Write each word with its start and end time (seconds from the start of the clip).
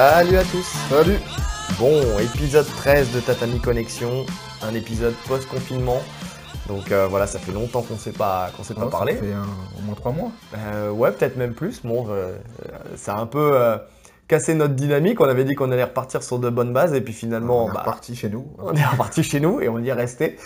Salut 0.00 0.38
à 0.38 0.44
tous 0.44 0.64
Salut 0.88 1.18
Bon, 1.78 2.00
épisode 2.20 2.64
13 2.64 3.12
de 3.12 3.20
Tatami 3.20 3.60
Connexion, 3.60 4.24
un 4.62 4.72
épisode 4.72 5.12
post-confinement. 5.28 6.00
Donc 6.68 6.90
euh, 6.90 7.06
voilà, 7.06 7.26
ça 7.26 7.38
fait 7.38 7.52
longtemps 7.52 7.82
qu'on 7.82 7.92
ne 7.94 7.98
s'est 7.98 8.12
pas, 8.12 8.48
qu'on 8.56 8.62
s'est 8.64 8.72
pas 8.72 8.86
Ouais, 8.86 8.90
parlé. 8.90 9.12
Ça 9.16 9.20
fait 9.20 9.32
un- 9.34 9.42
au 9.78 9.82
moins 9.82 9.94
trois 9.94 10.12
mois. 10.12 10.30
Euh, 10.56 10.90
ouais, 10.90 11.12
peut-être 11.12 11.36
même 11.36 11.52
plus. 11.52 11.82
Bon, 11.84 12.06
euh, 12.08 12.34
ça 12.96 13.14
a 13.16 13.20
un 13.20 13.26
peu 13.26 13.54
cassé 14.26 14.54
notre 14.54 14.72
dynamique. 14.72 15.20
On 15.20 15.28
avait 15.28 15.44
dit 15.44 15.54
qu'on 15.54 15.70
allait 15.70 15.84
repartir 15.84 16.22
sur 16.22 16.38
de 16.38 16.48
bonnes 16.48 16.72
bases 16.72 16.94
et 16.94 17.02
puis 17.02 17.12
finalement, 17.12 17.66
on 17.66 17.68
est 17.68 17.74
bah, 17.74 17.80
reparti 17.80 18.16
chez 18.16 18.30
nous. 18.30 18.46
on 18.58 18.72
est 18.74 18.86
reparti 18.86 19.22
chez 19.22 19.38
nous 19.38 19.60
et 19.60 19.68
on 19.68 19.80
y 19.80 19.88
est 19.90 19.92
resté. 19.92 20.38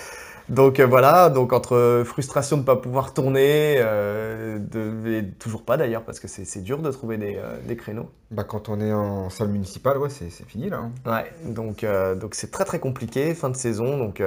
Donc 0.49 0.79
euh, 0.79 0.87
voilà, 0.87 1.31
donc 1.31 1.53
entre 1.53 2.03
frustration 2.05 2.57
de 2.57 2.63
ne 2.63 2.67
pas 2.67 2.77
pouvoir 2.77 3.15
tourner, 3.15 3.77
euh, 3.79 4.59
de, 4.59 5.11
et 5.11 5.25
toujours 5.39 5.63
pas 5.63 5.77
d'ailleurs, 5.77 6.03
parce 6.03 6.21
que 6.21 6.29
c'est 6.29 6.63
dur 6.63 6.79
de 6.83 6.91
trouver 6.91 7.17
des, 7.17 7.37
euh, 7.37 7.57
des 7.67 7.77
créneaux. 7.77 8.11
Bah, 8.31 8.45
quand 8.45 8.69
on 8.69 8.81
est 8.81 8.93
en 8.93 9.31
salle 9.31 9.49
municipale, 9.49 9.97
ouais, 9.99 10.11
c'est 10.11 10.29
fini 10.47 10.69
là. 10.69 10.79
hein. 10.79 10.93
Ouais, 11.11 11.33
donc 11.51 11.87
donc 12.21 12.35
c'est 12.35 12.51
très 12.51 12.65
très 12.65 12.79
compliqué, 12.79 13.35
fin 13.35 13.49
de 13.49 13.57
saison, 13.57 13.97
donc 13.97 14.23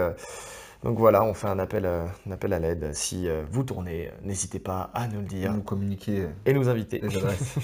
donc 0.83 0.97
voilà, 0.99 1.23
on 1.23 1.33
fait 1.33 1.47
un 1.47 1.59
appel, 1.59 1.85
un 1.85 2.31
appel 2.31 2.53
à 2.53 2.59
l'aide. 2.59 2.93
Si 2.93 3.27
vous 3.51 3.63
tournez, 3.63 4.09
n'hésitez 4.23 4.59
pas 4.59 4.89
à 4.93 5.07
nous 5.07 5.19
le 5.19 5.25
dire 5.25 5.53
Nous 5.53 5.61
communiquer 5.61 6.27
et 6.45 6.53
nous 6.53 6.69
inviter. 6.69 6.99
les 6.99 7.17
adresses. 7.17 7.55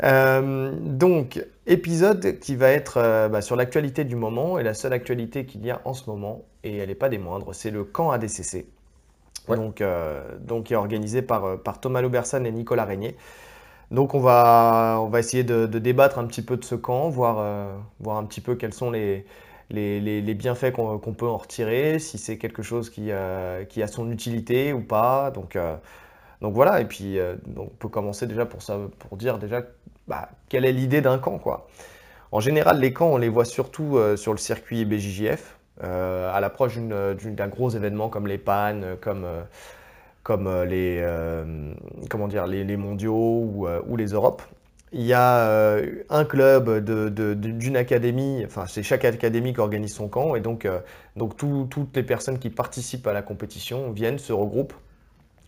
Donc 0.80 1.44
épisode 1.66 2.38
qui 2.38 2.56
va 2.56 2.70
être 2.70 3.28
bah, 3.28 3.40
sur 3.42 3.56
l'actualité 3.56 4.04
du 4.04 4.16
moment 4.16 4.58
et 4.58 4.62
la 4.62 4.74
seule 4.74 4.92
actualité 4.92 5.46
qu'il 5.46 5.64
y 5.64 5.70
a 5.70 5.80
en 5.84 5.94
ce 5.94 6.08
moment 6.08 6.44
et 6.66 6.76
elle 6.78 6.88
n'est 6.88 6.94
pas 6.94 7.08
des 7.08 7.18
moindres, 7.18 7.54
c'est 7.54 7.70
le 7.70 7.84
camp 7.84 8.10
ADCC. 8.10 8.66
Ouais. 9.48 9.56
Donc 9.56 9.80
euh, 9.80 10.22
donc 10.40 10.64
qui 10.66 10.72
est 10.74 10.76
organisé 10.76 11.22
par 11.22 11.44
euh, 11.44 11.56
par 11.56 11.80
Thomas 11.80 12.02
Laubersan 12.02 12.44
et 12.46 12.52
Nicolas 12.52 12.84
Régnier. 12.84 13.16
Donc 13.90 14.14
on 14.14 14.20
va, 14.20 14.98
on 15.00 15.08
va 15.08 15.20
essayer 15.20 15.44
de, 15.44 15.66
de 15.66 15.78
débattre 15.78 16.18
un 16.18 16.26
petit 16.26 16.42
peu 16.42 16.56
de 16.56 16.64
ce 16.64 16.74
camp, 16.74 17.08
voir, 17.08 17.36
euh, 17.40 17.76
voir 18.00 18.16
un 18.18 18.24
petit 18.24 18.40
peu 18.40 18.56
quels 18.56 18.74
sont 18.74 18.90
les, 18.90 19.24
les, 19.70 20.00
les- 20.00 20.22
les 20.22 20.34
bienfaits 20.34 20.72
qu'on 20.72 20.98
qu'on 20.98 21.14
peut 21.14 21.26
en 21.28 21.36
retirer, 21.38 21.98
si 22.00 22.18
c'est 22.18 22.38
quelque 22.38 22.62
chose 22.62 22.90
qui, 22.90 23.12
euh, 23.12 23.64
qui 23.64 23.82
a 23.82 23.86
son 23.88 24.10
utilité 24.10 24.72
ou 24.72 24.80
pas. 24.82 25.30
Donc, 25.30 25.56
donc 26.42 26.54
voilà, 26.54 26.80
et 26.80 26.84
puis 26.86 27.18
donc 27.46 27.70
on 27.72 27.76
peut 27.76 27.88
commencer 27.88 28.26
déjà 28.26 28.46
pour, 28.46 28.62
ça, 28.62 28.78
pour 28.98 29.16
dire 29.16 29.38
déjà 29.38 29.62
bah, 30.08 30.28
quelle 30.48 30.64
est 30.64 30.72
l'idée 30.72 31.00
d'un 31.00 31.18
camp. 31.18 31.38
Quoi. 31.38 31.66
En 32.32 32.40
général, 32.40 32.80
les 32.80 32.92
camps, 32.92 33.08
on 33.10 33.18
les 33.18 33.28
voit 33.30 33.44
surtout 33.46 33.98
sur 34.16 34.32
le 34.32 34.38
circuit 34.38 34.84
BJJF, 34.84 35.55
euh, 35.84 36.32
à 36.34 36.40
l'approche 36.40 36.76
d'une- 36.78 37.34
d'un 37.34 37.48
gros 37.48 37.70
événement 37.70 38.08
comme 38.08 38.26
les 38.26 38.38
pannes, 38.38 38.96
comme... 39.00 39.24
euh, 39.24 39.42
comme 40.22 40.46
euh, 40.48 40.64
les, 40.64 40.98
euh, 41.02 41.72
comment 42.10 42.28
dire, 42.28 42.46
les, 42.46 42.76
mondiaux 42.76 43.44
ou, 43.44 43.66
euh, 43.66 43.80
les 43.96 44.08
Europes. 44.08 44.42
Il 44.92 45.02
y 45.02 45.12
a 45.12 45.48
euh, 45.48 46.02
un 46.10 46.24
club 46.24 46.84
d'une 46.84 47.76
académie, 47.76 48.44
enfin 48.46 48.66
c'est 48.66 48.82
chaque 48.82 49.04
académie 49.04 49.52
qui 49.52 49.60
organise 49.60 49.94
son 49.94 50.08
camp, 50.08 50.34
et 50.36 50.40
donc, 50.40 50.64
euh, 50.64 50.80
donc 51.16 51.36
tout- 51.36 51.66
toutes 51.70 51.94
les 51.96 52.02
personnes 52.02 52.38
qui 52.38 52.50
participent 52.50 53.06
à 53.06 53.12
la 53.12 53.22
compétition 53.22 53.90
viennent, 53.90 54.18
se 54.18 54.32
regroupent, 54.32 54.74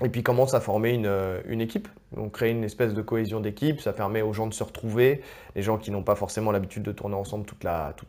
et 0.04 0.08
puis 0.08 0.22
commencent 0.22 0.54
à 0.54 0.60
former 0.60 0.90
une, 0.92 1.06
euh, 1.06 1.40
équipe. 1.60 1.88
Donc 2.16 2.32
créer 2.32 2.52
une 2.52 2.64
espèce 2.64 2.94
de 2.94 3.02
cohésion 3.02 3.40
d'équipe, 3.40 3.80
ça 3.80 3.92
permet 3.92 4.22
aux 4.22 4.32
gens 4.32 4.46
de 4.46 4.54
se 4.54 4.62
retrouver, 4.64 5.22
les 5.56 5.62
gens 5.62 5.78
qui 5.78 5.90
n'ont 5.90 6.02
pas 6.04 6.14
forcément 6.14 6.52
l'habitude 6.52 6.82
de 6.84 6.92
tourner 6.92 7.16
ensemble 7.16 7.44
toute 7.46 7.64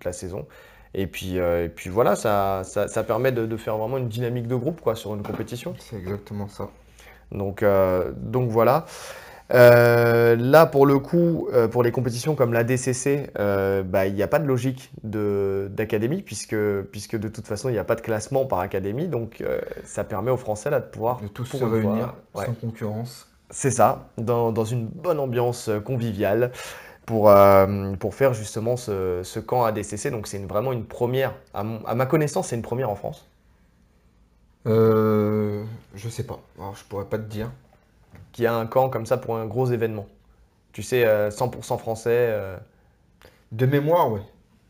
la 0.05 0.13
saison. 0.13 0.47
Et 0.93 1.07
puis, 1.07 1.39
euh, 1.39 1.65
et 1.65 1.69
puis 1.69 1.89
voilà, 1.89 2.15
ça, 2.15 2.61
ça, 2.63 2.87
ça 2.87 3.03
permet 3.03 3.31
de, 3.31 3.45
de 3.45 3.57
faire 3.57 3.77
vraiment 3.77 3.97
une 3.97 4.09
dynamique 4.09 4.47
de 4.47 4.55
groupe 4.55 4.81
quoi, 4.81 4.95
sur 4.95 5.13
une 5.15 5.23
compétition. 5.23 5.75
C'est 5.79 5.97
exactement 5.97 6.47
ça. 6.47 6.69
Donc, 7.31 7.61
euh, 7.63 8.11
donc 8.15 8.49
voilà. 8.49 8.85
Euh, 9.51 10.35
là, 10.35 10.65
pour 10.67 10.85
le 10.85 10.99
coup, 10.99 11.47
pour 11.71 11.81
les 11.83 11.91
compétitions 11.91 12.35
comme 12.35 12.53
la 12.53 12.63
DCC, 12.63 13.31
bah, 13.35 14.05
il 14.07 14.13
n'y 14.13 14.23
a 14.23 14.27
pas 14.27 14.39
de 14.39 14.45
logique 14.45 14.91
de- 15.03 15.69
d'académie, 15.71 16.21
puisque, 16.21 16.55
puisque 16.91 17.15
de 17.17 17.27
toute 17.27 17.47
façon, 17.47 17.69
il 17.69 17.73
n'y 17.73 17.79
a 17.79 17.83
pas 17.83 17.95
de 17.95 18.01
classement 18.01 18.45
par 18.45 18.59
académie. 18.59 19.07
Donc, 19.07 19.43
ça 19.85 20.03
permet 20.03 20.31
aux 20.31 20.37
Français 20.37 20.69
là, 20.69 20.79
de 20.79 20.85
pouvoir 20.85 21.19
De 21.21 21.27
tous 21.27 21.45
se 21.45 21.63
réunir 21.63 22.13
ouais. 22.35 22.45
sans 22.45 22.53
concurrence. 22.53 23.27
c'est 23.49 23.71
ça, 23.71 24.09
dans, 24.17 24.51
dans 24.51 24.65
une 24.65 24.85
bonne 24.85 25.19
ambiance 25.19 25.69
conviviale 25.83 26.51
pour, 27.09 27.29
euh, 27.31 27.93
pour 27.95 28.13
faire 28.15 28.33
justement 28.33 28.77
ce, 28.77 29.21
ce 29.23 29.39
camp 29.39 29.63
ADCC. 29.65 30.11
Donc, 30.11 30.27
c'est 30.27 30.37
une- 30.37 30.47
vraiment 30.47 30.71
une 30.73 30.85
première, 30.85 31.33
à, 31.53 31.63
mon- 31.63 31.83
à 31.85 31.95
ma 31.95 32.05
connaissance, 32.05 32.47
c'est 32.49 32.55
une 32.55 32.61
première 32.61 32.89
en 32.89 32.95
France. 32.95 33.27
Euh, 34.67 35.63
je 35.95 36.09
sais 36.09 36.25
pas. 36.25 36.39
Alors, 36.57 36.75
je 36.75 36.83
pourrais 36.85 37.05
pas 37.05 37.17
te 37.17 37.23
dire. 37.23 37.51
qui 38.33 38.45
a 38.45 38.55
un 38.55 38.65
camp 38.67 38.89
comme 38.89 39.05
ça 39.05 39.17
pour 39.17 39.37
un 39.37 39.45
gros 39.45 39.67
événement. 39.71 40.07
Tu 40.73 40.83
sais, 40.83 41.05
euh, 41.05 41.31
100% 41.31 41.77
français. 41.79 42.11
euh, 42.31 42.57
De 43.51 43.65
mémoire, 43.67 44.11
ouais. 44.11 44.21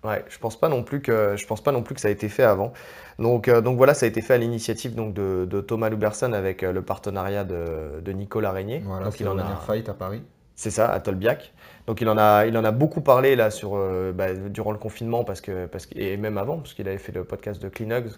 ouais, 0.03 0.25
je 0.29 0.38
pense 0.39 0.59
pas 0.59 0.69
non 0.69 0.83
plus 0.83 1.01
que 1.01 1.35
je 1.38 1.45
pense 1.47 1.61
pas 1.61 1.72
non 1.72 1.83
plus 1.83 1.95
que 1.95 2.01
ça 2.01 2.07
a 2.07 2.11
été 2.11 2.29
fait 2.29 2.44
avant. 2.44 2.73
Donc, 3.19 3.47
euh, 3.47 3.61
donc 3.61 3.78
voilà, 3.78 3.94
ça 3.94 4.05
a 4.05 4.09
été 4.09 4.22
fait 4.22 4.33
à 4.35 4.38
l'initiative 4.38 4.95
donc 4.95 5.13
de, 5.13 5.45
de 5.49 5.61
Thomas 5.61 5.89
Luberson 5.89 6.33
avec 6.33 6.63
euh, 6.63 6.72
le 6.72 6.81
partenariat 6.81 7.44
de, 7.44 8.01
de 8.01 8.11
Nicolas 8.11 8.51
Régnier. 8.51 8.85
Voilà, 8.85 9.03
donc 9.03 9.13
c'est 9.13 9.23
il 9.23 9.28
en 9.28 9.38
a, 9.38 9.44
dernier 9.44 9.55
fight 9.55 9.88
à 9.89 9.94
Paris. 9.94 10.23
C'est 10.59 10.72
ça, 10.72 10.92
à 10.92 11.00
Tolbiac. 11.00 11.53
Donc 11.88 12.02
il 12.02 12.09
en 12.09 12.18
a, 12.18 12.46
il 12.46 12.58
en 12.58 12.64
a 12.66 12.72
beaucoup 12.72 13.02
parlé 13.02 13.36
là 13.36 13.50
sur 13.50 13.72
euh, 13.75 14.12
bah, 14.12 14.34
durant 14.34 14.72
le 14.72 14.78
confinement 14.78 15.24
parce 15.24 15.42
que 15.42 15.66
parce 15.68 15.86
que- 15.86 15.97
et 15.97 16.18
même 16.18 16.38
avant 16.38 16.58
parce 16.58 16.74
qu'il 16.74 16.88
avait 16.88 16.97
fait 16.97 17.12
le 17.14 17.24
podcast 17.24 17.62
de 17.62 17.70
Clean 17.70 17.90
Hugs. 17.92 18.12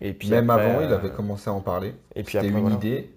Et 0.00 0.12
puis 0.14 0.30
Même 0.30 0.48
après, 0.50 0.64
avant, 0.70 0.80
il 0.80 0.90
euh, 0.92 0.96
avait 0.96 1.10
commencé 1.10 1.50
à 1.50 1.52
en 1.52 1.60
parler. 1.60 1.94
Et 2.14 2.22
puis 2.22 2.32
C'était 2.32 2.46
après, 2.46 2.50
une 2.58 2.60
voilà. 2.60 2.76
idée. 2.76 3.10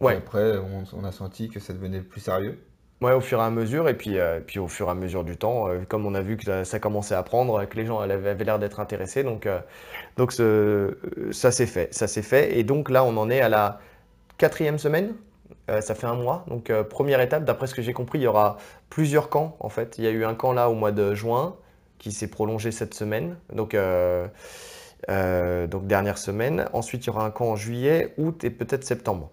Ouais. 0.00 0.16
après, 0.16 0.58
on, 0.58 0.84
on 1.00 1.04
a 1.04 1.12
senti 1.12 1.48
que 1.48 1.60
ça 1.60 1.72
devenait 1.72 2.00
plus 2.00 2.20
sérieux. 2.20 2.58
Ouais, 3.00 3.12
au 3.12 3.20
fur 3.20 3.38
et 3.40 3.42
à 3.42 3.50
mesure, 3.50 3.88
et 3.88 3.94
puis, 3.94 4.18
euh, 4.18 4.40
puis 4.46 4.58
au 4.58 4.68
fur 4.68 4.88
et 4.88 4.90
à 4.90 4.94
mesure 4.94 5.24
du 5.24 5.36
temps, 5.36 5.68
euh, 5.68 5.78
comme 5.88 6.04
on 6.04 6.14
a 6.14 6.20
vu 6.20 6.36
que 6.36 6.44
ça, 6.44 6.64
ça 6.66 6.78
commençait 6.78 7.14
à 7.14 7.22
prendre, 7.22 7.64
que 7.64 7.76
les 7.76 7.86
gens 7.86 7.98
avaient, 8.00 8.34
l'air 8.44 8.58
d'être 8.58 8.78
intéressés, 8.78 9.22
donc, 9.24 9.46
euh, 9.46 9.58
donc 10.18 10.32
ce- 10.32 10.42
euh, 10.42 11.32
ça 11.32 11.50
s'est 11.50 11.66
fait, 11.66 11.92
ça 11.94 12.06
s'est 12.06 12.22
fait, 12.22 12.58
et 12.58 12.62
donc 12.64 12.90
là 12.90 13.02
on 13.04 13.16
en 13.16 13.30
est 13.30 13.40
à 13.40 13.48
la 13.48 13.80
quatrième 14.36 14.78
semaine, 14.78 15.14
Euh, 15.68 15.80
ça 15.80 15.94
fait 15.94 16.06
un 16.06 16.14
mois, 16.14 16.44
donc 16.48 16.70
euh, 16.70 16.82
première 16.84 17.20
étape, 17.20 17.44
d'après 17.44 17.66
ce 17.66 17.74
que 17.74 17.82
j'ai 17.82 17.92
compris, 17.92 18.18
il 18.18 18.22
y 18.22 18.26
aura 18.26 18.58
plusieurs 18.88 19.28
camps 19.28 19.56
en 19.60 19.68
fait, 19.68 19.98
il 19.98 20.04
y 20.04 20.06
a 20.06 20.10
eu 20.10 20.24
un 20.24 20.34
camp 20.34 20.52
là 20.52 20.68
au 20.70 20.74
mois 20.74 20.92
de 20.92 21.14
juin, 21.14 21.56
qui 21.98 22.12
s'est 22.12 22.28
prolongé 22.28 22.72
cette 22.72 22.94
semaine, 22.94 23.36
donc, 23.52 23.74
euh, 23.74 24.26
donc 25.66 25.86
dernière 25.86 26.18
semaine, 26.18 26.66
ensuite 26.72 27.04
il 27.04 27.08
y 27.08 27.10
aura 27.10 27.24
un 27.24 27.30
camp 27.30 27.46
en 27.50 27.56
juillet, 27.56 28.14
août 28.18 28.42
et 28.44 28.50
peut-être 28.50 28.84
septembre, 28.84 29.30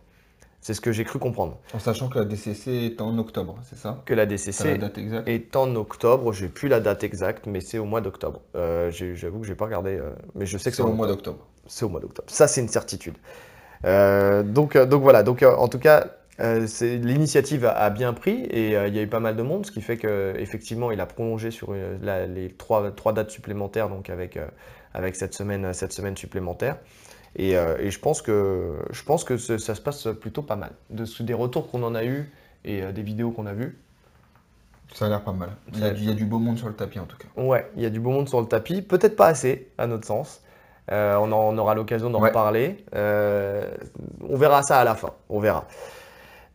c'est 0.60 0.74
ce 0.74 0.82
que 0.82 0.92
j'ai 0.92 1.06
cru 1.06 1.18
comprendre, 1.18 1.58
En 1.74 1.80
sachant 1.80 2.10
que 2.10 2.20
la 2.20 2.26
DCC 2.26 2.72
est 2.86 3.02
en 3.02 3.18
octobre, 3.18 3.56
c'est 3.64 3.78
ça? 3.78 4.02
Que 4.06 4.14
la 4.14 4.26
DCC 4.26 4.72
la 4.72 4.78
date 4.78 4.98
exacte? 4.98 5.28
est 5.30 5.56
en 5.56 5.74
octobre. 5.76 6.34
J'ai 6.34 6.50
plus 6.50 6.68
la 6.68 6.82
date 6.82 7.04
exacte, 7.04 7.46
mais 7.48 7.62
c'est 7.62 7.78
au 7.78 7.86
mois 7.86 8.02
d'octobre. 8.02 8.42
J'avoue 8.90 9.40
que 9.40 9.48
j'ai 9.48 9.56
pas 9.56 9.66
regardé, 9.66 10.00
mais 10.36 10.46
je 10.46 10.58
sais 10.58 10.72
que 10.72 10.76
C'est 10.76 10.82
au 10.84 10.88
mois 10.92 11.08
octobre. 11.08 11.38
d'octobre. 11.38 11.48
C'est 11.68 11.86
au 11.86 11.90
mois 11.90 12.02
d'octobre. 12.02 12.30
Ça, 12.30 12.48
c'est 12.48 12.60
une 12.60 12.68
certitude. 12.68 13.16
Euh, 13.86 14.44
donc, 14.44 14.76
euh, 14.76 14.86
donc 14.86 15.02
voilà. 15.04 15.24
Donc, 15.24 15.44
euh, 15.44 15.56
en 15.56 15.68
tout 15.68 15.80
cas, 15.80 16.08
l'initiative 16.40 17.66
a, 17.66 17.72
a 17.72 17.90
bien 17.90 18.14
pris 18.14 18.44
et 18.46 18.68
il 18.88 18.96
y 18.96 19.00
a 19.00 19.02
eu 19.02 19.08
pas 19.08 19.20
mal 19.20 19.36
de 19.36 19.42
monde, 19.44 19.66
ce 19.66 19.72
qui 19.72 19.82
fait 19.82 19.98
que 19.98 20.34
effectivement, 20.38 20.92
il 20.92 21.00
a 21.02 21.06
prolongé 21.06 21.52
sur 21.52 21.74
la- 22.02 22.28
les 22.28 22.50
trois, 22.52 22.92
trois 22.92 23.14
dates 23.14 23.32
supplémentaires, 23.32 23.90
donc 23.90 24.10
avec 24.10 24.38
avec 24.94 25.16
cette 25.16 25.34
semaine, 25.34 25.74
cette 25.74 25.94
semaine 25.94 26.18
supplémentaire. 26.18 26.78
Et, 27.36 27.58
euh, 27.58 27.78
et 27.80 27.92
je 27.92 28.00
pense 28.00 28.22
que 28.22 28.76
je 28.92 29.04
pense 29.04 29.24
que 29.24 29.38
ce- 29.38 29.58
ça 29.60 29.76
se 29.76 29.82
passe 29.82 30.08
plutôt 30.22 30.44
pas 30.44 30.56
mal. 30.58 30.72
De, 30.92 31.06
des 31.24 31.34
retours 31.36 31.70
qu'on 31.72 31.84
en 31.84 31.96
a 31.96 32.04
eu 32.06 32.32
et 32.66 32.84
euh, 32.84 32.92
des 32.92 33.04
vidéos 33.04 33.32
qu'on 33.32 33.46
a 33.48 33.54
vues. 33.54 33.78
Ça 34.94 35.06
a 35.06 35.10
l'air 35.10 35.24
pas 35.24 35.34
mal. 35.34 35.50
Il 35.74 35.80
y, 35.80 35.84
a, 35.84 35.92
du- 35.92 36.02
il 36.02 36.08
y 36.08 36.12
a 36.12 36.14
du 36.14 36.26
beau 36.26 36.40
monde 36.40 36.58
sur 36.58 36.68
le 36.68 36.74
tapis 36.74 37.00
en 37.00 37.06
tout 37.06 37.18
cas. 37.18 37.28
Ouais, 37.36 37.70
il 37.76 37.84
y 37.84 37.86
a 37.86 37.90
du 37.90 38.00
beau 38.00 38.12
monde 38.12 38.30
sur 38.30 38.42
le 38.42 38.48
tapis. 38.48 38.82
Peut-être 38.82 39.16
pas 39.16 39.28
assez, 39.28 39.70
à 39.78 39.86
notre 39.88 40.06
sens. 40.08 40.42
Euh, 40.92 41.16
on, 41.18 41.32
en- 41.32 41.54
on 41.54 41.58
aura 41.58 41.76
l'occasion 41.76 42.10
d'en 42.10 42.22
Ouais. 42.22 42.30
reparler. 42.30 42.84
Euh, 42.96 43.70
on 44.28 44.38
verra 44.38 44.64
ça 44.64 44.80
à 44.80 44.84
la 44.84 44.96
fin. 44.96 45.12
On 45.30 45.40
verra. 45.40 45.68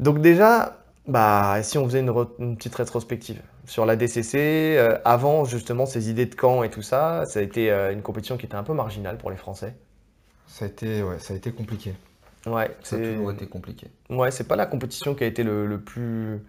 Donc 0.00 0.20
déjà, 0.20 0.78
bah, 1.06 1.62
si 1.62 1.78
on 1.78 1.84
faisait 1.84 2.00
une, 2.00 2.56
petite 2.56 2.74
rétrospective 2.74 3.40
sur 3.66 3.86
la 3.86 3.96
DCC, 3.96 4.76
euh, 4.78 4.98
avant 5.04 5.44
justement 5.44 5.86
ces 5.86 6.10
idées 6.10 6.26
de 6.26 6.34
camp 6.34 6.62
et 6.62 6.70
tout 6.70 6.82
ça, 6.82 7.24
ça 7.26 7.40
a 7.40 7.42
été 7.42 7.70
une 7.70 8.02
compétition 8.02 8.36
qui 8.36 8.46
était 8.46 8.56
un 8.56 8.62
peu 8.64 8.72
marginale 8.74 9.18
pour 9.18 9.30
les 9.30 9.36
Français. 9.36 9.74
Ça 10.46 10.64
a 10.64 10.68
été, 10.68 11.02
ouais, 11.02 11.18
ça 11.18 11.34
a 11.34 11.36
été 11.36 11.52
compliqué. 11.52 11.94
Ouais, 12.46 12.70
Ça 12.82 12.96
a 12.96 12.98
toujours 12.98 13.30
été 13.30 13.46
compliqué. 13.46 13.86
ouais, 14.10 14.30
c'est 14.32 14.48
pas 14.48 14.56
la 14.56 14.66
compétition 14.66 15.14
qui 15.14 15.22
a 15.22 15.26
été 15.28 15.44
le, 15.44 15.64
le 15.66 15.78
plus 15.80 16.40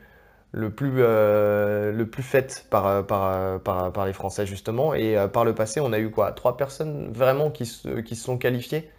le 0.54 0.70
plus 0.72 0.94
euh, 1.00 1.92
le 1.92 2.08
plus 2.10 2.24
faite 2.24 2.68
par, 2.72 2.88
euh, 2.88 3.04
par, 3.04 3.26
euh, 3.36 3.60
par, 3.60 3.92
par 3.94 4.06
les 4.06 4.14
Français 4.14 4.46
justement. 4.46 4.94
Et 4.96 5.18
euh, 5.18 5.28
par 5.28 5.46
le 5.46 5.56
passé, 5.56 5.80
on 5.82 5.94
a 5.94 6.00
eu 6.00 6.12
quoi? 6.12 6.32
Trois 6.34 6.58
personnes 6.58 7.12
vraiment 7.14 7.52
qui 7.52 7.66
se, 7.66 8.02
qui 8.02 8.16
se 8.16 8.24
sont 8.24 8.38
qualifiées. 8.38 8.90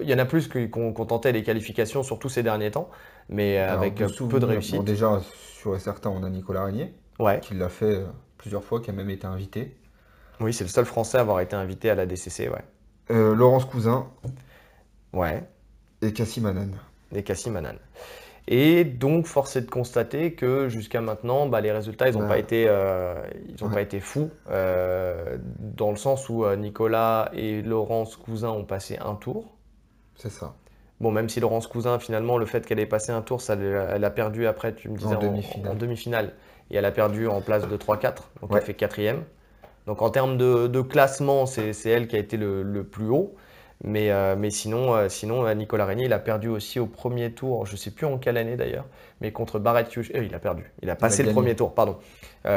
Il 0.00 0.08
y 0.08 0.14
en 0.14 0.18
a 0.18 0.26
plus 0.26 0.48
qu'on 0.48 0.92
qu'on 0.92 1.06
tentait 1.06 1.32
les 1.32 1.42
qualifications, 1.44 2.02
surtout 2.02 2.28
ces 2.28 2.42
derniers 2.44 2.70
temps, 2.72 2.90
mais 3.28 3.58
euh, 3.58 3.72
Alors, 3.72 3.72
avec 3.74 3.94
de 3.96 4.04
euh, 4.04 4.08
peu 4.28 4.40
de 4.40 4.46
souvenirs, 4.46 4.46
réussite. 4.46 4.76
Bon, 4.76 4.82
déjà, 4.82 5.20
sur 5.60 5.80
certains, 5.80 6.10
on 6.10 6.22
a 6.24 6.30
Nicolas 6.30 6.64
Régnier, 6.64 6.94
Ouais, 7.18 7.40
qui 7.40 7.54
l'a 7.54 7.68
fait 7.68 7.96
euh, 7.96 8.06
plusieurs 8.38 8.64
fois, 8.64 8.80
qui 8.80 8.90
a 8.90 8.92
même 8.92 9.10
été 9.10 9.26
invité. 9.26 9.76
oui, 10.40 10.52
c'est 10.52 10.64
le 10.64 10.70
seul 10.70 10.86
Français 10.86 11.18
à 11.18 11.20
avoir 11.20 11.40
été 11.40 11.54
invité 11.56 11.90
à 11.90 11.94
la 11.94 12.06
DCC, 12.06 12.48
ouais. 12.48 12.64
Euh, 13.10 13.34
Laurence 13.34 13.64
Cousin 13.66 14.08
Ouais, 15.12 15.48
et 16.02 16.12
Cassim 16.12 16.44
Hanan. 16.46 16.78
et 17.14 17.22
Cassim 17.22 17.56
Hanan. 17.56 17.78
Et 18.52 18.82
donc, 18.82 19.26
force 19.26 19.54
est 19.54 19.60
de 19.60 19.70
constater 19.70 20.34
que 20.34 20.68
jusqu'à 20.68 21.00
maintenant, 21.00 21.46
bah, 21.46 21.60
les 21.60 21.70
résultats, 21.70 22.08
ils 22.08 22.18
n'ont 22.18 22.26
pas, 22.26 22.36
été, 22.36 22.64
euh, 22.66 23.14
ils 23.48 23.64
ont 23.64 23.70
pas 23.70 23.80
été 23.80 24.00
fous, 24.00 24.28
euh, 24.50 25.38
dans 25.60 25.90
le 25.90 25.96
sens 25.96 26.28
où 26.28 26.44
euh, 26.44 26.56
Nicolas 26.56 27.30
et 27.32 27.62
Laurence 27.62 28.16
Cousin 28.16 28.50
ont 28.50 28.64
passé 28.64 28.98
un 29.00 29.14
tour. 29.14 29.56
C'est 30.16 30.32
ça. 30.32 30.56
Bon, 30.98 31.12
même 31.12 31.28
si 31.28 31.38
Laurence 31.38 31.68
Cousin, 31.68 32.00
finalement, 32.00 32.38
le 32.38 32.44
fait 32.44 32.66
qu'elle 32.66 32.80
ait 32.80 32.86
passé 32.86 33.12
un 33.12 33.22
tour, 33.22 33.40
ça, 33.40 33.54
elle 33.54 34.04
a 34.04 34.10
perdu 34.10 34.48
après, 34.48 34.74
tu 34.74 34.88
me 34.88 34.96
disais, 34.96 35.14
en 35.14 35.74
demi-finale. 35.74 36.32
et 36.72 36.76
elle 36.76 36.84
a 36.84 36.90
perdu 36.90 37.28
en 37.28 37.40
place 37.40 37.68
de 37.68 37.76
3-4, 37.76 38.14
donc 38.40 38.50
elle 38.52 38.62
fait 38.62 38.74
quatrième. 38.74 39.22
Donc 39.86 40.02
en 40.02 40.10
termes 40.10 40.36
de, 40.36 40.80
classement, 40.82 41.46
c'est 41.46 41.72
elle 41.86 42.08
qui 42.08 42.16
a 42.16 42.18
été 42.18 42.36
le 42.36 42.82
plus 42.82 43.08
haut. 43.08 43.36
Mais, 43.82 44.10
euh, 44.10 44.36
mais 44.36 44.50
sinon, 44.50 44.94
euh, 44.94 45.08
sinon 45.08 45.46
euh, 45.46 45.54
Nicolas 45.54 45.86
Régnier, 45.86 46.04
il 46.04 46.12
a 46.12 46.18
perdu 46.18 46.48
aussi 46.48 46.78
au 46.78 46.86
premier 46.86 47.32
tour, 47.32 47.64
je 47.64 47.72
ne 47.72 47.76
sais 47.78 47.90
plus 47.90 48.04
en 48.04 48.18
quelle 48.18 48.36
année 48.36 48.56
d'ailleurs, 48.56 48.84
mais 49.22 49.32
contre 49.32 49.58
Barrett 49.58 49.90
Yoshida. 49.92 50.20
il 50.20 50.34
a 50.34 50.38
perdu, 50.38 50.70
il 50.82 50.90
a 50.90 50.96
passé 50.96 51.22
le 51.22 51.32
premier 51.32 51.56
tour, 51.56 51.74
pardon. 51.74 51.98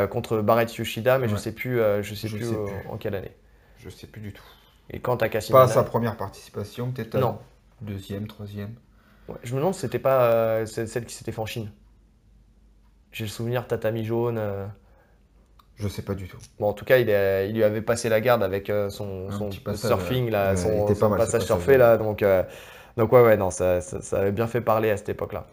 contre 0.09 0.41
Barrett 0.41 0.73
Yoshida, 0.75 1.19
mais 1.19 1.27
je 1.27 1.33
ne 1.33 1.39
sais 1.39 1.53
plus, 1.53 1.79
je 2.01 2.13
sais 2.13 2.27
plus, 2.27 2.49
en 2.89 2.97
quelle 2.97 3.15
année. 3.15 3.31
Je 3.77 3.85
ne 3.85 3.91
sais 3.91 4.07
plus 4.07 4.21
du 4.21 4.33
tout. 4.33 4.43
Et 4.89 4.99
quant 4.99 5.15
à 5.15 5.29
Pas 5.29 5.67
sa 5.67 5.83
première 5.83 6.17
participation, 6.17 6.91
peut-être 6.91 7.17
Non. 7.17 7.39
Deuxième, 7.81 8.27
troisième. 8.27 8.75
je 9.43 9.53
me 9.53 9.59
demande 9.59 9.73
si 9.73 9.81
c'était 9.81 9.99
pas 9.99 10.65
celle 10.65 11.05
qui 11.05 11.15
s'était 11.15 11.31
fait 11.31 11.41
en 11.41 11.45
Chine. 11.45 11.71
J'ai 13.11 13.23
le 13.23 13.29
souvenir 13.29 13.67
tatami 13.67 14.03
jaune. 14.03 14.41
Je 15.75 15.87
sais 15.87 16.01
pas 16.01 16.13
du 16.13 16.27
tout. 16.27 16.37
Bon, 16.59 16.67
en 16.67 16.73
tout 16.73 16.85
cas, 16.85 16.97
il, 16.97 17.09
il 17.09 17.55
lui 17.55 17.63
avait 17.63 17.81
passé 17.81 18.09
la 18.09 18.21
garde 18.21 18.43
avec 18.43 18.69
euh, 18.69 18.89
son, 18.89 19.29
surfing, 19.75 20.29
là, 20.29 20.55
son, 20.55 20.85
passage 20.85 21.43
surfé. 21.43 21.77
Là, 21.77 21.97
donc, 21.97 22.21
euh, 22.21 22.43
donc, 22.95 23.11
ouais, 23.11 23.23
ouais, 23.23 23.37
non, 23.37 23.49
ça, 23.49 23.81
ça, 23.81 24.19
avait 24.19 24.31
bien 24.31 24.47
fait 24.47 24.61
parler 24.61 24.91
à 24.91 24.97
cette 24.97 25.09
époque-là. 25.09 25.47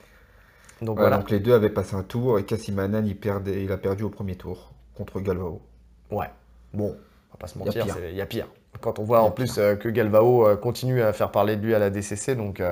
Donc, 0.83 0.99
voilà. 0.99 1.19
donc, 1.19 1.31
les 1.31 1.41
deux 1.41 1.55
avaient 1.55 1.71
passé 1.71 1.95
un 1.95 2.03
tour 2.03 2.39
et 2.39 2.45
Cassimanan, 2.45 3.07
il, 3.07 3.17
perdait, 3.17 3.65
il 3.65 3.73
a 3.73 3.77
perdu 3.77 4.03
au 4.05 4.11
premier 4.11 4.35
tour 4.35 4.73
contre 4.95 5.21
Galvao. 5.21 5.61
Ouais. 6.11 6.31
Bon, 6.73 6.89
on 6.89 7.33
va 7.33 7.39
pas 7.39 7.47
se 7.47 7.59
mentir, 7.59 7.87
il 8.09 8.17
y, 8.17 8.21
a 8.21 8.27
pire. 8.27 8.47
Quand 8.81 8.99
on 8.99 9.05
voit 9.05 9.23
en 9.23 9.31
plus 9.31 9.59
euh, 9.59 9.75
que 9.75 9.89
Galvao 9.89 10.57
continue 10.59 11.03
à 11.03 11.13
faire 11.13 11.31
parler 11.31 11.57
de 11.57 11.63
lui 11.63 11.75
à 11.75 11.79
la 11.79 11.91
DCC, 11.91 12.35
donc, 12.35 12.63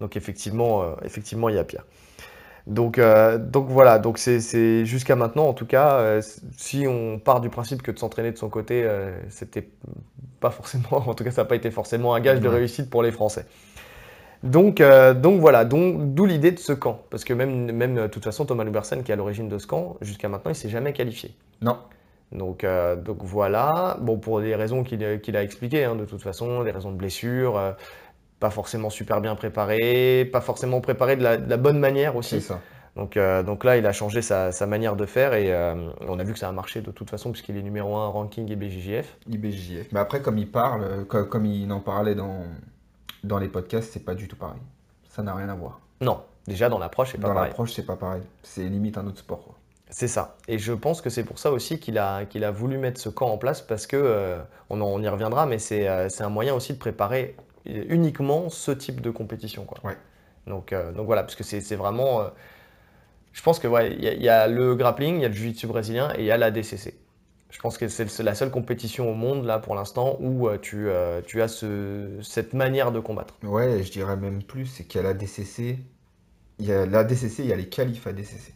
donc 0.00 0.16
effectivement, 0.16 0.96
effectivement, 1.02 1.48
il 1.48 1.56
y 1.56 1.58
a 1.58 1.64
pire. 1.64 1.84
Donc, 2.66 2.98
euh, 2.98 3.36
donc 3.36 3.68
voilà, 3.68 3.98
donc 3.98 4.16
c'est 4.16 4.86
jusqu'à 4.86 5.16
maintenant 5.16 5.44
en 5.44 5.52
tout 5.52 5.66
cas, 5.66 5.98
euh, 5.98 6.22
si 6.56 6.86
on 6.88 7.18
part 7.18 7.40
du 7.40 7.50
principe 7.50 7.82
que 7.82 7.90
de 7.90 7.98
s'entraîner 7.98 8.32
de 8.32 8.38
son 8.38 8.48
côté, 8.48 8.84
euh, 8.84 9.14
c'était 9.28 9.68
pas 10.40 10.50
forcément, 10.50 10.96
en 11.06 11.14
tout 11.14 11.24
cas 11.24 11.30
ça 11.30 11.42
n'a 11.42 11.46
pas 11.46 11.56
été 11.56 11.70
forcément 11.70 12.14
un 12.14 12.20
gage 12.20 12.40
de 12.40 12.48
réussite 12.48 12.88
pour 12.88 13.02
les 13.02 13.12
Français. 13.12 13.44
Donc, 14.42 14.82
donc 14.82 15.40
voilà, 15.40 15.64
d'où 15.64 16.26
l'idée 16.26 16.52
de 16.52 16.58
ce 16.58 16.74
camp, 16.74 17.00
parce 17.08 17.24
que 17.24 17.32
même, 17.32 17.72
même 17.72 17.94
de 17.94 18.06
toute 18.08 18.24
façon 18.24 18.44
Thomas 18.44 18.64
Lubersen 18.64 19.02
qui 19.02 19.10
est 19.10 19.14
à 19.14 19.16
l'origine 19.16 19.48
de 19.48 19.56
ce 19.56 19.66
camp, 19.66 19.96
jusqu'à 20.02 20.28
maintenant 20.28 20.50
il 20.50 20.54
s'est 20.54 20.68
jamais 20.68 20.92
qualifié. 20.92 21.34
Non. 21.62 21.78
Donc, 22.32 22.66
donc 23.04 23.22
voilà, 23.22 23.96
bon 24.02 24.18
pour 24.18 24.42
des 24.42 24.54
raisons 24.54 24.82
qu'il 24.82 25.02
a 25.02 25.42
expliquées, 25.42 25.84
hein, 25.84 25.96
de 25.96 26.04
toute 26.04 26.20
façon, 26.20 26.62
des 26.62 26.72
raisons 26.72 26.92
de 26.92 26.96
blessure 26.96 27.58
pas 28.44 28.50
forcément 28.50 28.90
super 28.90 29.22
bien 29.22 29.36
préparé, 29.36 30.28
pas 30.30 30.42
forcément 30.42 30.82
préparé 30.82 31.16
de 31.16 31.22
la, 31.22 31.56
bonne 31.56 31.78
manière 31.78 32.14
aussi. 32.14 32.42
Ça. 32.42 32.60
Donc, 32.94 33.16
euh, 33.16 33.42
donc 33.42 33.64
là, 33.64 33.78
il 33.78 33.86
a 33.86 33.92
changé 33.92 34.20
sa, 34.20 34.66
manière 34.66 34.96
de 34.96 35.06
faire 35.06 35.32
et 35.32 35.50
euh, 35.50 35.74
on 36.06 36.18
a 36.18 36.24
vu 36.24 36.34
que 36.34 36.38
ça 36.38 36.50
a 36.50 36.52
marché 36.52 36.82
de 36.82 36.90
toute 36.90 37.08
façon 37.08 37.32
puisqu'il 37.32 37.56
est 37.56 37.62
numéro 37.62 37.96
1 37.96 38.08
ranking 38.08 38.46
IBJJF. 38.46 39.16
IBJJF. 39.30 39.92
Mais 39.92 39.98
après, 39.98 40.20
comme 40.20 40.36
il 40.36 40.46
parle, 40.46 41.06
comme, 41.06 41.46
il 41.46 41.72
en 41.72 41.80
parlait 41.80 42.14
dans, 42.14 42.42
dans 43.22 43.38
les 43.38 43.48
podcasts, 43.48 43.90
c'est 43.94 44.04
pas 44.04 44.14
du 44.14 44.28
tout 44.28 44.36
pareil. 44.36 44.60
Ça 45.08 45.22
n'a 45.22 45.34
rien 45.34 45.48
à 45.48 45.54
voir. 45.54 45.80
Non, 46.02 46.20
déjà 46.46 46.68
dans 46.68 46.78
l'approche, 46.78 47.12
c'est 47.12 47.18
pas 47.18 47.28
pareil. 47.28 47.36
Dans 47.36 47.44
l'approche, 47.44 47.72
c'est 47.72 47.86
pas 47.86 47.96
pareil. 47.96 48.20
C'est 48.42 48.64
limite 48.64 48.98
un 48.98 49.06
autre 49.06 49.20
sport. 49.20 49.54
C'est 49.88 50.08
ça. 50.08 50.36
Et 50.48 50.58
je 50.58 50.74
pense 50.74 51.00
que 51.00 51.08
c'est 51.08 51.24
pour 51.24 51.38
ça 51.38 51.50
aussi 51.50 51.78
qu'il 51.78 51.96
a, 51.96 52.26
qu'il 52.26 52.44
a 52.44 52.50
voulu 52.50 52.76
mettre 52.76 53.00
ce 53.00 53.08
camp 53.08 53.28
en 53.28 53.38
place 53.38 53.62
parce 53.62 53.86
que, 53.86 53.96
euh, 53.96 54.36
on, 54.68 54.82
on, 54.82 55.00
y 55.00 55.08
reviendra, 55.08 55.46
mais 55.46 55.58
c'est 55.58 55.86
un 55.88 56.28
moyen 56.28 56.52
aussi 56.52 56.74
de 56.74 56.78
préparer 56.78 57.36
uniquement 57.66 58.48
ce 58.50 58.70
type 58.70 59.00
de 59.00 59.10
compétition. 59.10 59.64
Quoi. 59.64 59.78
Donc, 60.46 60.72
euh, 60.72 60.92
donc 60.92 61.06
voilà, 61.06 61.22
parce 61.22 61.34
que 61.34 61.44
c'est 61.44 61.76
vraiment. 61.76 62.20
Euh, 62.20 62.28
je 63.32 63.42
pense 63.42 63.58
que 63.58 63.66
ouais, 63.66 63.94
il 63.98 64.22
y, 64.22 64.28
a 64.28 64.46
le 64.46 64.76
grappling, 64.76 65.16
il 65.16 65.22
y 65.22 65.24
a 65.24 65.28
le 65.28 65.34
jiu-jitsu 65.34 65.66
brésilien 65.66 66.12
et 66.16 66.20
il 66.20 66.24
y 66.24 66.30
a 66.30 66.36
la 66.36 66.52
DCC. 66.52 66.94
Je 67.50 67.60
pense 67.60 67.78
que 67.78 67.88
c'est 67.88 68.22
la 68.22 68.34
seule 68.34 68.50
compétition 68.50 69.10
au 69.10 69.14
monde 69.14 69.44
là 69.44 69.58
pour 69.58 69.74
l'instant 69.74 70.16
où 70.20 70.48
euh, 70.48 70.58
tu, 70.58 70.88
tu 71.26 71.42
as 71.42 71.48
ce, 71.48 72.20
cette 72.22 72.52
manière 72.52 72.92
de 72.92 73.00
combattre. 73.00 73.34
Ouais, 73.42 73.82
je 73.82 73.90
dirais 73.90 74.16
même 74.16 74.42
plus, 74.42 74.66
c'est 74.66 74.84
qu'il 74.84 75.00
y 75.00 75.04
a 75.04 75.06
la 75.08 75.14
DCC, 75.14 75.78
il 76.58 76.66
y 76.66 76.72
a 76.72 76.86
la 76.86 77.02
DCC, 77.02 77.42
il 77.42 77.48
y 77.48 77.52
a 77.52 77.56
les 77.56 77.68
qualifs 77.68 78.06
à 78.06 78.12
DCC. 78.12 78.54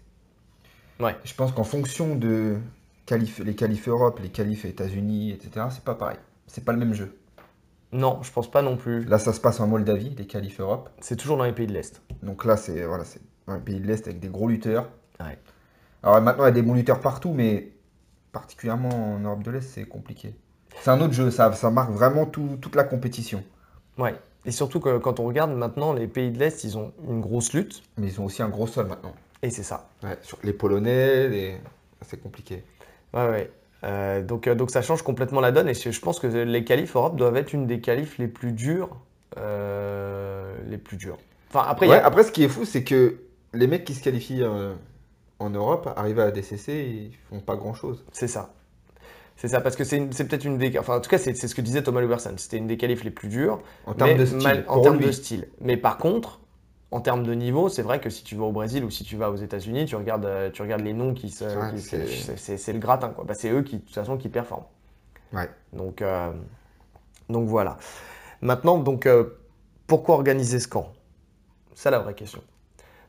Ouais. 1.01 1.17
Je 1.25 1.35
pense 1.35 1.53
qu'en 1.53 1.65
fonction 1.65 2.15
de 2.15 2.59
les 3.45 3.55
qualifs 3.55 3.89
Europe, 3.89 4.21
les 4.23 4.29
qualifs 4.29 4.65
États-Unis, 4.65 5.33
etc., 5.33 5.67
c'est 5.71 5.85
pas 5.85 5.95
pareil. 5.95 6.19
C'est 6.47 6.65
pas 6.65 6.73
le 6.73 6.79
même 6.79 6.95
jeu. 6.95 7.18
Non, 7.93 8.20
je 8.23 8.31
pense 8.31 8.50
pas 8.50 8.62
non 8.62 8.76
plus. 8.76 9.05
Là, 9.05 9.19
ça 9.19 9.32
se 9.32 9.40
passe 9.40 9.61
en 9.61 9.67
Moldavie, 9.67 10.14
les 10.17 10.26
qualifs 10.26 10.61
Europe. 10.61 10.90
C'est 11.00 11.17
toujours 11.17 11.37
dans 11.37 11.44
les 11.44 11.52
pays 11.52 11.67
de 11.67 11.73
l'Est. 11.73 12.02
Donc 12.23 12.44
là, 12.44 12.56
c'est 12.56 12.85
voilà, 12.85 13.05
dans 13.46 13.55
les 13.55 13.61
pays 13.61 13.81
de 13.81 13.87
l'Est 13.87 14.06
avec 14.06 14.20
des 14.20 14.29
gros 14.29 14.49
lutteurs. 14.49 14.88
Alors 16.02 16.20
maintenant, 16.20 16.44
il 16.44 16.49
y 16.49 16.50
a 16.50 16.52
des 16.52 16.62
bons 16.62 16.75
lutteurs 16.75 17.00
partout, 17.00 17.32
mais 17.32 17.73
particulièrement 18.32 19.14
en 19.14 19.19
Europe 19.20 19.43
de 19.43 19.50
l'Est, 19.50 19.62
c'est 19.62 19.85
compliqué. 19.85 20.35
C'est 20.81 20.90
un 20.90 21.00
autre 21.00 21.14
jeu, 21.14 21.31
ça, 21.31 21.52
ça 21.52 21.70
marque 21.70 21.90
vraiment 21.90 22.26
toute 22.26 22.76
la 22.76 22.85
compétition. 22.85 23.43
Ouais. 23.96 24.14
Et 24.44 24.52
surtout 24.52 24.81
que 24.81 24.99
quand 24.99 25.19
on 25.19 25.25
regarde 25.25 25.50
maintenant, 25.50 25.93
les 25.93 26.06
pays 26.06 26.31
de 26.31 26.38
l'Est, 26.38 26.62
ils 26.64 26.79
ont 26.79 26.93
une 27.08 27.20
grosse 27.20 27.52
lutte. 27.52 27.82
Mais 27.96 28.06
ils 28.06 28.20
ont 28.20 28.26
aussi 28.26 28.43
un 28.43 28.49
gros 28.49 28.67
sol 28.67 28.87
maintenant. 28.87 29.14
Et 29.43 29.50
c'est 29.50 29.62
ça. 29.62 29.88
sur 30.23 30.38
les 30.44 30.52
Polonais, 30.52 31.61
c'est 32.02 32.23
compliqué. 32.23 32.64
Ouais, 33.12 33.29
ouais. 33.29 33.50
Euh, 33.85 34.23
donc, 34.23 34.47
euh, 34.47 34.55
donc 34.55 34.71
ça 34.71 34.83
change 34.83 35.03
complètement 35.03 35.41
la 35.41 35.53
donne 35.53 35.69
et 35.69 35.75
je 35.75 36.01
pense 36.01 36.19
que 36.19 36.27
les 36.27 36.65
qualifs 36.65 36.97
Europe 36.97 37.17
doivent 37.17 37.37
être 37.37 37.53
une 37.53 37.67
des 37.67 37.81
qualifs 37.81 38.19
les 38.19 38.29
plus 38.29 38.53
dures. 38.53 38.91
Euh, 39.39 40.57
les 40.69 40.79
plus 40.79 40.97
dures. 40.97 41.19
Enfin, 41.51 41.65
après, 41.69 41.91
après, 42.01 42.25
ce 42.25 42.33
qui 42.33 42.45
est 42.45 42.49
fou, 42.49 42.64
c'est 42.64 42.83
que 42.83 43.21
les 43.52 43.67
mecs 43.67 43.85
qui 43.85 43.95
se 43.95 44.02
qualifient 44.02 44.45
en 45.38 45.50
Europe 45.50 45.91
arrivent 45.97 46.19
à 46.19 46.26
la 46.26 46.31
DCC 46.31 46.73
et 46.73 46.88
ils 46.88 47.17
font 47.31 47.41
pas 47.41 47.57
grand 47.57 47.75
chose. 47.75 48.05
C'est 48.12 48.29
ça. 48.29 48.55
C'est 49.37 49.49
ça, 49.49 49.61
parce 49.61 49.76
que 49.76 49.85
c'est 49.85 50.00
peut-être 50.00 50.45
une 50.45 50.59
des. 50.59 50.76
Enfin, 50.79 50.97
en 50.97 51.00
tout 51.00 51.09
cas, 51.09 51.19
c'est 51.19 51.35
ce 51.35 51.55
que 51.55 51.61
disait 51.61 51.83
Thomas 51.83 52.00
Luberson. 52.00 52.35
C'était 52.37 52.57
une 52.57 52.67
des 52.67 52.76
qualifs 52.76 53.05
les 53.05 53.12
plus 53.12 53.29
dures. 53.29 53.61
En 53.87 53.95
termes 53.95 54.17
de 54.17 54.26
style. 54.26 54.64
en 54.67 54.81
termes 54.81 54.99
de 54.99 55.12
style. 55.12 55.47
Mais 55.61 55.76
par 55.76 55.97
contre, 55.99 56.41
en 56.90 57.00
termes 57.00 57.23
de 57.23 57.35
niveau, 57.35 57.68
c'est 57.68 57.83
vrai 57.83 58.00
que 58.00 58.09
si 58.09 58.25
tu 58.25 58.35
vas 58.35 58.45
au 58.45 58.52
Brésil 58.52 58.83
ou 58.83 58.90
si 58.90 59.04
tu 59.04 59.16
vas 59.16 59.30
aux 59.30 59.37
États-Unis, 59.37 59.85
tu 59.85 59.97
regardes, 59.97 60.25
euh, 60.25 60.50
tu 60.50 60.62
regardes 60.62 60.80
les 60.80 60.95
noms 60.95 61.12
qui 61.12 61.30
se, 61.30 61.45
c'est 61.76 62.73
le 62.73 62.78
gratin 62.78 63.11
quoi. 63.11 63.25
Bah, 63.25 63.35
c'est 63.35 63.50
eux 63.50 63.62
qui 63.62 63.76
de 63.76 63.83
toute 63.83 63.95
façon 63.95 64.16
qui 64.16 64.28
performent. 64.28 64.64
Ouais. 65.35 65.50
Donc, 65.75 66.00
euh, 66.00 66.33
donc 67.28 67.47
voilà. 67.47 67.76
Maintenant, 68.40 68.78
donc 68.78 69.04
euh, 69.04 69.38
pourquoi 69.87 70.14
organiser 70.14 70.61
ce 70.61 70.68
camp? 70.68 70.92
C'est 71.75 71.90
la 71.90 71.99
vraie 71.99 72.14
question. 72.14 72.42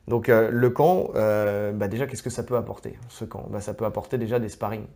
Donc 0.08 0.28
le 0.28 0.70
camp, 0.70 1.10
bah, 1.14 1.88
déjà 1.88 2.06
qu'est-ce 2.06 2.22
que 2.22 2.30
ça 2.30 2.42
peut 2.42 2.56
apporter 2.56 2.98
ce 3.08 3.24
camp? 3.24 3.46
Bah, 3.48 3.60
Ça 3.60 3.74
peut 3.74 3.84
apporter 3.84 4.18
déjà 4.18 4.38
des 4.38 4.48
sparring. 4.48 4.86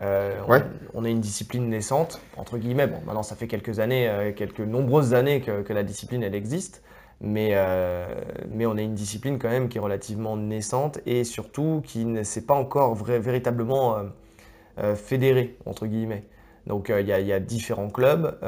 ouais. 0.00 0.62
on, 0.92 1.04
est 1.04 1.10
une 1.10 1.20
discipline 1.20 1.68
naissante, 1.68 2.20
entre 2.36 2.58
guillemets. 2.58 2.86
Bon, 2.86 3.00
maintenant 3.06 3.22
ça 3.22 3.36
fait 3.36 3.46
quelques 3.46 3.78
années, 3.78 4.34
quelques 4.36 4.60
nombreuses 4.60 5.14
années 5.14 5.40
que, 5.40 5.62
que 5.62 5.72
la 5.72 5.82
discipline 5.82 6.22
elle 6.22 6.34
existe. 6.34 6.82
Mais, 7.24 7.50
euh, 7.52 8.04
mais 8.50 8.66
on 8.66 8.76
a 8.76 8.82
une 8.82 8.94
discipline 8.94 9.38
quand 9.38 9.48
même 9.48 9.68
qui 9.68 9.78
est 9.78 9.80
relativement 9.80 10.36
naissante 10.36 10.98
et 11.06 11.22
surtout 11.22 11.80
qui 11.84 12.04
ne 12.04 12.24
s'est 12.24 12.44
pas 12.44 12.54
encore 12.54 12.96
véritablement 12.96 13.96
euh, 13.96 14.02
euh, 14.78 14.96
fédérée, 14.96 15.56
entre 15.64 15.86
guillemets. 15.86 16.24
Donc 16.66 16.92
il 16.96 17.06
y, 17.06 17.32
a 17.32 17.40
différents 17.40 17.90
clubs 17.90 18.38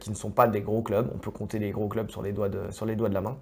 qui 0.00 0.10
ne 0.10 0.14
sont 0.14 0.30
pas 0.30 0.48
des 0.48 0.60
gros 0.60 0.82
clubs. 0.82 1.10
On 1.14 1.18
peut 1.18 1.30
compter 1.30 1.58
les 1.58 1.70
gros 1.70 1.88
clubs 1.88 2.10
sur 2.10 2.20
les 2.20 2.32
doigts 2.32 2.50
de, 2.50 2.70
sur 2.70 2.84
les 2.84 2.94
doigts 2.94 3.08
de 3.08 3.14
la 3.14 3.22
main. 3.22 3.38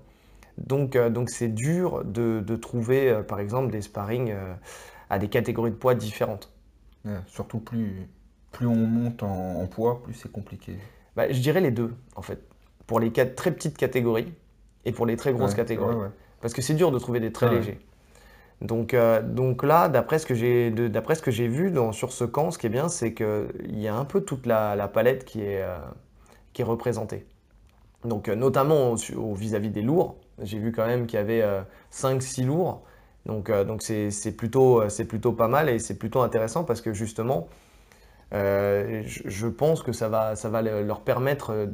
Donc 0.58 0.96
donc 0.96 1.28
c'est 1.28 1.48
dur 1.48 2.04
de, 2.04 2.38
de 2.38 2.56
trouver 2.56 3.22
par 3.26 3.40
exemple 3.40 3.72
des 3.72 3.82
sparring 3.82 4.32
à 5.10 5.18
des 5.18 5.26
catégories 5.26 5.72
de 5.72 5.76
poids 5.76 5.96
différentes. 5.96 6.52
surtout 7.26 7.58
plus, 7.58 8.08
plus 8.52 8.68
on 8.68 8.76
monte 8.76 9.24
en, 9.24 9.66
poids, 9.66 10.00
plus 10.04 10.14
c'est 10.14 10.30
compliqué. 10.30 10.78
Bah, 11.16 11.32
je 11.32 11.40
dirais 11.40 11.60
les 11.60 11.72
deux 11.72 11.92
en 12.14 12.22
fait. 12.22 12.38
Pour 12.86 13.00
les 13.00 13.10
très 13.10 13.50
petites 13.50 13.76
catégories, 13.76 14.32
et 14.86 14.92
pour 14.92 15.04
les 15.04 15.16
très 15.16 15.34
grosses 15.34 15.54
catégories. 15.54 15.96
Parce 16.40 16.54
que 16.54 16.62
c'est 16.62 16.74
dur 16.74 16.90
de 16.90 16.98
trouver 16.98 17.20
des 17.20 17.32
très 17.32 17.50
légers. 17.50 17.78
Donc, 18.62 18.94
euh, 18.94 19.20
donc 19.20 19.62
là, 19.62 19.88
d'après 19.88 20.18
ce 20.18 20.24
que 20.24 20.34
j'ai 20.34 20.70
d'après 20.70 21.14
ce 21.14 21.20
que 21.20 21.30
j'ai 21.30 21.48
vu 21.48 21.70
dans, 21.70 21.92
sur 21.92 22.12
ce 22.12 22.24
camp, 22.24 22.50
ce 22.50 22.58
qui 22.58 22.66
est 22.66 22.70
bien, 22.70 22.88
c'est 22.88 23.12
qu'il 23.12 23.78
y 23.78 23.86
a 23.86 23.94
un 23.94 24.04
peu 24.06 24.22
toute 24.22 24.46
la, 24.46 24.88
palette 24.88 25.26
qui 25.26 25.42
est, 25.42 25.62
euh, 25.62 25.76
qui 26.54 26.62
est 26.62 26.64
représentée. 26.64 27.26
Donc, 28.04 28.28
euh, 28.28 28.34
notamment 28.34 28.94
vis-à-vis 28.94 29.70
des 29.70 29.82
lourds, 29.82 30.16
j'ai 30.42 30.58
vu 30.58 30.72
quand 30.72 30.86
même 30.86 31.06
qu'il 31.06 31.18
y 31.18 31.20
avait 31.20 31.44
5-6 31.90 32.46
lourds. 32.46 32.82
Donc, 33.26 33.50
donc 33.50 33.82
c'est 33.82 34.36
plutôt, 34.36 34.82
plutôt 35.08 35.32
pas 35.32 35.48
mal 35.48 35.68
et 35.68 35.78
c'est 35.78 35.98
plutôt 35.98 36.20
intéressant 36.20 36.62
parce 36.62 36.80
que 36.80 36.92
justement, 36.92 37.48
Euh, 38.34 39.02
je, 39.04 39.46
pense 39.46 39.82
que 39.82 39.92
ça 39.92 40.08
va, 40.08 40.34
ça 40.34 40.48
va 40.48 40.60
leur 40.60 41.00
permettre 41.02 41.64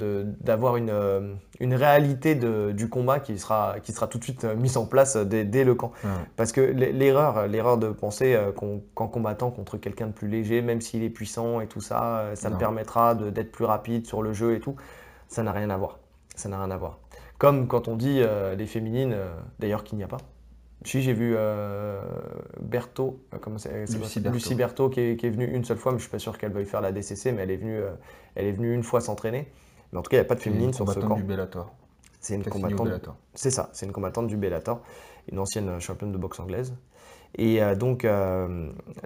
d'avoir 0.41 0.77
une, 0.77 1.39
une, 1.61 1.75
réalité 1.75 2.35
de, 2.35 2.73
du 2.73 2.91
combat 2.91 3.21
qui 3.21 3.39
sera, 3.39 3.77
qui 3.83 3.93
sera 3.93 4.07
tout 4.07 4.19
de 4.19 4.25
suite 4.25 4.45
mise 4.45 4.77
en 4.77 4.85
place 4.85 5.17
dès, 5.17 5.65
le 5.65 5.75
camp. 5.75 5.93
Parce 6.37 6.53
que 6.53 6.61
l'erreur, 6.61 7.47
l'erreur 7.49 7.79
de 7.79 7.89
penser 7.89 8.39
qu'en 8.95 9.09
combattant 9.09 9.51
contre 9.51 9.79
quelqu'un 9.79 10.09
de 10.09 10.13
plus 10.13 10.29
léger, 10.29 10.61
même 10.61 10.83
s'il 10.83 11.03
est 11.03 11.11
puissant 11.11 11.61
et 11.61 11.67
tout 11.67 11.81
ça, 11.81 12.31
ça 12.35 12.51
me 12.51 12.59
permettra 12.59 13.15
d'être 13.15 13.51
plus 13.51 13.65
rapide 13.65 14.07
sur 14.07 14.23
le 14.23 14.33
jeu 14.33 14.55
et 14.55 14.61
tout, 14.61 14.77
ça 15.29 15.43
n'a 15.43 15.53
rien 15.53 15.71
à 15.71 15.77
voir. 15.77 15.99
Ça 16.37 16.49
n'a 16.49 16.59
rien 16.59 16.71
à 16.71 16.77
voir. 16.77 16.99
Comme 17.39 17.67
quand 17.67 17.89
on 17.89 17.97
dit 17.97 18.23
les 18.59 18.67
féminines, 18.67 19.17
d'ailleurs 19.59 19.85
qu'il 19.85 19.97
n'y 19.97 20.05
a 20.05 20.09
pas. 20.09 20.19
Si, 20.85 21.03
j'ai 21.03 21.13
vu 21.13 21.35
euh, 21.37 22.03
Berthaud, 22.61 23.21
euh, 23.33 23.39
comment 23.41 23.59
c'est, 23.59 23.87
Lucie, 24.31 24.55
Berthaud, 24.55 24.91
qui, 24.91 25.01
est, 25.01 25.31
venue 25.31 25.47
une 25.47 25.65
seule 25.65 25.77
fois, 25.77 25.93
mais 25.93 25.99
je 25.99 26.05
ne 26.05 26.09
suis 26.09 26.11
pas 26.11 26.19
sûr 26.19 26.37
qu'elle 26.39 26.53
veuille 26.53 26.67
faire 26.67 26.81
la 26.81 26.93
DCC, 26.93 27.33
mais 27.33 27.43
elle 27.43 27.51
est 27.51 27.57
venue, 27.57 27.79
euh, 27.79 27.91
elle 28.35 28.47
est 28.47 28.53
venue 28.53 28.75
une 28.75 28.83
fois 28.83 29.01
s'entraîner. 29.01 29.49
Mais 29.93 29.99
en 29.99 30.03
tout 30.03 30.11
cas, 30.11 30.17
il 30.17 30.21
n'y 30.21 30.27
a 30.27 30.29
pas 30.29 30.35
de 30.35 30.41
féminine 30.41 30.73
sur 30.73 30.91
ce 30.91 30.99
camp. 30.99 31.15
du 31.15 31.23
Bellator. 31.23 31.73
C'est 32.21 32.35
une 32.35 32.45
combattante. 32.45 32.89
C'est 33.35 33.51
ça, 33.51 33.71
c'est 33.73 33.87
une 33.87 33.93
combattante 33.93 34.27
du 34.27 34.37
Bellator, 34.37 34.81
une 35.31 35.39
ancienne 35.39 35.81
championne 35.81 36.13
de 36.13 36.19
boxe 36.19 36.41
anglaise. 36.41 36.75
Et 37.37 37.61
donc, 37.77 38.07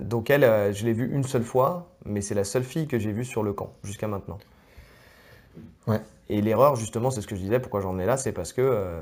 donc 0.00 0.30
elle, 0.30 0.75
je 0.75 0.85
l'ai 0.85 0.92
vue 0.92 1.11
une 1.12 1.25
seule 1.25 1.45
fois, 1.45 1.88
mais 2.04 2.21
c'est 2.21 2.35
la 2.35 2.45
seule 2.45 2.64
fille 2.64 2.87
que 2.87 2.99
j'ai 2.99 3.12
vue 3.12 3.25
sur 3.25 3.42
le 3.42 3.52
camp 3.52 3.73
jusqu'à 3.85 4.06
maintenant. 4.06 4.38
Ouais. 5.87 6.00
Et 6.28 6.40
l'erreur, 6.40 6.75
justement, 6.75 7.11
c'est 7.11 7.21
ce 7.21 7.26
que 7.26 7.37
je 7.37 7.40
disais, 7.40 7.61
pourquoi 7.61 7.80
j'en 7.80 7.99
ai 7.99 8.06
là, 8.06 8.16
c'est 8.16 8.33
parce 8.33 8.52
que 8.52 8.61
euh, 8.61 9.00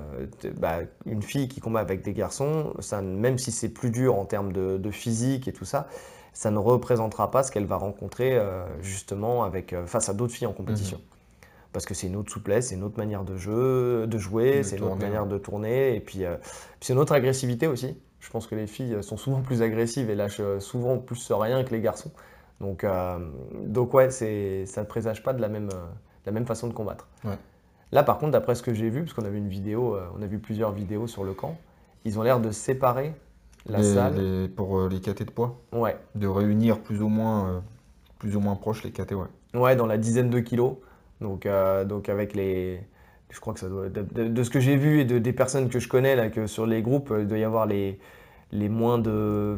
bah, 0.58 0.80
une 1.06 1.22
fille 1.22 1.48
qui 1.48 1.60
combat 1.60 1.80
avec 1.80 2.02
des 2.02 2.12
garçons, 2.12 2.74
ça, 2.80 3.00
même 3.00 3.38
si 3.38 3.50
c'est 3.50 3.70
plus 3.70 3.90
dur 3.90 4.16
en 4.16 4.26
termes 4.26 4.52
de, 4.52 4.90
physique 4.90 5.48
et 5.48 5.52
tout 5.52 5.64
ça, 5.64 5.88
ça 6.34 6.50
ne 6.50 6.58
représentera 6.58 7.30
pas 7.30 7.42
ce 7.42 7.50
qu'elle 7.50 7.64
va 7.64 7.76
rencontrer 7.76 8.36
euh, 8.36 8.64
justement 8.82 9.44
avec, 9.44 9.72
euh, 9.72 9.86
face 9.86 10.08
à 10.08 10.14
d'autres 10.14 10.34
filles 10.34 10.46
en 10.46 10.52
compétition. 10.52 10.98
Mhm. 10.98 11.04
Parce 11.72 11.86
que 11.86 11.94
c'est 11.94 12.08
une 12.08 12.16
autre 12.16 12.30
souplesse, 12.30 12.68
c'est 12.68 12.74
une 12.74 12.84
autre 12.84 12.98
manière 12.98 13.24
de, 13.24 13.36
jeu, 13.36 14.06
de 14.06 14.18
jouer, 14.18 14.62
c'est 14.62 14.76
une 14.76 14.84
autre 14.84 14.96
manière 14.96 15.26
de 15.26 15.38
tourner, 15.38 15.96
et 15.96 16.00
puis, 16.00 16.22
c'est 16.80 16.92
une 16.92 17.00
autre 17.00 17.12
agressivité 17.12 17.66
aussi. 17.66 17.96
Je 18.20 18.30
pense 18.30 18.46
que 18.46 18.54
les 18.54 18.68
filles 18.68 18.98
sont 19.02 19.16
souvent 19.16 19.40
plus 19.40 19.60
agressives 19.60 20.08
et 20.08 20.14
lâchent 20.14 20.40
souvent 20.60 20.98
plus 20.98 21.32
rien 21.32 21.64
que 21.64 21.74
les 21.74 21.80
garçons. 21.80 22.12
Donc, 22.60 22.86
donc 23.64 23.92
ouais, 23.92 24.10
ça 24.10 24.24
ne 24.24 24.86
présage 24.86 25.24
pas 25.24 25.32
de 25.32 25.40
la 25.40 25.48
même 25.48 25.70
la 26.26 26.32
même 26.32 26.46
façon 26.46 26.68
de 26.68 26.72
combattre. 26.72 27.08
Là, 27.92 28.02
par 28.02 28.18
contre, 28.18 28.32
d'après 28.32 28.54
ce 28.54 28.62
que 28.62 28.74
j'ai 28.74 28.90
vu, 28.90 29.02
parce 29.02 29.12
qu'on 29.12 29.24
a 29.24 29.28
vu 29.28 29.38
une 29.38 29.48
vidéo, 29.48 29.94
euh, 29.94 30.06
on 30.18 30.22
a 30.22 30.26
vu 30.26 30.38
plusieurs 30.38 30.72
vidéos 30.72 31.06
sur 31.06 31.22
le 31.22 31.32
camp, 31.32 31.56
ils 32.04 32.18
ont 32.18 32.22
l'air 32.22 32.40
de 32.40 32.50
séparer 32.50 33.14
la 33.66 33.82
salle. 33.82 34.48
pour 34.56 34.78
euh, 34.78 34.88
les 34.88 35.00
KT 35.00 35.24
de 35.24 35.30
poids 35.30 35.60
Ouais. 35.72 35.96
De 36.16 36.26
réunir 36.26 36.80
plus 36.80 37.02
ou 37.02 37.08
moins, 37.08 37.48
euh, 37.48 37.60
plus 38.18 38.34
ou 38.36 38.40
moins 38.40 38.56
proches 38.56 38.82
les 38.82 38.90
KT, 38.90 39.12
ouais. 39.12 39.28
Ouais, 39.58 39.76
dans 39.76 39.86
la 39.86 39.96
dizaine 39.96 40.28
de 40.28 40.40
kilos. 40.40 40.74
Donc, 41.20 41.46
donc 41.86 42.08
avec 42.08 42.34
les. 42.34 42.80
Je 43.30 43.40
crois 43.40 43.54
que 43.54 43.60
ça 43.60 43.68
doit. 43.68 43.88
De, 43.88 44.42
ce 44.42 44.50
que 44.50 44.58
j'ai 44.58 44.76
vu 44.76 45.00
et 45.00 45.04
de, 45.04 45.18
des 45.18 45.32
personnes 45.32 45.68
que 45.68 45.78
je 45.78 45.88
connais, 45.88 46.16
là, 46.16 46.28
que 46.28 46.48
sur 46.48 46.66
les 46.66 46.82
groupes, 46.82 47.14
il 47.16 47.28
doit 47.28 47.38
y 47.38 47.44
avoir 47.44 47.64
les, 47.64 48.00
les 48.50 48.68
moins 48.68 48.98
de. 48.98 49.56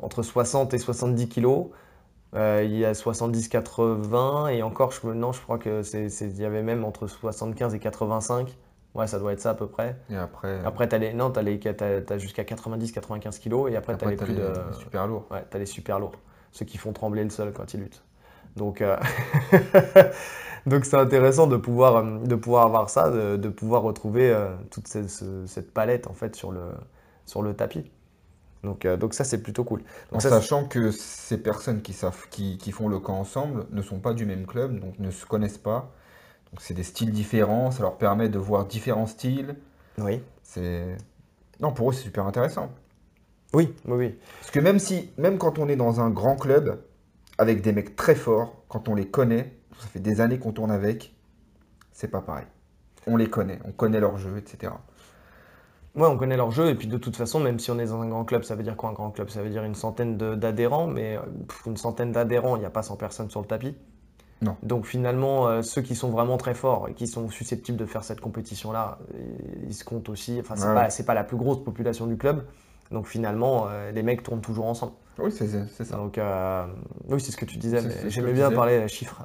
entre 0.00 0.22
60 0.22 0.72
et 0.72 0.78
70 0.78 1.28
kilos. 1.28 1.66
Euh, 2.34 2.62
il 2.64 2.76
y 2.76 2.84
a 2.84 2.92
70-80 2.92 4.54
et 4.54 4.62
encore, 4.62 4.90
je, 4.92 5.06
non, 5.08 5.32
je 5.32 5.40
crois 5.40 5.58
que 5.58 5.82
c'est, 5.82 6.06
il 6.06 6.40
y 6.40 6.44
avait 6.44 6.62
même 6.62 6.84
entre 6.84 7.06
75 7.06 7.74
et 7.74 7.78
85. 7.78 8.56
Ouais, 8.94 9.06
ça 9.06 9.18
doit 9.18 9.32
être 9.32 9.40
ça 9.40 9.50
à 9.50 9.54
peu 9.54 9.66
près. 9.66 9.96
Et 10.10 10.16
après 10.16 10.60
Après, 10.64 10.88
t'as 10.88 10.98
les, 10.98 11.12
non, 11.12 11.30
t'as, 11.30 11.42
les, 11.42 11.58
t'as, 11.58 12.18
jusqu'à 12.18 12.42
90-95 12.42 13.38
kilos 13.38 13.70
et 13.70 13.76
après, 13.76 13.94
tu 13.94 14.04
t'as 14.04 14.10
les 14.10 14.16
plus 14.16 14.34
de. 14.34 14.52
super 14.78 15.06
lourds. 15.06 15.26
Ouais, 15.30 15.44
t'as 15.48 15.58
les 15.58 15.66
super 15.66 15.98
lourds. 15.98 16.12
Ceux 16.52 16.66
qui 16.66 16.78
font 16.78 16.92
trembler 16.92 17.24
le 17.24 17.30
sol 17.30 17.52
quand 17.54 17.72
ils 17.74 17.80
luttent. 17.80 18.02
Donc, 18.56 18.82
euh, 18.82 18.96
donc 20.66 20.84
c'est 20.84 20.98
intéressant 20.98 21.46
de 21.46 21.56
pouvoir, 21.56 22.04
de 22.04 22.34
pouvoir 22.34 22.66
avoir 22.66 22.90
ça, 22.90 23.10
de, 23.10 23.48
pouvoir 23.48 23.82
retrouver 23.82 24.30
euh, 24.30 24.54
toute 24.70 24.88
cette, 24.88 25.08
cette, 25.08 25.72
palette 25.72 26.06
en 26.06 26.12
fait 26.12 26.36
sur 26.36 26.52
le, 26.52 26.60
sur 27.24 27.40
le 27.40 27.54
tapis. 27.54 27.90
Donc, 28.62 28.84
euh, 28.84 28.96
donc 28.96 29.14
ça, 29.14 29.24
c'est 29.24 29.42
plutôt 29.42 29.64
cool. 29.64 29.82
en 30.12 30.20
sachant 30.20 30.64
que 30.64 30.90
ces 30.92 31.38
personnes 31.38 31.82
qui, 31.82 31.92
savent, 31.92 32.28
qui, 32.30 32.58
qui, 32.58 32.70
font 32.70 32.88
le 32.88 33.00
camp 33.00 33.18
ensemble 33.18 33.66
ne 33.72 33.82
sont 33.82 33.98
pas 33.98 34.14
du 34.14 34.24
même 34.24 34.46
club, 34.46 34.78
donc 34.78 34.98
ne 34.98 35.10
se 35.10 35.26
connaissent 35.26 35.58
pas. 35.58 35.92
Donc 36.50 36.60
c'est 36.60 36.74
des 36.74 36.84
styles 36.84 37.10
différents, 37.10 37.70
ça 37.70 37.82
leur 37.82 37.98
permet 37.98 38.28
de 38.28 38.38
voir 38.38 38.66
différents 38.66 39.06
styles. 39.06 39.56
Oui. 39.98 40.22
C'est... 40.42 40.96
Non, 41.60 41.72
pour 41.72 41.90
eux, 41.90 41.92
c'est 41.92 42.02
super 42.02 42.26
intéressant. 42.26 42.70
Oui, 43.52 43.74
oui, 43.86 43.96
oui. 43.96 44.18
Parce 44.40 44.50
que 44.50 44.60
même, 44.60 44.78
si, 44.78 45.10
même 45.18 45.38
quand 45.38 45.58
on 45.58 45.68
est 45.68 45.76
dans 45.76 46.00
un 46.00 46.10
grand 46.10 46.36
club, 46.36 46.82
avec 47.38 47.62
des 47.62 47.72
mecs 47.72 47.96
très 47.96 48.14
forts, 48.14 48.64
quand 48.68 48.88
on 48.88 48.94
les 48.94 49.06
connaît, 49.06 49.56
ça 49.80 49.86
fait 49.88 50.00
des 50.00 50.20
années 50.20 50.38
qu'on 50.38 50.52
tourne 50.52 50.70
avec, 50.70 51.14
c'est 51.92 52.08
pas 52.08 52.20
pareil. 52.20 52.46
On 53.06 53.16
les 53.16 53.28
connaît, 53.28 53.58
on 53.64 53.72
connaît 53.72 54.00
leur 54.00 54.18
jeu, 54.18 54.38
etc. 54.38 54.72
Ouais, 55.94 56.06
on 56.06 56.16
connaît 56.16 56.38
leur 56.38 56.50
jeu, 56.50 56.70
et 56.70 56.74
puis 56.74 56.86
de 56.86 56.96
toute 56.96 57.16
façon, 57.16 57.38
même 57.38 57.58
si 57.58 57.70
on 57.70 57.78
est 57.78 57.86
dans 57.86 58.00
un 58.00 58.08
grand 58.08 58.24
club, 58.24 58.44
ça 58.44 58.54
veut 58.54 58.62
dire 58.62 58.76
quoi 58.76 58.88
un 58.88 58.94
grand 58.94 59.10
club? 59.10 59.28
Ça 59.28 59.42
veut 59.42 59.50
dire 59.50 59.62
une 59.62 59.74
centaine 59.74 60.16
d'adhérents, 60.16 60.86
mais 60.86 61.18
une 61.66 61.76
centaine 61.76 62.12
d'adhérents, 62.12 62.56
il 62.56 62.60
n'y 62.60 62.64
a 62.64 62.70
pas 62.70 62.82
100 62.82 62.96
personnes 62.96 63.28
sur 63.28 63.40
le 63.40 63.46
tapis. 63.46 63.74
Non. 64.42 64.56
Donc 64.62 64.86
finalement, 64.86 65.46
euh, 65.46 65.62
ceux 65.62 65.82
qui 65.82 65.94
sont 65.94 66.10
vraiment 66.10 66.36
très 66.36 66.54
forts 66.54 66.88
et 66.88 66.94
qui 66.94 67.06
sont 67.06 67.28
susceptibles 67.28 67.78
de 67.78 67.86
faire 67.86 68.02
cette 68.04 68.20
compétition-là, 68.20 68.98
ils 69.66 69.74
se 69.74 69.84
comptent 69.84 70.08
aussi. 70.08 70.38
Enfin, 70.40 70.56
c'est 70.56 71.04
pas, 71.04 71.12
pas, 71.12 71.14
la 71.14 71.24
plus 71.24 71.36
grosse 71.36 71.62
population 71.62 72.06
du 72.06 72.16
club. 72.16 72.44
Donc 72.90 73.06
finalement, 73.06 73.66
euh, 73.68 73.92
les 73.92 74.02
mecs 74.02 74.22
tournent 74.22 74.40
toujours 74.40 74.66
ensemble. 74.66 74.92
Oui, 75.18 75.30
c'est 75.30 75.46
ça. 75.84 75.96
Donc, 75.96 76.18
euh, 76.18 76.66
oui, 77.08 77.20
c'est 77.20 77.32
ce 77.32 77.36
que 77.36 77.44
tu 77.44 77.58
disais. 77.58 77.80
J'aimais 78.08 78.32
bien 78.32 78.50
parler 78.50 78.88
chiffres. 78.88 79.24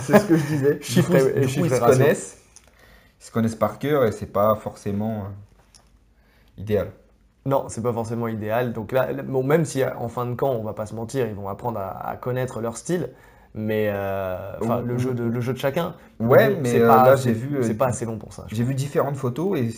C'est 0.00 0.18
ce 0.18 0.26
que 0.26 0.36
je 0.36 0.46
disais. 0.46 0.78
chiffres 0.80 1.14
et, 1.14 1.42
ils 1.42 1.50
se 1.50 1.80
connaissent. 1.80 2.38
Ils 3.20 3.24
se 3.24 3.32
connaissent 3.32 3.56
par 3.56 3.78
cœur 3.78 4.04
et 4.04 4.12
c'est 4.12 4.32
pas 4.32 4.54
forcément 4.54 5.24
idéal. 6.58 6.92
Non, 7.46 7.66
c'est 7.68 7.82
pas 7.82 7.92
forcément 7.92 8.28
idéal. 8.28 8.72
Donc 8.72 8.92
là, 8.92 9.12
bon, 9.12 9.42
même 9.42 9.64
si 9.64 9.84
en 9.84 10.08
fin 10.08 10.24
de 10.26 10.34
camp, 10.34 10.52
on 10.52 10.62
va 10.62 10.72
pas 10.72 10.86
se 10.86 10.94
mentir, 10.94 11.26
ils 11.26 11.34
vont 11.34 11.48
apprendre 11.48 11.78
à, 11.78 12.16
connaître 12.16 12.60
leur 12.60 12.76
style, 12.76 13.10
mais 13.54 13.90
euh, 13.92 14.54
le, 14.84 14.96
jeu 14.96 15.12
de, 15.12 15.24
le 15.24 15.40
jeu 15.40 15.52
de 15.52 15.58
chacun. 15.58 15.94
Ouais, 16.18 16.56
mais 16.60 16.80
euh, 16.80 16.86
là 16.86 17.16
j'ai 17.16 17.32
vu. 17.32 17.58
C'est 17.62 17.74
pas 17.74 17.88
assez 17.88 18.06
long 18.06 18.18
pour 18.18 18.32
ça. 18.32 18.46
J'ai 18.50 18.64
vu 18.64 18.74
différentes 18.74 19.16
photos 19.16 19.58
et 19.58 19.70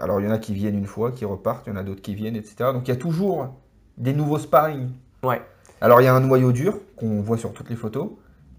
alors 0.00 0.20
il 0.20 0.26
y 0.26 0.28
en 0.28 0.32
a 0.32 0.38
qui 0.38 0.54
viennent 0.54 0.78
une 0.78 0.86
fois, 0.86 1.12
qui 1.12 1.26
repartent, 1.26 1.66
il 1.66 1.70
y 1.70 1.72
en 1.74 1.76
a 1.76 1.82
d'autres 1.82 2.00
qui 2.00 2.14
viennent, 2.14 2.36
etc. 2.36 2.70
Donc 2.72 2.88
il 2.88 2.90
y 2.90 2.94
a 2.94 2.96
toujours 2.96 3.54
des 3.98 4.14
nouveaux 4.14 4.38
sparring. 4.38 4.88
Ouais. 5.22 5.42
Alors 5.82 6.00
il 6.00 6.04
y 6.04 6.08
a 6.08 6.14
un 6.14 6.20
noyau 6.20 6.52
dur 6.52 6.78
qu'on 6.96 7.20
voit 7.20 7.36
sur 7.36 7.52
toutes 7.52 7.68
les 7.68 7.76
photos, 7.76 8.08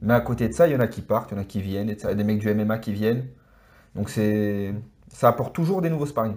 mais 0.03 0.13
à 0.13 0.22
côté 0.22 0.48
de 0.48 0.53
ça, 0.53 0.67
il 0.67 0.74
y 0.74 0.75
en 0.75 0.79
a 0.79 0.88
qui 0.88 1.01
partent, 1.01 1.32
il 1.32 1.36
y 1.36 1.38
en 1.39 1.41
a 1.41 1.46
qui 1.46 1.62
viennent, 1.62 1.89
etc. 1.89 2.10
Il 2.10 2.12
y 2.12 2.13
a 2.13 2.15
des 2.15 2.24
mecs 2.24 2.39
du 2.39 2.53
MMA 2.53 2.77
qui 2.77 2.93
viennent. 2.93 3.25
Donc 3.96 4.10
c'est 4.10 4.75
ça 5.08 5.29
apporte 5.29 5.55
toujours 5.55 5.82
des 5.82 5.89
nouveaux 5.89 6.05
sparring. 6.05 6.36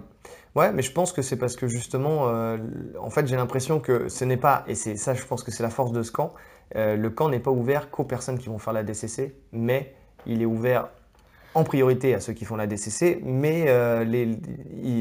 Ouais, 0.57 0.71
mais 0.71 0.81
je 0.81 0.91
pense 0.91 1.13
que 1.13 1.21
c'est 1.21 1.35
parce 1.35 1.55
que 1.55 1.67
justement, 1.67 2.29
euh, 2.29 2.57
en 2.99 3.11
fait, 3.11 3.27
j'ai 3.27 3.35
l'impression 3.35 3.79
que 3.79 4.09
ce 4.09 4.25
n'est 4.25 4.37
pas, 4.37 4.63
et 4.65 4.73
c'est 4.73 4.95
ça, 4.95 5.13
je 5.13 5.23
pense 5.23 5.43
que 5.43 5.51
c'est 5.51 5.61
la 5.61 5.69
force 5.69 5.91
de 5.91 6.01
ce 6.01 6.11
camp, 6.11 6.33
euh, 6.75 6.95
le 6.95 7.11
camp 7.11 7.29
n'est 7.29 7.39
pas 7.39 7.51
ouvert 7.51 7.91
qu'aux 7.91 8.05
personnes 8.05 8.39
qui 8.39 8.49
vont 8.49 8.57
faire 8.57 8.73
la 8.73 8.81
DCC, 8.81 9.35
mais 9.51 9.93
il 10.25 10.41
est 10.41 10.47
ouvert 10.47 10.89
en 11.53 11.63
priorité 11.63 12.15
à 12.15 12.19
ceux 12.19 12.33
qui 12.33 12.43
font 12.43 12.55
la 12.55 12.65
DCC, 12.65 13.21
mais 13.23 13.65
euh, 13.67 14.03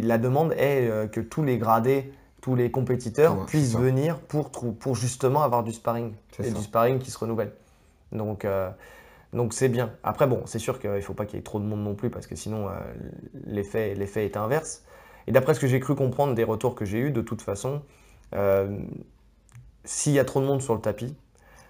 la 0.02 0.18
demande 0.18 0.52
est 0.58 1.10
que 1.10 1.20
tous 1.22 1.42
les 1.42 1.56
gradés, 1.56 2.12
tous 2.42 2.54
les 2.54 2.70
compétiteurs 2.70 3.46
puissent 3.46 3.78
venir 3.78 4.18
pour, 4.18 4.50
pour 4.50 4.94
justement 4.94 5.42
avoir 5.42 5.64
du 5.64 5.72
sparring, 5.72 6.12
et 6.38 6.50
du 6.50 6.60
sparring 6.60 6.98
qui 6.98 7.10
se 7.10 7.16
renouvelle. 7.16 7.52
Donc, 8.12 8.46
donc 9.32 9.54
c'est 9.54 9.70
bien. 9.70 9.90
Après, 10.04 10.26
bon, 10.26 10.42
c'est 10.44 10.58
sûr 10.58 10.78
qu'il 10.78 10.90
ne 10.90 11.00
faut 11.00 11.14
pas 11.14 11.24
qu'il 11.24 11.36
y 11.36 11.40
ait 11.40 11.42
trop 11.42 11.60
de 11.60 11.64
monde 11.64 11.82
non 11.82 11.94
plus, 11.94 12.10
parce 12.10 12.26
que 12.26 12.36
sinon, 12.36 12.68
l'effet 13.46 13.96
est 14.16 14.36
inverse. 14.36 14.82
Et 15.26 15.32
d'après 15.32 15.54
ce 15.54 15.60
que 15.60 15.66
j'ai 15.66 15.80
cru 15.80 15.94
comprendre 15.94 16.34
des 16.34 16.44
retours 16.44 16.74
que 16.74 16.84
j'ai 16.84 16.98
eus, 16.98 17.10
de 17.10 17.20
toute 17.20 17.42
façon, 17.42 17.82
euh, 18.34 18.78
s'il 19.84 20.12
y 20.12 20.18
a 20.18 20.24
trop 20.24 20.40
de 20.40 20.46
monde 20.46 20.62
sur 20.62 20.74
le 20.74 20.80
tapis, 20.80 21.16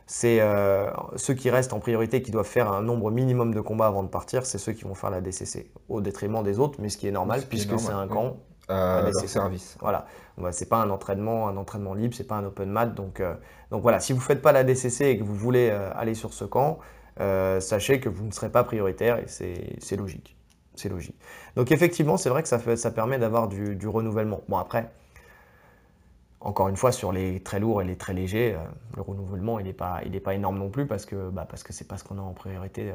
c'est 0.07 0.41
euh, 0.41 0.89
ceux 1.17 1.35
qui 1.35 1.51
restent 1.51 1.73
en 1.73 1.81
priorité, 1.81 2.23
qui 2.23 2.31
doivent 2.31 2.47
faire 2.47 2.73
un 2.73 2.83
nombre 2.83 3.11
minimum 3.11 3.53
de 3.53 3.61
combats 3.61 3.89
avant 3.89 4.05
de 4.05 4.09
partir, 4.09 4.47
c'est 4.47 4.59
ceux 4.59 4.73
qui 4.73 4.85
vont 4.85 4.95
faire 4.95 5.11
la 5.11 5.21
DCC, 5.21 5.71
au 5.89 6.01
détriment 6.01 6.43
des 6.45 6.61
autres, 6.61 6.79
mais 6.81 6.89
ce 6.89 6.97
qui 6.97 7.09
est 7.09 7.13
normal, 7.13 7.43
puisque 7.49 7.79
c'est 7.79 7.93
un 7.93 8.07
camp. 8.07 8.37
Euh, 8.69 9.13
service. 9.13 9.77
Voilà, 9.81 10.07
c'est 10.51 10.69
pas 10.69 10.79
un 10.79 10.91
entraînement, 10.91 11.47
un 11.47 11.57
entraînement 11.57 11.95
libre, 11.95 12.15
c'est 12.17 12.27
pas 12.27 12.35
un 12.35 12.45
open 12.45 12.69
mat, 12.69 12.87
donc, 12.87 13.21
euh, 13.21 13.35
donc 13.71 13.83
voilà, 13.83 14.01
si 14.01 14.13
vous 14.13 14.21
faites 14.21 14.43
pas 14.43 14.51
la 14.51 14.65
DCC 14.65 15.05
et 15.05 15.19
que 15.19 15.23
vous 15.23 15.37
voulez 15.37 15.71
aller 15.71 16.15
sur 16.15 16.33
ce 16.33 16.45
camp, 16.45 16.79
sachez 17.61 18.01
que 18.01 18.09
vous 18.09 18.25
ne 18.25 18.33
serez 18.33 18.51
pas 18.51 18.65
prioritaire 18.65 19.19
et 19.19 19.27
c'est 19.29 19.97
logique 19.97 20.36
c'est 20.77 20.89
logique. 20.89 21.17
Donc 21.57 21.73
effectivement, 21.73 22.17
c'est 22.17 22.29
vrai 22.29 22.43
que 22.43 22.49
ça, 22.49 22.59
fait, 22.59 22.77
ça 22.77 22.91
permet 22.91 23.19
d'avoir 23.19 23.49
du, 23.49 23.89
renouvellement. 23.89 24.43
Bon 24.49 24.59
après, 24.59 24.91
encore 26.41 26.69
une 26.69 26.77
fois, 26.77 26.93
sur 26.93 27.13
les 27.13 27.41
très 27.41 27.61
lourds 27.61 27.83
et 27.83 27.85
les 27.85 27.97
très 27.97 28.15
légers, 28.15 28.55
euh, 28.55 28.65
le 28.97 29.03
renouvellement, 29.03 29.59
il 29.59 29.67
n'est 29.67 29.73
pas, 29.73 30.01
pas 30.25 30.35
énorme 30.35 30.59
non 30.59 30.71
plus 30.71 30.87
parce 30.87 31.07
que 31.07 31.31
bah, 31.31 31.47
parce 31.49 31.63
que 31.63 31.73
c'est 31.73 31.89
pas 31.89 31.97
ce 31.97 32.05
qu'on 32.05 32.19
a 32.19 32.23
en 32.23 32.33
priorité 32.33 32.91
euh, 32.91 32.95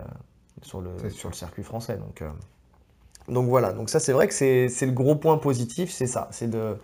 sur, 0.61 0.81
le, 0.81 0.91
sur 1.09 1.29
le 1.29 1.35
circuit 1.35 1.63
français. 1.63 1.97
Donc, 1.97 2.21
euh, 2.21 2.29
donc 3.27 3.47
voilà, 3.47 3.71
donc 3.71 3.89
ça 3.89 3.99
c'est 3.99 4.13
vrai 4.13 4.27
que 4.27 4.33
c'est 4.33 4.67
le 4.67 4.91
gros 4.91 5.15
point 5.15 5.37
positif, 5.37 5.91
c'est 5.91 6.07
ça, 6.07 6.27
c'est 6.31 6.49
de, 6.49 6.77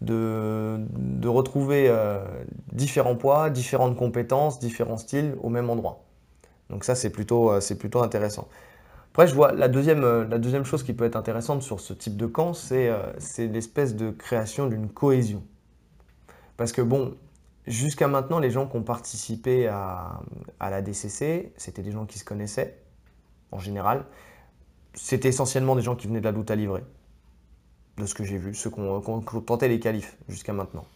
de, 0.00 0.76
de 0.90 1.28
retrouver 1.28 1.88
différents 2.72 3.14
poids, 3.14 3.48
différentes 3.48 3.96
compétences, 3.96 4.58
différents 4.58 4.96
styles 4.96 5.36
au 5.40 5.50
même 5.50 5.70
endroit. 5.70 6.04
Donc 6.68 6.84
ça, 6.84 6.96
c'est 6.96 7.10
plutôt, 7.10 7.60
c'est 7.60 7.78
plutôt 7.78 8.02
intéressant. 8.02 8.48
Après, 9.14 9.28
je 9.28 9.34
vois 9.34 9.52
la 9.52 9.68
deuxième, 9.68 10.02
la 10.02 10.38
deuxième 10.40 10.64
chose 10.64 10.82
qui 10.82 10.92
peut 10.92 11.04
être 11.04 11.14
intéressante 11.14 11.62
sur 11.62 11.78
ce 11.78 11.92
type 11.92 12.16
de 12.16 12.26
camp, 12.26 12.52
c'est 12.52 12.90
l'espèce 13.38 13.94
de 13.94 14.10
création 14.10 14.66
d'une 14.66 14.88
cohésion. 14.88 15.44
Parce 16.56 16.72
que 16.72 16.82
bon, 16.82 17.16
jusqu'à 17.68 18.08
maintenant, 18.08 18.40
les 18.40 18.50
gens 18.50 18.66
qui 18.66 18.76
ont 18.76 18.82
participé 18.82 19.68
à, 19.68 20.20
à 20.58 20.68
la 20.68 20.82
DCC, 20.82 21.52
c'était 21.56 21.82
des 21.82 21.92
gens 21.92 22.06
qui 22.06 22.18
se 22.18 22.24
connaissaient, 22.24 22.76
en 23.52 23.60
général. 23.60 24.04
C'était 24.94 25.28
essentiellement 25.28 25.76
des 25.76 25.82
gens 25.82 25.94
qui 25.94 26.08
venaient 26.08 26.18
de 26.18 26.24
la 26.24 26.32
lutte 26.32 26.50
à 26.50 26.56
livrer, 26.56 26.82
de 27.98 28.06
ce 28.06 28.16
que 28.16 28.24
j'ai 28.24 28.36
vu, 28.36 28.52
ceux 28.52 28.70
qui 28.70 28.80
ont, 28.80 29.20
tenté 29.20 29.68
les 29.68 29.78
qualifs 29.78 30.16
jusqu'à 30.28 30.52
maintenant. 30.52 30.86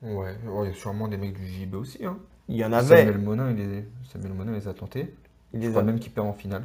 Ouais, 0.00 0.34
il 0.42 0.68
y 0.68 0.70
a 0.70 0.74
sûrement 0.74 1.08
des 1.08 1.18
mecs 1.18 1.34
du 1.34 1.46
JB 1.46 1.74
aussi. 1.74 2.06
Hein. 2.06 2.16
Il 2.48 2.56
y 2.56 2.64
en 2.64 2.72
avait. 2.72 3.04
Samuel 3.04 3.18
Monin, 3.18 3.50
il 3.50 3.56
les, 3.56 3.84
Samuel 4.10 4.32
Monin 4.32 4.52
les 4.52 4.66
a 4.66 4.72
tentés. 4.72 5.14
Il 5.52 5.60
les 5.60 5.76
a... 5.76 5.82
même 5.82 5.98
qu'il 5.98 6.10
perd 6.10 6.26
en 6.26 6.32
finale. 6.32 6.64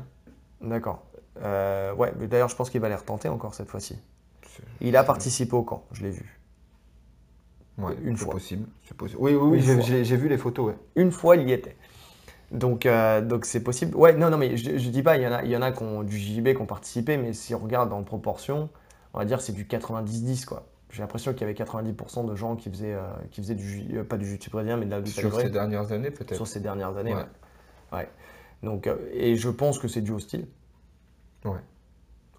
D'accord. 0.64 1.04
Euh, 1.42 1.94
ouais, 1.94 2.14
mais 2.20 2.28
d'ailleurs, 2.28 2.50
je 2.50 2.56
pense 2.56 2.70
qu'il 2.70 2.82
va 2.82 2.90
les 2.90 2.96
retenter 2.96 3.30
encore 3.30 3.54
cette 3.54 3.70
fois-ci. 3.70 4.00
Il 4.82 4.96
a 4.98 5.04
participé 5.04 5.56
au 5.56 5.64
camp, 5.64 5.86
je 5.92 6.04
l'ai 6.04 6.12
vu. 6.12 6.40
Ouais, 7.78 7.96
une 8.04 8.18
fois. 8.18 8.34
Possible, 8.34 8.68
c'est 8.84 8.96
possible. 8.96 9.20
Oui, 9.22 9.34
oui, 9.34 9.64
oui 9.66 10.04
j'ai 10.04 10.18
vu 10.18 10.30
les 10.30 10.38
photos. 10.38 10.68
Ouais. 10.68 10.78
Une 10.96 11.12
fois, 11.12 11.36
il 11.36 11.50
y 11.50 11.54
était. 11.54 11.76
Donc, 12.52 12.86
euh, 12.86 13.20
donc 13.22 13.46
c'est 13.46 13.64
possible. 13.64 13.96
Ouais, 13.96 14.14
non, 14.14 14.30
non, 14.30 14.38
mais 14.38 14.58
je, 14.58 14.78
je 14.78 14.90
dis 14.90 15.02
pas, 15.02 15.18
il 15.18 15.24
y 15.24 15.28
en 15.28 15.32
a, 15.32 15.44
il 15.44 15.50
y 15.50 15.58
en 15.58 15.62
a 15.64 15.72
qui 15.72 15.82
ont, 15.82 16.04
du 16.04 16.18
JB 16.18 16.50
qui 16.50 16.62
ont 16.62 16.68
participé, 16.68 17.18
mais 17.18 17.34
si 17.34 17.56
on 17.56 17.60
regarde 17.60 17.92
en 17.92 18.04
proportion, 18.04 18.70
on 19.14 19.20
va 19.20 19.26
dire 19.26 19.42
c'est 19.42 19.54
du 19.54 19.66
90-10 19.66 20.46
quoi. 20.46 20.68
J'ai 20.92 21.02
l'impression 21.02 21.34
qu'il 21.34 21.42
y 21.42 21.44
avait 21.46 21.54
90% 21.54 22.28
de 22.28 22.36
gens 22.36 22.56
qui 22.56 22.70
faisaient, 22.70 22.94
euh, 22.94 23.02
qui 23.32 23.42
faisaient 23.42 23.56
du, 23.56 23.98
euh, 23.98 24.04
pas 24.04 24.18
du 24.18 24.28
jiu 24.28 24.38
brésilien, 24.52 24.78
mais 24.78 24.86
de 24.86 24.92
la 24.92 25.00
lutte 25.00 25.08
Sur 25.08 25.34
ces 25.40 25.50
dernières 25.50 25.92
années 25.92 26.12
peut-être. 26.12 26.36
Sur 26.36 26.46
ces 26.46 26.60
dernières 26.60 26.96
années, 26.96 27.16
ouais. 27.16 27.26
ouais. 27.92 28.08
Donc, 28.64 28.90
et 29.14 29.36
je 29.36 29.50
pense 29.50 29.78
que 29.78 29.88
c'est 29.88 30.02
dû 30.02 30.12
au 30.12 30.20
style. 30.20 30.48
Ouais 31.46 31.60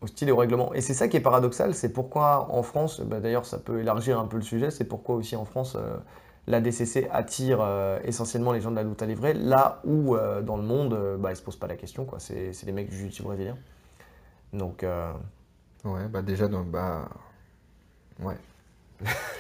au 0.04 0.06
style 0.06 0.28
et 0.28 0.32
au 0.32 0.36
règlement. 0.36 0.72
Et 0.74 0.80
c'est 0.82 0.94
ça 0.94 1.08
qui 1.08 1.16
est 1.16 1.20
paradoxal, 1.20 1.74
c'est 1.74 1.92
pourquoi 1.92 2.46
en 2.50 2.62
France, 2.62 3.00
bah, 3.00 3.20
d'ailleurs 3.20 3.46
ça 3.46 3.58
peut 3.58 3.80
élargir 3.80 4.20
un 4.20 4.26
peu 4.26 4.36
le 4.36 4.42
sujet, 4.42 4.70
c'est 4.70 4.84
pourquoi 4.84 5.14
aussi 5.16 5.34
en 5.34 5.46
France 5.46 5.76
euh, 5.76 5.96
la 6.46 6.60
DCC 6.60 7.08
attire 7.10 7.60
euh, 7.62 7.98
essentiellement 8.04 8.52
les 8.52 8.60
gens 8.60 8.70
de 8.70 8.76
la 8.76 8.82
lutte 8.82 9.00
à 9.00 9.06
livrer, 9.06 9.32
là 9.32 9.80
où 9.84 10.14
euh, 10.14 10.42
dans 10.42 10.58
le 10.58 10.62
monde, 10.62 11.16
bah, 11.18 11.30
ils 11.30 11.32
ne 11.32 11.36
se 11.36 11.42
posent 11.42 11.56
pas 11.56 11.66
la 11.66 11.76
question, 11.76 12.04
quoi. 12.04 12.20
C'est, 12.20 12.52
c'est 12.52 12.66
les 12.66 12.72
mecs 12.72 12.90
du 12.90 12.96
jiu 12.96 13.22
brésilien. 13.22 13.56
Donc... 14.52 14.84
Ouais, 15.84 16.08
bah 16.08 16.22
déjà, 16.22 16.48
donc, 16.48 16.68
bah... 16.68 17.08
Ouais. 18.22 18.36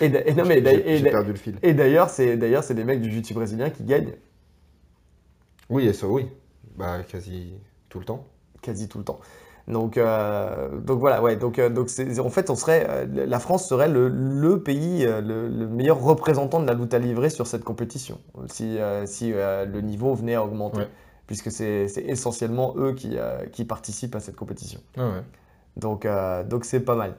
Et, 0.00 0.08
non, 0.08 0.44
mais, 0.44 0.62
j'ai, 0.98 1.10
perdu 1.10 1.30
le 1.30 1.38
fil. 1.38 1.58
Et 1.62 1.72
d'ailleurs, 1.72 2.10
c'est, 2.10 2.36
d'ailleurs, 2.36 2.64
c'est 2.64 2.74
des 2.74 2.84
mecs 2.84 3.00
du 3.00 3.10
jiu 3.10 3.34
brésilien 3.34 3.70
qui 3.70 3.84
gagnent. 3.84 4.14
Oui, 5.68 5.86
et 5.86 5.92
ça, 5.92 6.06
oui. 6.06 6.28
Bah, 6.76 7.02
quasi 7.02 7.54
tout 7.88 7.98
le 7.98 8.04
temps. 8.04 8.26
Quasi 8.62 8.88
tout 8.88 8.98
le 8.98 9.04
temps. 9.04 9.20
Donc, 9.66 9.96
euh, 9.96 10.78
donc 10.80 11.00
voilà, 11.00 11.22
ouais. 11.22 11.36
Donc, 11.36 11.58
euh, 11.58 11.70
donc 11.70 11.88
en 12.18 12.30
fait, 12.30 12.50
on 12.50 12.56
serait, 12.56 12.86
euh, 12.88 13.26
la 13.26 13.38
France 13.38 13.66
serait 13.66 13.88
le, 13.88 14.08
le 14.08 14.62
pays, 14.62 15.06
le, 15.06 15.48
meilleur 15.68 16.00
représentant 16.00 16.60
de 16.60 16.66
la 16.66 16.74
lutte 16.74 16.92
à 16.92 16.98
livrer 16.98 17.30
sur 17.30 17.46
cette 17.46 17.64
compétition, 17.64 18.20
si, 18.46 18.78
si 19.06 19.32
le 19.32 19.80
niveau 19.80 20.14
venait 20.14 20.34
à 20.34 20.44
augmenter, 20.44 20.82
puisque 21.26 21.50
c'est 21.50 21.86
essentiellement 21.96 22.74
eux 22.76 22.92
qui, 22.92 23.16
qui, 23.52 23.64
participent 23.64 24.14
à 24.14 24.20
cette 24.20 24.36
compétition. 24.36 24.80
Ah 24.96 25.08
ouais. 25.08 25.22
Donc, 25.76 26.06
donc 26.48 26.64
c'est 26.64 26.80
pas 26.80 26.94
mal. 26.94 27.14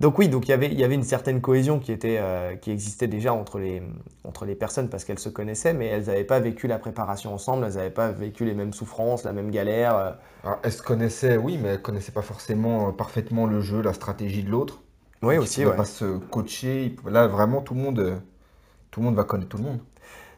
Donc 0.00 0.18
oui, 0.18 0.30
donc 0.30 0.48
il 0.48 0.50
y 0.50 0.54
avait, 0.54 0.68
il 0.68 0.80
y 0.80 0.82
avait 0.82 0.94
une 0.94 1.04
certaine 1.04 1.42
cohésion 1.42 1.78
qui, 1.78 1.92
était, 1.92 2.16
euh, 2.18 2.56
qui 2.56 2.70
existait 2.70 3.06
déjà 3.06 3.34
entre 3.34 3.58
les, 3.58 3.82
entre 4.24 4.46
les 4.46 4.54
personnes 4.54 4.88
parce 4.88 5.04
qu'elles 5.04 5.18
se 5.18 5.28
connaissaient, 5.28 5.74
mais 5.74 5.86
elles 5.88 6.06
n'avaient 6.06 6.24
pas 6.24 6.40
vécu 6.40 6.66
la 6.66 6.78
préparation 6.78 7.34
ensemble, 7.34 7.66
elles 7.66 7.74
n'avaient 7.74 7.90
pas 7.90 8.10
vécu 8.10 8.46
les 8.46 8.54
mêmes 8.54 8.72
souffrances, 8.72 9.24
la 9.24 9.34
même 9.34 9.50
galère. 9.50 9.96
Euh. 9.96 10.10
Alors, 10.42 10.58
elles 10.62 10.72
se 10.72 10.82
connaissaient, 10.82 11.36
oui, 11.36 11.58
mais 11.62 11.68
elles 11.68 11.74
ne 11.74 11.82
connaissaient 11.82 12.12
pas 12.12 12.22
forcément 12.22 12.88
euh, 12.88 12.92
parfaitement 12.92 13.46
le 13.46 13.60
jeu, 13.60 13.82
la 13.82 13.92
stratégie 13.92 14.42
de 14.42 14.50
l'autre. 14.50 14.80
Oui, 15.20 15.36
aussi. 15.36 15.60
Ils 15.60 15.66
ne 15.66 15.72
pas 15.72 15.84
se 15.84 16.16
coacher. 16.16 16.96
Là, 17.06 17.26
vraiment, 17.26 17.60
tout 17.60 17.74
le, 17.74 17.82
monde, 17.82 18.22
tout 18.90 19.00
le 19.00 19.04
monde 19.04 19.16
va 19.16 19.24
connaître 19.24 19.50
tout 19.50 19.58
le 19.58 19.64
monde. 19.64 19.80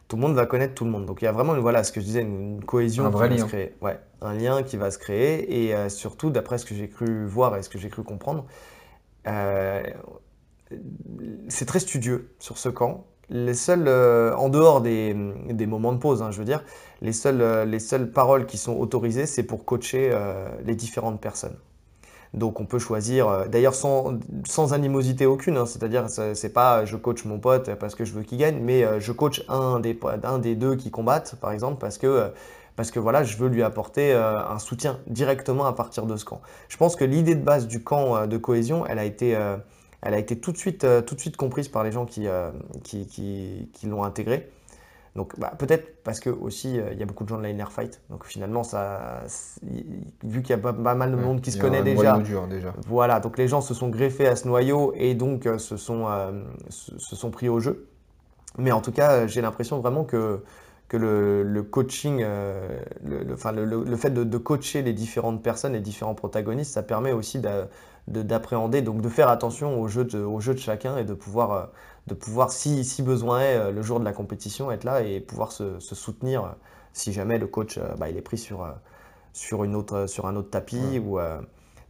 Tout 0.09 0.17
le 0.17 0.23
monde 0.23 0.35
va 0.35 0.45
connaître 0.45 0.73
tout 0.73 0.83
le 0.83 0.91
monde. 0.91 1.05
Donc 1.05 1.21
il 1.21 1.25
y 1.25 1.29
a 1.29 1.31
vraiment, 1.31 1.57
voilà, 1.61 1.85
ce 1.85 1.93
que 1.93 2.01
je 2.01 2.05
disais, 2.05 2.21
une 2.21 2.61
cohésion 2.65 3.05
un 3.05 3.11
qui 3.11 3.17
va 3.17 3.37
se 3.37 3.45
créer. 3.45 3.73
Ouais, 3.81 3.97
un 4.21 4.33
lien 4.33 4.61
qui 4.61 4.75
va 4.75 4.91
se 4.91 4.97
créer. 4.97 5.69
Et 5.69 5.89
surtout, 5.89 6.31
d'après 6.31 6.57
ce 6.57 6.65
que 6.65 6.75
j'ai 6.75 6.89
cru 6.89 7.25
voir 7.25 7.55
et 7.55 7.63
ce 7.63 7.69
que 7.69 7.79
j'ai 7.79 7.89
cru 7.89 8.03
comprendre, 8.03 8.45
c'est 11.47 11.65
très 11.65 11.79
studieux 11.79 12.33
sur 12.39 12.57
ce 12.57 12.69
camp. 12.69 13.05
Les 13.29 13.53
seuls, 13.53 13.87
euh, 13.87 14.35
en 14.35 14.49
dehors 14.49 14.81
des, 14.81 15.13
moments 15.65 15.93
de 15.93 15.97
pause, 15.97 16.21
hein, 16.21 16.31
je 16.31 16.39
veux 16.39 16.45
dire, 16.45 16.63
les 17.01 17.13
seules, 17.13 17.41
euh, 17.41 17.65
les 17.65 17.79
seules 17.79 18.11
paroles 18.11 18.45
qui 18.45 18.57
sont 18.57 18.77
autorisées, 18.77 19.25
c'est 19.25 19.43
pour 19.43 19.65
coacher 19.65 20.15
les 20.65 20.75
différentes 20.75 21.21
personnes. 21.21 21.55
Donc 22.33 22.59
on 22.59 22.65
peut 22.65 22.79
choisir, 22.79 23.47
d'ailleurs 23.47 23.75
sans, 23.75 24.17
sans, 24.43 24.73
animosité 24.73 25.27
aucune, 25.27 25.55
hein, 25.55 25.67
c'est-à-dire 25.67 26.07
c'est 26.09 26.49
pas 26.51 26.83
je 26.83 26.97
coach 26.97 27.25
mon 27.25 27.37
pote 27.37 27.75
parce 27.75 27.93
que 27.93 28.05
je 28.05 28.13
veux 28.13 28.23
qu'il 28.23 28.39
gagne, 28.39 28.57
mais 28.59 28.99
je 28.99 29.11
coach 29.11 29.45
un 29.49 29.79
des, 29.79 29.97
un 30.23 30.39
des 30.39 30.55
deux 30.55 30.75
qui 30.75 30.89
combattent, 30.89 31.35
par 31.35 31.51
exemple, 31.51 31.77
parce 31.79 31.99
que 31.99 32.31
parce 32.75 32.91
que 32.91 32.99
voilà, 32.99 33.23
je 33.23 33.37
veux 33.37 33.49
lui 33.49 33.63
apporter 33.63 34.13
euh, 34.13 34.39
un 34.45 34.59
soutien 34.59 34.99
directement 35.07 35.65
à 35.65 35.73
partir 35.73 36.05
de 36.05 36.15
ce 36.17 36.25
camp. 36.25 36.41
Je 36.69 36.77
pense 36.77 36.95
que 36.95 37.03
l'idée 37.03 37.35
de 37.35 37.43
base 37.43 37.67
du 37.67 37.83
camp 37.83 38.15
euh, 38.15 38.25
de 38.25 38.37
cohésion, 38.37 38.85
elle 38.85 38.99
a 38.99 39.05
été, 39.05 39.35
euh, 39.35 39.57
elle 40.01 40.13
a 40.13 40.17
été 40.17 40.39
tout, 40.39 40.51
de 40.51 40.57
suite, 40.57 40.85
tout 41.05 41.15
de 41.15 41.19
suite 41.19 41.37
comprise 41.37 41.67
par 41.67 41.83
les 41.83 41.91
gens 41.91 42.05
qui, 42.05 42.27
qui, 42.83 43.69
qui, 43.73 43.87
l'ont 43.87 44.03
intégré. 44.03 44.49
Donc 45.15 45.39
bah, 45.39 45.53
peut-être 45.59 46.03
parce 46.03 46.19
que 46.19 46.31
aussi 46.31 46.79
il 46.91 46.97
y 46.97 47.03
a 47.03 47.05
beaucoup 47.05 47.23
de 47.23 47.29
gens 47.29 47.37
de 47.37 47.43
la 47.43 47.49
Inner 47.49 47.69
Fight. 47.69 48.01
Donc 48.09 48.25
finalement, 48.25 48.63
ça, 48.63 49.21
vu 50.23 50.41
qu'il 50.41 50.49
y 50.49 50.53
a 50.53 50.57
pas, 50.57 50.95
mal 50.95 51.11
de 51.11 51.15
monde 51.15 51.39
qui 51.41 51.51
se 51.51 51.59
connaît 51.59 51.83
déjà, 51.83 52.17
déjà, 52.17 52.73
voilà. 52.87 53.19
Donc 53.19 53.37
les 53.37 53.47
gens 53.47 53.61
se 53.61 53.75
sont 53.75 53.89
greffés 53.89 54.27
à 54.27 54.35
ce 54.35 54.47
noyau 54.47 54.93
et 54.97 55.13
donc 55.13 55.47
se 55.57 55.77
sont, 55.77 56.07
se 56.69 57.15
sont 57.15 57.29
pris 57.29 57.47
au 57.47 57.59
jeu. 57.59 57.87
Mais 58.57 58.71
en 58.71 58.81
tout 58.81 58.91
cas, 58.91 59.27
j'ai 59.27 59.41
l'impression 59.41 59.79
vraiment 59.79 60.03
que 60.03 60.41
que 60.93 61.43
le, 61.43 61.63
coaching, 61.63 62.21
euh, 62.21 62.79
le, 63.03 63.33
enfin, 63.33 63.51
le, 63.51 63.97
fait 63.97 64.11
de, 64.11 64.37
coacher 64.37 64.83
les 64.83 64.93
différentes 64.93 65.41
personnes, 65.41 65.73
les 65.73 65.79
différents 65.79 66.13
protagonistes, 66.13 66.71
ça 66.71 66.83
permet 66.83 67.11
aussi 67.11 67.41
d'appréhender, 68.07 68.83
donc 68.83 69.01
de 69.01 69.09
faire 69.09 69.27
attention 69.29 69.81
au 69.81 69.87
jeu 69.87 70.03
de, 70.03 70.19
au 70.19 70.39
jeu 70.39 70.53
de 70.53 70.59
chacun 70.59 70.97
et 70.97 71.03
de 71.03 71.15
pouvoir, 71.15 71.51
euh, 71.51 71.65
de 72.05 72.13
pouvoir 72.13 72.51
si, 72.51 72.85
si 72.85 73.01
besoin 73.01 73.41
est, 73.41 73.55
euh, 73.55 73.71
le 73.71 73.81
jour 73.81 73.99
de 73.99 74.05
la 74.05 74.13
compétition, 74.13 74.71
être 74.71 74.83
là 74.83 75.01
et 75.01 75.19
pouvoir 75.19 75.51
se, 75.51 75.79
soutenir 75.79 76.55
si 76.93 77.11
jamais 77.11 77.39
le 77.39 77.47
coach 77.47 77.79
bah, 77.97 78.11
il 78.11 78.17
est 78.17 78.21
pris 78.21 78.37
sur, 78.37 78.71
sur, 79.33 79.63
une 79.63 79.75
autre, 79.75 80.05
sur 80.05 80.27
un 80.27 80.35
autre 80.35 80.51
tapis. 80.51 80.99
Ou, 80.99 81.17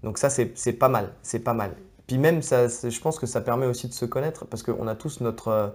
donc 0.02 0.18
ça, 0.18 0.30
c'est 0.30 0.74
pas 0.80 0.88
mal, 0.88 1.12
c'est 1.24 1.40
pas 1.40 1.54
mal. 1.54 1.76
Puis 2.08 2.18
même, 2.18 2.42
ça, 2.42 2.70
je 2.70 3.00
pense 3.02 3.20
que 3.20 3.26
ça 3.26 3.42
permet 3.42 3.66
aussi 3.66 3.90
de 3.90 3.94
se 3.94 4.06
connaître 4.06 4.46
parce 4.46 4.64
qu'on 4.64 4.88
a 4.88 4.96
tous 4.96 5.20
notre 5.20 5.74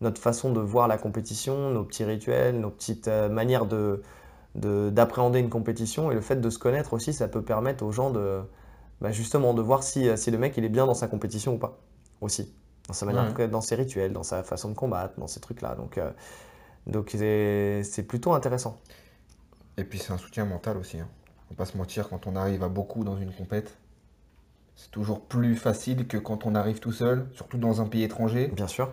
notre 0.00 0.20
façon 0.20 0.52
de 0.52 0.60
voir 0.60 0.88
la 0.88 0.98
compétition, 0.98 1.70
nos 1.70 1.84
petits 1.84 2.04
rituels, 2.04 2.60
nos 2.60 2.70
petites 2.70 3.08
euh, 3.08 3.28
manières 3.28 3.66
de, 3.66 4.02
d'appréhender 4.54 5.38
une 5.38 5.50
compétition. 5.50 6.10
Et 6.10 6.14
le 6.14 6.20
fait 6.20 6.36
de 6.36 6.50
se 6.50 6.58
connaître 6.58 6.92
aussi, 6.92 7.12
ça 7.12 7.28
peut 7.28 7.42
permettre 7.42 7.84
aux 7.84 7.92
gens 7.92 8.10
de 8.10 8.40
bah, 9.00 9.12
justement 9.12 9.54
de 9.54 9.62
voir 9.62 9.82
si, 9.82 10.08
si, 10.16 10.30
le 10.30 10.38
mec 10.38 10.56
il 10.56 10.64
est 10.64 10.70
bien 10.70 10.86
dans 10.86 10.94
sa 10.94 11.08
compétition 11.08 11.54
ou 11.54 11.58
pas. 11.58 11.78
Aussi. 12.20 12.52
Dans 12.88 12.94
sa 12.94 13.04
manière, 13.04 13.48
dans 13.48 13.60
ses 13.60 13.74
rituels, 13.74 14.12
dans 14.12 14.22
sa 14.22 14.42
façon 14.42 14.70
de 14.70 14.74
combattre, 14.74 15.18
dans 15.18 15.26
ces 15.26 15.40
trucs-là. 15.40 15.74
Donc, 15.74 15.98
euh, 15.98 16.10
donc 16.86 17.10
c'est 17.10 18.06
plutôt 18.06 18.32
intéressant. 18.32 18.80
Et 19.76 19.84
puis 19.84 19.98
c'est 19.98 20.12
un 20.12 20.18
soutien 20.18 20.44
mental 20.44 20.76
aussi. 20.76 20.98
Hein. 20.98 21.08
On 21.50 21.54
va 21.54 21.58
pas 21.58 21.66
se 21.66 21.76
mentir, 21.76 22.08
quand 22.08 22.26
on 22.26 22.36
arrive 22.36 22.62
à 22.62 22.68
beaucoup 22.68 23.04
dans 23.04 23.16
une 23.16 23.32
compète, 23.32 23.76
c'est 24.76 24.90
toujours 24.90 25.20
plus 25.20 25.56
facile 25.56 26.06
que 26.06 26.16
quand 26.16 26.46
on 26.46 26.54
arrive 26.54 26.78
tout 26.78 26.92
seul, 26.92 27.26
surtout 27.32 27.58
dans 27.58 27.80
un 27.80 27.86
pays 27.86 28.02
étranger. 28.02 28.48
Bien 28.48 28.68
sûr. 28.68 28.92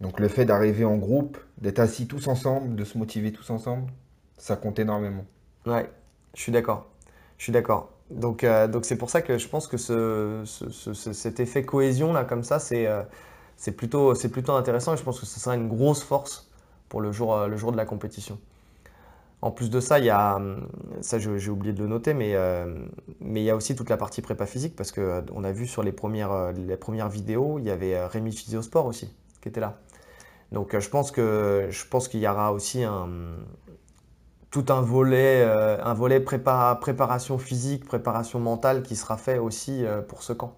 Donc 0.00 0.20
le 0.20 0.28
fait 0.28 0.44
d'arriver 0.44 0.84
en 0.84 0.96
groupe, 0.96 1.38
d'être 1.58 1.80
assis 1.80 2.06
tous 2.06 2.28
ensemble, 2.28 2.76
de 2.76 2.84
se 2.84 2.98
motiver 2.98 3.32
tous 3.32 3.50
ensemble, 3.50 3.90
ça 4.36 4.56
compte 4.56 4.78
énormément. 4.78 5.24
Ouais, 5.66 5.90
je 6.34 6.42
suis 6.42 6.52
d'accord. 6.52 6.86
Je 7.36 7.44
suis 7.44 7.52
d'accord. 7.52 7.90
Donc 8.10 8.44
euh, 8.44 8.68
c'est 8.82 8.96
pour 8.96 9.10
ça 9.10 9.22
que 9.22 9.38
je 9.38 9.48
pense 9.48 9.66
que 9.66 9.76
ce, 9.76 10.42
cet 11.12 11.40
effet 11.40 11.62
cohésion 11.62 12.14
là 12.14 12.24
comme 12.24 12.42
ça 12.42 12.58
c'est 12.58 12.86
euh, 12.86 13.02
c'est 13.56 13.72
plutôt 13.72 14.12
intéressant 14.54 14.94
et 14.94 14.96
je 14.96 15.02
pense 15.02 15.20
que 15.20 15.26
ce 15.26 15.38
sera 15.38 15.54
une 15.56 15.68
grosse 15.68 16.02
force 16.02 16.48
pour 16.88 17.02
le 17.02 17.12
jour 17.12 17.36
euh, 17.36 17.48
de 17.48 17.76
la 17.76 17.84
compétition. 17.84 18.38
En 19.42 19.52
plus 19.52 19.70
de 19.70 19.78
ça, 19.78 20.00
il 20.00 20.04
y 20.04 20.10
a 20.10 20.40
ça 21.00 21.18
j'ai 21.18 21.50
oublié 21.50 21.72
de 21.72 21.80
le 21.80 21.88
noter, 21.88 22.12
mais 22.14 22.34
mais 23.20 23.40
il 23.40 23.44
y 23.44 23.50
a 23.50 23.56
aussi 23.56 23.76
toute 23.76 23.88
la 23.90 23.96
partie 23.96 24.20
prépa 24.22 24.46
physique 24.46 24.74
parce 24.74 24.90
que 24.90 25.22
on 25.32 25.44
a 25.44 25.52
vu 25.52 25.66
sur 25.66 25.82
les 25.82 25.92
premières 25.92 26.52
les 26.52 26.76
premières 26.76 27.08
vidéos, 27.08 27.58
il 27.58 27.64
y 27.64 27.70
avait 27.70 28.04
Rémi 28.06 28.32
Physiosport 28.32 28.86
aussi 28.86 29.14
qui 29.40 29.48
était 29.48 29.60
là. 29.60 29.78
Donc 30.52 30.74
euh, 30.74 30.80
je 30.80 30.88
pense 30.88 31.10
que 31.10 31.68
je 31.70 31.86
pense 31.86 32.08
qu'il 32.08 32.20
y 32.20 32.28
aura 32.28 32.52
aussi 32.52 32.82
un, 32.84 33.08
tout 34.50 34.64
un 34.68 34.80
volet, 34.80 35.42
euh, 35.42 35.82
un 35.82 35.94
volet 35.94 36.20
préparation 36.20 37.38
physique, 37.38 37.84
préparation 37.84 38.40
mentale 38.40 38.82
qui 38.82 38.96
sera 38.96 39.16
fait 39.16 39.38
aussi 39.38 39.84
euh, 39.84 40.00
pour 40.00 40.22
ce 40.22 40.32
camp. 40.32 40.56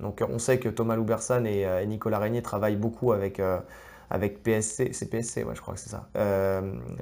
Donc 0.00 0.22
on 0.28 0.38
sait 0.38 0.58
que 0.58 0.68
Thomas 0.68 0.96
Loubersan 0.96 1.44
et, 1.44 1.86
Nicolas 1.86 2.18
Régnier 2.18 2.42
travaillent 2.42 2.76
beaucoup 2.76 3.12
avec, 3.12 3.40
avec 4.10 4.42
PSC, 4.42 4.92
c'est 4.92 5.08
PSC, 5.08 5.44
ouais, 5.44 5.54
je 5.54 5.60
crois 5.60 5.74
que 5.74 5.80
c'est 5.80 5.90
ça. 5.90 6.08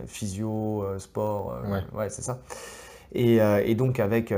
physio, 0.07 0.85
sport, 0.99 1.63
ouais, 1.95 2.11
c'est 2.11 2.21
ça. 2.21 2.41
Et, 3.13 3.37
et, 3.37 3.75
donc 3.75 4.01
avec, 4.01 4.35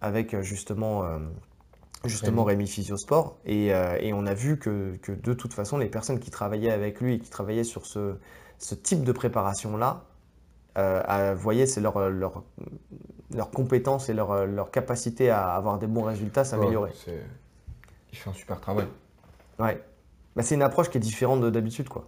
avec 0.00 0.40
justement 0.42 1.02
justement 2.04 2.44
Rémi, 2.44 2.66
Physiosport. 2.66 3.36
Et, 3.44 3.72
euh, 3.74 3.96
et, 4.00 4.12
on 4.12 4.26
a 4.26 4.34
vu 4.34 4.58
que, 4.58 4.96
que, 5.02 5.12
de 5.12 5.32
toute 5.32 5.54
façon, 5.54 5.78
les 5.78 5.86
personnes 5.86 6.18
qui 6.18 6.30
travaillaient 6.30 6.70
avec 6.70 7.00
lui 7.00 7.14
et 7.14 7.18
qui 7.18 7.30
travaillaient 7.30 7.64
sur 7.64 7.86
ce, 7.86 8.16
ce 8.58 8.74
type 8.74 9.04
de 9.04 9.12
préparation-là, 9.12 10.04
euh, 10.78 11.34
voyaient 11.36 11.66
c'est 11.66 11.80
leur, 11.80 12.10
leur, 12.10 12.42
leur, 13.34 13.50
compétence 13.50 14.08
et 14.08 14.14
leur, 14.14 14.46
leur, 14.46 14.70
capacité 14.70 15.30
à 15.30 15.54
avoir 15.54 15.78
des 15.78 15.86
bons 15.86 16.02
résultats 16.02 16.44
s'améliorer. 16.44 16.92
il 18.12 18.18
fait 18.18 18.30
un 18.30 18.34
super 18.34 18.60
travail. 18.60 18.86
Ouais. 19.58 19.82
Bah, 20.34 20.42
c'est 20.42 20.54
une 20.54 20.62
approche 20.62 20.88
qui 20.88 20.96
est 20.96 21.00
différente 21.00 21.40
de 21.40 21.50
d'habitude, 21.50 21.88
quoi. 21.88 22.06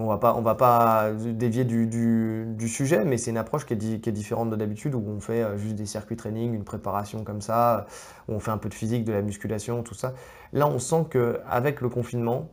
On 0.00 0.06
va 0.06 0.18
pas, 0.18 0.34
on 0.34 0.42
va 0.42 0.54
pas 0.54 1.10
dévier 1.12 1.64
du, 1.64 2.68
sujet, 2.68 3.04
mais 3.04 3.18
c'est 3.18 3.30
une 3.30 3.36
approche 3.36 3.66
qui 3.66 3.74
est, 3.74 4.00
qui 4.00 4.08
est 4.08 4.12
différente 4.12 4.48
de 4.48 4.56
d'habitude 4.56 4.94
où 4.94 5.02
on 5.04 5.20
fait 5.20 5.42
euh, 5.42 5.58
juste 5.58 5.74
des 5.74 5.86
circuits 5.86 6.16
training, 6.16 6.54
une 6.54 6.62
préparation 6.64 7.24
comme 7.24 7.40
ça, 7.40 7.86
où 8.28 8.34
on 8.34 8.40
fait 8.40 8.52
un 8.52 8.58
peu 8.58 8.68
de 8.68 8.74
physique, 8.74 9.04
de 9.04 9.12
la 9.12 9.22
musculation, 9.22 9.82
tout 9.82 9.94
ça. 9.94 10.14
Là, 10.52 10.68
on 10.68 10.78
sent 10.78 11.06
qu'avec 11.10 11.80
le 11.80 11.88
confinement, 11.88 12.48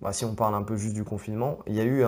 bah, 0.00 0.14
si 0.14 0.24
on 0.24 0.34
parle 0.34 0.54
un 0.54 0.62
peu 0.62 0.76
juste 0.76 0.94
du 0.94 1.04
confinement, 1.04 1.58
il 1.66 1.74
y 1.74 1.80
a 1.80 1.84
eu 1.84 2.04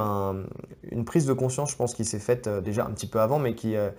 une 0.90 1.04
prise 1.04 1.26
de 1.26 1.34
conscience, 1.34 1.72
je 1.72 1.76
pense, 1.76 1.94
qui 1.94 2.06
s'est 2.06 2.18
faite 2.18 2.46
euh, 2.46 2.60
déjà 2.62 2.86
un 2.86 2.90
petit 2.92 3.06
peu 3.06 3.20
avant, 3.20 3.38
mais 3.38 3.54
qui, 3.54 3.76
euh, 3.76 3.90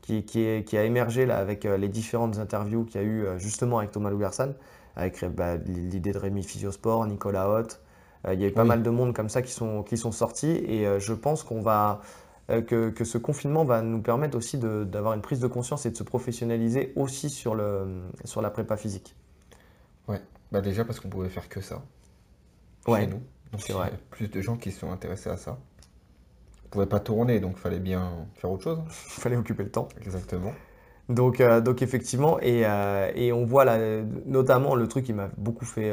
qui, 0.00 0.24
qui, 0.24 0.76
a 0.76 0.84
émergé 0.84 1.26
là 1.26 1.36
avec 1.36 1.64
les 1.64 1.88
différentes 1.88 2.38
interviews 2.38 2.84
qu'il 2.84 3.00
y 3.00 3.04
a 3.04 3.06
eu 3.06 3.26
justement 3.36 3.78
avec 3.78 3.90
Thomas 3.90 4.08
Louversan, 4.08 4.54
avec 4.96 5.22
bah, 5.24 5.56
l'idée 5.56 6.12
de 6.12 6.18
Rémi 6.18 6.42
Physiosport, 6.42 7.06
Nicolas 7.06 7.50
Hoth. 7.50 7.80
Euh, 8.26 8.34
il 8.34 8.40
y 8.40 8.44
a 8.44 8.48
eu 8.48 8.52
pas 8.52 8.64
mal 8.64 8.82
de 8.82 8.90
monde 8.90 9.14
comme 9.14 9.28
ça 9.28 9.42
qui 9.42 9.52
sont, 9.52 9.82
qui 9.82 9.96
sont 9.96 10.12
sortis 10.12 10.62
et 10.66 10.86
euh, 10.86 10.98
je 10.98 11.14
pense 11.14 11.42
qu'on 11.42 11.60
va, 11.60 12.02
euh, 12.50 12.60
que, 12.60 12.90
que, 12.90 13.04
ce 13.04 13.18
confinement 13.18 13.64
va 13.64 13.80
nous 13.82 14.02
permettre 14.02 14.36
aussi 14.36 14.58
d'avoir 14.58 15.14
une 15.14 15.22
prise 15.22 15.40
de 15.40 15.46
conscience 15.46 15.86
et 15.86 15.90
de 15.90 15.96
se 15.96 16.02
professionnaliser 16.02 16.92
aussi 16.96 17.30
sur, 17.30 17.54
le, 17.54 18.02
sur 18.24 18.42
la 18.42 18.50
prépa 18.50 18.76
physique. 18.76 19.14
Ouais, 20.06 20.20
bah 20.52 20.60
déjà 20.60 20.84
parce 20.84 21.00
qu'on 21.00 21.08
pouvait 21.08 21.30
faire 21.30 21.48
que 21.48 21.60
ça 21.60 21.82
ouais. 22.86 23.06
nous. 23.06 23.22
Donc 23.52 23.68
il 23.68 23.74
y 23.74 23.78
a 23.78 23.90
plus 24.10 24.28
de 24.28 24.40
gens 24.40 24.56
qui 24.56 24.70
sont 24.70 24.92
intéressés 24.92 25.30
à 25.30 25.36
ça. 25.36 25.58
On 26.66 26.68
pouvait 26.68 26.86
pas 26.86 27.00
tourner, 27.00 27.40
donc 27.40 27.54
il 27.56 27.60
fallait 27.60 27.80
bien 27.80 28.26
faire 28.34 28.50
autre 28.50 28.64
chose. 28.64 28.78
Il 28.86 28.90
fallait 29.22 29.36
occuper 29.36 29.64
le 29.64 29.70
temps. 29.70 29.88
Exactement. 30.00 30.52
Donc, 31.08 31.42
donc 31.42 31.82
effectivement, 31.82 32.38
et, 32.40 32.60
et, 33.16 33.32
on 33.32 33.44
voit 33.44 33.64
là, 33.64 34.00
notamment 34.26 34.76
le 34.76 34.86
truc 34.86 35.06
qui 35.06 35.12
m'a 35.12 35.28
beaucoup 35.36 35.64
fait, 35.64 35.92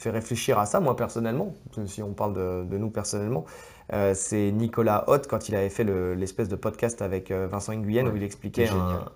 fait 0.00 0.10
réfléchir 0.10 0.58
à 0.58 0.66
ça, 0.66 0.80
moi 0.80 0.96
personnellement, 0.96 1.54
si 1.86 2.02
on 2.02 2.12
parle 2.12 2.34
de, 2.34 2.76
nous 2.76 2.90
personnellement, 2.90 3.44
euh, 3.92 4.14
c'est 4.14 4.50
Nicolas 4.50 5.04
Hoth 5.08 5.26
quand 5.28 5.48
il 5.48 5.54
avait 5.54 5.68
fait 5.68 5.84
l'espèce 5.84 6.48
de 6.48 6.56
podcast 6.56 7.02
avec 7.02 7.30
euh, 7.30 7.46
Vincent 7.46 7.72
Nguyen 7.74 8.08
où 8.08 8.16
il 8.16 8.22
expliquait 8.22 8.68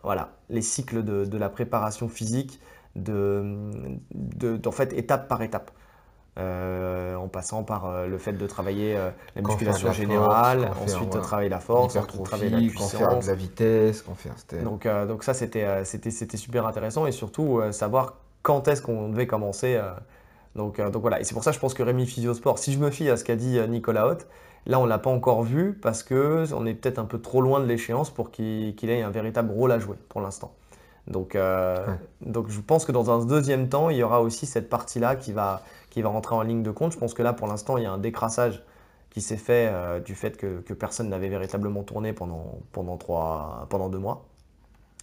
voilà, 0.03 0.31
les 0.49 0.63
cycles 0.63 1.03
de, 1.03 1.39
la 1.39 1.49
préparation 1.49 2.09
physique, 2.09 2.61
de, 2.97 3.45
en 4.65 4.73
fait 4.73 4.93
étape 4.93 5.29
par 5.29 5.43
étape. 5.43 5.71
Euh, 6.39 7.17
en 7.17 7.27
passant 7.27 7.65
par 7.65 8.07
le 8.07 8.17
fait 8.17 8.33
de 8.33 8.47
travailler 8.47 8.95
la 9.35 9.43
musculation 9.43 9.93
générale, 9.93 10.71
ensuite 10.81 11.11
travailler 11.11 11.49
la 11.49 11.59
force, 11.59 11.99
travailler 12.25 12.51
la 12.51 12.59
puissance, 12.59 13.27
la 13.27 13.35
vitesse, 13.35 14.05
donc, 14.63 14.87
donc 14.87 15.25
ça 15.25 15.35
c'était 15.35 16.11
super 16.37 16.67
intéressant 16.67 17.07
et 17.07 17.13
surtout 17.13 17.61
savoir 17.73 18.15
quand 18.43 18.69
est-ce 18.69 18.81
qu'on 18.81 19.09
devait 19.09 19.27
commencer 19.27 19.79
donc, 20.57 20.81
euh, 20.81 20.91
donc 20.91 21.03
voilà, 21.03 21.21
et 21.21 21.25
c'est 21.25 21.35
pour 21.35 21.45
ça 21.45 21.51
que 21.51 21.57
je 21.57 21.61
pense 21.61 21.75
que 21.75 21.83
Rémi 21.83 22.07
Physiosport, 22.07 22.59
si 22.59 22.73
je 22.73 22.79
me 22.79 22.91
fie 22.91 23.09
à 23.09 23.17
ce 23.17 23.25
qu'a 23.25 23.37
dit 23.37 23.59
euh, 23.59 23.67
Nicolas 23.67 24.07
Hoth, 24.07 24.27
là 24.67 24.81
on 24.81 24.85
ne 24.85 24.89
l'a 24.89 24.99
pas 24.99 25.11
encore 25.11 25.43
vu 25.43 25.75
parce 25.75 26.03
qu'on 26.03 26.67
est 26.67 26.75
peut-être 26.75 26.99
un 26.99 27.05
peu 27.05 27.21
trop 27.21 27.41
loin 27.41 27.61
de 27.61 27.67
l'échéance 27.67 28.11
pour 28.11 28.31
qu'il 28.31 28.75
ait 28.83 29.03
un 29.03 29.11
véritable 29.11 29.53
rôle 29.53 29.73
à 29.73 29.79
jouer 29.79 29.97
pour 30.09 30.21
l'instant. 30.21 30.53
Donc, 31.07 31.35
euh, 31.35 31.87
donc 32.21 32.51
je 32.51 32.61
pense 32.61 32.85
que 32.85 32.93
dans 32.93 33.11
un 33.11 33.25
deuxième 33.25 33.69
temps, 33.69 33.91
il 33.91 33.97
y 33.97 34.03
aura 34.03 34.21
aussi 34.21 34.47
cette 34.47 34.69
partie-là 34.69 35.17
qui 35.17 35.33
va, 35.33 35.63
qui 35.89 36.03
va 36.03 36.09
rentrer 36.09 36.35
en 36.35 36.43
ligne 36.43 36.63
de 36.63 36.71
compte. 36.71 36.93
Je 36.93 36.99
pense 36.99 37.15
que 37.15 37.23
là 37.23 37.33
pour 37.33 37.47
l'instant, 37.47 37.79
il 37.79 37.85
y 37.85 37.87
a 37.87 37.93
un 37.93 37.99
décrassage 37.99 38.63
qui 39.09 39.21
s'est 39.21 39.37
fait 39.37 39.73
du 40.05 40.15
fait 40.15 40.37
que, 40.37 40.61
que 40.61 40.73
personne 40.73 41.09
n'avait 41.09 41.29
véritablement 41.29 41.83
tourné 41.83 42.13
pendant, 42.13 42.59
pendant, 42.71 42.97
trois, 42.97 43.67
pendant 43.69 43.89
deux 43.89 43.99
mois. 43.99 44.27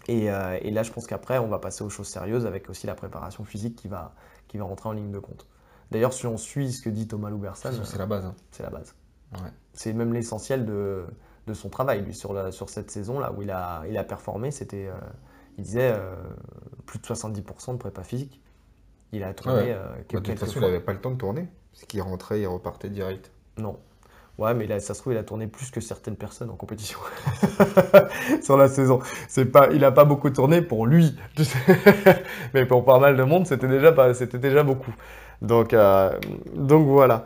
Et, 0.07 0.27
et 0.27 0.71
là, 0.71 0.83
je 0.83 0.93
pense 0.93 1.07
qu'après, 1.07 1.39
on 1.39 1.47
va 1.47 1.59
passer 1.59 1.83
aux 1.83 1.89
choses 1.89 2.07
sérieuses 2.07 2.45
avec 2.45 2.69
aussi 2.69 2.87
la 2.87 2.95
préparation 2.95 3.43
physique 3.43 3.75
qui 3.75 3.89
va, 3.89 4.13
qui 4.47 4.57
va 4.57 4.65
rentrer 4.65 4.89
en 4.89 4.93
ligne 4.93 5.11
de 5.11 5.19
compte. 5.19 5.47
D'ailleurs, 5.91 6.13
si 6.13 6.27
on 6.27 6.37
suit 6.37 6.73
ce 6.73 6.81
que 6.81 6.89
dit 6.89 7.07
Thomas 7.07 7.29
Loubersan, 7.29 7.71
c'est 7.83 7.97
la 7.97 8.05
base. 8.05 8.25
Hein. 8.25 8.35
C'est 8.51 8.63
la 8.63 8.69
base. 8.69 8.95
C'est 9.73 9.93
même 9.93 10.13
l'essentiel 10.13 10.65
de, 10.65 11.05
de, 11.47 11.53
son 11.53 11.69
travail. 11.69 12.01
Lui, 12.01 12.13
sur, 12.13 12.33
la, 12.33 12.51
sur 12.51 12.69
cette 12.69 12.91
saison-là 12.91 13.31
où 13.33 13.41
il 13.41 13.51
a, 13.51 13.83
il 13.87 13.97
a 13.97 14.03
performé, 14.03 14.51
c'était, 14.51 14.87
euh, 14.87 14.97
il 15.57 15.63
disait 15.63 15.93
euh, 15.93 16.15
plus 16.85 16.99
de 16.99 17.05
70% 17.05 17.73
de 17.73 17.77
prépa 17.77 18.03
physique. 18.03 18.41
Il 19.11 19.23
a 19.23 19.33
tourné 19.33 19.71
euh, 19.73 19.95
quelques, 20.07 20.25
De 20.25 20.31
toute 20.31 20.39
façon, 20.39 20.59
il 20.59 20.61
n'avait 20.61 20.79
pas 20.79 20.93
le 20.93 20.99
temps 20.99 21.11
de 21.11 21.17
tourner. 21.17 21.47
Parce 21.71 21.85
qu'il 21.85 22.01
rentrait, 22.01 22.41
il 22.41 22.47
repartait 22.47 22.89
direct. 22.89 23.31
Non. 23.57 23.79
Ouais, 24.37 24.53
mais 24.53 24.67
là, 24.67 24.79
ça 24.79 24.93
se 24.93 25.01
trouve, 25.01 25.13
il 25.13 25.19
a 25.19 25.23
tourné 25.23 25.47
plus 25.47 25.71
que 25.71 25.81
certaines 25.81 26.15
personnes 26.15 26.51
en 26.51 26.55
compétition 26.55 26.99
sur 28.43 28.55
la 28.55 28.67
saison. 28.67 28.99
C'est 29.27 29.45
pas, 29.45 29.69
il 29.71 29.79
n'a 29.79 29.91
pas 29.91 30.05
beaucoup 30.05 30.29
tourné 30.29 30.61
pour 30.61 30.85
lui, 30.85 31.15
mais 32.53 32.65
pour 32.65 32.85
pas 32.85 32.99
mal 32.99 33.17
de 33.17 33.23
monde, 33.23 33.47
c'était 33.47 33.67
déjà, 33.67 33.91
pas, 33.91 34.13
c'était 34.13 34.37
déjà 34.37 34.61
beaucoup. 34.61 34.93
Donc, 35.41 35.73
euh, 35.73 36.11
donc 36.53 36.85
voilà. 36.87 37.25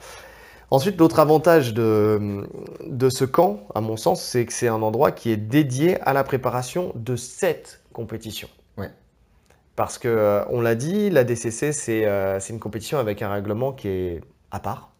Ensuite, 0.69 0.97
l'autre 0.97 1.19
avantage 1.19 1.73
de, 1.73 2.47
de 2.87 3.09
ce 3.09 3.25
camp, 3.25 3.67
à 3.75 3.81
mon 3.81 3.97
sens, 3.97 4.23
c'est 4.23 4.45
que 4.45 4.53
c'est 4.53 4.69
un 4.69 4.81
endroit 4.81 5.11
qui 5.11 5.31
est 5.31 5.37
dédié 5.37 5.99
à 6.01 6.13
la 6.13 6.23
préparation 6.23 6.93
de 6.95 7.17
cette 7.17 7.81
compétition. 7.91 8.47
Ouais. 8.77 8.89
Parce 9.75 9.97
que, 9.97 10.07
euh, 10.07 10.45
on 10.49 10.61
l'a 10.61 10.75
dit, 10.75 11.09
la 11.09 11.25
DCC, 11.25 11.73
c'est, 11.73 12.05
euh, 12.05 12.39
c'est 12.39 12.53
une 12.53 12.59
compétition 12.59 12.99
avec 12.99 13.21
un 13.21 13.29
règlement 13.29 13.73
qui 13.73 13.89
est 13.89 14.21
à 14.49 14.61
part 14.61 14.90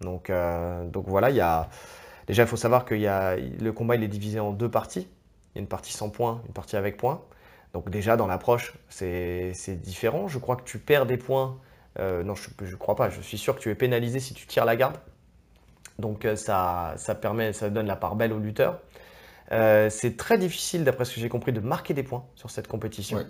donc, 0.00 0.30
euh, 0.30 0.86
donc 0.86 1.06
voilà, 1.08 1.30
il 1.30 1.36
y 1.36 1.40
a... 1.40 1.68
déjà 2.26 2.42
il 2.42 2.48
faut 2.48 2.56
savoir 2.56 2.84
que 2.84 2.94
y 2.94 3.06
a... 3.06 3.36
le 3.36 3.72
combat 3.72 3.96
il 3.96 4.02
est 4.02 4.08
divisé 4.08 4.40
en 4.40 4.52
deux 4.52 4.70
parties. 4.70 5.08
Il 5.54 5.58
y 5.58 5.58
a 5.58 5.62
une 5.62 5.68
partie 5.68 5.92
sans 5.92 6.10
points, 6.10 6.42
une 6.46 6.52
partie 6.52 6.76
avec 6.76 6.96
points. 6.96 7.22
Donc 7.72 7.90
déjà 7.90 8.16
dans 8.16 8.26
l'approche 8.26 8.74
c'est 8.88 9.80
différent. 9.80 10.28
Je 10.28 10.38
crois 10.38 10.56
que 10.56 10.64
tu 10.64 10.78
perds 10.78 11.06
des 11.06 11.16
points. 11.16 11.58
Euh, 11.98 12.22
non, 12.22 12.34
je 12.34 12.50
ne 12.64 12.76
crois 12.76 12.94
pas. 12.94 13.08
Je 13.08 13.20
suis 13.20 13.38
sûr 13.38 13.54
que 13.56 13.60
tu 13.60 13.70
es 13.70 13.74
pénalisé 13.74 14.20
si 14.20 14.34
tu 14.34 14.46
tires 14.46 14.64
la 14.64 14.76
garde. 14.76 14.98
Donc 15.98 16.24
euh, 16.26 16.36
ça, 16.36 16.96
permet, 17.20 17.52
ça 17.52 17.70
donne 17.70 17.86
la 17.86 17.96
part 17.96 18.16
belle 18.16 18.32
au 18.32 18.38
lutteur. 18.38 18.80
c'est 19.50 20.16
très 20.18 20.36
difficile, 20.36 20.84
d'après 20.84 21.06
ce 21.06 21.14
que 21.14 21.20
j'ai 21.20 21.30
compris, 21.30 21.52
de 21.52 21.60
marquer 21.60 21.94
des 21.94 22.02
points 22.02 22.26
sur 22.34 22.50
cette 22.50 22.68
compétition. 22.68 23.24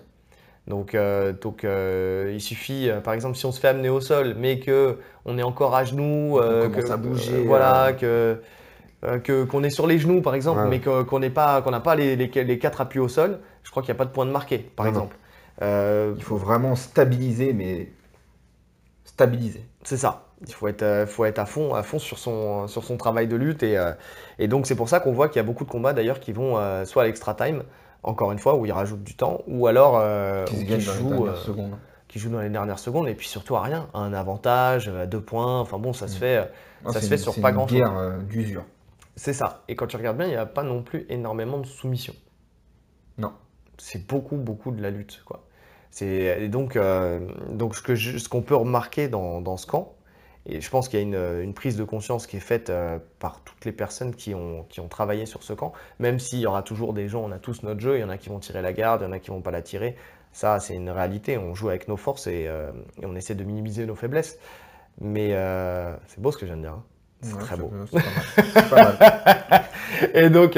Donc, 0.67 0.95
euh, 0.95 1.31
donc 1.31 1.63
euh, 1.63 2.31
il 2.33 2.41
suffit, 2.41 2.89
euh, 2.89 2.99
par 2.99 3.13
exemple, 3.13 3.37
si 3.37 3.45
on 3.45 3.53
se 3.53 3.59
fait 3.59 3.69
amener 3.69 3.87
au 3.87 4.01
sol, 4.01 4.35
mais 4.37 4.59
que 4.59 4.97
on 5.25 5.37
est 5.37 5.43
encore 5.43 5.73
à 5.75 5.85
genoux, 5.85 6.39
que 6.73 6.85
ça 6.85 6.97
bouger, 6.97 7.43
voilà, 7.43 7.93
que 7.93 8.39
qu'on 9.45 9.63
est 9.63 9.69
sur 9.69 9.87
les 9.87 9.97
genoux, 9.97 10.21
par 10.21 10.35
exemple, 10.35 10.67
mais 10.69 10.81
qu'on 10.81 11.19
n'est 11.19 11.29
pas, 11.29 11.61
qu'on 11.61 11.71
n'a 11.71 11.79
pas 11.79 11.95
les, 11.95 12.15
les, 12.15 12.59
quatre 12.59 12.81
appuis 12.81 12.99
au 12.99 13.07
sol, 13.07 13.39
je 13.63 13.71
crois 13.71 13.81
qu'il 13.81 13.93
n'y 13.93 13.97
a 13.97 13.99
pas 13.99 14.05
de 14.05 14.11
point 14.11 14.25
de 14.25 14.31
marqué, 14.31 14.57
par 14.57 14.87
exemple. 14.87 15.15
il 15.61 16.23
faut 16.23 16.37
vraiment 16.37 16.75
stabiliser, 16.75 17.53
mais 17.53 17.89
stabiliser. 19.05 19.65
C'est 19.83 19.97
ça. 19.97 20.25
Il 20.45 20.53
faut 20.53 20.67
être, 20.67 21.05
faut 21.07 21.25
être 21.25 21.39
à 21.39 21.45
fond, 21.45 21.73
à 21.73 21.81
fond 21.81 21.97
sur 21.97 22.19
son, 22.19 22.67
sur 22.67 22.83
son 22.83 22.97
travail 22.97 23.27
de 23.27 23.37
lutte, 23.37 23.63
et, 23.63 23.81
et 24.37 24.47
donc 24.49 24.67
c'est 24.67 24.75
pour 24.75 24.89
ça 24.89 24.99
qu'on 24.99 25.13
voit 25.13 25.29
qu'il 25.29 25.37
y 25.37 25.39
a 25.39 25.43
beaucoup 25.43 25.63
de 25.63 25.69
combats 25.69 25.93
d'ailleurs 25.93 26.19
qui 26.19 26.33
vont 26.33 26.55
soit 26.85 27.03
à 27.03 27.05
l'extra 27.05 27.33
time 27.35 27.63
encore 28.03 28.31
une 28.31 28.39
fois, 28.39 28.55
où 28.55 28.65
il 28.65 28.71
rajoute 28.71 29.03
du 29.03 29.15
temps, 29.15 29.41
ou 29.47 29.67
alors 29.67 29.97
euh, 29.97 30.45
qui, 30.45 30.79
joue, 30.79 31.27
euh, 31.27 31.35
qui 32.07 32.19
joue 32.19 32.29
dans 32.29 32.39
les 32.39 32.49
dernières 32.49 32.79
secondes, 32.79 33.07
et 33.07 33.15
puis 33.15 33.27
surtout 33.27 33.55
à 33.55 33.61
rien, 33.61 33.89
un 33.93 34.13
avantage, 34.13 34.89
à 34.89 35.05
deux 35.05 35.21
points, 35.21 35.59
enfin 35.59 35.77
bon, 35.77 35.93
ça 35.93 36.07
se 36.07 36.15
mm. 36.15 36.19
fait, 36.19 36.51
ça 36.91 37.01
se 37.01 37.07
fait 37.07 37.17
sur 37.17 37.39
pas 37.41 37.51
grand-chose. 37.51 37.77
C'est 37.77 37.83
une 37.83 37.89
guerre 37.89 37.97
euh, 37.97 38.17
d'usure. 38.19 38.63
C'est 39.15 39.33
ça. 39.33 39.63
Et 39.67 39.75
quand 39.75 39.87
tu 39.87 39.97
regardes 39.97 40.17
bien, 40.17 40.27
il 40.27 40.31
n'y 40.31 40.35
a 40.35 40.45
pas 40.45 40.63
non 40.63 40.83
plus 40.83 41.05
énormément 41.09 41.57
de 41.57 41.65
soumission. 41.65 42.13
Non. 43.17 43.33
C'est 43.77 44.07
beaucoup, 44.07 44.37
beaucoup 44.37 44.71
de 44.71 44.81
la 44.81 44.91
lutte, 44.91 45.21
quoi. 45.25 45.43
C'est 45.89 46.47
donc, 46.49 46.77
donc 47.49 47.75
ce 47.75 48.29
qu'on 48.29 48.43
peut 48.43 48.55
remarquer 48.55 49.07
dans, 49.07 49.41
dans 49.41 49.57
ce 49.57 49.65
camp, 49.65 49.96
et 50.49 50.61
je 50.61 50.69
pense 50.69 50.87
qu'il 50.87 50.99
y 50.99 51.01
a 51.01 51.41
une, 51.41 51.53
prise 51.53 51.75
de 51.75 51.83
conscience 51.83 52.25
qui 52.25 52.37
est 52.37 52.41
faite 52.41 52.69
euh, 52.69 52.99
par 53.19 53.41
toutes 53.41 53.65
les 53.65 53.73
personnes 53.73 54.15
qui 54.15 54.33
ont, 54.33 54.65
qui 54.69 54.79
ont 54.79 54.87
travaillé 54.87 55.25
sur 55.25 55.43
ce 55.43 55.51
camp, 55.51 55.73
même 55.99 56.19
s'il 56.19 56.39
y 56.39 56.47
aura 56.47 56.63
toujours 56.63 56.93
des 56.93 57.09
gens, 57.09 57.23
on 57.25 57.31
a 57.31 57.37
tous 57.37 57.63
notre 57.63 57.81
jeu, 57.81 57.97
il 57.97 58.01
y 58.01 58.03
en 58.03 58.09
a 58.09 58.17
qui 58.17 58.29
vont 58.29 58.39
tirer 58.39 58.61
la 58.61 58.71
garde, 58.71 59.01
il 59.01 59.05
y 59.05 59.07
en 59.07 59.11
a 59.11 59.19
qui 59.19 59.29
vont 59.29 59.41
pas 59.41 59.51
la 59.51 59.61
tirer. 59.61 59.97
Ça, 60.31 60.59
c'est 60.59 60.75
une 60.75 60.89
réalité, 60.89 61.37
on 61.37 61.53
joue 61.53 61.69
avec 61.69 61.87
nos 61.89 61.97
forces 61.97 62.27
et, 62.27 62.45
euh, 62.47 62.71
on 63.03 63.15
essaie 63.15 63.35
de 63.35 63.43
minimiser 63.43 63.85
nos 63.85 63.95
faiblesses. 63.95 64.39
Mais 65.01 65.33
euh, 65.33 65.93
c'est 66.07 66.21
beau 66.21 66.31
ce 66.31 66.37
que 66.37 66.45
je 66.45 66.53
viens 66.53 66.57
de 66.57 66.61
dire. 66.61 66.73
Hein. 66.73 66.83
C'est 67.21 67.37
très 67.37 67.57
beau. 67.57 67.71
Pas 68.69 68.83
mal. 68.83 69.65
et 70.13 70.29
donc, 70.29 70.57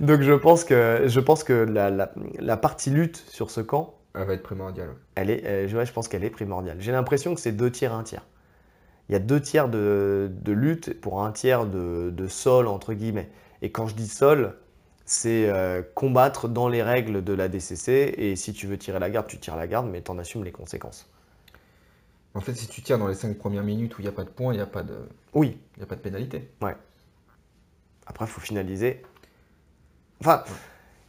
donc 0.00 0.20
je 0.20 0.32
pense 0.32 0.64
que, 0.64 1.04
je 1.06 1.20
pense 1.20 1.44
que 1.44 1.52
la, 1.52 1.90
la, 1.90 2.56
partie 2.56 2.90
lutte 2.90 3.24
sur 3.28 3.50
ce 3.50 3.62
camp 3.62 3.94
Elle 4.14 4.26
va 4.26 4.34
être 4.34 4.42
primordiale. 4.42 4.90
Elle 5.14 5.30
est, 5.30 5.46
euh, 5.46 5.84
je 5.84 5.92
pense 5.92 6.08
qu'elle 6.08 6.24
est 6.24 6.30
primordiale. 6.30 6.76
J'ai 6.80 6.92
l'impression 6.92 7.34
que 7.34 7.40
c'est 7.40 7.52
deux 7.52 7.70
tiers, 7.70 7.94
un 7.94 8.02
tiers. 8.02 8.26
Il 9.08 9.12
y 9.12 9.16
a 9.16 9.18
deux 9.18 9.40
tiers 9.40 9.68
de, 9.68 10.30
lutte 10.46 11.00
pour 11.00 11.22
un 11.22 11.32
tiers 11.32 11.66
de, 11.66 12.26
sol, 12.28 12.66
entre 12.66 12.94
guillemets. 12.94 13.30
Et 13.62 13.70
quand 13.70 13.86
je 13.86 13.94
dis 13.94 14.08
sol, 14.08 14.56
c'est 15.04 15.48
euh, 15.48 15.82
combattre 15.94 16.48
dans 16.48 16.68
les 16.68 16.82
règles 16.82 17.22
de 17.22 17.32
la 17.32 17.48
DCC. 17.48 18.14
Et 18.16 18.36
si 18.36 18.52
tu 18.52 18.66
veux 18.66 18.78
tirer 18.78 18.98
la 18.98 19.10
garde, 19.10 19.26
tu 19.26 19.38
tires 19.38 19.56
la 19.56 19.66
garde, 19.66 19.88
mais 19.90 20.02
tu 20.02 20.10
en 20.10 20.18
assumes 20.18 20.44
les 20.44 20.52
conséquences. 20.52 21.08
En 22.34 22.40
fait, 22.40 22.54
si 22.54 22.66
tu 22.66 22.82
tires 22.82 22.98
dans 22.98 23.06
les 23.06 23.14
cinq 23.14 23.38
premières 23.38 23.62
minutes 23.62 23.96
où 23.96 24.00
il 24.00 24.04
n'y 24.04 24.08
a 24.08 24.12
pas 24.12 24.24
de 24.24 24.30
points, 24.30 24.52
il 24.52 24.56
n'y 24.56 24.62
a 24.62 24.66
pas 24.66 24.82
de. 24.82 24.96
Oui. 25.34 25.58
Il 25.76 25.80
n'y 25.80 25.84
a 25.84 25.86
pas 25.86 25.94
de 25.94 26.00
pénalité. 26.00 26.50
Ouais. 26.62 26.76
Après, 28.06 28.24
il 28.24 28.28
faut 28.28 28.40
finaliser. 28.40 29.02
Enfin, 30.20 30.42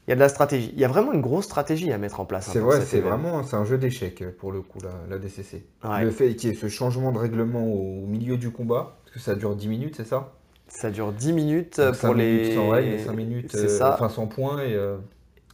il 0.08 0.12
y 0.12 0.13
a 0.13 0.15
de 0.15 0.20
la 0.20 0.30
stratégie. 0.30 0.72
Il 0.74 0.80
y 0.80 0.86
a 0.86 0.88
vraiment 0.88 1.13
une 1.13 1.22
grosse 1.22 1.46
stratégie 1.46 1.91
à 1.91 1.98
mettre 1.98 2.20
en 2.20 2.26
place. 2.26 2.50
Hein, 2.50 2.52
c'est 2.54 2.60
vrai, 2.60 2.82
c'est 2.82 3.00
vraiment 3.00 3.44
c'est 3.44 3.56
un 3.56 3.65
jeu 3.65 3.78
d'échecs 3.78 4.24
pour 4.38 4.52
le 4.52 4.62
coup, 4.62 4.80
la, 5.10 5.18
DCC. 5.18 5.65
Le 5.84 6.12
fait 6.12 6.36
qu'il 6.36 6.50
y 6.50 6.54
ait 6.54 6.56
ce 6.56 6.68
changement 6.68 7.12
de 7.12 7.18
règlement 7.18 7.65
au 7.65 8.06
milieu 8.06 8.38
du 8.38 8.52
combat, 8.52 8.98
parce 9.04 9.15
que 9.15 9.20
ça 9.20 9.36
dure 9.36 9.56
10 9.56 9.68
minutes, 9.68 9.96
c'est 9.98 10.06
ça? 10.06 10.34
Ça 10.68 10.91
dure 10.91 11.12
10 11.12 11.34
minutes 11.34 11.82
pour 12.02 12.13
les. 12.13 12.54
sans 12.56 12.70
règles, 12.70 13.00
5 13.00 13.13
minutes, 13.13 13.56
euh, 13.56 13.68
ça. 13.68 13.94
enfin 13.94 14.10
sans 14.10 14.28
points 14.28 14.62
et. 14.63 14.74
Euh, 14.74 14.98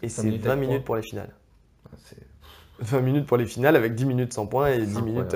et 0.01 0.09
c'est 0.09 0.29
20 0.29 0.55
minutes 0.55 0.83
pour 0.83 0.95
les 0.95 1.03
finales. 1.03 1.29
20 2.79 2.97
ah, 2.97 3.01
minutes 3.01 3.27
pour 3.27 3.37
les 3.37 3.45
finales 3.45 3.75
avec 3.75 3.95
10 3.95 4.05
minutes 4.05 4.33
sans 4.33 4.47
points 4.47 4.69
et 4.69 4.85
10 4.85 5.01
minutes, 5.01 5.35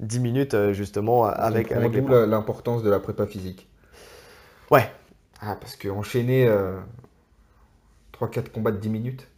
10 0.00 0.18
euh, 0.18 0.20
minutes 0.20 0.72
justement 0.72 1.24
avec, 1.24 1.70
avec 1.70 1.94
l'importance 1.94 2.82
de 2.82 2.90
la 2.90 2.98
prépa 2.98 3.26
physique. 3.26 3.68
Ouais. 4.70 4.90
Ah, 5.42 5.56
parce 5.60 5.76
qu'enchaîner 5.76 6.48
3-4 8.20 8.50
combats 8.50 8.72
de 8.72 8.78
10 8.78 8.88
minutes. 8.88 9.28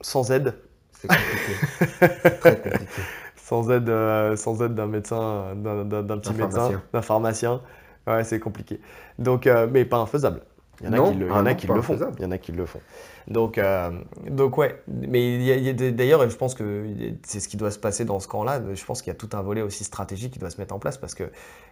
Sans 0.00 0.30
aide. 0.30 0.54
C'est 0.92 1.08
compliqué. 1.08 2.38
très 2.40 2.60
compliqué. 2.60 2.86
Sans 3.36 3.70
aide, 3.70 3.90
euh, 3.90 4.36
sans 4.36 4.62
aide 4.62 4.74
d'un 4.74 4.86
médecin, 4.86 5.54
d'un 5.54 6.18
petit 6.18 6.32
médecin, 6.32 6.80
d'un 6.94 7.02
pharmacien. 7.02 7.60
Ouais, 8.06 8.24
c'est 8.24 8.40
compliqué. 8.40 8.80
Donc, 9.18 9.46
euh, 9.46 9.68
mais 9.70 9.84
pas 9.84 9.98
infaisable. 9.98 10.40
Il 10.80 10.86
y 10.86 10.88
en 10.88 10.92
a 10.94 11.10
qui 11.10 11.14
le, 11.14 11.26
y 11.28 11.30
en 11.30 11.46
a 11.46 11.50
ah 11.50 11.54
qui 11.54 11.66
le 11.66 11.82
font. 11.82 11.98
Il 12.18 12.22
y 12.22 12.26
en 12.26 12.30
a 12.30 12.38
qui 12.38 12.52
le 12.52 12.64
font. 12.64 12.80
Donc, 13.28 13.58
euh, 13.58 13.90
donc 14.30 14.56
ouais. 14.56 14.82
Mais 14.88 15.74
d'ailleurs, 15.74 16.28
je 16.28 16.36
pense 16.36 16.54
que 16.54 16.86
c'est 17.22 17.38
ce 17.38 17.48
qui 17.48 17.58
doit 17.58 17.70
se 17.70 17.78
passer 17.78 18.06
dans 18.06 18.18
ce 18.18 18.28
camp-là. 18.28 18.62
Je 18.72 18.84
pense 18.84 19.02
qu'il 19.02 19.12
y 19.12 19.14
a 19.14 19.18
tout 19.18 19.28
un 19.34 19.42
volet 19.42 19.60
aussi 19.60 19.84
stratégique 19.84 20.32
qui 20.32 20.38
doit 20.38 20.50
se 20.50 20.58
mettre 20.58 20.74
en 20.74 20.78
place 20.78 20.96
parce 20.96 21.14
que 21.14 21.24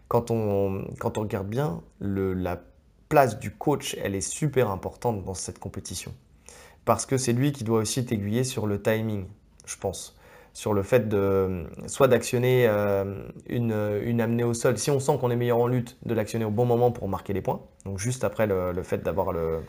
quand 0.09 0.31
on, 0.31 0.85
quand 1.01 1.17
on 1.17 1.23
regarde 1.23 1.49
bien, 1.49 1.81
le, 2.01 2.35
la 2.35 2.61
place 3.13 3.39
du 3.39 3.51
coach, 3.51 3.95
elle 4.03 4.15
est 4.15 4.23
super 4.23 4.71
importante 4.71 5.23
dans 5.23 5.35
cette 5.35 5.59
compétition. 5.59 6.15
Parce 6.87 7.05
que 7.05 7.19
c'est 7.19 7.35
lui 7.35 7.53
qui 7.53 7.63
doit 7.63 7.81
aussi 7.81 8.07
t'aiguiller 8.07 8.43
sur 8.43 8.67
le 8.67 8.81
timing, 8.81 9.27
je 9.67 9.77
pense. 9.77 10.17
Sur 10.55 10.73
le 10.73 10.83
fait 10.83 11.11
de 11.11 11.67
soit 11.89 12.09
d'actionner 12.09 12.67
euh, 12.67 13.23
une, 13.51 13.75
une, 14.03 14.43
au 14.45 14.55
sol, 14.55 14.79
si 14.79 14.91
on 14.91 14.99
sent 14.99 15.19
qu'on 15.21 15.31
est 15.31 15.37
meilleur 15.37 15.59
en 15.59 15.67
lutte, 15.67 15.99
de 16.07 16.15
l'actionner 16.15 16.47
au 16.47 16.51
bon 16.51 16.65
moment 16.65 16.91
pour 16.91 17.07
marquer 17.07 17.35
les 17.35 17.43
points. 17.43 17.61
Donc 17.85 17.99
juste 17.99 18.25
après 18.25 18.47
le, 18.47 18.83
fait 18.83 19.03
d'avoir 19.03 19.35
le, 19.35 19.61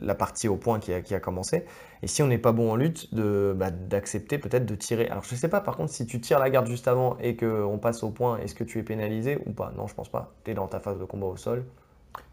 la 0.00 0.14
partie 0.14 0.48
au 0.48 0.56
point 0.56 0.80
qui 0.80 0.94
a, 0.94 1.02
qui 1.02 1.14
a, 1.14 1.20
commencé. 1.20 1.66
Et 2.02 2.06
si 2.06 2.22
on 2.22 2.28
n'est 2.28 2.38
pas 2.38 2.52
bon 2.52 2.72
en 2.72 2.76
lutte, 2.76 3.14
bah, 3.14 3.70
d'accepter 3.70 4.38
peut-être 4.38 4.64
de 4.64 4.74
tirer. 4.74 5.06
Alors 5.08 5.24
je 5.24 5.34
ne 5.34 5.38
sais 5.38 5.48
pas 5.48 5.60
par 5.60 5.76
contre 5.76 5.92
si 5.92 6.06
tu 6.06 6.18
tires 6.18 6.38
la 6.38 6.48
garde 6.48 6.66
juste 6.66 6.88
avant 6.88 7.18
et 7.18 7.36
qu'on 7.36 7.76
passe 7.76 8.02
au 8.02 8.10
point, 8.10 8.38
est-ce 8.38 8.54
que 8.54 8.64
tu 8.64 8.78
es 8.78 8.82
pénalisé 8.82 9.38
ou 9.44 9.52
pas? 9.52 9.70
Non, 9.76 9.86
je 9.86 9.94
pense 9.94 10.08
pas. 10.08 10.32
Tu 10.44 10.52
es 10.52 10.54
dans 10.54 10.66
ta 10.66 10.80
phase 10.80 10.98
de 10.98 11.04
combat 11.04 11.26
au 11.26 11.36
sol. 11.36 11.66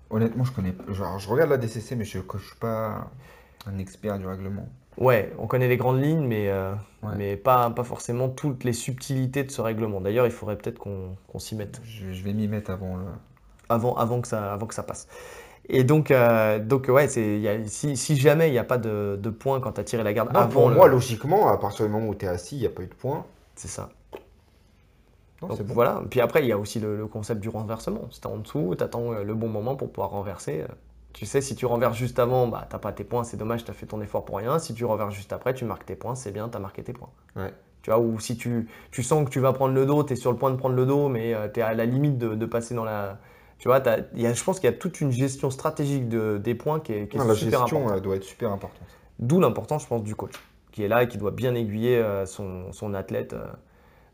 Honnêtement, 0.10 0.44
je 0.44 0.52
connais. 0.52 0.74
Genre, 0.90 1.20
je 1.20 1.30
regarde 1.30 1.50
la 1.50 1.58
DCC, 1.58 1.96
mais 1.96 2.06
je 2.06 2.18
ne 2.18 2.24
suis 2.24 2.56
pas 2.60 3.12
un 3.66 3.78
expert 3.78 4.18
du 4.18 4.26
règlement. 4.26 4.68
Ouais, 4.98 5.32
on 5.38 5.48
connaît 5.48 5.68
les 5.68 5.78
grandes 5.78 6.02
lignes, 6.02 6.26
mais, 6.28 6.50
euh, 6.50 6.74
mais 7.16 7.38
pas, 7.38 7.70
pas 7.70 7.84
forcément 7.84 8.28
toutes 8.28 8.64
les 8.64 8.74
subtilités 8.74 9.44
de 9.44 9.52
ce 9.52 9.62
règlement. 9.62 10.02
D'ailleurs, 10.02 10.26
il 10.26 10.32
faudrait 10.32 10.58
peut-être 10.58 10.80
qu'on 10.80 11.40
s'y 11.40 11.56
mette. 11.56 11.80
Je, 11.86 12.22
vais 12.22 12.34
m'y 12.34 12.48
mettre 12.48 12.72
avant, 12.72 12.98
le... 12.98 13.06
avant, 13.70 13.96
avant, 13.96 14.20
que 14.20 14.28
ça, 14.28 14.52
avant 14.52 14.66
que 14.66 14.74
ça 14.74 14.84
passe. 14.84 15.08
Et 15.70 15.84
donc, 15.84 16.12
euh, 16.12 16.60
donc 16.60 16.88
ouais, 16.90 17.08
si, 17.08 17.96
si, 17.96 18.18
jamais 18.18 18.50
il 18.50 18.52
n'y 18.52 18.58
a 18.58 18.64
pas 18.64 18.80
de, 18.80 19.18
de 19.22 19.30
points 19.30 19.62
quand 19.62 19.74
tu 19.74 19.82
as 19.82 19.84
tiré 19.84 20.04
la 20.04 20.12
garde 20.12 20.36
avant. 20.36 20.50
Pour 20.50 20.70
moi, 20.70 20.88
logiquement, 20.88 21.48
à 21.48 21.58
partir 21.58 21.86
du 21.86 21.92
moment 21.92 22.08
où 22.08 22.16
tu 22.16 22.26
es 22.26 22.28
assis, 22.28 22.58
il 22.58 22.62
n'y 22.62 22.66
a 22.66 22.72
pas 22.72 22.82
eu 22.82 22.88
de 22.88 22.94
points. 22.94 23.26
C'est 23.56 23.68
ça. 23.68 23.90
Donc, 25.42 25.62
voilà. 25.68 26.02
Puis 26.10 26.22
après, 26.22 26.44
il 26.44 26.48
y 26.48 26.52
a 26.52 26.58
aussi 26.58 26.80
le, 26.80 27.08
concept 27.08 27.40
du 27.40 27.50
renversement. 27.50 28.08
Si 28.12 28.22
tu 28.22 28.28
en 28.28 28.38
dessous, 28.38 28.76
tu 28.78 28.84
attends 28.84 29.14
euh, 29.14 29.24
le 29.24 29.34
bon 29.34 29.48
moment 29.48 29.76
pour 29.76 29.92
pouvoir 29.92 30.12
renverser. 30.12 30.62
Euh. 30.62 30.74
Tu 31.14 31.26
sais, 31.26 31.42
si 31.42 31.56
tu 31.56 31.66
renverses 31.66 31.98
juste 31.98 32.20
avant, 32.20 32.48
bah, 32.48 32.66
tu 32.70 32.76
n'as 32.76 32.80
pas 32.80 32.92
tes 32.92 33.04
points, 33.04 33.24
c'est 33.24 33.38
dommage, 33.38 33.64
tu 33.64 33.72
as 33.72 33.74
fait 33.74 33.88
ton 33.88 34.02
effort 34.02 34.26
pour 34.26 34.38
rien. 34.38 34.60
Si 34.60 34.74
tu 34.74 34.86
renverses 34.86 35.16
juste 35.16 35.34
après, 35.34 35.54
tu 35.54 35.66
marques 35.66 35.86
tes 35.86 35.96
points, 35.96 36.16
c'est 36.16 36.32
bien, 36.32 36.50
tu 36.50 36.58
as 36.58 36.60
marqué 36.60 36.84
tes 36.84 36.94
points. 36.94 37.10
Tu 37.82 37.90
vois, 37.90 38.00
ou 38.00 38.20
si 38.20 38.38
tu, 38.38 38.68
tu, 38.92 39.02
sens 39.02 39.26
que 39.26 39.30
tu 39.30 39.40
vas 39.40 39.54
prendre 39.54 39.74
le 39.74 39.86
dos, 39.86 40.04
tu 40.04 40.14
es 40.14 40.16
sur 40.16 40.32
le 40.32 40.38
point 40.38 40.52
de 40.52 40.58
prendre 40.58 40.76
le 40.76 40.86
dos, 40.86 41.08
mais 41.10 41.34
euh, 41.34 41.48
tu 41.52 41.62
es 41.62 41.64
à 41.64 41.74
la 41.74 41.86
limite 41.86 42.18
de, 42.18 42.46
passer 42.46 42.76
dans 42.76 42.84
la. 42.84 43.18
Tu 43.58 43.68
vois, 43.68 43.82
y 44.16 44.26
a, 44.26 44.34
je 44.34 44.44
pense 44.44 44.60
qu'il 44.60 44.70
y 44.70 44.74
a 44.74 44.78
toute 44.78 45.02
une 45.02 45.12
gestion 45.12 45.50
stratégique 45.50 46.08
de, 46.08 46.38
des 46.38 46.56
points 46.56 46.80
qui 46.80 46.94
est, 46.94 47.08
qui 47.08 47.18
la 47.18 47.34
gestion 47.34 48.00
doit 48.00 48.16
être 48.16 48.24
super 48.24 48.52
importante. 48.52 48.88
D'où 49.18 49.40
l'importance, 49.40 49.84
je 49.84 49.88
pense, 49.88 50.04
du 50.04 50.16
coach, 50.16 50.36
qui 50.72 50.84
est 50.84 50.88
là 50.88 51.04
et 51.04 51.08
qui 51.08 51.18
doit 51.18 51.32
bien 51.32 51.56
aiguiller 51.56 52.02
son, 52.26 52.72
son 52.72 52.94
athlète. 52.94 53.36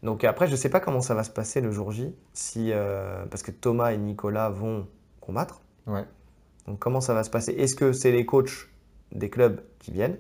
Donc 0.05 0.23
après, 0.23 0.45
je 0.45 0.51
ne 0.51 0.55
sais 0.55 0.69
pas 0.69 0.79
comment 0.79 1.01
ça 1.01 1.15
va 1.15 1.23
se 1.23 1.31
passer 1.31 1.61
le 1.61 1.71
jour 1.71 1.91
J, 1.91 2.13
si, 2.31 2.71
euh, 2.71 3.25
parce 3.25 3.41
que 3.41 3.49
Thomas 3.49 3.91
et 3.91 3.97
Nicolas 3.97 4.49
vont 4.49 4.87
combattre. 5.19 5.61
Ouais. 5.87 6.05
Donc 6.67 6.77
comment 6.77 7.01
ça 7.01 7.15
va 7.15 7.23
se 7.23 7.31
passer? 7.31 7.53
Est-ce 7.53 7.75
que 7.75 7.91
c'est 7.91 8.11
les 8.11 8.23
coachs 8.23 8.69
des 9.11 9.31
clubs 9.31 9.61
qui 9.79 9.91
viennent? 9.91 10.17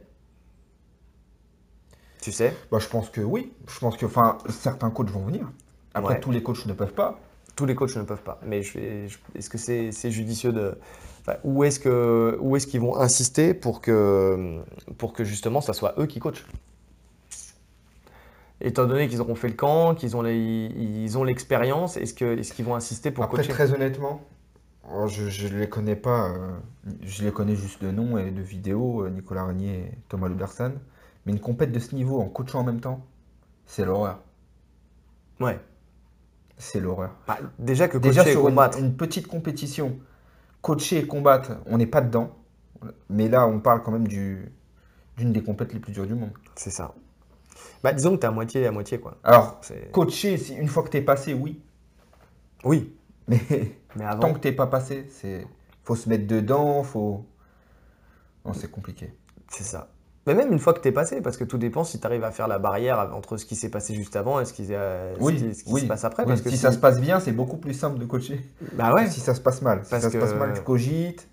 Tu 2.19 2.31
sais? 2.31 2.55
Bah, 2.71 2.79
Je 2.79 2.87
pense 2.87 3.11
que 3.11 3.21
oui. 3.21 3.53
Je 3.67 3.77
pense 3.77 3.95
que 3.95 4.07
certains 4.49 4.89
coachs 4.89 5.11
vont 5.11 5.23
venir. 5.23 5.51
Après, 5.93 6.19
tous 6.19 6.31
les 6.31 6.41
coachs 6.41 6.65
ne 6.65 6.73
peuvent 6.73 6.93
pas. 6.93 7.19
Tous 7.55 7.67
les 7.67 7.75
coachs 7.75 7.95
ne 7.95 8.03
peuvent 8.03 8.23
pas. 8.23 8.39
Mais 8.43 8.61
est-ce 8.61 9.49
que 9.49 9.59
c'est 9.59 10.11
judicieux 10.11 10.51
de... 10.51 10.79
où 11.43 11.63
est-ce 11.63 11.79
qu'ils 11.79 12.79
est 12.79 12.83
vont 12.83 12.97
insister 12.97 13.53
pour 13.53 13.81
que, 13.81 14.61
pour 14.97 15.13
que 15.13 15.23
justement, 15.23 15.61
ça 15.61 15.73
soit 15.73 15.93
eux 15.99 16.07
qui 16.07 16.19
coachent? 16.19 16.45
Étant 18.65 18.87
donné 18.87 19.07
qu'ils 19.07 19.21
auront 19.21 19.35
fait 19.35 19.47
le 19.47 19.53
camp, 19.53 19.93
qu'ils 19.93 20.17
ont 20.17 21.23
l'expérience, 21.23 21.97
est-ce 21.97 22.15
qu'ils 22.15 22.65
vont 22.65 22.73
insister 22.73 23.11
pour 23.11 23.23
Après, 23.23 23.43
très 23.43 23.71
honnêtement, 23.71 24.23
oh, 24.91 25.05
je 25.05 25.47
ne 25.47 25.59
les 25.59 25.69
connais 25.69 25.95
pas. 25.95 26.31
Euh, 26.31 26.49
je 27.03 27.23
les 27.23 27.31
connais 27.31 27.55
juste 27.55 27.83
de 27.83 27.91
nom 27.91 28.17
et 28.17 28.31
de 28.31 28.41
vidéo, 28.41 29.03
euh, 29.03 29.11
Nicolas 29.11 29.45
Régnier 29.45 29.75
et 29.75 29.91
Thomas 30.09 30.29
Ludersan. 30.29 30.71
Mais 31.25 31.31
une 31.31 31.39
compète 31.39 31.71
de 31.71 31.77
ce 31.77 31.93
niveau 31.93 32.19
en 32.19 32.25
coachant 32.25 32.61
en 32.61 32.63
même 32.63 32.79
temps, 32.79 33.05
c'est 33.67 33.85
l'horreur. 33.85 34.19
Ouais. 35.39 35.59
C'est 36.57 36.79
l'horreur. 36.79 37.11
Bah, 37.27 37.37
déjà 37.59 37.87
que 37.87 37.99
déjà 37.99 38.25
sur 38.25 38.47
une, 38.47 38.97
petite 38.97 39.27
compétition, 39.27 39.99
coacher 40.63 40.97
et 40.97 41.05
combattre, 41.05 41.51
on 41.67 41.77
n'est 41.77 41.85
pas 41.85 42.01
dedans. 42.01 42.35
Mais 43.11 43.29
là, 43.29 43.45
on 43.45 43.59
parle 43.59 43.83
quand 43.83 43.91
même 43.91 44.07
d'une 44.07 44.49
des 45.17 45.43
compètes 45.43 45.71
les 45.71 45.79
plus 45.79 45.91
dures 45.91 46.07
du 46.07 46.15
monde. 46.15 46.31
C'est 46.55 46.71
ça. 46.71 46.95
Bah, 47.83 47.93
disons 47.93 48.15
que 48.15 48.21
tu 48.21 48.25
es 48.25 48.29
à 48.29 48.31
moitié 48.31 48.67
à 48.67 48.71
moitié. 48.71 48.99
Quoi. 48.99 49.17
Alors, 49.23 49.59
coacher, 49.91 50.39
une 50.57 50.67
fois 50.67 50.83
que 50.83 50.89
tu 50.89 50.97
es 50.97 51.01
passé, 51.01 51.33
oui. 51.33 51.61
Oui. 52.63 52.95
Mais, 53.27 53.39
tant 54.21 54.33
que 54.33 54.39
tu 54.39 54.47
n'es 54.47 54.53
pas 54.53 54.67
passé, 54.67 55.07
c'est 55.09 55.45
faut 55.83 55.95
se 55.95 56.09
mettre 56.09 56.27
dedans, 56.27 56.83
faut. 56.83 57.25
Non, 58.43 58.53
c'est 58.53 58.69
compliqué. 58.69 59.13
C'est 59.49 59.63
ça. 59.63 59.89
Mais 60.27 60.33
même 60.33 60.51
une 60.51 60.59
fois 60.59 60.73
que 60.73 60.79
tu 60.79 60.87
es 60.87 60.91
passé, 60.91 61.21
parce 61.21 61.37
que 61.37 61.43
tout 61.43 61.59
dépend 61.59 61.83
si 61.83 61.99
tu 61.99 62.07
arrives 62.07 62.23
à 62.23 62.31
faire 62.31 62.47
la 62.47 62.57
barrière 62.57 63.11
entre 63.13 63.37
ce 63.37 63.45
qui 63.45 63.55
s'est 63.55 63.69
passé 63.69 63.93
juste 63.93 64.15
avant 64.15 64.39
et 64.39 64.45
ce 64.45 64.53
qui, 64.53 64.67
oui, 65.19 65.53
se 65.53 65.85
passe 65.85 66.03
après. 66.03 66.25
parce 66.25 66.41
que 66.41 66.49
si, 66.49 66.57
ça 66.57 66.71
se 66.71 66.79
passe 66.79 66.99
bien, 66.99 67.19
c'est 67.19 67.31
beaucoup 67.31 67.57
plus 67.57 67.75
simple 67.75 67.99
de 67.99 68.05
coacher. 68.05 68.41
Bah 68.73 68.93
ouais. 68.93 69.07
Si 69.07 69.19
ça 69.19 69.35
se 69.35 69.41
passe 69.41 69.61
mal. 69.61 69.81
Si 69.83 69.89
ça 69.89 70.09
se 70.09 70.17
passe 70.17 70.33
mal, 70.33 70.53
tu 70.53 70.61
cogites. 70.61 71.27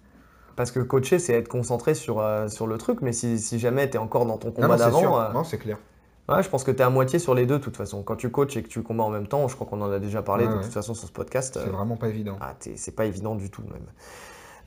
Parce 0.55 0.71
que 0.71 0.81
coacher, 0.81 1.19
c'est 1.19 1.33
être 1.33 1.49
concentré 1.49 1.95
sur, 1.95 2.21
euh, 2.21 2.49
sur 2.49 2.67
le 2.67 2.77
truc, 2.77 3.01
mais 3.01 3.13
si, 3.13 3.39
si 3.39 3.59
jamais 3.59 3.89
tu 3.89 3.97
es 3.97 3.99
encore 3.99 4.27
dans 4.27 4.37
ton 4.37 4.53
combat 4.53 4.77
d'avant. 4.77 5.19
Euh, 5.19 5.33
non, 5.33 5.45
c'est 5.45 5.57
clair. 5.57 5.79
Ouais, 6.29 6.43
je 6.43 6.49
pense 6.49 6.63
que 6.63 6.71
tu 6.71 6.79
es 6.79 6.83
à 6.83 6.91
moitié 6.91 7.19
sur 7.19 7.35
les 7.35 7.47
deux, 7.47 7.59
de 7.59 7.65
toute 7.65 7.77
façon. 7.77 8.03
Quand 8.03 8.15
tu 8.15 8.31
coaches 8.31 8.57
et 8.57 8.63
que 8.63 8.69
tu 8.69 8.83
combats 8.83 9.03
en 9.03 9.11
même 9.11 9.27
temps, 9.27 9.49
je 9.49 9.55
crois 9.57 9.67
qu'on 9.67 9.81
en 9.81 9.91
a 9.91 9.99
déjà 9.99 10.23
parlé 10.23 10.47
de 10.47 10.55
toute 10.55 10.73
façon 10.73 10.95
sur 10.95 11.09
ce 11.09 11.13
podcast. 11.13 11.59
C'est 11.61 11.69
euh, 11.69 11.73
vraiment 11.73 11.97
pas 11.97 12.09
évident. 12.09 12.37
Ah, 12.41 12.55
c'est 12.77 12.95
pas 12.95 13.07
évident 13.07 13.35
du 13.35 13.51
tout, 13.51 13.63
même. 13.63 13.87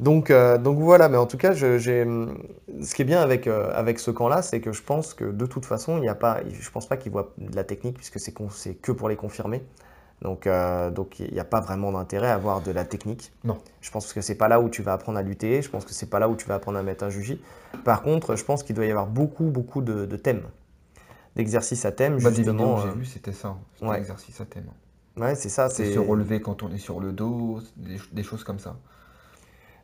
Donc, 0.02 0.30
euh, 0.30 0.58
donc 0.58 0.80
voilà, 0.80 1.08
mais 1.08 1.16
en 1.16 1.26
tout 1.26 1.38
cas, 1.38 1.54
je, 1.54 1.80
ce 1.80 2.96
qui 2.96 3.02
est 3.02 3.06
bien 3.06 3.22
avec, 3.22 3.48
euh, 3.48 3.72
avec 3.74 4.00
ce 4.00 4.12
camp-là, 4.12 4.42
c'est 4.42 4.60
que 4.60 4.74
je 4.74 4.84
pense 4.84 5.14
que 5.14 5.24
de 5.24 5.46
toute 5.46 5.66
façon, 5.66 5.96
il 5.96 6.02
n'y 6.02 6.10
a 6.10 6.16
pas, 6.16 6.42
je 6.50 6.70
pense 6.70 6.88
pas 6.88 6.98
qu'ils 6.98 7.14
voient 7.14 7.34
de 7.38 7.56
la 7.56 7.64
technique, 7.64 7.96
puisque 7.96 8.20
c'est 8.20 8.34
que 8.34 8.92
pour 8.92 9.08
les 9.08 9.16
confirmer. 9.16 9.64
Donc, 10.22 10.50
donc 10.94 11.20
il 11.20 11.34
n'y 11.34 11.40
a 11.40 11.46
pas 11.46 11.62
vraiment 11.62 11.92
d'intérêt 11.92 12.30
à 12.30 12.36
avoir 12.36 12.62
de 12.62 12.72
la 12.72 12.84
technique. 12.84 13.32
Non. 13.46 13.58
Je 13.80 13.92
pense 13.92 14.12
que 14.12 14.20
c'est 14.20 14.36
pas 14.36 14.50
là 14.50 14.60
où 14.60 14.70
tu 14.70 14.82
vas 14.82 14.94
apprendre 14.94 15.18
à 15.18 15.22
lutter. 15.22 15.62
Je 15.62 15.70
pense 15.70 15.86
que 15.86 15.94
c'est 15.94 16.10
pas 16.10 16.20
là 16.20 16.28
où 16.28 16.36
tu 16.36 16.48
vas 16.48 16.56
apprendre 16.56 16.78
à 16.78 16.84
mettre 16.84 17.06
un 17.06 17.10
juji. 17.10 17.42
Par 17.86 18.02
contre, 18.02 18.36
je 18.36 18.44
pense 18.44 18.64
qu'il 18.64 18.76
doit 18.76 18.86
y 18.86 18.92
avoir 18.92 19.08
beaucoup, 19.08 19.46
beaucoup 19.46 19.82
de, 19.82 20.06
de 20.06 20.16
thèmes 20.18 20.44
d'exercice 21.36 21.86
à 21.86 21.92
thème. 21.92 22.20
Bah, 22.22 22.32
justement, 22.32 22.78
j'ai 22.78 22.88
euh, 22.88 22.92
vu, 22.92 23.06
c'était 23.06 23.32
ça. 23.34 23.58
C'était 23.76 23.88
ouais. 23.88 23.98
l'exercice 23.98 24.40
à 24.42 24.46
thème. 24.46 24.68
Ouais, 25.18 25.36
c'est 25.36 25.50
ça. 25.50 25.70
C'est 25.70 25.94
se 25.94 26.00
relever 26.00 26.42
quand 26.42 26.64
on 26.64 26.72
est 26.72 26.78
sur 26.78 27.00
le 27.00 27.12
dos, 27.12 27.60
des, 27.78 28.24
choses 28.24 28.44
comme 28.44 28.60
ça. 28.60 28.76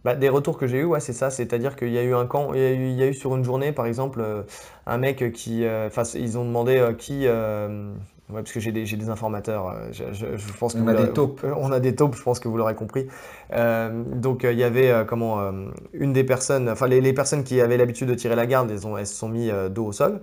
Bah, 0.03 0.15
des 0.15 0.29
retours 0.29 0.57
que 0.57 0.65
j'ai 0.67 0.79
eu, 0.79 0.83
ouais, 0.83 0.99
c'est 0.99 1.13
ça. 1.13 1.29
C'est-à-dire 1.29 1.75
qu'il 1.75 1.89
y 1.91 1.97
a 1.97 2.03
eu 2.03 2.13
un 2.15 2.25
camp, 2.25 2.53
il 2.53 2.59
y 2.59 2.63
a 2.65 2.71
eu, 2.71 2.89
il 2.89 2.95
y 2.95 3.03
a 3.03 3.07
eu 3.07 3.13
sur 3.13 3.35
une 3.35 3.43
journée, 3.43 3.71
par 3.71 3.85
exemple, 3.85 4.19
euh, 4.21 4.43
un 4.87 4.97
mec 4.97 5.31
qui, 5.33 5.63
euh, 5.63 5.87
enfin, 5.87 6.03
ils 6.15 6.37
ont 6.37 6.45
demandé 6.45 6.77
euh, 6.77 6.93
qui, 6.93 7.27
euh, 7.27 7.93
ouais, 8.29 8.41
parce 8.41 8.51
que 8.51 8.59
j'ai 8.59 8.71
des, 8.71 8.83
des 8.83 9.09
informateurs. 9.09 9.69
euh, 9.69 9.89
je, 9.91 10.05
je- 10.11 10.37
je 10.37 10.53
pense 10.53 10.73
que 10.73 10.79
On 10.79 10.87
a 10.87 10.95
des 10.95 11.13
taupes. 11.13 11.41
euh, 11.43 11.53
On 11.57 11.71
a 11.71 11.79
des 11.79 11.95
taupes, 11.95 12.15
je 12.15 12.23
pense 12.23 12.39
que 12.39 12.47
vous 12.47 12.57
l'aurez 12.57 12.75
compris. 12.75 13.07
Euh, 13.53 14.03
donc 14.15 14.43
euh, 14.43 14.51
il 14.51 14.57
y 14.59 14.63
avait 14.63 14.89
euh, 14.91 15.05
comment 15.05 15.39
euh, 15.39 15.51
une 15.93 16.13
des 16.13 16.23
personnes, 16.23 16.67
enfin 16.69 16.87
les, 16.87 16.99
les 16.99 17.13
personnes 17.13 17.43
qui 17.43 17.61
avaient 17.61 17.77
l'habitude 17.77 18.07
de 18.09 18.15
tirer 18.15 18.35
la 18.35 18.47
garde, 18.47 18.71
elles, 18.71 18.87
ont, 18.87 18.97
elles 18.97 19.07
se 19.07 19.15
sont 19.15 19.29
mis 19.29 19.49
euh, 19.51 19.69
dos 19.69 19.85
au 19.87 19.91
sol. 19.91 20.21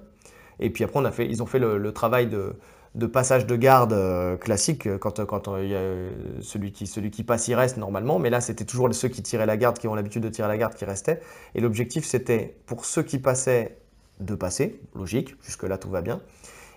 Et 0.60 0.70
puis 0.70 0.84
après, 0.84 1.00
on 1.00 1.04
a 1.04 1.10
fait, 1.12 1.26
ils 1.26 1.42
ont 1.42 1.46
fait 1.46 1.58
le, 1.58 1.78
le 1.78 1.92
travail 1.92 2.26
de, 2.26 2.54
de 2.94 3.06
passage 3.06 3.46
de 3.46 3.56
garde 3.56 3.92
euh, 3.92 4.36
classique, 4.36 4.86
euh, 4.86 4.98
quand, 4.98 5.20
euh, 5.20 5.24
quand 5.24 5.48
euh, 5.48 5.64
il 5.64 5.70
y 5.70 5.76
a, 5.76 6.42
celui, 6.42 6.72
qui, 6.72 6.86
celui 6.86 7.10
qui 7.10 7.24
passe, 7.24 7.48
il 7.48 7.54
reste 7.54 7.76
normalement. 7.76 8.18
Mais 8.18 8.30
là, 8.30 8.40
c'était 8.40 8.64
toujours 8.64 8.92
ceux 8.94 9.08
qui 9.08 9.22
tiraient 9.22 9.46
la 9.46 9.56
garde, 9.56 9.78
qui 9.78 9.88
ont 9.88 9.94
l'habitude 9.94 10.22
de 10.22 10.28
tirer 10.28 10.48
la 10.48 10.56
garde, 10.56 10.74
qui 10.74 10.84
restaient. 10.84 11.20
Et 11.54 11.60
l'objectif, 11.60 12.04
c'était 12.04 12.56
pour 12.66 12.84
ceux 12.84 13.02
qui 13.02 13.18
passaient, 13.18 13.78
de 14.20 14.34
passer, 14.34 14.80
logique, 14.96 15.36
jusque-là, 15.44 15.78
tout 15.78 15.90
va 15.90 16.02
bien. 16.02 16.20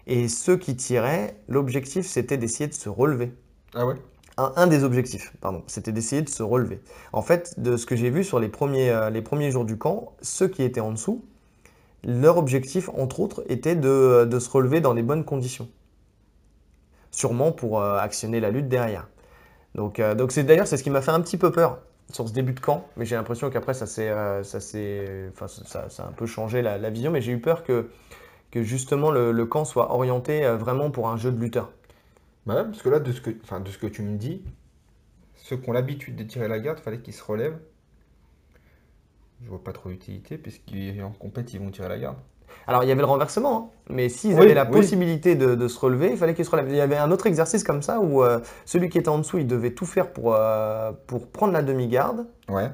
Et 0.08 0.28
ceux 0.28 0.58
qui 0.58 0.76
tiraient, 0.76 1.36
l'objectif, 1.48 2.06
c'était 2.06 2.38
d'essayer 2.38 2.68
de 2.68 2.74
se 2.74 2.90
relever. 2.90 3.34
Ah 3.74 3.86
ouais? 3.88 3.96
Un, 4.38 4.54
un 4.56 4.68
des 4.68 4.84
objectifs, 4.84 5.34
pardon, 5.42 5.64
c'était 5.68 5.92
d'essayer 5.92 6.22
de 6.22 6.30
se 6.30 6.44
relever. 6.44 6.82
En 7.14 7.22
fait, 7.22 7.60
de 7.60 7.78
ce 7.78 7.86
que 7.86 7.96
j'ai 7.96 8.10
vu 8.10 8.24
sur 8.24 8.40
les 8.40 8.48
premiers, 8.48 8.90
euh, 8.90 9.10
les 9.10 9.22
premiers 9.22 9.52
jours 9.52 9.66
du 9.66 9.78
camp, 9.78 10.14
ceux 10.22 10.48
qui 10.48 10.64
étaient 10.64 10.82
en 10.82 10.92
dessous, 10.92 11.26
leur 12.04 12.38
objectif, 12.38 12.90
entre 12.90 13.20
autres, 13.20 13.44
était 13.48 13.76
de, 13.76 14.26
de 14.26 14.40
se 14.40 14.50
relever 14.50 14.82
dans 14.82 14.94
les 14.94 15.04
bonnes 15.04 15.24
conditions. 15.24 15.70
Sûrement 17.12 17.52
pour 17.52 17.82
euh, 17.82 17.98
actionner 17.98 18.40
la 18.40 18.52
lutte 18.52 18.68
derrière. 18.68 19.08
Donc, 19.76 20.00
euh, 20.00 20.16
donc 20.16 20.32
c'est 20.32 20.44
d'ailleurs 20.44 20.68
c'est 20.68 20.78
ce 20.78 20.84
qui 20.84 20.90
m'a 20.90 21.02
fait 21.02 21.12
un 21.12 21.22
petit 21.22 21.38
peu 21.38 21.52
peur 21.52 21.80
sur 22.10 22.28
ce 22.28 22.34
début 22.34 22.54
de 22.54 22.60
camp, 22.60 22.88
mais 22.98 23.06
j'ai 23.06 23.16
l'impression 23.16 23.50
qu'après 23.50 23.74
ça 23.74 23.86
euh, 24.02 24.44
ça 24.44 24.58
enfin 25.34 25.48
ça, 25.48 25.88
a 26.04 26.08
un 26.08 26.12
peu 26.12 26.26
changé 26.26 26.62
la, 26.62 26.90
vision, 26.90 27.12
mais 27.12 27.22
j'ai 27.22 27.32
eu 27.32 27.40
peur 27.40 27.64
que, 27.64 27.90
que 28.52 28.64
justement 28.64 29.12
le, 29.12 29.46
camp 29.46 29.64
soit 29.64 29.94
orienté 29.94 30.46
vraiment 30.56 30.92
pour 30.92 31.08
un 31.08 31.16
jeu 31.16 31.32
de 31.32 31.40
lutteur. 31.40 31.72
Bah 32.46 32.56
ouais, 32.56 32.64
parce 32.64 32.82
que 32.82 32.90
là, 32.90 33.00
de 33.00 33.12
ce 33.12 33.22
que, 33.22 33.30
enfin, 33.44 33.60
de 33.60 33.70
ce 33.70 33.78
que 33.78 33.88
tu 33.88 34.02
me 34.02 34.18
dis, 34.18 34.42
ceux 35.36 35.58
qui 35.58 35.70
ont 35.70 35.74
l'habitude 35.74 36.16
de 36.16 36.24
tirer 36.24 36.48
la 36.48 36.60
garde, 36.60 36.80
fallait 36.80 37.00
qu'ils 37.00 37.14
se 37.14 37.24
relèvent. 37.24 37.60
Je 39.44 39.50
vois 39.50 39.64
pas 39.64 39.74
trop 39.74 39.90
l'utilité, 39.90 40.38
puisqu'en 40.38 41.12
compète, 41.20 41.54
ils 41.54 41.60
vont 41.60 41.72
tirer 41.72 41.90
la 41.90 41.98
garde. 41.98 42.18
Alors, 42.68 42.84
il 42.84 42.90
y 42.90 42.92
avait 42.92 43.02
le 43.02 43.08
renversement, 43.08 43.72
hein, 43.74 43.94
mais 43.94 44.10
s'ils 44.10 44.36
Oui, 44.36 44.42
avaient 44.42 44.54
la 44.54 44.66
oui. 44.66 44.72
possibilité 44.72 45.36
de, 45.36 45.56
de 45.56 45.68
se 45.68 45.80
relever, 45.80 46.12
il 46.12 46.18
fallait 46.18 46.34
qu'ils 46.34 46.46
se 46.46 46.52
relèvent. 46.52 46.70
Il 46.70 46.76
y 46.76 46.82
avait 46.82 46.98
un 46.98 47.10
autre 47.12 47.26
exercice 47.28 47.64
comme 47.64 47.82
ça 47.82 48.00
où 48.00 48.24
euh, 48.24 48.40
celui 48.66 48.90
qui 48.90 48.98
était 48.98 49.10
en 49.10 49.18
dessous, 49.18 49.38
il 49.40 49.48
devait 49.48 49.72
tout 49.72 49.86
faire 49.86 50.12
pour, 50.12 50.36
euh, 50.36 50.92
pour 51.08 51.28
prendre 51.32 51.54
la 51.54 51.64
demi-garde. 51.64 52.28
Ouais. 52.50 52.70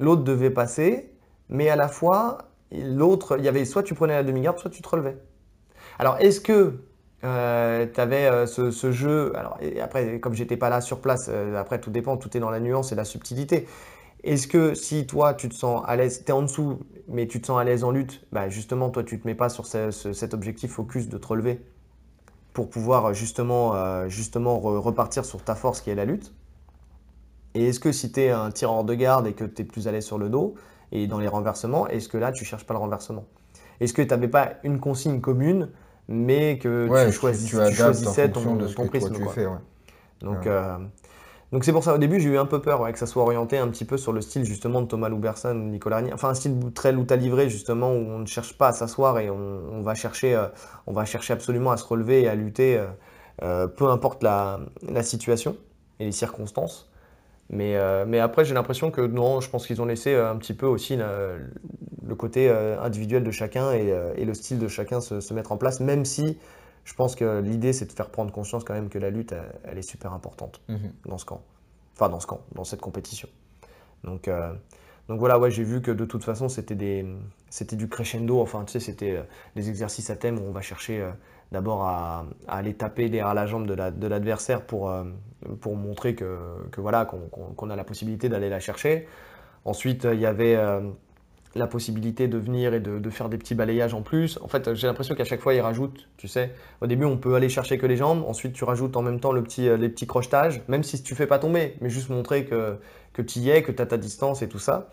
L'autre 0.00 0.24
devait 0.24 0.50
passer, 0.50 1.12
mais 1.48 1.68
à 1.68 1.76
la 1.76 1.88
fois, 1.88 2.38
l'autre, 2.72 3.36
il 3.38 3.44
y 3.44 3.48
avait 3.48 3.64
soit 3.66 3.82
tu 3.82 3.94
prenais 3.94 4.14
la 4.14 4.24
demi-garde, 4.24 4.58
soit 4.58 4.70
tu 4.70 4.82
te 4.82 4.88
relevais. 4.88 5.18
Alors, 5.98 6.16
est-ce 6.18 6.40
que 6.40 6.80
tu 7.22 7.26
avais 7.26 8.46
ce, 8.46 8.70
ce 8.70 8.90
jeu 8.90 9.32
Alors, 9.36 9.58
et 9.60 9.80
après, 9.82 10.18
comme 10.20 10.32
j'étais 10.34 10.56
pas 10.56 10.70
là 10.70 10.80
sur 10.80 11.00
place, 11.00 11.28
euh, 11.30 11.56
après, 11.60 11.78
tout 11.78 11.90
dépend, 11.90 12.16
tout 12.16 12.34
est 12.36 12.40
dans 12.40 12.50
la 12.50 12.60
nuance 12.60 12.92
et 12.92 12.94
la 12.94 13.04
subtilité. 13.04 13.66
Est-ce 14.24 14.48
que 14.48 14.74
si 14.74 15.06
toi 15.06 15.34
tu 15.34 15.48
te 15.48 15.54
sens 15.54 15.82
à 15.86 15.96
l'aise, 15.96 16.22
tu 16.24 16.30
es 16.30 16.32
en 16.34 16.42
dessous, 16.42 16.80
mais 17.08 17.26
tu 17.26 17.40
te 17.40 17.46
sens 17.46 17.58
à 17.60 17.64
l'aise 17.64 17.84
en 17.84 17.90
lutte, 17.90 18.26
bah 18.32 18.48
justement 18.48 18.90
toi 18.90 19.02
tu 19.04 19.18
te 19.20 19.26
mets 19.26 19.34
pas 19.34 19.48
sur 19.48 19.66
ce- 19.66 19.90
ce- 19.90 20.12
cet 20.12 20.34
objectif 20.34 20.72
focus 20.72 21.08
de 21.08 21.16
te 21.18 21.26
relever 21.26 21.60
pour 22.54 22.70
pouvoir 22.70 23.14
justement, 23.14 23.74
euh, 23.76 24.08
justement 24.08 24.58
re- 24.60 24.78
repartir 24.78 25.24
sur 25.24 25.42
ta 25.44 25.54
force 25.56 25.80
qui 25.82 25.90
est 25.90 25.94
la 25.96 26.04
lutte? 26.06 26.32
Et 27.54 27.66
est-ce 27.68 27.80
que 27.80 27.92
si 27.92 28.12
tu 28.12 28.20
es 28.20 28.30
un 28.30 28.50
tireur 28.50 28.84
de 28.84 28.94
garde 28.94 29.26
et 29.26 29.32
que 29.32 29.44
tu 29.44 29.62
es 29.62 29.64
plus 29.64 29.88
à 29.88 29.92
l'aise 29.92 30.04
sur 30.04 30.18
le 30.18 30.28
dos 30.28 30.54
et 30.92 31.06
dans 31.06 31.18
les 31.18 31.28
renversements, 31.28 31.88
est-ce 31.88 32.08
que 32.08 32.16
là 32.18 32.32
tu 32.32 32.44
cherches 32.44 32.64
pas 32.64 32.74
le 32.74 32.80
renversement? 32.80 33.24
Est-ce 33.80 33.92
que 33.94 34.02
tu 34.02 34.08
n'avais 34.08 34.28
pas 34.28 34.54
une 34.64 34.78
consigne 34.80 35.20
commune 35.20 35.70
mais 36.08 36.58
que 36.58 36.88
Ouais, 36.88 37.06
tu, 37.06 37.12
choisis- 37.12 37.50
tu 37.50 37.56
tu 37.62 37.74
choisissais 37.74 38.30
ton, 38.32 38.56
de 38.56 38.66
ce 38.66 38.74
ton 38.74 38.82
que 38.82 38.86
toi 38.88 38.90
prisme 38.90 39.14
tu 39.14 39.22
quoi? 39.22 39.34
fais, 39.34 39.46
ouais. 39.46 39.58
Donc, 40.22 40.46
Ouais. 40.46 40.52
euh, 40.52 40.78
donc 41.52 41.64
c'est 41.64 41.72
pour 41.72 41.82
ça, 41.82 41.94
au 41.94 41.98
début, 41.98 42.20
j'ai 42.20 42.28
eu 42.28 42.38
un 42.38 42.46
peu 42.46 42.62
peur 42.62 42.80
ouais, 42.80 42.92
que 42.92 42.98
ça 42.98 43.06
soit 43.06 43.24
orienté 43.24 43.58
un 43.58 43.66
petit 43.68 43.84
peu 43.84 43.96
sur 43.96 44.12
le 44.12 44.20
style 44.20 44.44
justement 44.44 44.82
de 44.82 44.86
Thomas 44.86 45.08
Louberson 45.08 45.56
ou 45.56 45.68
Nicolas 45.68 45.96
Régnier. 45.96 46.12
Enfin, 46.12 46.28
un 46.28 46.34
style 46.34 46.56
très 46.72 46.92
loot 46.92 47.10
à 47.10 47.16
livrer 47.16 47.48
justement 47.48 47.90
où 47.90 47.96
on 47.96 48.18
ne 48.20 48.26
cherche 48.26 48.56
pas 48.56 48.68
à 48.68 48.72
s'asseoir 48.72 49.18
et 49.18 49.30
on, 49.30 49.82
va 49.82 49.96
chercher, 49.96 50.36
euh, 50.36 50.46
on 50.86 50.92
va 50.92 51.04
chercher 51.04 51.32
absolument 51.32 51.72
à 51.72 51.76
se 51.76 51.84
relever 51.84 52.22
et 52.22 52.28
à 52.28 52.36
lutter, 52.36 52.78
euh, 52.78 52.86
euh, 53.42 53.66
peu 53.66 53.88
importe 53.88 54.22
la, 54.22 54.60
situation 55.02 55.56
et 55.98 56.04
les 56.04 56.12
circonstances. 56.12 56.88
Mais, 57.52 57.76
mais 58.06 58.20
après, 58.20 58.44
j'ai 58.44 58.54
l'impression 58.54 58.92
que 58.92 59.00
non, 59.00 59.40
je 59.40 59.50
pense 59.50 59.66
qu'ils 59.66 59.82
ont 59.82 59.86
laissé 59.86 60.14
un 60.14 60.36
petit 60.36 60.54
peu 60.54 60.66
aussi 60.66 60.96
le 60.96 62.14
côté 62.14 62.48
individuel 62.48 63.24
de 63.24 63.30
chacun 63.32 63.72
et, 63.72 64.24
le 64.24 64.34
style 64.34 64.60
de 64.60 64.68
chacun 64.68 65.00
se 65.00 65.34
mettre 65.34 65.50
en 65.50 65.56
place, 65.56 65.80
même 65.80 66.04
si 66.04 66.38
je 66.90 66.94
pense 66.96 67.14
que 67.14 67.40
l'idée, 67.40 67.72
c'est 67.72 67.86
de 67.86 67.92
faire 67.92 68.10
prendre 68.10 68.32
conscience 68.32 68.64
quand 68.64 68.74
même 68.74 68.88
que 68.88 68.98
la 68.98 69.10
lutte, 69.10 69.30
elle- 69.30 69.52
elle 69.62 69.78
est 69.78 69.82
super 69.94 70.12
importante 70.12 70.60
Mhm. 70.68 70.92
dans 71.06 71.18
ce 71.18 71.24
camp. 71.24 71.40
Enfin, 71.94 72.08
dans 72.08 72.18
ce 72.18 72.26
camp, 72.26 72.40
dans 72.56 72.64
cette 72.64 72.80
compétition. 72.80 73.28
Donc, 74.02 74.26
euh, 74.26 74.52
donc 75.08 75.20
voilà, 75.20 75.38
ouais, 75.38 75.52
j'ai 75.52 75.62
vu 75.62 75.80
que 75.82 75.92
de 75.92 76.04
toute 76.04 76.24
façon, 76.24 76.48
c'était 76.48 76.74
des, 76.74 77.06
c'était 77.48 77.76
du 77.76 77.88
crescendo. 77.88 78.40
Enfin, 78.40 78.64
tu 78.64 78.72
sais, 78.72 78.80
c'était 78.80 79.16
euh, 79.18 79.22
des 79.54 79.68
exercices 79.68 80.10
à 80.10 80.16
thème 80.16 80.38
où 80.38 80.42
on 80.48 80.50
va 80.52 80.62
chercher 80.62 81.00
euh, 81.00 81.10
d'abord 81.52 81.82
à, 81.84 82.26
à 82.48 82.56
aller 82.56 82.74
taper 82.74 83.08
derrière 83.08 83.34
la 83.34 83.46
jambe 83.46 83.66
de 83.66 83.74
la- 83.74 83.90
de 83.92 84.06
l'adversaire 84.08 84.62
pour, 84.66 84.90
euh, 84.90 85.04
pour 85.60 85.76
montrer 85.76 86.14
que, 86.16 86.38
que 86.72 86.80
voilà, 86.80 87.04
qu'on 87.04 87.20
qu'on- 87.28 87.52
qu'on 87.54 87.70
a 87.70 87.76
la 87.76 87.84
possibilité 87.84 88.28
d'aller 88.28 88.48
la 88.50 88.60
chercher. 88.60 89.06
Ensuite, 89.64 90.08
il 90.10 90.18
y 90.20 90.26
avait 90.26 90.56
la 91.56 91.66
possibilité 91.66 92.28
de 92.28 92.38
venir 92.38 92.74
et 92.74 92.80
de, 92.80 92.98
de 92.98 93.10
faire 93.10 93.28
des 93.28 93.36
petits 93.38 93.54
balayages 93.56 93.92
en 93.94 94.02
plus. 94.02 94.38
En 94.42 94.48
fait, 94.48 94.72
j'ai 94.74 94.86
l'impression 94.86 95.14
qu'à 95.16 95.24
chaque 95.24 95.40
fois, 95.40 95.52
ils 95.54 95.60
rajoutent, 95.60 96.08
tu 96.16 96.28
sais, 96.28 96.52
au 96.80 96.86
début, 96.86 97.04
on 97.04 97.16
peut 97.18 97.34
aller 97.34 97.48
chercher 97.48 97.76
que 97.78 97.86
les 97.86 97.96
jambes, 97.96 98.24
ensuite, 98.26 98.52
tu 98.52 98.64
rajoutes 98.64 98.96
en 98.96 99.02
même 99.02 99.18
temps 99.20 99.32
le 99.32 99.42
petit, 99.42 99.68
euh, 99.68 99.76
les 99.76 99.88
petits 99.88 100.06
crochetages, 100.06 100.62
même 100.68 100.84
si 100.84 101.02
tu 101.02 101.14
fais 101.16 101.26
pas 101.26 101.38
tomber, 101.40 101.74
mais 101.80 101.90
juste 101.90 102.08
montrer 102.10 102.44
que, 102.44 102.78
que 103.12 103.22
tu 103.22 103.40
y 103.40 103.50
es, 103.50 103.62
que 103.62 103.72
tu 103.72 103.82
as 103.82 103.86
ta 103.86 103.96
distance 103.98 104.42
et 104.42 104.48
tout 104.48 104.60
ça. 104.60 104.88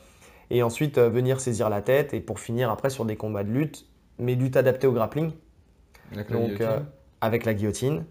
Et 0.50 0.64
ensuite, 0.64 0.98
euh, 0.98 1.10
venir 1.10 1.40
saisir 1.42 1.70
la 1.70 1.82
tête, 1.82 2.14
et 2.14 2.22
pour 2.22 2.40
finir 2.40 2.72
après 2.72 2.90
sur 2.90 3.06
des 3.06 3.18
combats 3.18 3.44
de 3.44 3.52
lutte, 3.52 3.86
mais 4.20 4.36
lutte 4.36 4.58
adaptée 4.58 4.88
au 4.88 4.94
grappling, 4.94 5.32
Avec 6.12 6.30
la 6.30 6.38
donc 6.38 6.44
guillotine. 6.44 6.66
euh, 6.66 6.80
avec 7.22 7.46
la 7.46 7.54
guillotine. 7.54 8.06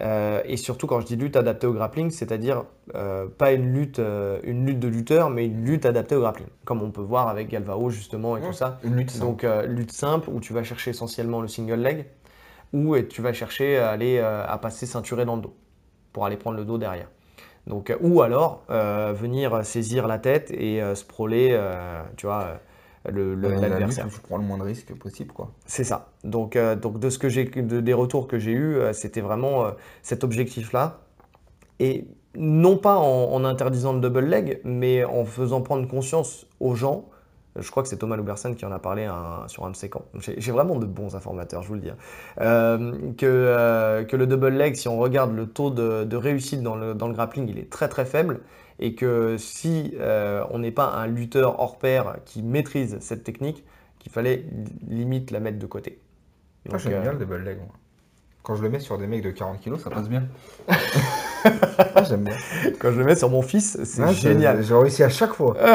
Euh, 0.00 0.40
et 0.44 0.56
surtout, 0.56 0.86
quand 0.86 1.00
je 1.00 1.06
dis 1.06 1.16
lutte 1.16 1.36
adaptée 1.36 1.66
au 1.66 1.72
grappling, 1.72 2.10
c'est-à-dire 2.10 2.64
euh, 2.94 3.26
pas 3.26 3.52
une 3.52 3.72
lutte, 3.72 3.98
euh, 3.98 4.40
une 4.42 4.66
lutte 4.66 4.80
de 4.80 4.88
lutteur, 4.88 5.30
mais 5.30 5.46
une 5.46 5.64
lutte 5.64 5.86
adaptée 5.86 6.16
au 6.16 6.20
grappling, 6.20 6.48
comme 6.64 6.82
on 6.82 6.90
peut 6.90 7.02
voir 7.02 7.28
avec 7.28 7.48
Galvao 7.48 7.90
justement 7.90 8.36
et 8.36 8.40
tout 8.40 8.52
ça. 8.52 8.78
Une 8.84 8.96
lutte 8.96 9.10
simple. 9.10 9.26
Donc 9.26 9.46
lutte 9.66 9.92
simple 9.92 10.30
où 10.30 10.40
tu 10.40 10.52
vas 10.52 10.62
chercher 10.62 10.90
essentiellement 10.90 11.40
le 11.40 11.48
single 11.48 11.80
leg, 11.80 12.06
ou 12.72 12.98
tu 13.02 13.20
vas 13.22 13.32
chercher 13.32 13.78
à 13.78 13.90
aller 13.90 14.18
à 14.18 14.58
passer 14.58 14.86
ceinturé 14.86 15.24
dans 15.24 15.36
le 15.36 15.42
dos 15.42 15.54
pour 16.12 16.24
aller 16.24 16.36
prendre 16.36 16.56
le 16.56 16.64
dos 16.64 16.78
derrière. 16.78 17.08
Donc 17.66 17.94
ou 18.00 18.22
alors 18.22 18.64
venir 18.68 19.64
saisir 19.64 20.08
la 20.08 20.18
tête 20.18 20.50
et 20.50 20.82
sprawler, 20.94 21.50
euh, 21.52 22.02
tu 22.16 22.26
vois, 22.26 22.60
le, 23.10 23.34
le- 23.34 23.48
lutte 23.50 23.60
l'adversaire. 23.60 24.06
tu 24.08 24.20
prends 24.20 24.36
le 24.36 24.44
moins 24.44 24.58
de 24.58 24.62
risques 24.62 24.94
possible, 24.94 25.32
quoi. 25.32 25.50
C'est 25.66 25.84
ça. 25.84 26.08
Donc, 26.24 26.56
euh, 26.56 26.76
donc 26.76 26.98
de 27.00 27.10
ce 27.10 27.18
que 27.18 27.28
j'ai, 27.28 27.44
de- 27.44 27.80
des 27.80 27.92
retours 27.94 28.28
que 28.28 28.38
j'ai 28.38 28.52
eus, 28.52 28.76
euh, 28.76 28.92
c'était 28.92 29.20
vraiment 29.20 29.64
euh, 29.64 29.70
cet 30.02 30.24
objectif-là. 30.24 31.00
Et 31.80 32.06
non 32.36 32.76
pas 32.76 32.96
en, 32.96 33.32
en 33.32 33.44
interdisant 33.44 33.92
le 33.92 34.00
double 34.00 34.20
leg, 34.26 34.60
mais 34.64 35.04
en 35.04 35.24
faisant 35.24 35.60
prendre 35.62 35.86
conscience 35.88 36.46
aux 36.60 36.74
gens. 36.74 37.06
Je 37.58 37.70
crois 37.70 37.82
que 37.82 37.88
c'est 37.90 37.98
Thomas 37.98 38.16
Louberson 38.16 38.54
qui 38.54 38.64
en 38.64 38.72
a 38.72 38.78
parlé 38.78 39.04
un- 39.04 39.46
sur 39.48 39.66
un 39.66 39.70
de 39.70 39.76
ses 39.76 39.90
camps. 39.90 40.06
J'ai 40.20 40.40
j'ai 40.40 40.52
vraiment 40.52 40.76
de 40.76 40.86
bons 40.86 41.14
informateurs, 41.16 41.62
je 41.62 41.68
vous 41.68 41.74
le 41.74 41.80
dis. 41.80 41.90
hein. 41.90 41.96
Que, 43.18 44.04
que 44.08 44.16
le 44.16 44.26
double 44.26 44.48
leg, 44.48 44.74
si 44.76 44.88
on 44.88 44.98
regarde 44.98 45.34
le 45.34 45.46
taux 45.46 45.70
de, 45.70 46.04
de 46.04 46.16
réussite 46.16 46.62
dans 46.62 46.76
le, 46.76 46.94
dans 46.94 47.08
le 47.08 47.14
grappling, 47.14 47.48
il 47.48 47.58
est 47.58 47.68
très 47.70 47.88
très 47.88 48.04
faible. 48.06 48.40
Et 48.78 48.94
que 48.94 49.36
si 49.38 49.94
euh, 50.00 50.44
on 50.50 50.58
n'est 50.58 50.70
pas 50.72 50.86
un 50.92 51.06
lutteur 51.06 51.60
hors 51.60 51.78
pair 51.78 52.16
qui 52.24 52.42
maîtrise 52.42 52.98
cette 53.00 53.24
technique, 53.24 53.64
qu'il 53.98 54.10
fallait 54.12 54.44
limite 54.88 55.30
la 55.30 55.40
mettre 55.40 55.58
de 55.58 55.66
côté. 55.66 55.98
Ah, 56.66 56.70
Donc, 56.70 56.80
j'aime 56.80 56.94
euh, 56.94 57.02
bien 57.02 57.12
le 57.12 57.18
double 57.18 57.38
leg, 57.44 57.58
moi. 57.58 57.68
Quand 58.42 58.56
je 58.56 58.62
le 58.62 58.70
mets 58.70 58.80
sur 58.80 58.98
des 58.98 59.06
mecs 59.06 59.22
de 59.22 59.30
40 59.30 59.60
kilos, 59.60 59.80
ça 59.82 59.90
passe 59.90 60.08
bien. 60.08 60.24
ah, 61.94 62.02
j'aime 62.02 62.24
bien. 62.24 62.34
quand 62.80 62.90
je 62.92 62.98
le 62.98 63.04
mets 63.04 63.14
sur 63.16 63.30
mon 63.30 63.42
fils, 63.42 63.78
c'est 63.84 64.02
Ouais, 64.02 64.12
génial. 64.14 64.62
J'ai 64.64 64.74
réussi 64.74 65.02
à 65.04 65.08
chaque 65.08 65.32
fois. 65.32 65.56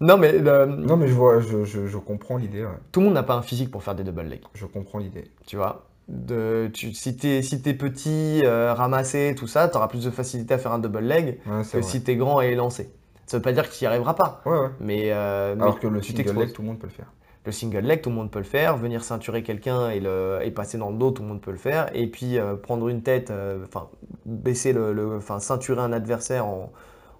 Non, 0.00 0.16
mais 0.16 0.32
le- 0.32 0.66
Non, 0.66 0.96
mais 0.96 1.06
je 1.06 1.12
vois, 1.14 1.38
je, 1.40 1.64
je, 1.64 1.86
je 1.86 1.96
comprends 1.98 2.36
l'idée, 2.36 2.64
ouais. 2.64 2.70
tout 2.90 2.98
le 3.00 3.06
monde 3.06 3.14
n'a 3.14 3.22
pas 3.22 3.34
un 3.34 3.42
physique 3.42 3.70
pour 3.70 3.84
faire 3.84 3.94
des 3.94 4.02
double 4.02 4.22
legs, 4.22 4.42
Je 4.54 4.66
comprends 4.66 4.98
l'idée. 4.98 5.30
tu 5.46 5.56
vois? 5.56 5.86
De, 6.12 6.70
tu, 6.74 6.92
si 6.92 7.16
t'es 7.16 7.40
si 7.40 7.62
t'es 7.62 7.72
petit, 7.72 8.42
euh, 8.44 8.74
ramassé, 8.74 9.34
tout 9.34 9.46
ça, 9.46 9.68
t'auras 9.68 9.88
plus 9.88 10.04
de 10.04 10.10
facilité 10.10 10.52
à 10.52 10.58
faire 10.58 10.72
un 10.72 10.78
double 10.78 10.98
leg 11.00 11.40
Ouais, 11.46 11.62
que 11.62 11.78
vrai. 11.78 11.82
si 11.82 12.02
t'es 12.02 12.16
grand 12.16 12.42
et 12.42 12.48
élancé. 12.50 12.90
Ça 13.24 13.38
veut 13.38 13.42
pas 13.42 13.52
dire 13.52 13.66
que 13.68 13.74
tu 13.74 13.82
n'y 13.82 13.88
arriveras 13.88 14.12
pas, 14.12 14.42
Ouais, 14.44 14.52
ouais. 14.58 14.68
mais, 14.78 15.02
euh, 15.06 15.54
mais 15.56 15.62
Alors 15.62 15.80
que 15.80 15.86
le 15.86 16.02
single 16.02 16.38
leg, 16.38 16.52
tout 16.52 16.60
le 16.60 16.68
monde 16.68 16.78
peut 16.78 16.86
le 16.86 16.92
faire. 16.92 17.10
Le 17.46 17.50
single 17.50 17.78
leg, 17.78 18.02
tout 18.02 18.10
le 18.10 18.14
monde 18.16 18.30
peut 18.30 18.40
le 18.40 18.44
faire. 18.44 18.76
Venir 18.76 19.02
ceinturer 19.04 19.42
quelqu'un 19.42 19.88
et, 19.88 20.00
le, 20.00 20.40
et 20.42 20.50
passer 20.50 20.76
dans 20.76 20.90
le 20.90 20.98
dos, 20.98 21.12
tout 21.12 21.22
le 21.22 21.28
monde 21.28 21.40
peut 21.40 21.50
le 21.50 21.56
faire. 21.56 21.88
Et 21.94 22.06
puis 22.08 22.38
euh, 22.38 22.56
prendre 22.56 22.88
une 22.88 23.02
tête, 23.02 23.30
euh, 23.30 23.64
enfin 23.64 23.88
baisser 24.26 24.74
le, 24.74 25.16
enfin 25.16 25.40
ceinturer 25.40 25.80
un 25.80 25.92
adversaire 25.94 26.44
en, 26.46 26.70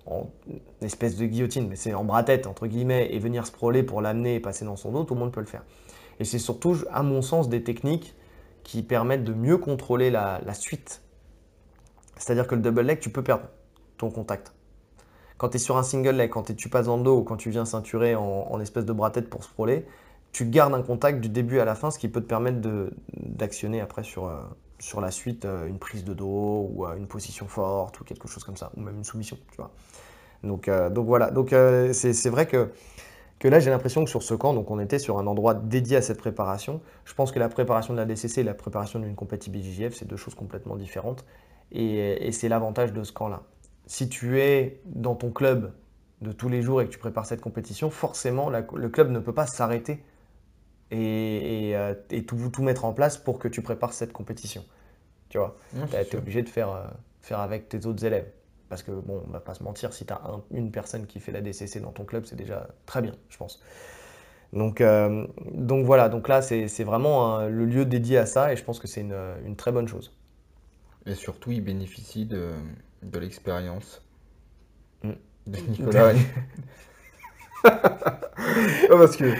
en 0.04 0.28
espèce 0.82 1.16
de 1.16 1.24
guillotine, 1.24 1.66
mais 1.68 1.76
c'est 1.76 1.94
en 1.94 2.04
bras-tête, 2.04 2.46
entre 2.46 2.66
guillemets, 2.66 3.08
et 3.10 3.18
venir 3.18 3.46
sprawler 3.46 3.82
pour 3.84 4.02
l'amener 4.02 4.34
et 4.34 4.40
passer 4.40 4.64
dans 4.66 4.76
son 4.76 4.92
dos, 4.92 5.04
tout 5.04 5.14
le 5.14 5.20
monde 5.20 5.32
peut 5.32 5.40
le 5.40 5.46
faire. 5.46 5.62
Et 6.20 6.24
c'est 6.24 6.38
surtout, 6.38 6.76
à 6.92 7.02
mon 7.02 7.22
sens, 7.22 7.48
des 7.48 7.62
techniques 7.64 8.14
qui 8.64 8.82
permettent 8.82 9.24
de 9.24 9.32
mieux 9.32 9.58
contrôler 9.58 10.10
la, 10.10 10.54
suite. 10.54 11.02
C'est-à-dire 12.16 12.46
que 12.46 12.54
le 12.54 12.62
double 12.62 12.82
leg, 12.82 13.00
tu 13.00 13.10
peux 13.10 13.22
perdre 13.22 13.44
ton 13.98 14.10
contact. 14.10 14.52
Quand 15.38 15.48
tu 15.48 15.56
es 15.56 15.58
sur 15.58 15.76
un 15.76 15.82
single 15.82 16.16
leg, 16.16 16.30
quand 16.30 16.54
tu 16.54 16.68
passes 16.68 16.86
le 16.86 17.02
dos 17.02 17.18
ou 17.18 17.22
quand 17.24 17.36
tu 17.36 17.50
viens 17.50 17.64
ceinturer 17.64 18.14
en, 18.14 18.60
espèce 18.60 18.84
de 18.84 18.92
bras-tête 18.92 19.28
pour 19.28 19.44
sprawler, 19.44 19.86
tu 20.30 20.46
gardes 20.46 20.74
un 20.74 20.82
contact 20.82 21.20
du 21.20 21.28
début 21.28 21.60
à 21.60 21.64
la 21.64 21.74
fin, 21.74 21.90
ce 21.90 21.98
qui 21.98 22.08
peut 22.08 22.20
te 22.20 22.26
permettre 22.26 22.60
d'actionner 23.12 23.80
après 23.80 24.02
sur, 24.02 24.26
euh, 24.26 24.40
sur 24.78 25.00
la 25.00 25.10
suite 25.10 25.44
euh, 25.44 25.66
une 25.66 25.78
prise 25.78 26.04
de 26.04 26.14
dos 26.14 26.70
ou 26.72 26.86
euh, 26.86 26.96
une 26.96 27.06
position 27.06 27.48
forte 27.48 28.00
ou 28.00 28.04
quelque 28.04 28.28
chose 28.28 28.44
comme 28.44 28.56
ça, 28.56 28.72
ou 28.76 28.80
même 28.80 28.96
une 28.96 29.04
soumission, 29.04 29.36
tu 29.50 29.56
vois. 29.56 29.70
Donc, 30.42 30.68
donc 30.68 31.06
voilà, 31.06 31.30
donc 31.30 31.54
c'est 31.92 32.28
vrai 32.28 32.46
que 32.46 32.72
que 33.42 33.48
là, 33.48 33.58
j'ai 33.58 33.70
l'impression 33.70 34.04
que 34.04 34.10
sur 34.10 34.22
ce 34.22 34.34
camp, 34.34 34.54
donc 34.54 34.70
on 34.70 34.78
était 34.78 35.00
sur 35.00 35.18
un 35.18 35.26
endroit 35.26 35.54
dédié 35.54 35.96
à 35.96 36.02
cette 36.02 36.18
préparation. 36.18 36.80
Je 37.04 37.12
pense 37.12 37.32
que 37.32 37.40
la 37.40 37.48
préparation 37.48 37.92
de 37.92 37.98
la 37.98 38.04
DCC 38.04 38.42
et 38.42 38.44
la 38.44 38.54
préparation 38.54 39.00
d'une 39.00 39.16
compétition 39.16 39.52
BJJF, 39.52 39.96
c'est 39.96 40.04
deux 40.04 40.16
choses 40.16 40.36
complètement 40.36 40.76
différentes. 40.76 41.24
Et, 41.72 42.30
c'est 42.30 42.48
l'avantage 42.48 42.92
de 42.92 43.02
ce 43.02 43.10
camp-là. 43.10 43.42
Si 43.86 44.08
tu 44.08 44.38
es 44.38 44.80
dans 44.84 45.16
ton 45.16 45.32
club 45.32 45.72
de 46.20 46.30
tous 46.30 46.48
les 46.48 46.62
jours 46.62 46.82
et 46.82 46.86
que 46.86 46.92
tu 46.92 47.00
prépares 47.00 47.26
cette 47.26 47.40
compétition, 47.40 47.90
forcément, 47.90 48.48
le 48.48 48.88
club 48.88 49.10
ne 49.10 49.18
peut 49.18 49.34
pas 49.34 49.48
s'arrêter 49.48 50.04
et, 50.92 51.72
euh, 51.74 51.94
tout, 52.28 52.36
tout, 52.48 52.62
mettre 52.62 52.84
en 52.84 52.92
place 52.92 53.18
pour 53.18 53.40
que 53.40 53.48
tu 53.48 53.60
prépares 53.60 53.92
cette 53.92 54.12
compétition. 54.12 54.64
Tu 55.30 55.38
vois, 55.38 55.56
tu 55.90 55.96
es 55.96 56.16
obligé 56.16 56.42
de 56.42 56.48
faire, 56.48 56.70
euh, 56.70 56.86
faire 57.22 57.40
avec 57.40 57.68
tes 57.68 57.86
autres 57.86 58.04
élèves. 58.04 58.30
Parce 58.72 58.82
que, 58.82 58.90
bon, 58.90 59.22
on 59.28 59.30
va 59.30 59.40
pas 59.40 59.52
se 59.52 59.62
mentir, 59.62 59.92
si 59.92 60.06
tu 60.06 60.14
as 60.14 60.22
une 60.50 60.70
personne 60.70 61.04
qui 61.04 61.20
fait 61.20 61.30
la 61.30 61.42
DCC 61.42 61.78
dans 61.78 61.90
ton 61.90 62.04
club, 62.04 62.24
c'est 62.24 62.36
déjà 62.36 62.68
très 62.86 63.02
bien, 63.02 63.12
je 63.28 63.36
pense. 63.36 63.62
Donc, 64.54 64.80
euh, 64.80 65.26
donc 65.44 65.84
voilà, 65.84 66.08
donc 66.08 66.26
là, 66.26 66.40
c'est 66.40 66.82
vraiment 66.82 67.40
le 67.40 67.66
lieu 67.66 67.84
dédié 67.84 68.16
à 68.16 68.24
ça 68.24 68.50
et 68.50 68.56
je 68.56 68.64
pense 68.64 68.78
que 68.78 68.88
c'est 68.88 69.02
une, 69.02 69.56
très 69.56 69.72
bonne 69.72 69.88
chose. 69.88 70.16
Et 71.04 71.14
surtout, 71.14 71.50
il 71.50 71.60
bénéficie 71.60 72.24
de, 72.24 72.52
de 73.02 73.18
l'expérience 73.18 74.00
mm. 75.02 75.10
de 75.48 75.58
Nicolas. 75.68 76.14
parce 78.88 79.18
que 79.18 79.34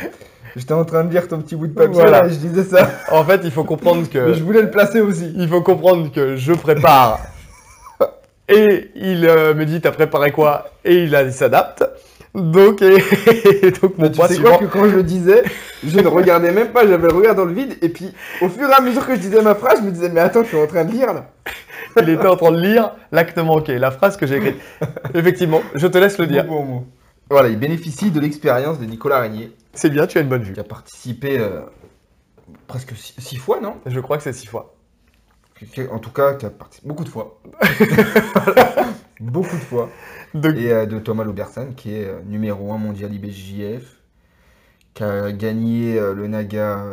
j'étais 0.56 0.74
en 0.74 0.84
train 0.84 1.04
de 1.04 1.10
lire 1.10 1.26
ton 1.26 1.40
petit 1.40 1.56
bout 1.56 1.68
de 1.68 1.72
papier 1.72 2.04
là, 2.04 2.26
et 2.26 2.28
je 2.28 2.36
disais 2.36 2.64
ça. 2.64 2.86
En 3.10 3.24
fait, 3.24 3.40
il 3.44 3.50
faut 3.50 3.64
comprendre 3.64 4.06
que. 4.10 4.18
Mais 4.18 4.34
je 4.34 4.44
voulais 4.44 4.60
le 4.60 4.70
placer 4.70 5.00
aussi. 5.00 5.32
Il 5.38 5.48
faut 5.48 5.62
comprendre 5.62 6.12
que 6.12 6.36
je 6.36 6.52
prépare 6.52 7.31
et 8.48 8.90
il 8.94 9.26
euh, 9.26 9.54
me 9.54 9.64
dit 9.64 9.80
T'as 9.80 9.92
préparé 9.92 10.32
quoi? 10.32 10.70
Et 10.84 11.04
il, 11.04 11.32
s'adapte. 11.32 11.84
Donc, 12.34 12.80
donc 13.82 13.98
mon 13.98 14.08
tu 14.08 14.22
sais 14.22 14.40
quoi 14.40 14.58
que 14.58 14.64
quand 14.64 14.88
je 14.88 14.96
le 14.96 15.02
disais, 15.02 15.42
je 15.86 16.00
ne 16.00 16.08
regardais 16.08 16.50
même 16.50 16.68
pas, 16.68 16.86
j'avais 16.86 17.08
le 17.08 17.14
regard 17.14 17.34
dans 17.34 17.44
le 17.44 17.52
vide. 17.52 17.76
Et 17.82 17.90
puis, 17.90 18.12
au 18.40 18.48
fur 18.48 18.68
et 18.68 18.72
à 18.72 18.80
mesure 18.80 19.06
que 19.06 19.14
je 19.14 19.20
disais 19.20 19.42
ma 19.42 19.54
phrase, 19.54 19.80
je 19.80 19.84
me 19.84 19.90
disais 19.90 20.08
Mais 20.08 20.20
attends, 20.20 20.42
tu 20.42 20.56
es 20.56 20.62
en 20.62 20.66
train 20.66 20.84
de 20.84 20.92
lire 20.92 21.12
là 21.12 21.26
Il 22.02 22.08
était 22.08 22.26
en 22.26 22.36
train 22.36 22.52
de 22.52 22.60
lire 22.60 22.92
l'acte 23.10 23.36
manqué, 23.38 23.78
la 23.78 23.90
phrase 23.90 24.16
que 24.16 24.26
j'ai 24.26 24.36
écrite. 24.36 24.56
Effectivement, 25.14 25.60
je 25.74 25.86
te 25.86 25.98
laisse 25.98 26.18
le 26.18 26.26
dire. 26.26 26.46
Voilà, 27.30 27.48
il 27.48 27.58
bénéficie 27.58 28.10
de 28.10 28.20
l'expérience 28.20 28.78
de 28.78 28.84
Nicolas 28.84 29.20
Régnier. 29.20 29.52
C'est 29.74 29.90
bien, 29.90 30.06
tu 30.06 30.18
as 30.18 30.20
une 30.20 30.28
bonne 30.28 30.42
vue. 30.42 30.52
Qui 30.52 30.60
a 30.60 30.64
participé 30.64 31.38
euh, 31.38 31.60
presque 32.66 32.92
six, 32.96 33.36
fois, 33.36 33.60
non? 33.60 33.76
Je 33.86 34.00
crois 34.00 34.18
que 34.18 34.22
c'est 34.22 34.32
six 34.32 34.46
fois 34.46 34.74
en 35.90 35.98
tout 35.98 36.10
cas, 36.10 36.34
qui 36.34 36.46
a 36.46 36.50
participé 36.50 36.88
beaucoup 36.88 37.04
de 37.04 37.08
fois. 37.08 37.40
beaucoup 39.20 39.56
de 39.56 39.62
fois. 39.62 39.88
Et 40.34 40.72
euh, 40.72 40.86
de 40.86 40.98
Thomas 40.98 41.24
Lobersan, 41.24 41.74
qui 41.74 41.94
est 41.94 42.06
euh, 42.06 42.20
numéro 42.26 42.72
1 42.72 42.78
mondial 42.78 43.12
IBJF, 43.12 44.00
qui 44.94 45.02
a 45.02 45.32
gagné 45.32 45.98
euh, 45.98 46.14
le 46.14 46.26
Naga, 46.26 46.84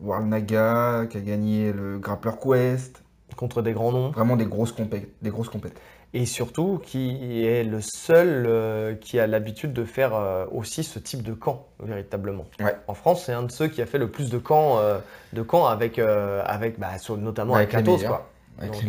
World 0.00 0.28
Naga, 0.28 1.06
qui 1.08 1.16
a 1.16 1.20
gagné 1.20 1.72
le 1.72 1.98
Grappler 1.98 2.32
Quest. 2.42 3.02
Contre 3.36 3.62
des 3.62 3.72
grands 3.72 3.90
noms. 3.90 4.10
Vraiment 4.10 4.36
des 4.36 4.46
grosses, 4.46 4.74
des 4.76 5.30
grosses 5.30 5.48
compétitions 5.48 5.82
et 6.14 6.26
surtout 6.26 6.80
qui 6.82 7.44
est 7.44 7.64
le 7.64 7.80
seul 7.80 8.46
euh, 8.46 8.94
qui 8.94 9.18
a 9.18 9.26
l'habitude 9.26 9.72
de 9.72 9.84
faire 9.84 10.14
euh, 10.14 10.46
aussi 10.52 10.84
ce 10.84 11.00
type 11.00 11.22
de 11.22 11.34
camp 11.34 11.66
véritablement. 11.80 12.46
En 12.86 12.94
France, 12.94 13.24
c'est 13.26 13.32
un 13.32 13.42
de 13.42 13.50
ceux 13.50 13.66
qui 13.66 13.82
a 13.82 13.86
fait 13.86 13.98
le 13.98 14.08
plus 14.08 14.30
de 14.30 14.38
camps, 14.38 14.78
euh, 14.78 14.98
de 15.32 15.42
camps 15.42 15.66
avec, 15.66 15.98
avec 15.98 16.78
bah, 16.78 16.92
notamment 17.18 17.56
avec, 17.56 17.74
Athos. 17.74 17.98
Quoi. 17.98 18.30
donc, 18.62 18.84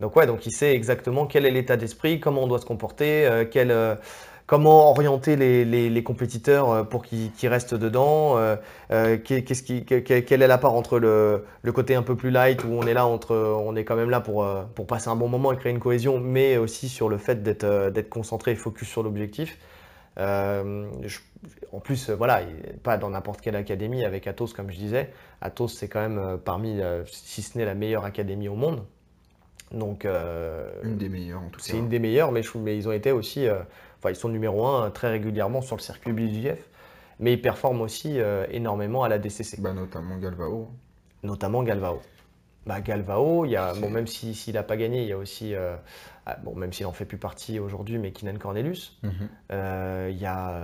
donc, 0.00 0.14
ouais, 0.14 0.26
donc 0.26 0.46
il 0.46 0.52
sait 0.52 0.74
exactement 0.74 1.26
quel 1.26 1.46
est 1.46 1.50
l'état 1.50 1.76
d'esprit, 1.76 2.20
comment 2.20 2.44
on 2.44 2.46
doit 2.46 2.60
se 2.60 2.66
comporter, 2.66 3.48
quel 3.50 3.72
comment 4.48 4.90
orienter 4.90 5.36
les, 5.36 6.02
compétiteurs 6.02 6.70
euh, 6.70 6.82
pour 6.82 7.04
qu'ils 7.04 7.48
restent 7.48 7.74
dedans, 7.74 8.38
euh, 8.38 8.56
euh, 8.90 9.18
quelle 9.18 10.42
est 10.42 10.46
la 10.48 10.58
part 10.58 10.74
entre 10.74 10.98
le, 10.98 11.44
côté 11.72 11.94
un 11.94 12.02
peu 12.02 12.16
plus 12.16 12.30
light 12.30 12.64
où 12.64 12.68
on 12.68 12.82
est 12.82 12.94
là 12.94 13.06
quand 13.24 13.96
même 13.96 14.10
là 14.10 14.20
pour, 14.20 14.48
pour 14.74 14.86
passer 14.86 15.08
un 15.10 15.16
bon 15.16 15.28
moment 15.28 15.52
et 15.52 15.56
créer 15.56 15.70
une 15.70 15.78
cohésion, 15.78 16.18
mais 16.18 16.56
aussi 16.56 16.88
sur 16.88 17.08
le 17.08 17.18
fait 17.18 17.42
d'être 17.42 18.08
concentré 18.08 18.52
et 18.52 18.56
focus 18.56 18.88
sur 18.88 19.02
l'objectif. 19.02 19.58
en 20.16 21.80
plus, 21.84 22.10
voilà, 22.10 22.40
pas 22.82 22.96
dans 22.96 23.10
n'importe 23.10 23.42
quelle 23.42 23.56
académie 23.56 24.04
avec 24.04 24.26
Athos, 24.26 24.48
comme 24.56 24.70
je 24.70 24.78
disais. 24.78 25.10
Athos, 25.42 25.68
c'est 25.68 25.88
quand 25.88 26.00
même 26.00 26.38
parmi, 26.42 26.80
si 27.06 27.42
ce 27.42 27.58
n'est 27.58 27.66
la 27.66 27.74
meilleure 27.74 28.06
académie 28.06 28.48
au 28.48 28.56
monde. 28.56 28.82
Donc, 29.72 30.06
une 30.82 30.96
des 30.96 31.08
meilleures 31.08 31.42
en 31.42 31.48
tout 31.48 31.60
cas. 31.60 31.66
C'est 31.66 31.78
une 31.78 31.88
des 31.88 31.98
meilleures, 31.98 32.32
mais, 32.32 32.42
mais 32.56 32.76
ils 32.76 32.88
ont 32.88 32.92
été 32.92 33.12
aussi 33.12 33.46
Enfin, 33.98 34.10
ils 34.10 34.16
sont 34.16 34.28
numéro 34.28 34.66
1 34.66 34.86
euh, 34.86 34.90
très 34.90 35.10
régulièrement 35.10 35.60
sur 35.60 35.76
le 35.76 35.82
circuit 35.82 36.12
BJF, 36.12 36.68
mais 37.18 37.32
ils 37.32 37.42
performent 37.42 37.80
aussi 37.80 38.20
euh, 38.20 38.46
énormément 38.50 39.02
à 39.02 39.08
la 39.08 39.18
DCC. 39.18 39.60
Bah, 39.60 39.72
notamment 39.72 40.16
Galvao. 40.18 40.70
Notamment 41.22 41.62
Galvao. 41.64 42.00
Bah, 42.64 42.80
Galvao, 42.80 43.44
il 43.44 43.50
y 43.50 43.56
a, 43.56 43.74
bon, 43.74 43.90
même 43.90 44.06
s'il 44.06 44.54
n'a 44.54 44.62
pas 44.62 44.76
gagné, 44.76 45.02
il 45.02 45.08
y 45.08 45.12
a 45.12 45.18
aussi, 45.18 45.54
euh, 45.54 45.74
ah, 46.26 46.36
bon, 46.44 46.54
même 46.54 46.72
s'il 46.72 46.86
n'en 46.86 46.92
fait 46.92 47.06
plus 47.06 47.18
partie 47.18 47.58
aujourd'hui, 47.58 47.98
mais 47.98 48.12
Kinan 48.12 48.38
Cornelius. 48.38 49.00
Mhm. 49.02 49.28
Il 49.50 50.18
y 50.18 50.26
a, 50.26 50.60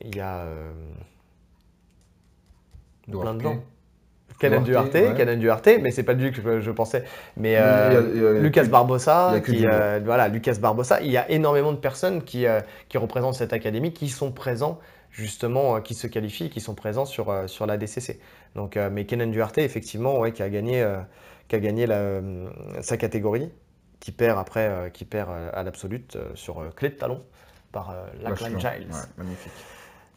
il 0.00 0.16
y 0.16 0.20
a 0.20 0.46
plein 3.06 3.34
de 3.34 3.40
gens. 3.40 3.62
Canan 4.38 4.62
Duarte, 4.62 5.14
Canan 5.16 5.38
Duarte, 5.38 5.70
mais 5.80 5.90
c'est 5.90 6.02
pas 6.02 6.12
lui 6.12 6.32
que 6.32 6.60
je, 6.60 6.70
pensais. 6.70 7.04
Mais 7.36 7.56
euh, 7.58 8.40
Lucas 8.40 8.64
Barbosa, 8.64 9.40
qui, 9.44 9.66
euh, 9.66 10.00
voilà, 10.04 10.28
Lucas 10.28 10.56
Barbosa, 10.60 11.00
il 11.00 11.10
y 11.10 11.16
a 11.16 11.30
énormément 11.30 11.72
de 11.72 11.78
personnes 11.78 12.22
qui, 12.22 12.46
euh, 12.46 12.60
qui 12.88 12.98
représentent 12.98 13.34
cette 13.34 13.52
académie, 13.52 13.92
qui 13.92 14.08
sont 14.08 14.32
présents 14.32 14.78
justement, 15.10 15.80
qui 15.80 15.94
se 15.94 16.08
qualifient, 16.08 16.50
qui 16.50 16.60
sont 16.60 16.74
présents 16.74 17.04
sur, 17.04 17.32
sur 17.48 17.66
la 17.66 17.76
DCC. 17.76 18.18
Donc, 18.56 18.76
mais 18.90 19.04
Kenan 19.04 19.28
Duarte, 19.28 19.58
effectivement, 19.58 20.18
ouais, 20.18 20.32
qui 20.32 20.42
a 20.42 20.48
gagné, 20.48 20.84
qui 21.46 21.54
a 21.54 21.60
gagné 21.60 21.86
la, 21.86 22.20
sa 22.80 22.96
catégorie, 22.96 23.48
qui 24.00 24.10
perd 24.10 24.40
après, 24.40 24.90
qui 24.92 25.04
perd 25.04 25.30
à 25.52 25.62
l'absolute 25.62 26.18
sur 26.34 26.74
clé 26.74 26.88
de 26.88 26.94
talon 26.94 27.22
par 27.70 27.94
Lachlan 28.24 28.58
Giles. 28.58 28.88
magnifique. 29.16 29.52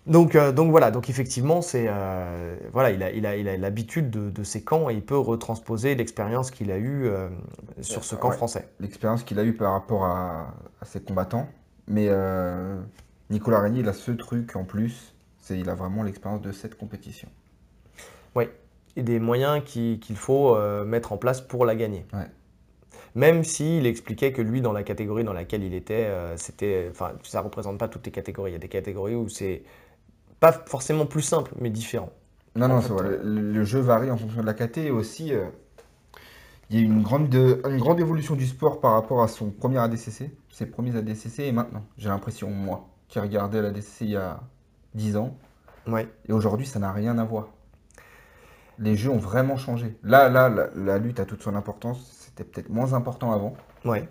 Donc, 0.07 0.35
euh, 0.35 0.53
donc 0.53 0.71
voilà, 0.71 0.89
donc 0.89 1.09
effectivement, 1.09 1.61
c'est 1.61 1.87
euh, 1.89 2.55
voilà, 2.71 2.91
il 2.91 3.03
a, 3.03 3.11
il 3.11 3.25
a, 3.25 3.35
il 3.35 3.49
a 3.49 3.57
l'habitude 3.57 4.09
de, 4.09 4.29
de, 4.29 4.43
ces 4.43 4.63
camps 4.63 4.89
et 4.89 4.93
il 4.93 5.01
peut 5.03 5.17
retransposer 5.17 5.95
l'expérience 5.95 6.49
qu'il 6.49 6.71
a 6.71 6.77
eue 6.77 7.07
euh, 7.07 7.27
sur 7.81 8.05
ce 8.05 8.15
camp 8.15 8.31
français. 8.31 8.69
L'expérience 8.79 9.23
qu'il 9.23 9.37
a 9.37 9.43
eue 9.43 9.53
par 9.53 9.73
rapport 9.73 10.05
à, 10.05 10.53
ses 10.83 11.01
combattants. 11.01 11.49
Mais 11.89 12.09
Nicolas 13.29 13.61
Régnier, 13.61 13.81
il 13.81 13.89
a 13.89 13.93
ce 13.93 14.11
truc 14.11 14.55
en 14.55 14.63
plus, 14.63 15.13
c'est 15.39 15.57
il 15.57 15.69
a 15.69 15.75
vraiment 15.75 16.03
l'expérience 16.03 16.41
de 16.41 16.51
cette 16.51 16.75
compétition. 16.77 17.29
Oui, 18.35 18.45
et 18.95 19.03
des 19.03 19.19
moyens 19.19 19.63
qu'il 19.63 20.17
faut 20.17 20.57
mettre 20.85 21.13
en 21.13 21.17
place 21.17 21.41
pour 21.41 21.65
la 21.65 21.75
gagner. 21.75 22.05
Même 23.15 23.43
s'il 23.43 23.85
expliquait 23.85 24.31
que 24.31 24.41
lui, 24.41 24.61
dans 24.61 24.73
la 24.73 24.83
catégorie 24.83 25.23
dans 25.23 25.33
laquelle 25.33 25.63
il 25.63 25.73
était, 25.73 26.09
c'était, 26.35 26.87
enfin, 26.91 27.13
ça 27.23 27.39
représente 27.41 27.77
pas 27.77 27.87
toutes 27.87 28.05
les 28.05 28.11
catégories. 28.11 28.51
Il 28.51 28.53
y 28.53 28.57
a 28.57 28.59
des 28.59 28.67
catégories 28.67 29.15
où 29.15 29.29
c'est 29.29 29.63
pas 30.39 30.51
forcément 30.51 31.05
plus 31.05 31.21
simple, 31.21 31.53
mais 31.59 31.69
différent. 31.69 32.11
Non, 32.55 32.67
non, 32.67 32.81
c'est 32.81 32.93
vrai. 32.93 33.19
Le, 33.23 33.63
jeu 33.63 33.79
varie 33.79 34.09
en 34.09 34.17
fonction 34.17 34.41
de 34.41 34.45
la 34.45 34.53
KT 34.53 34.77
et 34.77 34.91
aussi, 34.91 35.33
euh, 35.33 35.45
il 36.69 36.77
y 36.77 36.79
a 36.79 36.83
une 36.83 37.03
grande, 37.03 37.33
une 37.33 37.77
grande 37.77 37.99
évolution 37.99 38.35
du 38.35 38.47
sport 38.47 38.79
par 38.81 38.93
rapport 38.93 39.21
à 39.21 39.27
son 39.27 39.51
premier 39.51 39.77
ADCC, 39.77 40.31
ses 40.49 40.65
premiers 40.65 40.95
ADCC 40.95 41.39
et 41.39 41.51
maintenant. 41.51 41.83
J'ai 41.97 42.09
l'impression, 42.09 42.49
moi, 42.49 42.87
qui 43.07 43.19
regardais 43.19 43.61
l'ADCC 43.61 44.01
il 44.01 44.09
y 44.09 44.15
a 44.15 44.39
10 44.95 45.17
ans. 45.17 45.37
Ouais. 45.85 46.07
Et 46.27 46.33
aujourd'hui, 46.33 46.65
ça 46.65 46.79
n'a 46.79 46.91
rien 46.91 47.17
à 47.17 47.23
voir. 47.23 47.49
Les 48.79 48.95
jeux 48.95 49.11
ont 49.11 49.17
vraiment 49.17 49.57
changé. 49.57 49.95
Là, 50.03 50.29
là, 50.29 50.49
la, 50.75 50.97
lutte 50.97 51.19
a 51.19 51.25
toute 51.25 51.41
son 51.41 51.55
importance. 51.55 51.99
C'était 52.19 52.43
peut-être 52.43 52.69
moins 52.69 52.93
important 52.93 53.31
avant. 53.31 53.55
Ouais. 53.85 54.07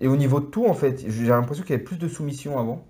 Et 0.00 0.08
au 0.08 0.16
niveau 0.16 0.40
de 0.40 0.46
tout, 0.46 0.66
en 0.66 0.74
fait, 0.74 1.04
j'ai 1.08 1.26
l'impression 1.26 1.62
qu'il 1.62 1.72
y 1.72 1.74
avait 1.74 1.84
plus 1.84 1.98
de 1.98 2.08
soumission 2.08 2.58
avant. 2.58 2.84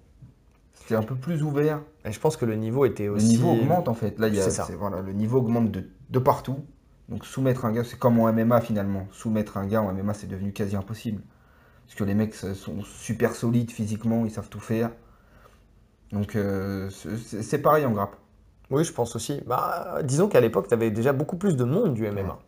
C'était 0.84 0.96
un 0.96 1.02
peu 1.02 1.14
plus 1.14 1.42
ouvert. 1.42 1.80
Et 2.04 2.12
je 2.12 2.20
pense 2.20 2.36
que 2.36 2.44
le 2.44 2.56
niveau 2.56 2.84
était 2.84 3.08
aussi. 3.08 3.26
Le 3.26 3.32
niveau 3.32 3.52
augmente 3.52 3.88
en 3.88 3.94
fait. 3.94 4.18
Là, 4.18 4.28
il 4.28 4.34
y 4.34 4.40
a, 4.40 4.50
ça. 4.50 4.68
Voilà, 4.78 5.00
le 5.00 5.12
niveau 5.12 5.38
augmente 5.38 5.70
de, 5.70 5.88
de, 6.10 6.18
partout. 6.18 6.58
Donc 7.08 7.24
soumettre 7.24 7.64
un 7.64 7.72
gars, 7.72 7.84
c'est 7.84 7.98
comme 7.98 8.20
en 8.20 8.30
MMA 8.30 8.60
finalement. 8.60 9.08
Soumettre 9.10 9.56
un 9.56 9.66
gars 9.66 9.80
en 9.80 9.94
MMA, 9.94 10.12
c'est 10.12 10.26
devenu 10.26 10.52
quasi 10.52 10.76
impossible. 10.76 11.22
Parce 11.86 11.94
que 11.94 12.04
les 12.04 12.14
mecs 12.14 12.34
sont 12.34 12.82
super 12.82 13.34
solides 13.34 13.70
physiquement, 13.70 14.26
ils 14.26 14.30
savent 14.30 14.50
tout 14.50 14.60
faire. 14.60 14.90
Donc 16.12 16.36
euh, 16.36 16.90
c'est 16.90 17.58
pareil 17.58 17.86
en 17.86 17.92
grappe. 17.92 18.16
Oui, 18.70 18.84
je 18.84 18.92
pense 18.92 19.16
aussi. 19.16 19.40
Bah, 19.46 20.00
disons 20.02 20.28
qu'à 20.28 20.40
l'époque, 20.40 20.68
tu 20.68 20.74
avais 20.74 20.90
déjà 20.90 21.12
beaucoup 21.12 21.36
plus 21.36 21.56
de 21.56 21.64
monde 21.64 21.94
du 21.94 22.10
MMA. 22.10 22.38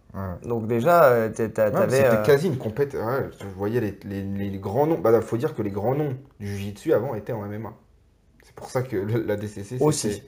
Donc 0.45 0.67
déjà, 0.67 1.05
euh, 1.05 1.31
tu 1.31 1.43
avais... 1.43 1.91
C'était 1.91 2.07
euh, 2.07 2.23
quasi 2.23 2.47
une 2.49 2.57
compétition. 2.57 3.01
je 3.39 3.47
voyais 3.57 3.99
les, 4.05 4.59
grands 4.59 4.87
noms. 4.87 4.97
Il 4.97 5.03
bah, 5.03 5.21
faut 5.21 5.37
dire 5.37 5.55
que 5.55 5.63
les 5.63 5.71
grands 5.71 5.95
noms 5.95 6.17
du 6.41 6.47
Jiu-Jitsu 6.47 6.93
avant 6.93 7.15
étaient 7.15 7.33
en 7.33 7.47
MMA. 7.47 7.73
C'est 8.57 8.61
pour 8.63 8.71
ça 8.71 8.83
que 8.83 8.97
la 8.97 9.37
DCC, 9.37 9.77
aussi. 9.81 10.23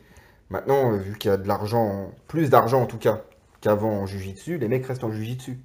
Maintenant, 0.51 0.93
vu 0.93 1.17
qu'il 1.17 1.31
y 1.31 1.35
a 1.35 1.39
de 1.39 1.49
l'argent, 1.49 2.11
plus 2.27 2.51
d'argent 2.51 2.83
en 2.83 2.87
tout 2.87 2.99
cas, 2.99 3.23
qu'avant 3.61 3.91
en 3.91 4.07
Jiu-Jitsu, 4.07 4.59
les 4.59 4.69
mecs 4.69 4.87
restent 4.87 5.05
en 5.05 5.11
Jiu-Jitsu. 5.11 5.59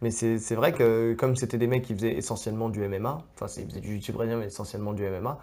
Mais 0.00 0.10
c'est 0.10 0.54
vrai 0.54 0.72
que 0.72 1.14
comme 1.14 1.34
c'était 1.34 1.58
des 1.58 1.66
mecs 1.66 1.82
qui 1.82 1.94
faisaient 1.94 2.14
essentiellement 2.14 2.68
du 2.68 2.86
MMA, 2.86 3.24
enfin 3.34 3.46
ils 3.60 3.66
faisaient 3.66 3.80
du 3.80 3.88
Jiu-Jitsu 3.88 4.12
brésilien 4.12 4.38
mais 4.38 4.46
essentiellement 4.46 4.92
du 4.92 5.02
MMA, 5.02 5.40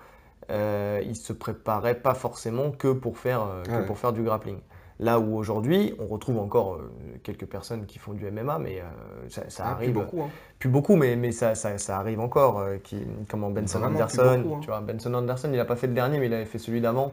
euh, 0.52 1.02
ils 1.04 1.16
se 1.16 1.34
préparaient 1.34 2.00
pas 2.00 2.14
forcément 2.14 2.72
que 2.72 2.93
pour 2.93 3.18
faire, 3.18 3.41
euh, 3.43 3.84
pour 3.86 3.98
faire 3.98 4.14
du 4.14 4.24
grappling. 4.24 4.60
Là 5.00 5.20
où 5.20 5.36
aujourd'hui, 5.36 5.93
on 6.00 6.08
retrouve 6.08 6.39
encore 6.39 6.76
euh, 6.76 6.89
quelques 7.22 7.46
personnes 7.46 7.86
qui 7.86 8.00
font 8.00 8.14
du 8.14 8.32
MMA, 8.32 8.60
mais 8.60 8.80
euh, 8.80 9.28
ça, 9.28 9.64
ah, 9.66 9.72
arrive. 9.72 9.91
Plus 9.91 10.02
beaucoup. 10.02 10.22
Hein. 10.22 10.30
Plus 10.58 10.70
beaucoup, 10.70 10.96
mais, 10.96 11.18
mais 11.18 11.34
ça, 11.34 11.54
ça, 11.54 11.98
arrive 11.98 12.22
encore. 12.22 12.64
qui, 12.84 13.06
comment 13.30 13.50
Benson 13.50 13.84
Anderson. 13.84 14.43
Hein. 14.56 14.60
Tu 14.62 14.68
vois, 14.68 14.80
Benson 14.80 15.14
Anderson, 15.14 15.50
il 15.52 15.58
n'a 15.58 15.66
pas 15.66 15.76
fait 15.76 15.88
le 15.88 15.93
dernier, 15.93 16.20
mais 16.20 16.28
il 16.28 16.34
avait 16.34 16.46
fait 16.46 16.60
celui 16.60 16.80
d'avant. 16.80 17.12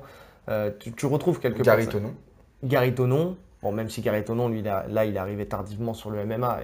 Tu, 0.79 1.07
retrouves 1.07 1.41
quelques 1.41 1.63
Gary 1.63 1.89
Tonon. 1.89 2.15
Gary 2.63 2.95
Tonon. 2.95 3.37
Bon, 3.63 3.73
même 3.73 3.89
si 3.89 4.01
Gary 4.01 4.25
Tonon, 4.25 4.49
lui, 4.49 4.63
là, 4.63 5.05
il 5.05 5.17
est 5.17 5.19
arrivé 5.19 5.47
tardivement 5.47 5.95
sur 5.95 6.11
le 6.11 6.25
MMA, 6.25 6.61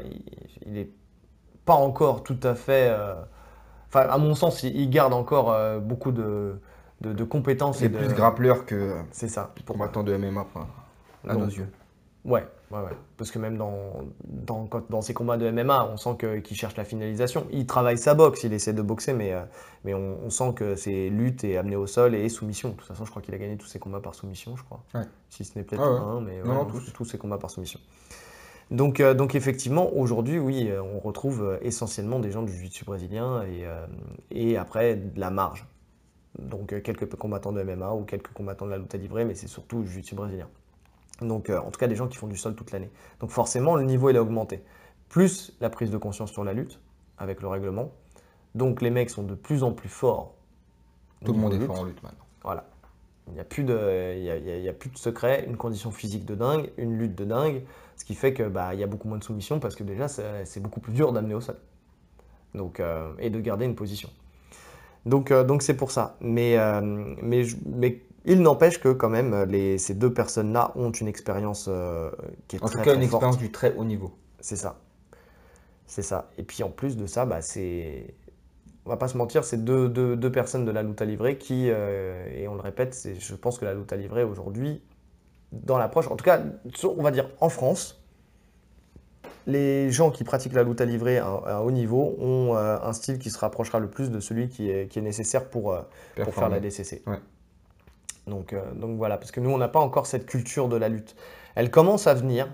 il 0.67 0.73
n'est 0.73 0.91
pas 1.65 1.75
encore 1.75 2.23
tout 2.23 2.39
à 2.45 2.55
fait. 2.55 2.95
Enfin, 3.89 4.07
à 4.09 4.19
mon 4.19 4.37
sens, 4.37 4.63
il, 4.63 4.89
garde 4.89 5.13
encore 5.13 5.81
beaucoup 5.81 6.13
de, 6.13 6.61
de, 7.01 7.25
compétences. 7.25 7.79
C'est 7.79 7.89
plus 7.89 8.15
grappleur 8.15 8.67
que 8.67 8.95
c'est 9.11 9.29
ça. 9.29 9.53
combattant 9.67 10.05
de 10.05 10.17
MMA 10.17 10.47
à 11.27 11.35
nos 11.35 11.47
yeux. 11.47 11.69
Ouais, 12.25 12.47
ouais, 12.71 12.81
ouais. 12.81 12.97
Parce 13.17 13.31
que 13.31 13.39
même 13.39 13.57
dans, 13.57 14.03
dans, 14.25 14.69
dans 14.91 15.01
ces 15.03 15.15
combats 15.15 15.37
de 15.37 15.51
MMA, 15.51 15.89
on 15.91 15.97
sent 15.97 16.17
qu'il 16.19 16.57
cherche 16.57 16.77
la 16.77 16.85
finalisation. 16.85 17.47
Il 17.51 17.67
travaille 17.67 17.97
sa 17.97 18.15
boxe, 18.15 18.45
il 18.45 18.53
essaie 18.53 18.73
de 18.73 18.83
boxer, 18.83 19.15
mais, 19.15 19.33
euh, 19.33 19.43
mais 19.85 19.95
on, 19.95 20.29
sent 20.29 20.53
que 20.55 20.75
c'est 20.75 21.09
lutte 21.09 21.45
et 21.45 21.57
amené 21.57 21.77
au 21.77 21.87
sol 21.87 22.15
et 22.15 22.29
soumission. 22.29 22.71
De 22.71 22.75
toute 22.75 22.87
façon, 22.87 23.05
je 23.05 23.11
crois 23.11 23.23
qu'il 23.23 23.35
a 23.35 23.39
gagné 23.39 23.57
tous 23.57 23.67
ses 23.67 23.79
combats 23.79 24.01
par 24.01 24.15
soumission, 24.15 24.57
je 24.57 24.65
crois. 24.65 24.83
Si 25.31 25.45
ce 25.45 25.59
n'est 25.59 25.65
peut-être 25.65 25.83
un, 25.83 26.21
mais 26.21 26.43
tous. 26.95 27.05
ses 27.05 27.19
combats 27.19 27.39
par 27.39 27.51
soumission. 27.51 27.81
Donc, 28.71 29.01
euh, 29.01 29.15
donc 29.15 29.35
effectivement, 29.35 29.91
aujourd'hui, 29.95 30.39
oui, 30.39 30.69
euh, 30.69 30.83
on 30.83 30.99
retrouve 30.99 31.59
essentiellement 31.63 32.19
des 32.19 32.31
gens 32.31 32.43
du 32.43 32.53
jiu-jitsu 32.53 32.85
brésilien 32.85 33.43
et, 33.45 33.65
et 34.31 34.59
après 34.59 34.97
de 34.97 35.19
la 35.19 35.31
marge. 35.31 35.67
Donc 36.39 36.69
quelques 36.83 37.09
combattants 37.17 37.53
de 37.53 37.63
MMA 37.63 37.95
ou 37.95 38.03
quelques 38.05 38.33
combattants 38.33 38.67
de 38.67 38.73
la 38.73 38.79
lutte 38.79 38.93
livrée, 38.95 39.25
mais 39.25 39.35
c'est 39.35 39.49
surtout 39.49 39.81
du 39.81 39.89
jiu-jitsu 39.89 40.15
brésilien. 40.15 40.49
Donc, 41.21 41.51
euh, 41.51 41.59
en 41.59 41.71
tout 41.71 41.79
cas, 41.79 41.89
des 41.89 41.97
gens 41.97 42.09
qui 42.09 42.17
font 42.17 42.27
du 42.27 42.37
sol 42.37 42.55
toute 42.55 42.71
l'année. 42.71 42.91
Donc, 43.21 43.31
forcément, 43.31 43.77
le 43.77 43.85
niveau, 43.85 44.11
il 44.11 44.17
a 44.17 44.23
augmenté. 44.23 44.63
Plus 45.09 45.57
la 45.61 45.71
prise 45.71 45.91
de 45.91 45.97
conscience 45.97 46.31
sur 46.31 46.45
la 46.45 46.53
lutte, 46.53 46.81
avec 47.17 47.41
le 47.41 47.49
règlement. 47.49 47.91
Donc, 48.55 48.83
les 48.83 48.91
mecs 48.91 49.11
sont 49.11 49.23
de 49.23 49.35
plus 49.35 49.63
en 49.63 49.73
plus 49.73 49.89
forts. 49.89 50.35
Tout 51.25 51.33
le 51.33 51.39
monde 51.39 51.55
est 51.55 51.67
fort 51.67 51.81
en 51.81 51.85
lutte 51.85 52.03
maintenant. 52.03 52.25
Voilà. 52.43 52.65
Il 53.27 53.35
n'y 53.35 53.41
a, 53.41 53.45
plus 53.45 53.65
de, 53.65 54.15
il 54.17 54.23
y 54.23 54.69
a, 54.69 54.73
plus 54.73 54.89
de 54.89 54.97
secret, 54.97 55.45
une 55.47 55.57
condition 55.59 55.91
physique 55.91 56.25
de 56.25 56.35
dingue, 56.35 56.71
une 56.79 56.97
lutte 56.97 57.15
de 57.15 57.27
dingue, 57.27 57.63
ce 57.97 58.05
qui 58.05 58.15
fait 58.15 58.33
qu'il 58.33 58.47
bah, 58.47 58.75
y 58.75 58.83
a 58.83 58.87
beaucoup 58.87 59.07
moins 59.07 59.19
de 59.19 59.25
soumission 59.25 59.61
parce 59.61 59.75
que 59.75 59.85
déjà, 59.85 60.09
c'est 60.09 60.61
beaucoup 60.61 60.81
plus 60.81 60.95
dur 60.95 61.13
d'amener 61.13 61.35
au 61.35 61.43
sol. 61.43 61.57
Donc, 62.55 62.81
euh, 62.81 63.13
et 63.19 63.29
de 63.29 63.39
garder 63.41 63.67
une 63.67 63.75
position. 63.75 64.09
Donc, 65.07 65.31
euh, 65.31 65.45
donc 65.45 65.63
c'est 65.63 65.77
pour 65.77 65.91
ça. 65.91 66.17
Mais, 66.21 66.57
mais, 67.23 67.45
mais 67.67 68.03
il 68.25 68.43
n'empêche 68.43 68.79
que 68.79 68.91
quand 68.91 69.09
même, 69.09 69.45
les, 69.45 69.79
ces 69.79 69.95
deux 69.95 70.13
personnes-là 70.13 70.73
ont 70.77 70.91
une 70.91 71.09
expérience 71.09 71.67
euh, 71.69 72.11
qui 72.47 72.57
est 72.57 72.63
en 72.63 72.67
très, 72.67 72.77
En 72.77 72.83
tout 72.83 72.89
cas, 72.91 72.95
une 72.95 73.03
expérience 73.03 73.39
du 73.39 73.51
très 73.51 73.75
haut 73.75 73.85
niveau. 73.85 74.13
C'est 74.41 74.57
ça. 74.57 74.77
C'est 75.87 76.03
ça. 76.03 76.31
Et 76.37 76.43
puis 76.43 76.63
en 76.63 76.69
plus 76.69 76.97
de 76.97 77.07
ça, 77.07 77.25
bah, 77.25 77.41
c'est... 77.41 78.15
On 78.85 78.91
va 78.91 78.97
pas 78.97 79.09
se 79.09 79.19
mentir, 79.19 79.45
c'est 79.45 79.65
deux, 79.65 79.89
deux, 79.89 80.33
personnes 80.33 80.65
de 80.65 80.71
la 80.71 80.83
lutte 80.83 81.03
à 81.03 81.05
livrer 81.05 81.37
qui, 81.37 81.69
euh, 81.69 82.27
et 82.35 82.49
on 82.49 82.55
le 82.55 82.63
répète, 82.63 82.97
je 83.19 83.35
pense 83.35 83.59
que 83.59 83.67
la 83.67 83.75
lutte 83.75 83.93
à 83.93 83.97
livrer 83.97 84.25
aujourd'hui, 84.25 84.81
dans 85.53 85.77
l'approche, 85.77 86.09
en 86.09 86.17
tout 86.17 86.25
cas, 86.25 86.41
on 86.85 87.03
va 87.03 87.11
dire 87.11 87.29
en 87.41 87.51
France, 87.51 87.98
les 89.49 89.91
gens 89.91 90.13
qui 90.13 90.23
pratiquent 90.23 90.53
la 90.53 90.63
lutte 90.63 90.81
à 90.81 90.85
livrer 90.85 91.19
à, 91.19 91.63
haut 91.63 91.73
niveau 91.73 92.15
ont 92.21 92.55
euh, 92.55 92.79
un 92.81 92.93
style 92.93 93.19
qui 93.19 93.31
se 93.31 93.39
rapprochera 93.39 93.81
le 93.81 93.91
plus 93.91 94.13
de 94.13 94.21
celui 94.21 94.49
qui 94.49 94.71
est, 94.71 94.87
qui 94.87 95.01
est 95.01 95.03
nécessaire 95.03 95.51
pour, 95.51 95.77
pour 96.15 96.35
faire 96.35 96.49
la 96.49 96.61
DCC. 96.61 97.03
Ouais. 97.09 97.19
Donc, 98.29 98.53
euh, 98.53 98.63
donc 98.75 98.97
voilà, 98.97 99.17
parce 99.17 99.33
que 99.33 99.41
nous, 99.41 99.51
on 99.51 99.59
n'a 99.59 99.69
pas 99.69 99.81
encore 99.81 100.07
cette 100.07 100.27
culture 100.27 100.69
de 100.69 100.77
la 100.77 100.89
lutte. 100.89 101.17
Elle 101.55 101.71
commence 101.71 102.07
à 102.07 102.15
venir, 102.15 102.49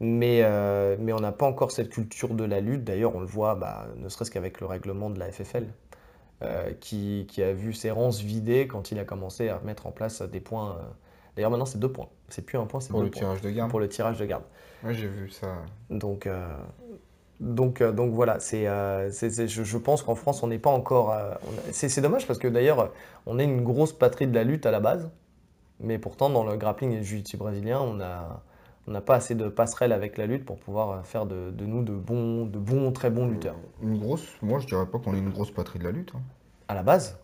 mais, 0.00 0.40
euh, 0.42 0.96
mais 0.98 1.12
on 1.12 1.20
n'a 1.20 1.32
pas 1.32 1.46
encore 1.46 1.70
cette 1.70 1.90
culture 1.90 2.34
de 2.34 2.44
la 2.44 2.60
lutte. 2.60 2.84
D'ailleurs, 2.84 3.14
on 3.14 3.20
le 3.20 3.26
voit, 3.26 3.54
bah, 3.54 3.86
ne 3.96 4.08
serait-ce 4.08 4.30
qu'avec 4.30 4.60
le 4.60 4.66
règlement 4.66 5.10
de 5.10 5.18
la 5.18 5.30
FFL, 5.30 5.66
euh, 6.42 6.72
qui, 6.80 7.26
qui, 7.28 7.42
a 7.42 7.52
vu 7.52 7.72
ses 7.72 7.90
rangs 7.90 8.10
se 8.10 8.22
vider 8.22 8.66
quand 8.66 8.90
il 8.90 8.98
a 8.98 9.04
commencé 9.04 9.48
à 9.48 9.60
mettre 9.64 9.86
en 9.86 9.92
place 9.92 10.22
des 10.22 10.40
points. 10.40 10.78
D'ailleurs, 11.36 11.50
maintenant, 11.50 11.66
c'est 11.66 11.78
deux 11.78 11.90
points. 11.90 12.08
C'est 12.28 12.42
plus 12.42 12.58
un 12.58 12.66
point, 12.66 12.80
c'est 12.80 12.90
pour 12.90 13.02
le 13.02 13.10
tirage 13.10 13.40
de 13.40 13.50
garde. 13.50 13.70
Pour 13.70 13.80
le 13.80 13.88
tirage 13.88 14.18
de 14.18 14.24
garde. 14.24 14.44
Oui, 14.84 14.94
j'ai 14.94 15.08
vu 15.08 15.30
ça. 15.30 15.56
Donc, 15.90 16.28
donc, 17.40 17.80
euh, 17.80 17.92
donc 17.92 18.12
voilà, 18.12 18.38
c'est, 18.38 18.66
euh, 18.68 19.10
je, 19.10 19.78
pense 19.78 20.02
qu'en 20.02 20.14
France, 20.14 20.42
on 20.42 20.48
n'est 20.48 20.58
pas 20.58 20.70
encore. 20.70 21.12
Euh, 21.12 21.34
c'est, 21.72 22.00
dommage 22.00 22.26
parce 22.26 22.38
que 22.38 22.48
d'ailleurs, 22.48 22.90
on 23.26 23.38
est 23.38 23.44
une 23.44 23.62
grosse 23.62 23.92
patrie 23.92 24.26
de 24.26 24.34
la 24.34 24.44
lutte 24.44 24.66
à 24.66 24.70
la 24.70 24.80
base, 24.80 25.10
mais 25.80 25.98
pourtant, 25.98 26.30
dans 26.30 26.44
le 26.44 26.56
grappling 26.56 26.92
et 26.92 26.98
le 26.98 27.02
jiu-jitsu 27.02 27.36
brésilien, 27.36 27.80
on 27.80 27.94
n'a 27.94 28.42
on 28.86 29.00
pas 29.00 29.16
assez 29.16 29.34
de 29.34 29.48
passerelles 29.48 29.92
avec 29.92 30.16
la 30.18 30.26
lutte 30.26 30.44
pour 30.44 30.58
pouvoir 30.58 31.04
faire 31.06 31.26
de, 31.26 31.52
nous 31.58 31.82
de 31.82 31.92
bons, 31.92 32.44
de 32.44 32.58
bons, 32.58 32.92
très 32.92 33.10
bons 33.10 33.26
lutteurs. 33.26 33.56
Une 33.82 33.98
grosse, 33.98 34.26
moi, 34.42 34.60
je 34.60 34.66
dirais 34.66 34.86
pas 34.86 34.98
qu'on 34.98 35.14
est 35.14 35.18
une 35.18 35.30
grosse 35.30 35.50
patrie 35.50 35.78
de 35.78 35.84
la 35.84 35.90
lutte. 35.90 36.12
Hein. 36.14 36.20
À 36.68 36.74
la 36.74 36.82
base? 36.82 37.18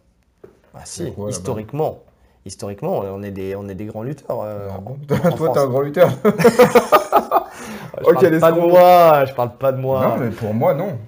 Bah 0.74 0.80
si, 0.84 1.12
historiquement. 1.28 2.02
Historiquement, 2.46 3.00
on 3.00 3.22
est 3.22 3.30
des, 3.30 3.54
on 3.54 3.68
est 3.68 3.74
des 3.74 3.84
grands 3.84 4.02
lutteurs. 4.02 4.42
Ah 4.42 4.78
bon 4.80 4.96
Toi, 5.06 5.52
t'es 5.52 5.58
un 5.58 5.66
grand 5.66 5.80
lutteur 5.82 6.10
je 8.00 8.38
parle 8.38 8.40
pas 8.40 8.52
de 8.52 8.60
moi, 8.60 9.24
je 9.26 9.34
parle 9.34 9.56
pas 9.56 9.72
de 9.72 9.80
moi. 9.80 10.06
Non, 10.06 10.24
mais 10.24 10.30
pour 10.30 10.54
moi, 10.54 10.74
non. 10.74 10.98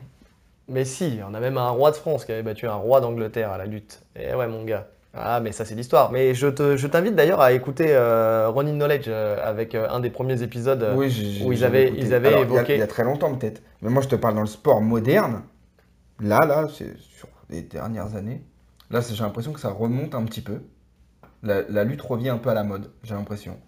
Mais 0.68 0.84
si, 0.84 1.20
on 1.28 1.34
a 1.34 1.40
même 1.40 1.58
un 1.58 1.70
roi 1.70 1.90
de 1.90 1.96
France 1.96 2.24
qui 2.24 2.32
avait 2.32 2.42
battu 2.42 2.66
un 2.66 2.74
roi 2.74 3.00
d'Angleterre 3.00 3.50
à 3.50 3.58
la 3.58 3.66
lutte. 3.66 4.00
Et 4.16 4.34
ouais, 4.34 4.46
mon 4.46 4.64
gars. 4.64 4.86
Ah, 5.14 5.40
mais 5.40 5.52
ça, 5.52 5.64
c'est 5.64 5.74
l'histoire. 5.74 6.10
Mais 6.10 6.34
je, 6.34 6.46
te, 6.46 6.76
je 6.76 6.86
t'invite 6.86 7.14
d'ailleurs 7.14 7.40
à 7.40 7.52
écouter 7.52 7.88
euh, 7.90 8.48
Running 8.48 8.76
Knowledge 8.76 9.04
euh, 9.08 9.36
avec 9.42 9.74
euh, 9.74 9.86
un 9.90 10.00
des 10.00 10.08
premiers 10.08 10.42
épisodes 10.42 10.94
où 10.96 11.02
ils 11.52 11.64
avaient, 11.64 11.92
ils 11.94 12.14
avaient 12.14 12.40
évoqué. 12.40 12.74
Il 12.74 12.78
y, 12.78 12.82
a 12.82 12.86
très 12.86 13.04
longtemps, 13.04 13.34
peut-être. 13.34 13.60
Mais 13.82 13.90
moi, 13.90 14.00
je 14.00 14.08
te 14.08 14.16
parle 14.16 14.36
dans 14.36 14.40
le 14.40 14.46
sport 14.46 14.80
moderne. 14.80 15.42
Là, 16.20 16.38
là, 16.46 16.66
c'est 16.74 16.96
sur 16.98 17.28
les 17.50 17.60
dernières 17.60 18.16
années. 18.16 18.42
Là, 18.90 19.00
j'ai 19.00 19.22
l'impression 19.22 19.52
que 19.52 19.60
ça 19.60 19.70
remonte 19.70 20.14
un 20.14 20.24
petit 20.24 20.40
peu. 20.40 20.60
La, 21.42 21.62
la 21.62 21.84
lutte 21.84 22.02
revient 22.02 22.30
un 22.30 22.38
peu 22.38 22.50
à 22.50 22.54
la 22.54 22.64
mode, 22.64 22.90
j'ai 23.02 23.14
l'impression. 23.14 23.58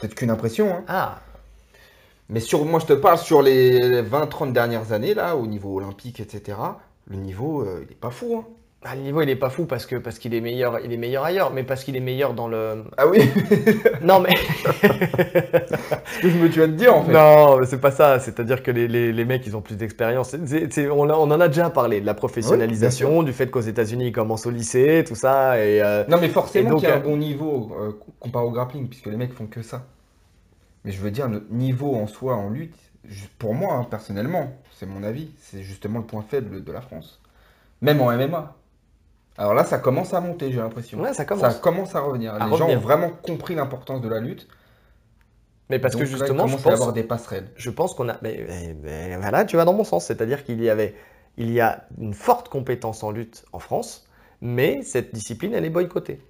Peut-être 0.00 0.14
qu'une 0.14 0.30
impression. 0.30 0.74
Hein. 0.74 0.84
Ah, 0.88 1.20
mais 2.28 2.40
sur, 2.40 2.64
moi, 2.64 2.78
je 2.78 2.86
te 2.86 2.92
parle 2.92 3.18
sur 3.18 3.40
les 3.40 4.02
20-30 4.02 4.52
dernières 4.52 4.92
années, 4.92 5.14
là, 5.14 5.36
au 5.36 5.46
niveau 5.46 5.76
olympique, 5.76 6.20
etc. 6.20 6.58
Le 7.06 7.16
niveau, 7.16 7.62
euh, 7.62 7.80
il 7.82 7.88
n'est 7.88 7.94
pas 7.94 8.10
fou. 8.10 8.36
Hein. 8.36 8.46
Ah, 8.84 8.94
le 8.94 9.02
niveau, 9.02 9.22
il 9.22 9.26
n'est 9.26 9.34
pas 9.34 9.50
fou 9.50 9.64
parce 9.66 9.86
que 9.86 9.96
parce 9.96 10.20
qu'il 10.20 10.34
est 10.34 10.40
meilleur, 10.40 10.78
il 10.84 10.92
est 10.92 10.96
meilleur 10.96 11.24
ailleurs, 11.24 11.52
mais 11.52 11.64
parce 11.64 11.82
qu'il 11.82 11.96
est 11.96 12.00
meilleur 12.00 12.32
dans 12.32 12.46
le. 12.46 12.84
Ah 12.96 13.08
oui. 13.08 13.28
non 14.02 14.20
mais. 14.20 14.36
Ce 16.06 16.20
que 16.22 16.30
je 16.30 16.38
me 16.38 16.48
tu 16.48 16.60
vas 16.60 16.66
te 16.68 16.72
dire 16.72 16.94
en 16.94 17.02
fait. 17.02 17.12
Non, 17.12 17.58
c'est 17.66 17.80
pas 17.80 17.90
ça. 17.90 18.20
C'est-à-dire 18.20 18.62
que 18.62 18.70
les, 18.70 18.86
les, 18.86 19.12
les, 19.12 19.24
mecs, 19.24 19.44
ils 19.48 19.56
ont 19.56 19.62
plus 19.62 19.74
d'expérience. 19.74 20.32
On, 20.34 21.10
on, 21.10 21.10
en 21.10 21.40
a 21.40 21.48
déjà 21.48 21.70
parlé 21.70 22.00
de 22.00 22.06
la 22.06 22.14
professionnalisation, 22.14 23.24
du 23.24 23.32
fait 23.32 23.50
qu'aux 23.50 23.60
États-Unis, 23.60 24.06
ils 24.06 24.12
commencent 24.12 24.46
au 24.46 24.52
lycée, 24.52 25.04
tout 25.06 25.16
ça. 25.16 25.58
Et, 25.58 25.82
euh, 25.82 26.04
Non, 26.08 26.18
mais 26.20 26.28
forcément 26.28 26.76
qu'il 26.76 26.88
y 26.88 26.92
a 26.92 26.94
un 26.94 26.98
euh, 26.98 27.02
bon 27.02 27.16
niveau 27.16 27.74
comparé 28.20 28.44
au 28.44 28.52
grappling, 28.52 28.88
puisque 28.88 29.06
les 29.06 29.16
mecs 29.16 29.32
font 29.32 29.46
que 29.46 29.62
ça. 29.62 29.86
Mais 30.84 30.92
je 30.92 31.00
veux 31.00 31.10
dire, 31.10 31.28
notre 31.28 31.50
niveau 31.50 31.96
en 31.96 32.06
soi 32.06 32.36
en 32.36 32.48
lutte, 32.48 32.76
pour 33.40 33.54
moi, 33.54 33.74
hein, 33.74 33.86
personnellement, 33.90 34.52
c'est 34.72 34.86
mon 34.86 35.02
avis, 35.02 35.30
c'est 35.40 35.62
justement 35.64 35.98
le 35.98 36.04
point 36.04 36.22
faible 36.22 36.62
de 36.62 36.72
la 36.72 36.80
France. 36.80 37.20
Même 37.82 38.00
en 38.00 38.12
MMA. 38.12 38.54
Alors 39.38 39.54
là, 39.54 39.64
ça 39.64 39.78
commence 39.78 40.12
à 40.14 40.20
monter, 40.20 40.50
j'ai 40.50 40.58
l'impression. 40.58 41.00
Ouais, 41.00 41.14
ça 41.14 41.24
commence. 41.24 41.52
Ça 41.52 41.60
commence 41.60 41.94
à 41.94 42.00
revenir. 42.00 42.34
Les 42.34 42.56
gens 42.56 42.68
ont 42.68 42.78
vraiment 42.78 43.10
compris 43.10 43.54
l'importance 43.54 44.00
de 44.00 44.08
la 44.08 44.20
lutte. 44.20 44.48
Mais 45.70 45.78
parce 45.78 45.96
que 45.96 46.04
justement, 46.04 46.46
je 46.46 46.56
pense, 46.56 46.66
avoir 46.66 46.92
des 46.92 47.04
passerelles. 47.04 47.48
Je 47.54 47.70
pense 47.70 47.94
qu'on 47.94 48.08
a. 48.08 48.16
Mais, 48.22 48.46
voilà, 49.20 49.44
tu 49.44 49.56
vas 49.56 49.64
dans 49.64 49.74
mon 49.74 49.84
sens. 49.84 50.06
C'est-à-dire 50.06 50.44
qu'il 50.44 50.62
y 50.62 50.68
avait, 50.68 50.94
il 51.36 51.52
y 51.52 51.60
a 51.60 51.86
une 52.00 52.14
forte 52.14 52.48
compétence 52.48 53.02
en 53.04 53.12
lutte 53.12 53.44
en 53.52 53.60
France, 53.60 54.08
mais 54.40 54.82
cette 54.82 55.14
discipline, 55.14 55.54
elle 55.54 55.64
est 55.64 55.70
boycottée. 55.70 56.20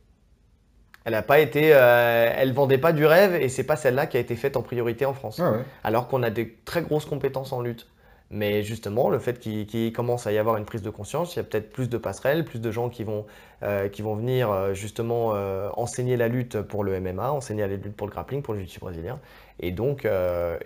Elle 1.05 1.15
a 1.15 1.23
pas 1.23 1.39
été, 1.39 1.71
euh, 1.73 2.31
elle 2.37 2.53
vendait 2.53 2.77
pas 2.77 2.93
du 2.93 3.07
rêve 3.07 3.35
et 3.35 3.49
c'est 3.49 3.65
pas 3.65 3.77
celle-là 3.77 4.07
qui 4.07 4.19
a 4.19 4.21
été 4.21 4.37
faite 4.37 4.59
en 4.59 4.63
priorité 4.63 5.07
en 5.07 5.15
France. 5.15 5.41
Ah 5.41 5.55
Alors 5.83 6.09
qu'on 6.09 6.23
a 6.23 6.29
des 6.29 6.59
très 6.67 6.83
grosses 6.83 7.07
compétences 7.07 7.53
en 7.53 7.63
lutte. 7.63 7.87
Mais 8.31 8.63
justement, 8.63 9.09
le 9.09 9.19
fait 9.19 9.39
qu'il 9.39 9.93
commence 9.93 10.27
à 10.27 10.33
y 10.33 10.39
avoir 10.39 10.59
une 10.59 10.67
prise 10.67 10.83
de 10.83 10.91
conscience, 10.91 11.35
il 11.35 11.39
y 11.39 11.41
a 11.41 11.45
peut-être 11.45 11.71
plus 11.71 11.89
de 11.89 11.97
passerelles, 11.97 12.45
plus 12.45 12.61
de 12.61 12.71
gens 12.71 12.91
qui 12.91 13.03
vont, 13.03 13.25
euh, 13.63 13.89
qui 13.89 14.03
vont 14.03 14.15
venir 14.17 14.51
euh, 14.51 14.75
justement 14.75 15.35
euh, 15.35 15.71
enseigner 15.75 16.19
la 16.19 16.29
lutte 16.29 16.61
pour 16.61 16.85
le 16.85 17.01
MMA, 17.01 17.33
enseigner 17.33 17.63
la 17.63 17.69
lutte 17.69 17.97
pour 17.97 18.07
le 18.07 18.13
grappling, 18.13 18.43
pour 18.43 18.53
le 18.53 18.61
jiu-jitsu 18.61 18.81
brésilien. 18.81 19.19
Et 19.61 19.73
donc, 19.73 20.07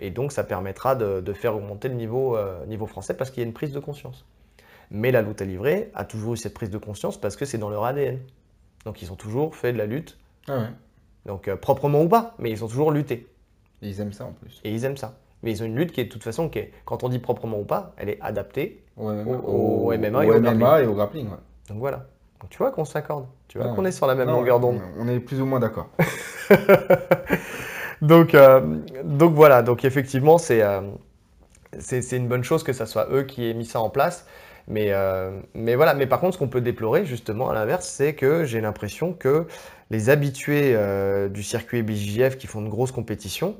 et 0.01 0.09
donc 0.11 0.31
ça 0.31 0.43
permettra 0.43 0.95
de, 0.95 1.19
de 1.19 1.33
faire 1.33 1.55
augmenter 1.55 1.87
le 1.87 1.95
niveau, 1.95 2.37
niveau 2.67 2.85
français 2.85 3.15
parce 3.15 3.31
qu'il 3.31 3.41
y 3.41 3.43
a 3.43 3.47
une 3.47 3.53
prise 3.53 3.71
de 3.71 3.79
conscience. 3.79 4.23
Mais 4.91 5.09
la 5.09 5.23
lutte 5.23 5.41
à 5.41 5.45
livrer 5.45 5.89
a 5.95 6.05
toujours 6.05 6.35
eu 6.35 6.37
cette 6.37 6.53
prise 6.53 6.69
de 6.69 6.77
conscience 6.77 7.19
parce 7.19 7.35
que 7.35 7.45
c'est 7.45 7.57
dans 7.57 7.71
leur 7.71 7.85
ADN. 7.85 8.19
Donc 8.85 9.01
ils 9.01 9.11
ont 9.11 9.15
toujours 9.15 9.55
fait 9.55 9.73
de 9.73 9.79
la 9.79 9.87
lutte. 9.87 10.19
Ah 10.47 10.59
ouais. 10.59 10.67
Donc 11.25 11.51
proprement 11.55 12.03
ou 12.03 12.07
pas, 12.07 12.35
mais 12.37 12.51
ils 12.51 12.63
ont 12.63 12.67
toujours 12.67 12.91
lutté. 12.91 13.27
Et 13.81 13.89
ils 13.89 13.99
aiment 13.99 14.13
ça 14.13 14.25
en 14.25 14.33
plus. 14.33 14.61
Et 14.63 14.71
ils 14.71 14.85
aiment 14.85 14.97
ça. 14.97 15.17
Mais 15.43 15.51
ils 15.51 15.61
ont 15.61 15.65
une 15.65 15.75
lutte 15.75 15.91
qui 15.91 16.01
est 16.01 16.05
de 16.05 16.09
toute 16.09 16.23
façon, 16.23 16.49
qui 16.49 16.59
est, 16.59 16.71
quand 16.85 17.03
on 17.03 17.09
dit 17.09 17.19
proprement 17.19 17.59
ou 17.59 17.65
pas, 17.65 17.93
elle 17.97 18.09
est 18.09 18.19
adaptée 18.21 18.81
au, 18.97 19.11
MMA, 19.11 20.25
et, 20.25 20.87
au 20.87 20.93
grappling. 20.93 21.27
Donc 21.69 21.77
voilà. 21.77 22.05
Donc 22.39 22.49
tu 22.49 22.57
vois 22.57 22.71
qu'on 22.71 22.85
s'accorde. 22.85 23.25
Tu 23.47 23.57
vois 23.57 23.69
qu'on 23.69 23.85
est 23.85 23.91
sur 23.91 24.07
la 24.07 24.15
même 24.15 24.29
longueur 24.29 24.59
d'onde. 24.59 24.79
On 24.97 25.07
est 25.07 25.19
plus 25.19 25.41
ou 25.41 25.45
moins 25.45 25.59
d'accord. 25.59 25.89
donc, 28.01 28.33
euh, 28.35 28.79
donc 29.03 29.33
voilà. 29.33 29.61
Donc 29.61 29.85
effectivement, 29.85 30.37
euh, 30.49 30.81
c'est 31.79 32.01
c'est 32.01 32.17
une 32.17 32.27
bonne 32.27 32.43
chose 32.43 32.63
que 32.63 32.73
ce 32.73 32.85
soit 32.85 33.07
eux 33.11 33.23
qui 33.23 33.49
aient 33.49 33.53
mis 33.53 33.65
ça 33.65 33.79
en 33.79 33.89
place. 33.89 34.25
Mais, 34.67 34.87
euh, 34.91 35.39
mais 35.53 35.75
voilà. 35.75 35.93
Mais 35.93 36.07
par 36.07 36.21
contre, 36.21 36.35
ce 36.35 36.39
qu'on 36.39 36.47
peut 36.47 36.61
déplorer, 36.61 37.05
justement, 37.05 37.49
à 37.49 37.53
l'inverse, 37.53 37.87
c'est 37.87 38.13
que 38.13 38.45
j'ai 38.45 38.61
l'impression 38.61 39.13
que 39.13 39.45
les 39.89 40.09
habitués 40.09 40.77
du 41.29 41.43
circuit 41.43 41.83
BJF 41.83 42.37
qui 42.37 42.47
font 42.47 42.61
de 42.61 42.69
grosses 42.69 42.91
compétitions, 42.91 43.55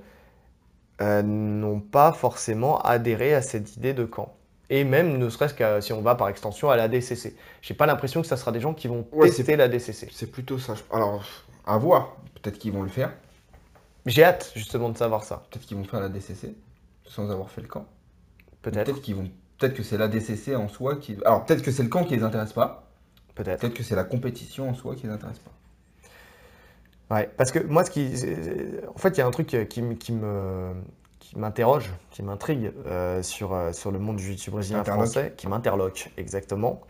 euh, 1.02 1.22
n'ont 1.22 1.80
pas 1.80 2.12
forcément 2.12 2.82
adhéré 2.82 3.34
à 3.34 3.42
cette 3.42 3.76
idée 3.76 3.94
de 3.94 4.06
camp. 4.06 4.36
Et 4.70 4.84
même, 4.84 5.18
ne 5.18 5.30
serait-ce 5.30 5.54
que 5.54 5.82
si 5.82 5.94
on 5.94 6.02
va 6.02 6.16
par 6.16 6.30
extension 6.30 6.70
à 6.70 6.76
la 6.76 6.88
DCC. 6.88 7.36
J'ai 7.62 7.74
pas 7.74 7.86
l'impression 7.86 8.22
que 8.22 8.28
ça 8.28 8.38
sera 8.38 8.52
des 8.52 8.60
gens 8.60 8.74
qui 8.74 8.88
vont 8.88 9.06
tester 9.22 9.56
la 9.56 9.68
DCC. 9.68 10.10
C'est 10.12 10.32
plutôt 10.32 10.58
ça. 10.58 10.76
Alors, 10.92 11.24
à 11.66 11.78
voir. 11.78 12.18
Peut-être 12.42 12.58
qu'ils 12.60 12.74
vont 12.74 12.84
le 12.84 12.90
faire. 12.90 13.14
J'ai 14.06 14.24
hâte 14.24 14.52
justement 14.56 14.90
de 14.90 14.98
savoir 14.98 15.24
ça. 15.24 15.44
Peut-être 15.50 15.66
qu'ils 15.66 15.78
vont 15.78 15.84
faire 15.84 16.02
la 16.02 16.10
DCC 16.10 16.56
sans 17.06 17.30
avoir 17.30 17.50
fait 17.50 17.62
le 17.62 17.68
camp. 17.68 17.86
Peut-être. 18.62 18.86
Peut-être 18.86 19.02
qu'ils 19.02 19.16
vont. 19.16 19.30
Peut-être 19.58 19.76
que 19.76 19.84
c'est 19.84 19.98
la 19.98 20.08
DCC 20.08 20.56
en 20.56 20.68
soi 20.68 20.98
qui. 20.98 21.18
Alors 21.26 21.46
peut-être 21.46 21.62
que 21.62 21.72
c'est 21.72 21.84
le 21.84 21.90
camp 21.90 22.04
qui 22.04 22.16
les 22.16 22.24
intéresse 22.24 22.54
pas. 22.54 22.90
Peut-être. 23.36 23.62
Peut-être 23.62 23.74
que 23.74 23.84
c'est 23.84 23.96
la 23.96 24.04
compétition 24.04 24.70
en 24.70 24.74
soi 24.74 24.96
qui 24.96 25.08
les 25.08 25.14
intéresse 25.14 25.40
pas. 25.40 25.52
Ouais, 27.12 27.30
parce 27.38 27.52
que 27.52 27.60
moi, 27.60 27.84
ce 27.84 27.92
qui, 27.92 28.12
en 28.94 28.98
fait, 28.98 29.10
il 29.10 29.18
y 29.18 29.22
a 29.22 29.28
un 29.28 29.32
truc 29.32 29.48
qui, 29.48 29.96
qui 29.98 30.12
me, 30.12 30.74
qui 31.20 31.38
m'interroge, 31.38 31.92
qui 32.12 32.24
m'intrigue 32.24 32.72
euh, 32.86 33.24
sur, 33.24 33.54
euh, 33.54 33.72
sur 33.72 33.92
le 33.92 34.00
monde 34.00 34.18
du 34.18 34.38
jiu 34.38 34.52
brésilien 34.52 34.84
français, 34.84 35.34
qui 35.38 35.48
m'interloque 35.48 36.12
exactement. 36.18 36.82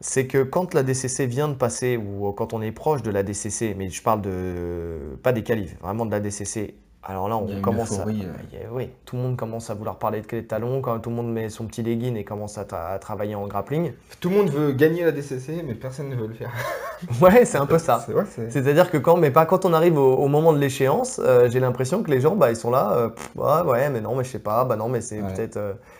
C'est 0.00 0.26
que 0.26 0.42
quand 0.42 0.74
la 0.74 0.82
DCC 0.82 1.26
vient 1.26 1.48
de 1.48 1.54
passer, 1.54 1.96
ou 1.96 2.32
quand 2.32 2.54
on 2.54 2.62
est 2.62 2.72
proche 2.72 3.02
de 3.02 3.10
la 3.10 3.22
DCC, 3.22 3.74
mais 3.76 3.88
je 3.88 4.02
parle 4.02 4.20
de 4.20 5.16
pas 5.22 5.32
des 5.32 5.42
qualifs, 5.44 5.78
vraiment 5.80 6.06
de 6.06 6.10
la 6.10 6.20
DCC 6.20 6.74
alors 7.04 7.28
là, 7.28 7.36
on 7.36 7.60
commence 7.60 7.98
à. 7.98 8.06
Euh. 8.06 8.68
Oui, 8.70 8.90
tout 9.04 9.16
le 9.16 9.22
monde 9.22 9.36
commence 9.36 9.70
à 9.70 9.74
vouloir 9.74 9.98
parler 9.98 10.20
de 10.20 10.26
clé 10.26 10.42
de 10.42 10.46
talon, 10.46 10.80
quand 10.80 11.00
tout 11.00 11.10
le 11.10 11.16
monde 11.16 11.32
met 11.32 11.48
son 11.48 11.66
petit 11.66 11.82
legging 11.82 12.14
et 12.14 12.22
commence 12.22 12.58
à, 12.58 12.64
travailler 13.00 13.34
en 13.34 13.48
grappling. 13.48 13.92
Tout 14.20 14.30
le 14.30 14.36
monde 14.36 14.50
veut 14.50 14.70
gagner 14.70 15.02
la 15.02 15.10
DCC, 15.10 15.64
mais 15.66 15.74
personne 15.74 16.10
ne 16.10 16.14
veut 16.14 16.28
le 16.28 16.34
faire. 16.34 16.52
ouais, 17.20 17.44
c'est 17.44 17.58
un 17.58 17.66
peu 17.66 17.78
ça. 17.78 18.06
C'est-à-dire 18.50 18.88
que 18.88 18.98
quand, 18.98 19.16
mais 19.16 19.32
pas 19.32 19.46
quand 19.46 19.64
on 19.64 19.72
arrive 19.72 19.98
au, 19.98 20.28
moment 20.28 20.52
de 20.52 20.58
l'échéance, 20.58 21.20
euh, 21.24 21.48
j'ai 21.50 21.58
l'impression 21.58 22.04
que 22.04 22.10
les 22.10 22.20
gens, 22.20 22.36
bah, 22.36 22.50
ils 22.50 22.56
sont 22.56 22.70
là, 22.70 22.92
euh, 22.92 23.64
ouais, 23.64 23.90
mais 23.90 24.00
non, 24.00 24.14
mais 24.14 24.22
je 24.22 24.30
sais 24.30 24.38
pas, 24.38 24.64
bah 24.64 24.76
non, 24.76 24.88
mais 24.88 25.00
c'est 25.00 25.18
peut-être. 25.22 25.58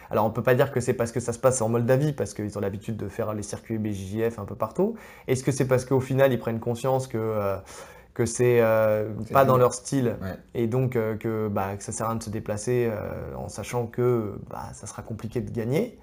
Alors 0.08 0.26
on 0.26 0.30
peut 0.30 0.42
pas 0.42 0.54
dire 0.54 0.70
que 0.70 0.78
c'est 0.78 0.92
parce 0.92 1.10
que 1.10 1.20
ça 1.20 1.32
se 1.32 1.38
passe 1.38 1.60
en 1.62 1.68
Moldavie, 1.68 2.12
parce 2.12 2.32
qu'ils 2.32 2.56
ont 2.56 2.60
l'habitude 2.60 2.96
de 2.96 3.08
faire 3.08 3.32
les 3.32 3.42
circuits 3.42 3.78
BJJF 3.78 4.38
un 4.38 4.44
peu 4.44 4.54
partout. 4.54 4.94
Est-ce 5.26 5.42
que 5.42 5.50
c'est 5.50 5.66
parce 5.66 5.84
qu'au 5.84 6.00
final, 6.00 6.32
ils 6.32 6.38
prennent 6.38 6.60
conscience 6.60 7.08
que 7.08 7.56
que 8.14 8.26
c'est 8.26 8.60
euh, 8.60 9.10
pas 9.32 9.44
dans 9.44 9.56
leur 9.56 9.74
style. 9.74 10.16
Et 10.54 10.66
donc 10.66 10.96
euh, 10.96 11.16
que, 11.16 11.48
bah, 11.48 11.76
que 11.76 11.82
ça 11.82 11.92
sert 11.92 12.06
à 12.06 12.10
rien 12.10 12.18
de 12.18 12.22
se 12.22 12.30
déplacer 12.30 12.90
euh, 12.90 13.34
en 13.36 13.48
sachant 13.48 13.86
que 13.86 14.38
bah, 14.50 14.70
ça 14.74 14.86
sera 14.86 15.02
compliqué 15.02 15.40
de 15.40 15.50
gagner. 15.50 15.98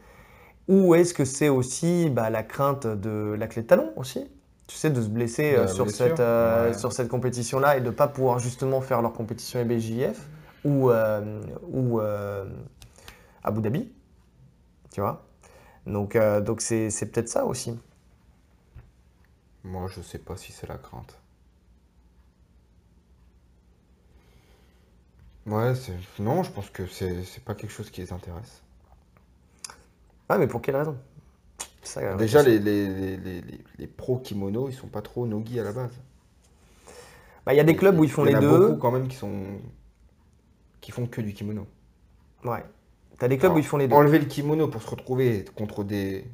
Ou 0.67 0.95
est-ce 0.95 1.13
que 1.13 1.25
c'est 1.25 1.49
aussi 1.49 2.09
bah, 2.09 2.29
la 2.29 2.43
crainte 2.43 2.85
de 2.85 3.35
la 3.37 3.47
clé 3.47 3.63
de 3.63 3.67
talon 3.67 3.91
aussi? 3.95 4.29
Tu 4.67 4.75
sais, 4.75 4.91
de 4.91 5.01
se 5.01 5.07
blesser 5.07 5.67
sur, 5.67 5.89
cette, 5.89 6.21
sur 6.77 6.93
cette 6.93 7.07
compétition-là 7.07 7.77
et 7.77 7.81
de 7.81 7.87
ne 7.87 7.91
pas 7.91 8.07
pouvoir 8.07 8.37
justement 8.37 8.81
faire 8.81 9.01
leur 9.01 9.13
compétition 9.13 9.59
EBJF 9.59 10.27
ou, 10.63 10.91
ou 11.71 12.01
Abu 13.43 13.61
Dhabi, 13.61 13.91
tu 14.91 15.01
vois? 15.01 15.25
Donc 15.87 16.15
donc 16.45 16.61
c'est 16.61 17.11
peut-être 17.11 17.29
ça 17.29 17.45
aussi. 17.45 17.79
Moi, 19.63 19.87
je 19.87 20.01
sais 20.01 20.19
pas 20.19 20.37
si 20.37 20.51
c'est 20.51 20.67
la 20.67 20.77
crainte. 20.77 21.18
Ouais, 25.49 25.73
non, 26.19 26.43
je 26.43 26.51
pense 26.51 26.69
que 26.69 26.85
c'est 26.85 27.43
pas 27.43 27.55
quelque 27.55 27.71
chose 27.71 27.89
qui 27.89 28.01
les 28.01 28.13
intéresse. 28.13 28.61
Ah, 30.29 30.37
mais 30.37 30.47
pour 30.47 30.61
quelle 30.61 30.75
raison? 30.75 30.95
Déjà, 32.19 32.43
les, 32.43 32.59
les, 32.59 33.17
les, 33.17 33.41
les, 33.79 33.87
pros 33.87 34.19
kimono, 34.19 34.69
ils 34.69 34.73
sont 34.73 34.87
pas 34.87 35.01
trop 35.01 35.25
nogi 35.25 35.59
à 35.59 35.63
la 35.63 35.71
base. 35.71 35.99
Bah, 37.45 37.53
il 37.53 37.57
y 37.57 37.59
a 37.59 37.63
des 37.63 37.75
clubs 37.75 37.97
où 37.97 38.03
ils 38.03 38.11
font 38.11 38.23
les 38.23 38.33
deux. 38.33 38.39
Il 38.39 38.43
y 38.43 38.47
en 38.47 38.53
a 38.53 38.59
beaucoup 38.59 38.79
quand 38.79 38.91
même 38.91 39.07
qui 39.07 39.15
sont 39.15 39.43
qui 40.81 40.91
font 40.91 41.07
que 41.07 41.21
du 41.21 41.33
kimono. 41.33 41.65
Ouais. 42.43 42.63
T'as 43.17 43.27
des 43.27 43.39
clubs 43.39 43.55
où 43.55 43.57
ils 43.57 43.65
font 43.65 43.77
les 43.77 43.87
deux. 43.87 43.95
Enlever 43.95 44.19
le 44.19 44.25
kimono 44.25 44.67
pour 44.67 44.83
se 44.83 44.89
retrouver 44.89 45.45
contre 45.55 45.83
des 45.83 46.25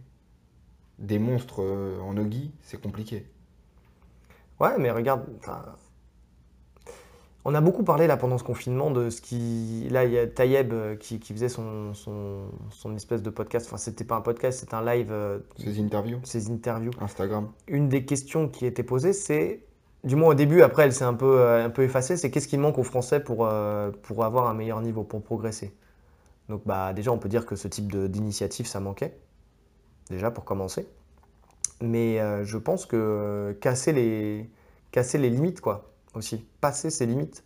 des 0.99 1.19
monstres 1.19 1.61
euh, 1.61 1.99
en 2.01 2.13
nogi, 2.13 2.51
c'est 2.61 2.81
compliqué. 2.81 3.25
Ouais, 4.59 4.77
mais 4.77 4.91
regarde, 4.91 5.25
on 7.47 7.53
a 7.53 7.61
beaucoup 7.61 7.83
parlé 7.83 8.07
là 8.07 8.17
pendant 8.17 8.39
ce 8.39 8.43
confinement 8.43 8.89
de 8.89 9.11
ce 9.11 9.21
qui. 9.21 9.87
Là, 9.91 10.03
il 10.03 10.11
y 10.11 10.17
a 10.17 10.25
Tayeb 10.25 10.73
euh, 10.73 10.95
qui, 10.95 11.19
faisait 11.19 11.47
son, 11.47 11.93
son, 11.93 12.95
espèce 12.95 13.21
de 13.21 13.29
podcast. 13.29 13.67
Enfin, 13.67 13.77
c'était 13.77 14.03
pas 14.03 14.15
un 14.15 14.21
podcast, 14.21 14.59
c'était 14.59 14.73
un 14.73 14.83
live. 14.83 15.09
Euh, 15.11 15.39
ses 15.57 15.79
interviews. 15.79 16.19
Ses 16.23 16.49
interviews. 16.49 16.91
Instagram. 16.99 17.49
Une 17.67 17.87
des 17.87 18.03
questions 18.03 18.49
qui 18.49 18.65
était 18.65 18.83
posée, 18.83 19.13
c'est. 19.13 19.61
Du 20.03 20.15
moins 20.15 20.29
au 20.29 20.33
début, 20.35 20.61
après 20.61 20.83
elle 20.83 20.93
s'est 20.93 21.03
un 21.03 21.15
peu, 21.15 21.39
euh, 21.39 21.65
un 21.65 21.71
peu 21.71 21.81
effacée, 21.81 22.15
c'est 22.15 22.29
qu'est-ce 22.29 22.47
qui 22.47 22.59
manque 22.59 22.77
aux 22.77 22.83
Français 22.83 23.19
pour, 23.19 23.49
pour 24.03 24.23
avoir 24.23 24.47
un 24.47 24.53
meilleur 24.53 24.79
niveau, 24.81 25.03
pour 25.03 25.23
progresser? 25.23 25.73
Donc 26.47 26.61
bah, 26.63 26.93
déjà, 26.93 27.11
on 27.11 27.17
peut 27.17 27.29
dire 27.29 27.47
que 27.47 27.55
ce 27.55 27.67
type 27.67 27.87
d'initiative, 28.11 28.67
ça 28.67 28.79
manquait, 28.79 29.17
déjà 30.11 30.29
pour 30.29 30.45
commencer. 30.45 30.87
Mais 31.81 32.19
je 32.43 32.57
pense 32.59 32.85
que 32.85 33.57
casser 33.61 33.93
les, 33.93 34.47
casser 34.91 35.17
les 35.17 35.31
limites, 35.31 35.59
quoi 35.59 35.94
aussi, 36.17 36.45
passer 36.61 36.89
ses 36.89 37.05
limites. 37.05 37.43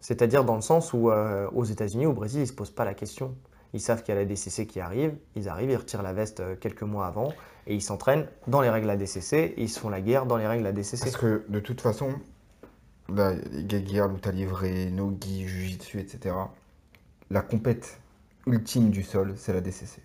C'est-à-dire 0.00 0.44
dans 0.44 0.56
le 0.56 0.60
sens 0.60 0.92
où 0.92 1.10
euh, 1.10 1.48
aux 1.54 1.64
États-Unis, 1.64 2.06
au 2.06 2.12
Brésil, 2.12 2.40
ils 2.40 2.42
ne 2.42 2.48
se 2.48 2.52
posent 2.52 2.70
pas 2.70 2.84
la 2.84 2.94
question. 2.94 3.34
Ils 3.72 3.80
savent 3.80 4.02
qu'il 4.02 4.14
y 4.14 4.16
a 4.16 4.20
la 4.20 4.26
DCC 4.26 4.66
qui 4.66 4.80
arrive, 4.80 5.16
ils 5.34 5.48
arrivent, 5.48 5.70
ils 5.70 5.76
retirent 5.76 6.02
la 6.02 6.12
veste 6.12 6.40
euh, 6.40 6.56
quelques 6.56 6.82
mois 6.82 7.06
avant 7.06 7.32
et 7.66 7.74
ils 7.74 7.82
s'entraînent 7.82 8.28
dans 8.46 8.60
les 8.60 8.70
règles 8.70 8.88
ADCC 8.88 9.32
et 9.32 9.54
ils 9.56 9.68
se 9.68 9.80
font 9.80 9.88
la 9.88 10.00
guerre 10.00 10.26
dans 10.26 10.36
les 10.36 10.46
règles 10.46 10.66
ADCC. 10.66 11.00
Parce 11.00 11.16
que 11.16 11.44
de 11.48 11.58
toute 11.58 11.80
façon, 11.80 12.12
la 13.08 13.34
guerre, 13.34 14.08
lutte 14.08 14.26
à 14.26 14.30
livrer, 14.32 14.90
nogi, 14.90 15.46
jujitsu, 15.46 16.00
etc., 16.00 16.36
la 17.30 17.40
compète 17.40 17.98
ultime 18.46 18.90
du 18.90 19.02
sol, 19.02 19.34
c'est 19.36 19.52
la 19.52 19.60
DCC. 19.60 20.00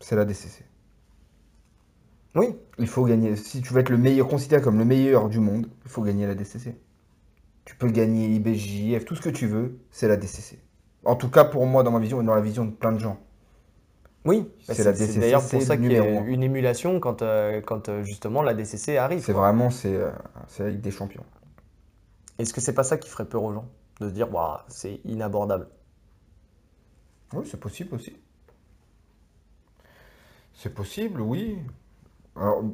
C'est 0.00 0.16
la 0.16 0.24
DCC. 0.24 0.64
Oui. 2.34 2.56
Il 2.78 2.86
faut 2.86 3.04
gagner. 3.04 3.36
Si 3.36 3.60
tu 3.60 3.72
veux 3.72 3.80
être 3.80 3.90
le 3.90 3.98
meilleur, 3.98 4.28
considéré 4.28 4.62
comme 4.62 4.78
le 4.78 4.84
meilleur 4.84 5.28
du 5.28 5.40
monde, 5.40 5.68
il 5.84 5.90
faut 5.90 6.02
gagner 6.02 6.26
la 6.26 6.34
DCC. 6.34 6.76
Tu 7.64 7.76
peux 7.76 7.88
gagner 7.88 8.26
IBJF, 8.26 9.04
tout 9.04 9.14
ce 9.14 9.20
que 9.20 9.28
tu 9.28 9.46
veux, 9.46 9.78
c'est 9.90 10.08
la 10.08 10.16
DCC. 10.16 10.58
En 11.04 11.16
tout 11.16 11.30
cas, 11.30 11.44
pour 11.44 11.66
moi, 11.66 11.82
dans 11.82 11.90
ma 11.90 11.98
vision 11.98 12.20
et 12.20 12.24
dans 12.24 12.34
la 12.34 12.40
vision 12.40 12.64
de 12.64 12.70
plein 12.70 12.92
de 12.92 12.98
gens. 12.98 13.18
Oui, 14.24 14.48
c'est 14.62 14.84
la 14.84 14.92
DCC. 14.92 15.12
C'est 15.12 15.20
d'ailleurs 15.20 15.46
pour 15.46 15.62
ça 15.62 15.76
qu'il 15.76 15.92
y 15.92 15.96
a 15.96 16.20
une 16.20 16.42
émulation 16.42 17.00
quand, 17.00 17.22
euh, 17.22 17.60
quand 17.60 17.88
euh, 17.88 18.02
justement 18.02 18.42
la 18.42 18.54
DCC 18.54 18.96
arrive. 18.96 19.22
C'est 19.24 19.32
vraiment 19.32 19.70
c'est 19.70 19.94
euh, 19.94 20.10
la 20.58 20.70
Ligue 20.70 20.80
des 20.80 20.90
Champions. 20.90 21.24
Est-ce 22.38 22.52
que 22.52 22.60
c'est 22.60 22.74
pas 22.74 22.84
ça 22.84 22.96
qui 22.96 23.08
ferait 23.08 23.28
peur 23.28 23.42
aux 23.42 23.52
gens 23.52 23.68
De 24.00 24.08
se 24.08 24.14
dire, 24.14 24.28
c'est 24.68 25.00
inabordable? 25.04 25.68
Oui, 27.32 27.46
c'est 27.50 27.60
possible 27.60 27.94
aussi. 27.94 28.16
C'est 30.54 30.74
possible, 30.74 31.20
oui. 31.20 31.58
Alors, 32.40 32.64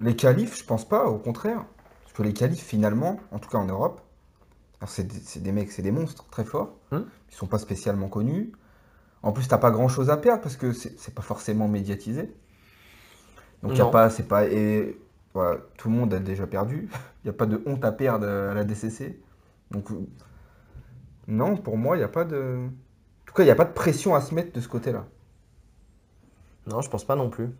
les 0.00 0.16
qualifs, 0.16 0.58
je 0.58 0.64
pense 0.64 0.86
pas, 0.86 1.06
au 1.06 1.18
contraire. 1.18 1.64
Parce 2.02 2.12
que 2.12 2.22
les 2.22 2.34
qualifs, 2.34 2.62
finalement, 2.62 3.20
en 3.30 3.38
tout 3.38 3.48
cas 3.48 3.58
en 3.58 3.66
Europe, 3.66 4.00
c'est 4.86 5.42
des, 5.42 5.52
mecs, 5.52 5.70
c'est 5.70 5.82
des 5.82 5.92
monstres 5.92 6.26
très 6.30 6.44
forts. 6.44 6.76
Hum. 6.90 7.06
Ils 7.30 7.34
sont 7.34 7.46
pas 7.46 7.58
spécialement 7.58 8.08
connus. 8.08 8.52
En 9.22 9.32
plus, 9.32 9.46
t'as 9.46 9.58
pas 9.58 9.70
grand 9.70 9.88
chose 9.88 10.10
à 10.10 10.16
perdre 10.16 10.42
parce 10.42 10.56
que 10.56 10.72
c'est 10.72 11.14
pas 11.14 11.22
forcément 11.22 11.68
médiatisé. 11.68 12.34
Donc, 13.62 13.76
y 13.76 13.80
a 13.80 13.86
pas, 13.86 14.10
c'est 14.10 14.26
pas. 14.26 14.46
Et 14.46 14.98
voilà, 15.34 15.60
tout 15.76 15.90
le 15.90 15.94
monde 15.94 16.12
a 16.14 16.18
déjà 16.18 16.46
perdu. 16.46 16.88
Il 17.22 17.26
n'y 17.26 17.30
a 17.30 17.34
pas 17.34 17.46
de 17.46 17.62
honte 17.66 17.84
à 17.84 17.92
perdre 17.92 18.26
à 18.26 18.54
la 18.54 18.64
DCC. 18.64 19.20
Donc, 19.70 19.88
non, 21.28 21.56
pour 21.56 21.76
moi, 21.76 21.96
il 21.96 22.00
n'y 22.00 22.04
a 22.04 22.08
pas 22.08 22.24
de. 22.24 22.66
tout 23.26 23.34
cas, 23.34 23.42
il 23.42 23.46
n'y 23.46 23.52
a 23.52 23.54
pas 23.54 23.66
de 23.66 23.72
pression 23.72 24.14
à 24.14 24.22
se 24.22 24.34
mettre 24.34 24.52
de 24.52 24.60
ce 24.60 24.66
côté-là. 24.66 25.06
Non, 26.66 26.80
je 26.80 26.90
pense 26.90 27.04
pas 27.04 27.14
non 27.14 27.28
plus. 27.28 27.50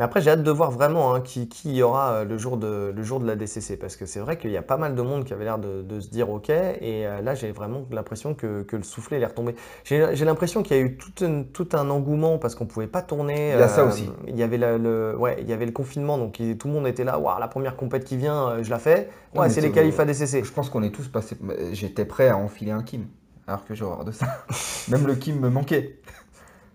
Mais 0.00 0.04
après, 0.06 0.22
j'ai 0.22 0.30
hâte 0.30 0.42
de 0.42 0.50
voir 0.50 0.70
vraiment 0.70 1.14
hein, 1.14 1.20
qui, 1.20 1.46
qui 1.46 1.74
y 1.74 1.82
aura 1.82 2.12
euh, 2.14 2.24
le 2.24 2.38
jour 2.38 2.56
de, 2.56 2.90
le 2.96 3.02
jour 3.02 3.20
de 3.20 3.26
la 3.26 3.36
DCC. 3.36 3.76
Parce 3.76 3.96
que 3.96 4.06
c'est 4.06 4.20
vrai 4.20 4.38
qu'il 4.38 4.50
y 4.50 4.56
a 4.56 4.62
pas 4.62 4.78
mal 4.78 4.94
de 4.94 5.02
monde 5.02 5.24
qui 5.26 5.34
avait 5.34 5.44
l'air 5.44 5.58
de, 5.58 5.82
de 5.82 6.00
se 6.00 6.08
dire 6.08 6.30
OK. 6.30 6.48
Et 6.48 7.06
euh, 7.06 7.20
là, 7.20 7.34
j'ai 7.34 7.52
vraiment 7.52 7.82
l'impression 7.90 8.32
que, 8.32 8.62
que 8.62 8.76
le 8.76 8.82
soufflet 8.82 9.20
est 9.20 9.26
retombé. 9.26 9.54
J'ai 9.84 10.24
l'impression 10.24 10.62
qu'il 10.62 10.74
y 10.74 10.80
a 10.80 10.82
eu 10.82 10.96
tout 10.96 11.22
un, 11.22 11.42
tout 11.42 11.68
un 11.74 11.90
engouement 11.90 12.38
parce 12.38 12.54
qu'on 12.54 12.64
pouvait 12.64 12.86
pas 12.86 13.02
tourner. 13.02 13.50
Il 13.52 13.58
y 13.58 13.62
a 13.62 13.68
ça 13.68 13.82
Euh, 13.82 13.88
aussi. 13.88 14.10
Il 14.26 14.38
y 14.38 14.42
avait 14.42 14.56
le, 14.56 14.78
le- 14.78 15.14
ouais, 15.18 15.36
il 15.42 15.50
y 15.50 15.52
avait 15.52 15.66
le 15.66 15.72
confinement. 15.72 16.16
Donc 16.16 16.40
tout 16.58 16.68
le 16.68 16.72
monde 16.72 16.86
était 16.86 17.04
là. 17.04 17.18
Waouh, 17.18 17.38
la 17.38 17.48
première 17.48 17.76
compète 17.76 18.04
qui 18.04 18.16
vient, 18.16 18.62
je 18.62 18.70
la 18.70 18.78
fais. 18.78 19.10
Ouais, 19.34 19.50
c'est 19.50 19.60
les 19.60 19.70
qualifs 19.70 20.00
ADCC. 20.00 20.42
Je 20.44 20.52
pense 20.52 20.70
qu'on 20.70 20.82
est 20.82 20.92
tous 20.94 21.08
passés. 21.08 21.36
J'étais 21.72 22.06
prêt 22.06 22.28
à 22.30 22.38
enfiler 22.38 22.70
un 22.72 22.82
Kim. 22.82 23.04
Alors 23.46 23.66
que 23.66 23.74
j'ai 23.74 23.84
horreur 23.84 24.06
de 24.06 24.12
ça. 24.12 24.26
Même 24.88 25.06
le 25.06 25.14
Kim 25.14 25.40
me 25.40 25.50
manquait. 25.50 25.98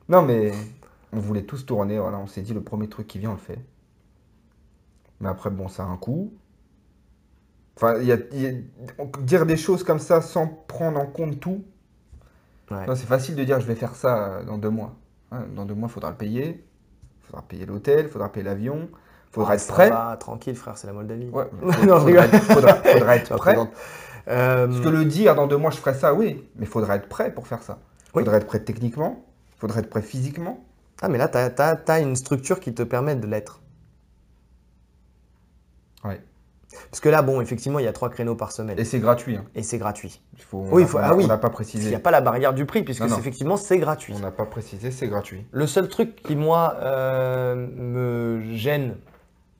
Non, 0.09 0.21
mais 0.21 0.51
on 1.15 1.19
voulait 1.19 1.43
tous 1.43 1.65
tourner. 1.65 1.97
Voilà, 1.99 2.17
on 2.17 2.27
s'est 2.27 2.41
dit 2.41 2.53
le 2.53 2.61
premier 2.61 2.87
truc 2.87 3.07
qui 3.07 3.19
vient, 3.19 3.31
on 3.31 3.33
le 3.33 3.39
fait. 3.39 3.59
Mais 5.19 5.29
après, 5.29 5.49
bon, 5.49 5.67
ça 5.67 5.83
a 5.83 5.87
un 5.87 5.97
coût. 5.97 6.33
Enfin, 7.77 7.97
il 7.99 8.05
y 8.07 8.11
a, 8.11 8.17
il 8.31 8.41
y 8.41 8.47
a- 8.47 9.19
dire 9.21 9.45
des 9.45 9.57
choses 9.57 9.83
comme 9.83 9.99
ça 9.99 10.21
sans 10.21 10.47
prendre 10.47 10.99
en 10.99 11.05
compte 11.05 11.39
tout. 11.39 11.63
Ouais. 12.71 12.85
Non, 12.87 12.95
c'est 12.95 13.05
facile 13.05 13.35
de 13.35 13.43
dire 13.43 13.59
je 13.59 13.67
vais 13.67 13.75
faire 13.75 13.95
ça 13.95 14.27
euh, 14.33 14.43
dans 14.43 14.57
deux 14.57 14.69
mois. 14.69 14.95
Hein, 15.31 15.43
dans 15.55 15.65
deux 15.65 15.73
mois, 15.75 15.89
il 15.89 15.91
faudra 15.91 16.09
le 16.11 16.15
payer. 16.17 16.63
Il 17.21 17.25
faudra 17.27 17.41
payer 17.41 17.65
l'hôtel, 17.65 18.05
il 18.05 18.09
faudra 18.11 18.31
payer 18.31 18.43
l'avion. 18.45 18.89
Il 18.91 19.33
faudra 19.33 19.51
Ah, 19.51 19.55
être 19.55 19.61
ça 19.61 19.73
prêt. 19.73 19.89
va, 19.89 20.15
tranquille, 20.17 20.55
frère, 20.55 20.77
c'est 20.77 20.87
la 20.87 20.93
Moldavie. 20.93 21.27
Ouais, 21.29 21.49
Non, 21.85 21.99
faudra, 21.99 22.25
être, 22.25 22.37
faudra- 22.43 22.75
faudra 22.75 23.15
être 23.17 23.29
Je 23.33 23.37
prêt. 23.37 23.51
plaisante. 23.53 23.71
Euh, 24.27 24.67
Parce 24.67 24.79
que 24.79 24.89
le 24.89 25.05
dire 25.05 25.35
dans 25.35 25.45
deux 25.47 25.57
mois, 25.57 25.69
je 25.71 25.77
ferai 25.77 25.93
ça, 25.93 26.13
oui, 26.13 26.43
mais 26.55 26.63
il 26.65 26.67
faudra 26.67 26.95
être 26.95 27.07
prêt 27.09 27.33
pour 27.33 27.45
faire 27.47 27.61
ça. 27.61 27.79
Il 28.05 28.17
Oui. 28.17 28.23
faudra 28.23 28.37
être 28.37 28.47
prêt 28.47 28.59
techniquement, 28.61 29.23
il 29.55 29.59
faudra 29.59 29.79
être 29.81 29.89
prêt 29.89 30.01
physiquement. 30.01 30.63
Ah, 31.05 31.07
mais 31.07 31.19
là, 31.19 31.27
tu 31.27 31.37
as, 31.91 31.99
une 31.99 32.15
structure 32.15 32.59
qui 32.59 32.73
te 32.73 32.81
permet 32.81 33.15
de 33.15 33.27
l'être. 33.27 33.61
Ouais. 36.03 36.19
Parce 36.89 36.99
que 36.99 37.09
là, 37.09 37.21
bon, 37.21 37.41
effectivement, 37.41 37.77
il 37.77 37.85
y 37.85 37.87
a 37.87 37.93
trois 37.93 38.09
créneaux 38.09 38.33
par 38.35 38.51
semaine. 38.51 38.79
Et 38.79 38.85
c'est 38.85 38.99
gratuit. 38.99 39.35
hein. 39.35 39.45
Et 39.53 39.61
c'est 39.61 39.77
gratuit. 39.77 40.19
Il 40.35 40.41
faut, 40.41 40.65
Oui, 40.71 40.81
il 40.81 40.87
faut- 40.87 40.97
a- 40.97 41.03
ah 41.05 41.13
oui. 41.15 41.23
On 41.25 41.27
n'a 41.27 41.37
pas 41.37 41.47
Il 41.47 41.51
n'y 41.51 41.53
précisé. 41.55 41.95
a 41.95 41.99
pas 41.99 42.09
la 42.09 42.21
barrière 42.21 42.55
du 42.55 42.65
prix, 42.65 42.81
puisque 42.81 43.01
Non, 43.01 43.07
non. 43.07 43.13
c'est- 43.13 43.21
effectivement, 43.21 43.55
c'est 43.55 43.77
gratuit. 43.77 44.13
On 44.15 44.19
n'a 44.19 44.31
pas 44.31 44.47
précisé, 44.47 44.89
c'est 44.89 45.07
gratuit. 45.07 45.45
Le 45.51 45.67
seul 45.67 45.87
truc 45.89 46.15
qui, 46.23 46.35
moi, 46.35 46.75
euh, 46.81 47.55
me 47.55 48.41
gêne, 48.55 48.95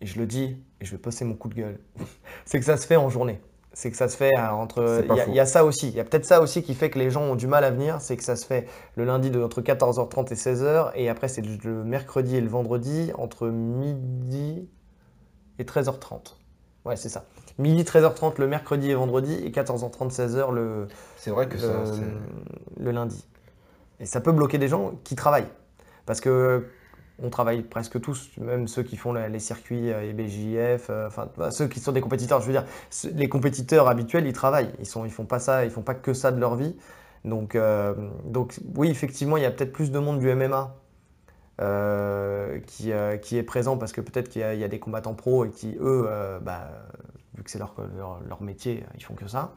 et 0.01 0.07
je 0.07 0.17
le 0.17 0.25
dis, 0.25 0.57
et 0.81 0.85
je 0.85 0.91
vais 0.91 0.97
passer 0.97 1.25
mon 1.25 1.35
coup 1.35 1.47
de 1.49 1.53
gueule, 1.53 1.79
c'est 2.45 2.57
que 2.59 2.65
ça 2.65 2.75
se 2.77 2.87
fait 2.87 2.95
en 2.95 3.09
journée. 3.09 3.39
C'est 3.77 3.91
que 3.91 3.97
ça 3.97 4.07
se 4.07 4.15
fait 4.15 4.31
euh, 4.37 4.49
entre. 4.51 5.03
Il 5.09 5.15
y, 5.33 5.39
a- 5.39 5.43
y 5.43 5.47
ça 5.47 5.65
aussi. 5.65 5.89
Il 5.89 5.95
y 5.95 5.99
a 5.99 6.05
peut-être 6.05 6.23
ça 6.23 6.39
aussi 6.41 6.63
qui 6.63 6.73
fait 6.75 6.89
que 6.89 6.97
les 6.97 7.11
gens 7.11 7.23
ont 7.23 7.35
du 7.35 7.45
mal 7.45 7.65
à 7.65 7.71
venir. 7.71 7.99
C'est 7.99 8.15
que 8.15 8.23
ça 8.23 8.37
se 8.37 8.45
fait 8.45 8.67
le 8.95 9.03
lundi 9.03 9.29
de, 9.29 9.43
entre 9.43 9.61
14h30 9.61 10.31
et 10.31 10.35
16h. 10.35 10.91
Et 10.95 11.09
après, 11.09 11.27
c'est 11.27 11.41
le, 11.41 11.83
mercredi 11.83 12.37
et 12.37 12.41
le 12.41 12.47
vendredi 12.47 13.11
entre 13.17 13.49
midi 13.49 14.69
et 15.59 15.65
13h30. 15.65 16.35
Ouais, 16.85 16.95
c'est 16.95 17.09
ça. 17.09 17.25
Midi, 17.57 17.83
13h30 17.83 18.35
le 18.39 18.47
mercredi 18.47 18.91
et 18.91 18.95
vendredi. 18.95 19.33
Et 19.43 19.49
14h30, 19.51 20.09
16h 20.09 20.53
le, 20.53 20.87
C'est 21.17 21.31
vrai 21.31 21.49
que 21.49 21.57
ça. 21.57 21.67
le, 21.67 21.85
c'est- 21.85 22.81
le 22.81 22.91
lundi. 22.91 23.25
Et 23.99 24.05
ça 24.05 24.21
peut 24.21 24.31
bloquer 24.31 24.57
des 24.57 24.69
gens 24.69 24.93
qui 25.03 25.15
travaillent. 25.15 25.49
Parce 26.05 26.21
que 26.21 26.65
on 27.19 27.29
travaille 27.29 27.61
presque 27.63 27.99
tous, 28.01 28.29
même 28.37 28.67
ceux 28.67 28.83
qui 28.83 28.97
font 28.97 29.13
les 29.13 29.39
circuits 29.39 29.91
euh, 29.91 30.09
EBJF, 30.09 30.89
euh, 30.89 31.07
enfin 31.07 31.29
bah, 31.37 31.51
ceux 31.51 31.67
qui 31.67 31.79
sont 31.79 31.91
des 31.91 32.01
compétiteurs. 32.01 32.41
Je 32.41 32.47
veux 32.47 32.51
dire, 32.53 32.65
les 33.13 33.29
compétiteurs 33.29 33.87
habituels, 33.87 34.25
ils 34.27 34.33
travaillent. 34.33 34.71
Ils 34.79 34.85
sont, 34.85 35.05
ils 35.05 35.11
font 35.11 35.25
pas 35.25 35.39
ça, 35.39 35.65
ils 35.65 35.71
font 35.71 35.81
pas 35.81 35.95
que 35.95 36.13
ça 36.13 36.31
de 36.31 36.39
leur 36.39 36.55
vie. 36.55 36.75
Donc, 37.23 37.55
euh, 37.55 37.93
donc 38.25 38.59
oui, 38.75 38.89
effectivement, 38.89 39.37
il 39.37 39.43
y 39.43 39.45
a 39.45 39.51
peut-être 39.51 39.73
plus 39.73 39.91
de 39.91 39.99
monde 39.99 40.19
du 40.19 40.29
MMA 40.29 40.75
qui, 42.67 42.91
qui 43.21 43.37
est 43.37 43.43
présent 43.43 43.77
parce 43.77 43.91
que 43.93 44.01
peut-être 44.01 44.29
qu'il 44.29 44.41
y, 44.41 44.63
a- 44.63 44.67
des 44.67 44.79
combattants 44.79 45.13
pros 45.13 45.45
et 45.45 45.49
qui, 45.51 45.77
eux, 45.79 46.07
bah, 46.41 46.69
vu 47.35 47.43
que 47.43 47.51
c'est 47.51 47.59
leur, 47.59 47.73
leur, 47.97 48.19
leur 48.27 48.41
métier, 48.43 48.83
ils 48.95 49.03
font 49.03 49.15
que 49.15 49.27
ça. 49.27 49.53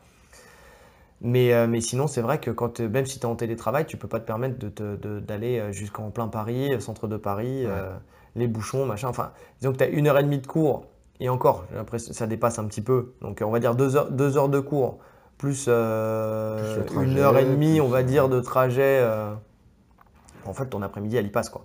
Mais, 1.20 1.52
euh, 1.52 1.66
mais 1.66 1.80
sinon, 1.80 2.06
c'est 2.06 2.20
vrai 2.20 2.38
que 2.40 2.50
quand, 2.50 2.80
euh, 2.80 2.88
même 2.88 3.06
si 3.06 3.18
tu 3.18 3.24
es 3.26 3.28
en 3.28 3.34
télétravail, 3.36 3.86
tu 3.86 3.96
peux 3.96 4.08
pas 4.08 4.20
te 4.20 4.26
permettre 4.26 4.58
de 4.58 4.68
te- 4.68 4.96
de- 4.96 5.20
d'aller 5.20 5.58
euh, 5.58 5.72
jusqu'en 5.72 6.10
plein 6.10 6.28
Paris, 6.28 6.70
centre 6.80 7.08
de 7.08 7.16
Paris, 7.16 7.64
euh, 7.66 7.90
les 8.36 8.46
bouchons, 8.46 8.86
machin. 8.86 9.08
Enfin, 9.08 9.32
disons 9.60 9.72
que 9.72 9.78
tu 9.78 9.84
as 9.84 9.88
une 9.88 10.06
heure 10.06 10.18
et 10.18 10.22
demie 10.22 10.38
de 10.38 10.46
cours, 10.46 10.86
et 11.20 11.28
encore, 11.28 11.64
ça 11.98 12.26
dépasse 12.28 12.58
un 12.60 12.66
petit 12.66 12.82
peu. 12.82 13.14
Donc, 13.20 13.42
on 13.44 13.50
va 13.50 13.58
dire 13.60 13.74
deux 13.74 13.96
heures, 13.96 14.10
deux 14.12 14.36
heures 14.36 14.48
de 14.48 14.60
cours, 14.60 14.98
plus, 15.38 15.66
euh, 15.68 16.56
Plus 16.74 16.78
le 16.80 16.86
trajet, 16.86 17.10
une 17.10 17.18
heure 17.18 17.36
et 17.38 17.44
demie, 17.44 17.80
on 17.80 17.88
va 17.88 18.02
dire, 18.04 18.28
de 18.28 18.40
trajet. 18.40 19.04
en 20.46 20.54
fait, 20.54 20.66
ton 20.66 20.82
après-midi, 20.82 21.16
elle 21.16 21.26
y 21.26 21.30
passe, 21.30 21.48
quoi. 21.50 21.64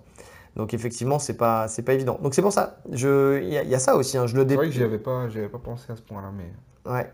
Donc, 0.56 0.72
effectivement, 0.74 1.18
c'est 1.18 1.36
pas, 1.36 1.68
c'est 1.68 1.82
pas 1.82 1.94
évident. 1.94 2.18
Donc, 2.22 2.34
c'est 2.34 2.42
pour 2.42 2.52
ça. 2.52 2.78
Il 2.92 2.98
y, 3.00 3.06
a- 3.58 3.62
il 3.62 3.68
y 3.68 3.74
a 3.74 3.78
ça 3.78 3.96
aussi. 3.96 4.16
hein, 4.18 4.26
je 4.26 4.36
le 4.36 4.42
C'est 4.42 4.48
dé- 4.48 4.56
vrai 4.56 4.66
que 4.66 4.72
j'y 4.72 4.82
avais 4.82 4.98
pas, 4.98 5.26
pas 5.52 5.58
pensé 5.58 5.92
à 5.92 5.96
ce 5.96 6.02
point-là, 6.02 6.30
mais. 6.36 6.52
Ouais. 6.86 7.10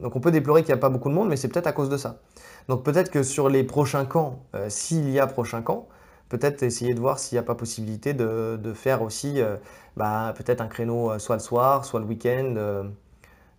Donc 0.00 0.16
on 0.16 0.20
peut 0.20 0.30
déplorer 0.30 0.62
qu'il 0.62 0.72
n'y 0.72 0.78
a 0.78 0.80
pas 0.80 0.88
beaucoup 0.88 1.08
de 1.08 1.14
monde, 1.14 1.28
mais 1.28 1.36
c'est 1.36 1.48
peut-être 1.48 1.66
à 1.66 1.72
cause 1.72 1.88
de 1.88 1.96
ça. 1.96 2.20
Donc 2.68 2.84
peut-être 2.84 3.10
que 3.10 3.22
sur 3.22 3.48
les 3.48 3.64
prochains 3.64 4.04
camps, 4.04 4.44
euh, 4.54 4.68
s'il 4.68 5.10
y 5.10 5.18
a 5.20 5.26
prochain 5.26 5.62
camp, 5.62 5.88
peut-être 6.28 6.62
essayer 6.62 6.94
de 6.94 7.00
voir 7.00 7.18
s'il 7.18 7.36
n'y 7.36 7.40
a 7.40 7.42
pas 7.42 7.54
possibilité 7.54 8.14
de, 8.14 8.72
faire 8.74 9.02
aussi 9.02 9.40
euh, 9.40 9.56
bah, 9.96 10.32
peut-être 10.36 10.60
un 10.60 10.68
créneau 10.68 11.10
euh, 11.10 11.18
soit 11.18 11.36
le 11.36 11.42
soir, 11.42 11.84
soit 11.84 12.00
le 12.00 12.06
week-end, 12.06 12.84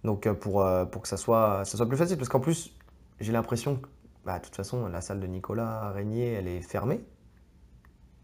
donc 0.03 0.27
pour, 0.33 0.65
pour 0.91 1.01
que 1.03 1.07
ça 1.07 1.17
soit, 1.17 1.63
ça 1.65 1.77
soit 1.77 1.87
plus 1.87 1.97
facile. 1.97 2.17
Parce 2.17 2.29
qu'en 2.29 2.39
plus, 2.39 2.75
j'ai 3.19 3.31
l'impression 3.31 3.75
que 3.75 3.87
bah, 4.25 4.39
de 4.39 4.43
toute 4.45 4.55
façon, 4.55 4.87
la 4.87 5.01
salle 5.01 5.19
de 5.19 5.27
Nicolas 5.27 5.91
Régnier, 5.91 6.33
elle 6.33 6.47
est 6.47 6.61
fermée. 6.61 7.03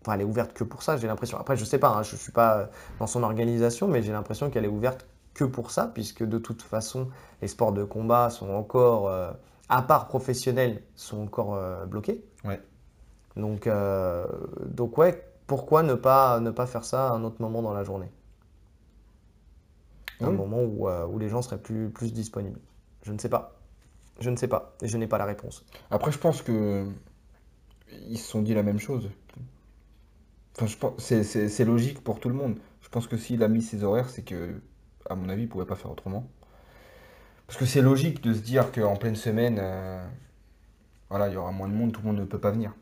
Enfin, 0.02 0.14
elle 0.14 0.22
est 0.22 0.26
ouverte 0.26 0.54
que 0.54 0.64
pour 0.64 0.82
ça, 0.82 0.98
j'ai 0.98 1.08
l'impression. 1.08 1.38
Après, 1.38 1.56
je 1.56 1.66
sais 1.66 1.78
pas, 1.78 1.90
hein, 1.90 2.04
je 2.04 2.16
ne 2.16 2.20
suis 2.20 2.32
pas 2.32 2.70
dans 3.00 3.08
son 3.08 3.22
organisation, 3.24 3.88
mais 3.88 4.02
j'ai 4.02 4.12
l'impression 4.12 4.50
qu'elle 4.50 4.66
est 4.66 4.70
ouverte 4.70 5.06
que 5.38 5.46
pour 5.46 5.72
ça, 5.72 5.90
puisque 5.94 6.24
de 6.24 6.38
toute 6.38 6.62
façon, 6.62 7.08
les 7.42 7.48
sports 7.48 7.72
de 7.72 7.84
combat 7.86 8.30
sont 8.30 8.50
encore, 8.50 9.08
euh, 9.08 9.32
à 9.70 9.82
part 9.82 10.08
professionnels, 10.08 10.84
sont 10.96 11.22
encore 11.24 11.56
euh, 11.56 11.86
bloqués. 11.86 12.26
Ouais. 12.44 12.62
Donc, 13.36 13.68
euh, 13.68 14.26
donc 14.66 14.98
ouais, 14.98 15.24
pourquoi 15.46 15.84
ne 15.84 15.94
pas, 15.94 16.40
ne 16.40 16.52
pas 16.52 16.66
faire 16.66 16.84
ça 16.84 17.08
à 17.08 17.12
un 17.12 17.24
autre 17.24 17.42
moment 17.42 17.62
dans 17.62 17.74
la 17.74 17.84
journée? 17.84 18.12
Un 20.20 20.32
Oui. 20.32 20.36
moment 20.36 20.64
où, 20.64 20.90
où 20.90 21.20
les 21.20 21.30
gens 21.30 21.42
seraient 21.44 21.62
plus, 21.62 21.90
plus 21.90 22.12
disponibles. 22.12 22.60
Je 23.04 23.14
ne 23.14 23.20
sais 23.20 23.30
pas. 23.30 23.54
Je 24.20 24.32
ne 24.32 24.36
sais 24.36 24.48
pas. 24.48 24.76
Et 24.82 24.88
je 24.88 24.98
n'ai 24.98 25.08
pas 25.08 25.20
la 25.20 25.26
réponse. 25.26 25.64
Après, 25.92 26.12
je 26.12 26.18
pense 26.18 26.42
que. 26.42 26.88
Ils 28.10 28.18
se 28.18 28.28
sont 28.28 28.42
dit 28.42 28.54
la 28.56 28.64
même 28.64 28.80
chose. 28.80 29.10
Enfin, 30.56 30.66
je 30.66 30.76
pense, 30.78 30.94
c'est 30.98 31.66
logique 31.66 32.04
pour 32.04 32.20
tout 32.20 32.30
le 32.30 32.36
monde. 32.36 32.58
Je 32.82 32.90
pense 32.90 33.06
que 33.08 33.16
s'il 33.16 33.44
a 33.44 33.48
mis 33.48 33.62
ses 33.62 33.84
horaires, 33.84 34.10
c'est 34.10 34.24
que, 34.24 34.60
à 35.10 35.16
mon 35.16 35.30
avis, 35.30 35.44
il 35.44 35.50
pouvait 35.50 35.66
pas 35.66 35.76
faire 35.76 35.92
autrement. 35.92 36.28
Parce 37.48 37.60
que 37.60 37.66
c'est 37.66 37.82
logique 37.82 38.22
de 38.22 38.34
se 38.34 38.40
dire 38.40 38.72
qu'en 38.72 38.96
pleine 38.98 39.16
semaine, 39.16 39.58
euh, 39.62 40.06
voilà, 41.10 41.28
il 41.30 41.34
y 41.34 41.38
aura 41.38 41.52
moins 41.52 41.68
de 41.68 41.74
monde, 41.74 41.92
tout 41.94 42.02
le 42.02 42.08
monde 42.08 42.18
ne 42.20 42.26
peut 42.26 42.40
pas 42.40 42.52
venir. 42.52 42.74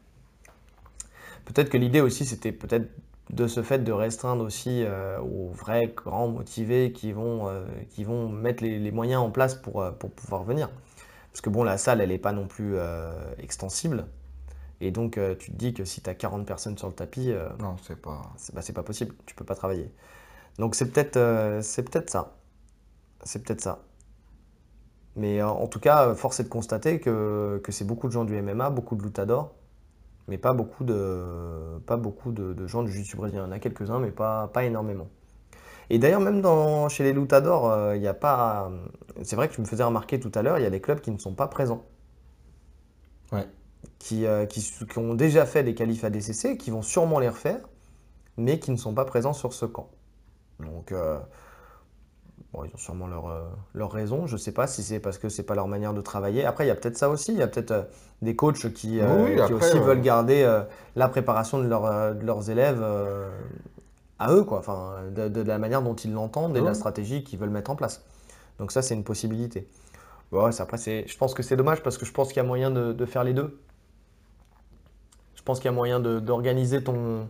Peut-être 1.45 1.69
que 1.69 1.78
l'idée 1.78 2.01
aussi, 2.01 2.26
c'était 2.26 2.51
peut-être 2.51 2.89
de 3.30 3.47
ce 3.47 3.63
fait 3.63 3.84
de 3.84 3.91
restreindre 3.91 4.43
aussi 4.43 4.84
euh, 4.84 5.19
aux 5.19 5.49
vrais 5.49 5.88
grands 5.95 6.28
motivés 6.28 6.91
qui 6.91 7.11
vont, 7.11 7.47
euh, 7.47 7.65
qui 7.89 8.03
vont 8.03 8.30
mettre 8.30 8.63
les, 8.63 8.80
les 8.80 8.91
moyens 8.91 9.21
en 9.21 9.32
place 9.32 9.55
pour, 9.55 9.86
pour 9.99 10.11
pouvoir 10.11 10.43
venir. 10.43 10.69
Parce 11.32 11.41
que 11.41 11.49
bon, 11.49 11.63
la 11.63 11.78
salle, 11.78 12.01
elle 12.01 12.09
n'est 12.09 12.17
pas 12.17 12.32
non 12.32 12.47
plus 12.47 12.76
extensible. 13.39 14.05
Et 14.80 14.91
donc, 14.91 15.19
tu 15.38 15.51
te 15.51 15.55
dis 15.57 15.73
que 15.73 15.84
si 15.84 15.99
tu 16.01 16.09
as 16.09 16.13
40 16.13 16.45
personnes 16.45 16.78
sur 16.78 16.88
le 16.88 16.93
tapis, 16.93 17.34
Non, 17.59 17.76
c'est 17.86 18.01
pas. 18.01 18.21
bah, 18.53 18.61
pas 18.73 18.84
possible, 18.84 19.15
tu 19.26 19.36
peux 19.36 19.43
pas 19.43 19.55
travailler. 19.55 19.91
Donc 20.60 20.76
c'est 20.76 20.91
peut-être 20.91 21.18
euh, 21.18 21.62
c'est 21.62 21.84
peut-être 21.84 22.10
ça. 22.10 22.38
C'est 23.24 23.43
peut-être 23.43 23.62
ça. 23.62 23.84
Mais 25.16 25.41
euh, 25.41 25.47
en 25.47 25.68
tout 25.68 25.80
cas, 25.80 26.08
euh, 26.10 26.16
force 26.16 26.39
est 26.39 26.43
de 26.43 26.49
constater 26.49 26.99
que, 26.99 27.62
que 27.64 27.72
c'est 27.72 27.86
beaucoup 27.86 28.08
de 28.08 28.12
gens 28.14 28.26
du 28.26 28.39
MMA, 28.41 28.70
beaucoup 28.70 28.95
de 28.95 29.03
luttadors, 29.03 29.53
mais 30.28 30.38
pas 30.38 30.53
beaucoup 30.53 30.84
de, 30.84 31.80
pas 31.88 31.97
beaucoup 31.97 32.32
de, 32.32 32.53
de 32.53 32.68
gens 32.68 32.84
du 32.84 32.91
jiu-jitsu 32.91 33.18
brésilien. 33.18 33.43
Il 33.43 33.47
y 33.47 33.49
en 33.49 33.51
a 33.53 33.60
quelques-uns, 33.60 33.99
mais 33.99 34.12
pas, 34.12 34.47
pas 34.49 34.66
énormément. 34.66 35.08
Et 35.89 35.99
d'ailleurs, 35.99 36.22
même 36.22 36.41
dans, 36.41 36.89
chez 36.89 37.03
les 37.03 37.14
luttadors, 37.14 37.70
euh, 37.70 37.95
il 37.95 38.01
y 38.01 38.08
a 38.08 38.14
pas. 38.14 38.72
C'est 39.24 39.36
vrai 39.36 39.49
que 39.49 39.53
tu 39.56 39.62
me 39.62 39.66
faisais 39.66 39.84
remarquer 39.84 40.20
tout 40.20 40.32
à 40.36 40.41
l'heure, 40.41 40.58
il 40.60 40.64
y 40.64 40.66
a 40.66 40.70
des 40.70 40.82
clubs 40.82 40.99
qui 41.01 41.12
ne 41.12 41.18
sont 41.20 41.36
pas 41.36 41.47
présents. 41.47 41.86
Ouais. 43.32 43.47
Qui, 43.99 44.26
euh, 44.26 44.45
qui, 44.45 44.62
qui 44.62 44.97
ont 44.99 45.16
déjà 45.16 45.45
fait 45.45 45.64
des 45.64 45.76
qualifs 45.76 46.03
ADCC, 46.03 46.58
qui 46.58 46.72
vont 46.72 46.82
sûrement 46.82 47.20
les 47.20 47.30
refaire, 47.30 47.62
mais 48.38 48.60
qui 48.60 48.72
ne 48.72 48.78
sont 48.78 48.93
pas 48.93 49.06
présents 49.06 49.34
sur 49.34 49.53
ce 49.53 49.66
camp. 49.66 49.89
Donc, 50.60 50.91
euh, 50.91 51.20
bon, 52.53 52.64
ils 52.64 52.74
ont 52.74 52.78
sûrement 52.78 53.08
leur, 53.08 53.28
euh, 53.30 53.43
leur 53.74 53.91
raison. 53.91 54.28
Je 54.28 54.34
ne 54.34 54.38
sais 54.38 54.51
pas 54.51 54.68
si 54.68 54.84
c'est 54.84 54.99
parce 54.99 55.18
que 55.18 55.30
c'est 55.30 55.43
pas 55.43 55.56
leur 55.56 55.68
manière 55.68 55.93
de 55.93 56.01
travailler. 56.01 56.45
Après, 56.45 56.66
il 56.66 56.68
y 56.68 56.72
a 56.72 56.76
peut-être 56.76 56.97
ça 56.97 57.10
aussi. 57.10 57.34
Il 57.34 57.39
y 57.39 57.43
a 57.43 57.47
peut-être 57.47 57.72
euh, 57.72 57.84
des 58.22 58.36
coachs 58.36 58.72
qui, 58.74 58.99
euh, 58.99 59.26
Oui, 59.26 59.36
qui 59.36 59.41
après, 59.41 59.56
aussi 59.56 59.80
veulent 59.80 60.01
garder 60.01 60.64
la 60.95 61.10
préparation 61.10 61.60
de, 61.60 61.68
leur, 61.68 62.16
de 62.16 62.26
leurs 62.26 62.49
élèves 62.49 62.84
à 64.20 64.32
eux, 64.34 64.43
quoi. 64.43 64.60
Enfin, 64.60 64.95
de, 65.14 65.28
de 65.28 65.41
la 65.41 65.58
manière 65.58 65.82
dont 65.82 65.95
ils 65.95 66.14
l'entendent 66.14 66.56
et 66.56 66.62
de 66.62 66.66
la 66.66 66.74
stratégie 66.74 67.24
qu'ils 67.24 67.39
veulent 67.39 67.49
mettre 67.49 67.72
en 67.72 67.76
place. 67.76 68.03
Donc 68.60 68.72
ça, 68.72 68.82
c'est 68.82 68.93
une 68.93 69.03
possibilité. 69.03 69.68
Bon, 70.32 70.45
après, 70.45 70.78
je 70.78 71.18
pense 71.18 71.34
que 71.34 71.43
c'est 71.43 71.58
dommage 71.58 71.84
parce 71.84 71.97
que 71.97 72.06
je 72.06 72.12
pense 72.12 72.30
qu'il 72.30 72.38
y 72.38 72.39
a 72.39 72.43
moyen 72.43 72.72
de, 72.72 72.93
de 72.93 73.06
faire 73.06 73.24
les 73.24 73.34
deux. 73.34 73.60
pense 75.45 75.60
qu'il 75.60 75.66
y 75.66 75.70
a 75.70 75.72
moyen 75.72 75.99
d'organiser 75.99 76.84
ton, 76.84 77.28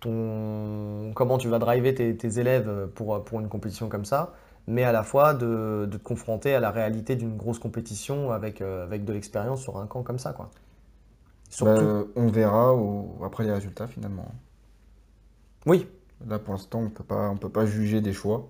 ton, 0.00 1.12
comment 1.14 1.38
tu 1.38 1.48
vas 1.48 1.58
driver 1.58 1.94
tes, 1.94 2.38
élèves 2.38 2.88
pour, 2.94 3.24
pour 3.24 3.40
une 3.40 3.48
compétition 3.48 3.88
comme 3.88 4.04
ça, 4.04 4.34
mais 4.68 4.84
à 4.84 4.92
la 4.92 5.02
fois 5.02 5.32
de, 5.32 5.88
te 5.90 5.96
confronter 5.96 6.54
à 6.54 6.60
la 6.60 6.70
réalité 6.70 7.16
d'une 7.16 7.36
grosse 7.36 7.58
compétition 7.58 8.30
avec, 8.30 8.60
euh, 8.60 8.84
avec 8.84 9.04
de 9.04 9.14
l'expérience 9.14 9.62
sur 9.62 9.78
un 9.78 9.86
camp 9.86 10.02
comme 10.02 10.18
ça. 10.18 10.32
Quoi. 10.34 10.50
Bah, 11.62 12.04
on 12.14 12.28
verra 12.28 12.76
après 13.24 13.44
les 13.44 13.52
résultats 13.52 13.86
finalement. 13.86 14.30
Oui. 15.64 15.88
Là 16.26 16.38
pour 16.38 16.52
l'instant 16.52 16.80
on 16.80 16.90
peut 16.90 17.04
pas 17.04 17.30
on 17.30 17.36
peut 17.36 17.48
pas 17.48 17.64
juger 17.64 18.02
des 18.02 18.12
choix. 18.12 18.48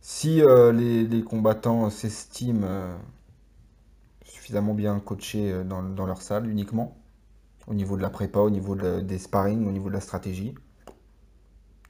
Si 0.00 0.42
euh, 0.42 0.72
les, 0.72 1.22
combattants 1.22 1.88
s'estiment 1.90 2.66
euh, 2.66 2.96
suffisamment 4.24 4.74
bien 4.74 4.98
coachés 4.98 5.64
dans, 5.64 5.82
dans, 5.82 6.06
leur 6.06 6.22
salle 6.22 6.48
uniquement, 6.48 6.96
au 7.68 7.74
niveau 7.74 7.96
de 7.96 8.02
la 8.02 8.10
prépa, 8.10 8.40
au 8.40 8.50
niveau 8.50 8.74
des 8.74 9.18
sparring, 9.18 9.66
au 9.66 9.72
niveau 9.72 9.88
de 9.88 9.94
la 9.94 10.00
stratégie, 10.00 10.54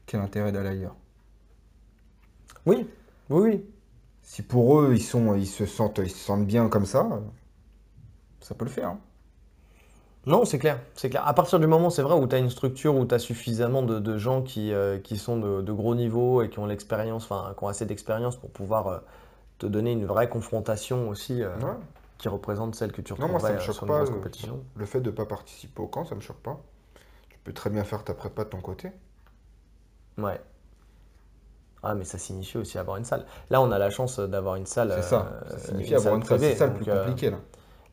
quel 0.07 0.21
intérêt 0.21 0.53
d'aller 0.53 0.71
ailleurs? 0.71 0.97
Oui, 2.67 2.87
oui, 3.31 3.41
oui. 3.43 3.65
Si 4.23 4.43
pour 4.43 4.81
eux, 4.81 4.93
ils, 4.95 5.03
sont, 5.03 5.35
ils, 5.35 5.47
se 5.47 5.65
sentent, 5.65 6.01
ils 6.03 6.11
se 6.11 6.19
sentent 6.19 6.47
bien 6.47 6.69
comme 6.69 6.85
ça, 6.85 7.09
ça 8.41 8.55
peut 8.55 8.65
le 8.65 8.71
faire. 8.71 8.91
Hein. 8.91 8.99
Non, 10.27 10.45
c'est 10.45 10.59
clair, 10.59 10.81
c'est 10.95 11.09
clair. 11.09 11.27
À 11.27 11.33
partir 11.33 11.59
du 11.59 11.67
moment, 11.67 11.89
c'est 11.89 12.03
vrai, 12.03 12.15
où 12.15 12.27
tu 12.27 12.35
as 12.35 12.39
une 12.39 12.51
structure, 12.51 12.95
où 12.95 13.07
tu 13.07 13.15
as 13.15 13.19
suffisamment 13.19 13.83
de, 13.83 14.19
gens 14.19 14.43
qui, 14.43 14.75
euh, 14.75 14.99
qui 14.99 15.17
sont 15.17 15.39
de, 15.39 15.73
gros 15.73 15.95
niveaux 15.95 16.43
et 16.43 16.51
qui 16.51 16.59
ont 16.59 16.67
l'expérience, 16.67 17.25
enfin, 17.25 17.55
qui 17.57 17.65
ont 17.65 17.69
assez 17.69 17.87
d'expérience 17.87 18.37
pour 18.37 18.51
pouvoir 18.51 18.89
euh, 18.89 18.99
te 19.59 19.67
donner 19.67 19.93
une 19.93 20.05
vraie 20.05 20.29
confrontation 20.29 21.09
aussi, 21.09 21.43
euh, 21.43 21.51
qui 22.19 22.29
représente 22.29 22.75
celle 22.75 22.93
que 22.93 23.01
tu 23.01 23.13
retrouves 23.13 23.29
non, 23.29 23.39
moi, 23.39 23.41
ça 23.41 23.55
me 23.55 23.61
choque 23.61 23.87
pas, 23.87 24.05
compétition. 24.05 24.63
Le 24.77 24.85
fait 24.85 25.01
de 25.01 25.11
ne 25.11 25.15
pas 25.15 25.25
participer 25.25 25.81
au 25.81 25.87
camp, 25.87 26.05
ça 26.05 26.15
me 26.15 26.21
choque 26.21 26.41
pas. 26.43 26.61
Tu 27.31 27.39
peux 27.45 27.53
très 27.53 27.71
bien 27.71 27.85
faire 27.85 28.05
ta 28.05 28.13
prépa 28.13 28.45
de 28.45 28.51
ton 28.51 28.61
côté. 28.61 28.91
Ouais. 30.19 30.41
Ah, 31.83 31.95
mais 31.95 32.05
ça 32.05 32.19
signifie 32.19 32.59
aussi 32.59 32.77
avoir 32.77 32.97
une 32.97 33.05
salle. 33.05 33.25
Là, 33.51 33.63
on 33.63 33.71
a 33.71 33.79
la 33.79 33.91
chance 33.91 34.19
d'avoir 34.19 34.57
une 34.57 34.67
salle. 34.67 34.93
C'est 34.97 35.03
ça. 35.03 35.31
Euh, 35.31 35.51
ça 35.51 35.59
signifie 35.59 35.95
avoir 35.95 36.17
une 36.17 36.25
salle. 36.25 36.41
C'est 36.41 36.57
ça 36.57 36.67
le 36.67 36.75
plus 36.75 36.91
euh, 36.91 37.05
compliqué, 37.05 37.31
là. 37.31 37.39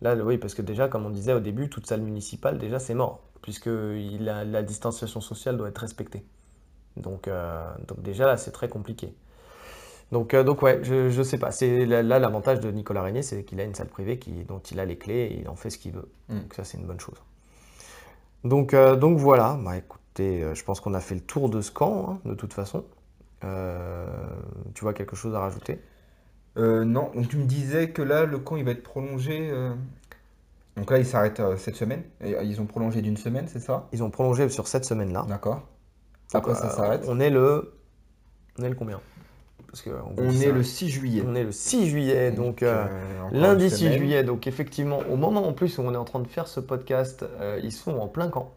Là, 0.01 0.15
oui, 0.15 0.37
parce 0.37 0.55
que 0.55 0.61
déjà, 0.61 0.87
comme 0.87 1.05
on 1.05 1.11
disait 1.11 1.33
au 1.33 1.39
début, 1.39 1.69
toute 1.69 1.85
salle 1.85 2.01
municipale, 2.01 2.57
déjà, 2.57 2.79
c'est 2.79 2.95
mort. 2.95 3.21
Puisque 3.41 3.69
la, 3.69 4.43
la, 4.43 4.63
distanciation 4.63 5.21
sociale 5.21 5.55
doit 5.55 5.69
être 5.69 5.77
respectée. 5.77 6.25
Donc, 6.97 7.27
euh, 7.27 7.63
donc 7.87 8.01
déjà, 8.01 8.25
là, 8.25 8.37
c'est 8.37 8.51
très 8.51 8.67
compliqué. 8.67 9.15
Donc, 10.11 10.35
donc 10.35 10.61
ouais, 10.61 10.79
je, 10.83 11.09
je 11.09 11.23
sais 11.23 11.37
pas. 11.37 11.51
C'est 11.51 11.85
là, 11.85 12.03
l'avantage 12.19 12.59
de 12.59 12.71
Nicolas 12.71 13.01
Régnier, 13.01 13.21
c'est 13.21 13.43
qu'il 13.43 13.59
a 13.59 13.63
une 13.63 13.75
salle 13.75 13.87
privée 13.87 14.19
qui, 14.19 14.31
dont 14.43 14.59
il 14.59 14.79
a 14.79 14.85
les 14.85 14.97
clés 14.97 15.29
et 15.31 15.39
il 15.41 15.49
en 15.49 15.55
fait 15.55 15.69
ce 15.69 15.77
qu'il 15.77 15.93
veut. 15.93 16.07
Mm. 16.29 16.39
Donc 16.39 16.53
ça, 16.53 16.63
c'est 16.63 16.77
une 16.77 16.85
bonne 16.85 16.99
chose. 16.99 17.21
Donc, 18.43 18.75
donc 18.75 19.17
voilà. 19.17 19.57
Bah, 19.63 19.77
écoutez, 19.77 20.45
je 20.53 20.63
pense 20.63 20.79
qu'on 20.79 20.93
a 20.93 20.99
fait 20.99 21.15
le 21.15 21.21
tour 21.21 21.49
de 21.49 21.61
ce 21.61 21.71
camp, 21.71 22.09
hein, 22.09 22.19
de 22.29 22.35
toute 22.35 22.53
façon. 22.53 22.85
Euh, 23.43 24.07
tu 24.73 24.83
vois 24.83 24.93
quelque 24.93 25.15
chose 25.15 25.35
à 25.35 25.39
rajouter? 25.39 25.79
Euh, 26.57 26.85
Non, 26.85 27.11
donc 27.13 27.27
tu 27.27 27.37
me 27.37 27.45
disais 27.45 27.89
que 27.89 28.01
là, 28.01 28.25
le 28.25 28.39
camp, 28.39 28.55
il 28.55 28.63
va 28.63 28.71
être 28.71 28.83
prolongé. 28.83 29.49
Euh, 29.51 29.73
donc 30.77 30.89
là, 30.89 30.99
il 30.99 31.05
s'arrête 31.05 31.41
cette 31.57 31.75
semaine. 31.75 32.03
Et 32.21 32.35
ils 32.43 32.61
ont 32.61 32.65
prolongé 32.65 33.01
d'une 33.01 33.17
semaine, 33.17 33.47
c'est 33.47 33.59
ça? 33.59 33.87
Ils 33.91 34.03
ont 34.03 34.09
prolongé 34.09 34.47
sur 34.49 34.67
cette 34.67 34.85
semaine-là. 34.85 35.25
D'accord. 35.27 35.61
Après, 36.33 36.55
ça 36.55 36.69
s'arrête. 36.69 37.03
On 37.07 37.19
est 37.19 37.29
le. 37.29 37.73
On 38.57 38.63
est 38.63 38.69
le 38.69 38.75
combien? 38.75 38.99
Parce 39.75 39.81
que 39.81 39.89
on, 40.17 40.29
est 40.29 40.51
le 40.53 40.63
6 40.63 40.87
juillet. 40.87 41.21
On 41.27 41.35
est 41.35 41.43
le 41.43 41.51
6 41.51 41.89
juillet, 41.89 42.31
donc, 42.31 42.63
lundi 43.31 43.69
6 43.69 43.91
juillet. 43.91 44.23
Donc 44.23 44.47
effectivement, 44.47 44.99
au 45.11 45.17
moment 45.17 45.45
en 45.45 45.51
plus 45.51 45.77
où 45.77 45.81
on 45.81 45.93
est 45.93 45.97
en 45.97 46.05
train 46.05 46.21
de 46.21 46.27
faire 46.27 46.47
ce 46.47 46.61
podcast, 46.61 47.25
ils 47.61 47.73
sont 47.73 47.97
en 47.97 48.07
plein 48.07 48.29
camp. 48.29 48.53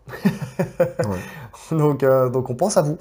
donc, 1.73 2.05
donc 2.05 2.51
on 2.51 2.55
pense 2.55 2.77
à 2.77 2.83
vous. 2.83 2.99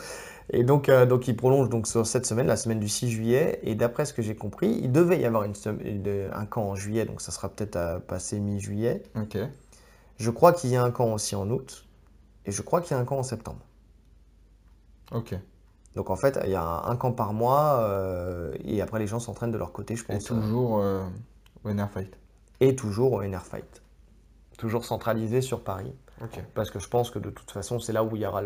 Et 0.49 0.63
donc, 0.63 0.87
euh, 0.87 1.05
donc 1.05 1.27
il 1.27 1.35
prolonge 1.35 1.69
donc 1.69 1.87
sur 1.87 2.05
cette 2.07 2.25
semaine, 2.25 2.47
la 2.47 2.55
semaine 2.55 2.79
du 2.79 2.87
6 2.87 3.09
juillet. 3.09 3.59
Et 3.63 3.75
d'après 3.75 4.05
ce 4.05 4.13
que 4.13 4.21
j'ai 4.21 4.35
compris, 4.35 4.79
il 4.81 4.91
devait 4.91 5.19
y 5.19 5.25
avoir 5.25 5.43
une, 5.43 5.53
un 6.33 6.45
camp 6.45 6.69
en 6.69 6.75
juillet, 6.75 7.05
donc 7.05 7.21
ça 7.21 7.31
sera 7.31 7.49
peut-être 7.49 7.75
à 7.75 7.99
passer 7.99 8.39
mi-juillet. 8.39 9.03
Ok. 9.15 9.37
Je 10.17 10.31
crois 10.31 10.53
qu'il 10.53 10.69
y 10.69 10.75
a 10.75 10.83
un 10.83 10.91
camp 10.91 11.13
aussi 11.13 11.35
en 11.35 11.49
août. 11.49 11.85
Et 12.45 12.51
je 12.51 12.61
crois 12.61 12.81
qu'il 12.81 12.95
y 12.95 12.97
a 12.97 13.01
un 13.01 13.05
camp 13.05 13.17
en 13.17 13.23
septembre. 13.23 13.59
Ok. 15.11 15.35
Donc 15.97 16.09
en 16.09 16.15
fait, 16.15 16.39
il 16.45 16.51
y 16.51 16.55
a 16.55 16.63
un, 16.63 16.95
camp 16.95 17.11
par 17.11 17.33
mois. 17.33 17.81
Euh, 17.81 18.53
et 18.63 18.81
après, 18.81 18.99
les 18.99 19.07
gens 19.07 19.19
s'entraînent 19.19 19.51
de 19.51 19.57
leur 19.57 19.73
côté, 19.73 19.95
je 19.95 20.05
pense. 20.05 20.23
Et 20.23 20.25
toujours 20.25 20.79
euh, 20.79 21.03
au 21.65 21.73
NR 21.73 21.89
Fight. 21.89 22.17
Et 22.61 22.75
toujours 22.75 23.13
au 23.13 23.23
NR 23.23 23.43
Fight. 23.43 23.81
Toujours 24.57 24.85
centralisé 24.85 25.41
sur 25.41 25.63
Paris. 25.63 25.93
Parce 26.55 26.71
que 26.71 26.79
je 26.79 26.87
pense 26.87 27.11
que 27.11 27.19
de 27.19 27.29
toute 27.29 27.51
façon, 27.51 27.79
c'est 27.79 27.93
là 27.93 28.03
où 28.03 28.15
il 28.15 28.21
y 28.21 28.25
aura 28.25 28.41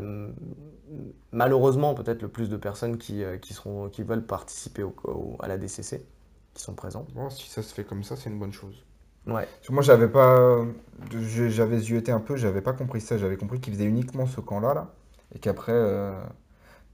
malheureusement 1.31 1.93
peut-être 1.93 2.21
le 2.21 2.27
plus 2.27 2.49
de 2.49 2.57
personnes 2.57 2.97
qui, 2.97 3.23
euh, 3.23 3.37
qui, 3.37 3.53
seront, 3.53 3.87
qui 3.87 4.03
veulent 4.03 4.25
participer 4.25 4.83
au, 4.83 5.37
à 5.39 5.47
la 5.47 5.57
DCC, 5.57 6.05
qui 6.53 6.63
sont 6.63 6.73
présents. 6.73 7.05
Bon, 7.13 7.29
si 7.29 7.49
ça 7.49 7.61
se 7.61 7.73
fait 7.73 7.85
comme 7.85 8.03
ça, 8.03 8.15
c'est 8.15 8.29
une 8.29 8.39
bonne 8.39 8.51
chose. 8.51 8.83
Ouais. 9.27 9.47
moi, 9.69 9.83
j'avais 9.83 10.09
pas, 10.09 10.65
j'avais 11.11 11.77
zioté 11.79 12.11
un 12.11 12.19
peu, 12.19 12.35
j'avais 12.35 12.61
pas 12.61 12.73
compris 12.73 13.01
ça. 13.01 13.17
J'avais 13.17 13.37
compris 13.37 13.61
qu'il 13.61 13.73
faisait 13.73 13.85
uniquement 13.85 14.25
ce 14.25 14.41
camp-là, 14.41 14.73
là, 14.73 14.93
et 15.33 15.39
qu'après, 15.39 15.73
euh, 15.73 16.11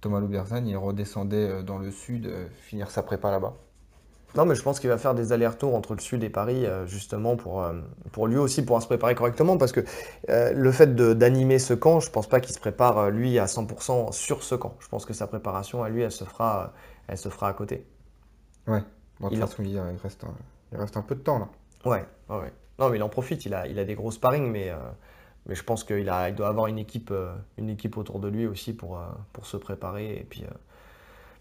Thomas 0.02 0.20
Loubersan, 0.20 0.66
il 0.66 0.78
redescendait 0.78 1.50
euh, 1.50 1.64
dans 1.64 1.78
le 1.78 1.92
sud, 1.92 2.30
finir 2.62 2.92
sa 2.92 3.04
prépa 3.04 3.32
là-bas. 3.32 3.54
Non, 4.36 4.46
mais 4.46 4.56
je 4.56 4.62
pense 4.62 4.80
qu'il 4.80 4.90
va 4.90 4.98
faire 4.98 5.16
des 5.16 5.32
allers-retours 5.32 5.74
entre 5.74 5.94
le 5.94 6.00
Sud 6.00 6.24
et 6.24 6.30
Paris, 6.30 6.66
euh, 6.66 6.86
justement, 6.86 7.36
pour, 7.36 7.64
euh, 7.64 7.74
pour 8.12 8.28
lui 8.28 8.38
aussi 8.38 8.62
pouvoir 8.62 8.82
se 8.82 8.88
préparer 8.88 9.16
correctement. 9.16 9.58
Parce 9.58 9.72
que 9.72 9.84
euh, 10.30 10.52
le 10.54 10.72
fait 10.72 10.96
d'animer 10.96 11.60
ce 11.60 11.74
camp, 11.74 12.00
je 12.00 12.10
ne 12.10 12.14
pense 12.14 12.28
pas 12.28 12.40
qu'il 12.40 12.54
se 12.54 12.60
prépare, 12.60 13.10
lui, 13.10 13.40
à 13.40 13.46
100% 13.46 14.12
sur 14.12 14.44
ce 14.44 14.56
camp. 14.56 14.76
Je 14.80 14.88
pense 14.90 15.06
que 15.06 15.14
sa 15.14 15.28
préparation, 15.28 15.82
à 15.82 15.90
lui, 15.90 16.02
elle 16.02 16.12
se 16.12 16.26
fera, 16.26 16.74
elle 17.08 17.18
se 17.18 17.30
fera 17.30 17.48
à 17.50 17.54
côté. 17.54 17.88
Ouais, 18.68 18.84
de 19.22 19.36
façon, 19.38 19.64
il, 19.64 19.80
reste 20.04 20.24
un, 20.24 20.36
il 20.72 20.78
reste 20.78 20.98
un 20.98 21.02
peu 21.02 21.16
de 21.16 21.22
temps, 21.22 21.40
là. 21.40 21.48
Ouais, 21.86 22.06
ouais. 22.30 22.54
Non, 22.80 22.90
mais 22.90 22.98
il 22.98 23.04
en 23.04 23.10
profite, 23.10 23.46
il 23.46 23.54
a, 23.54 23.66
il 23.66 23.80
a 23.80 23.86
des 23.86 23.96
gros 23.96 24.12
sparring, 24.12 24.52
mais, 24.52 24.72
mais 25.48 25.56
je 25.56 25.64
pense 25.64 25.84
qu'il 25.84 26.00
il 26.00 26.36
doit 26.36 26.48
avoir 26.48 26.68
une 26.68 26.78
équipe, 26.78 27.14
une 27.58 27.70
équipe 27.70 27.98
autour 27.98 28.20
de 28.20 28.28
lui 28.28 28.46
aussi 28.46 28.74
pour, 28.74 29.00
pour 29.34 29.46
se 29.46 29.58
préparer. 29.58 30.18
Et 30.18 30.26
puis, 30.30 30.44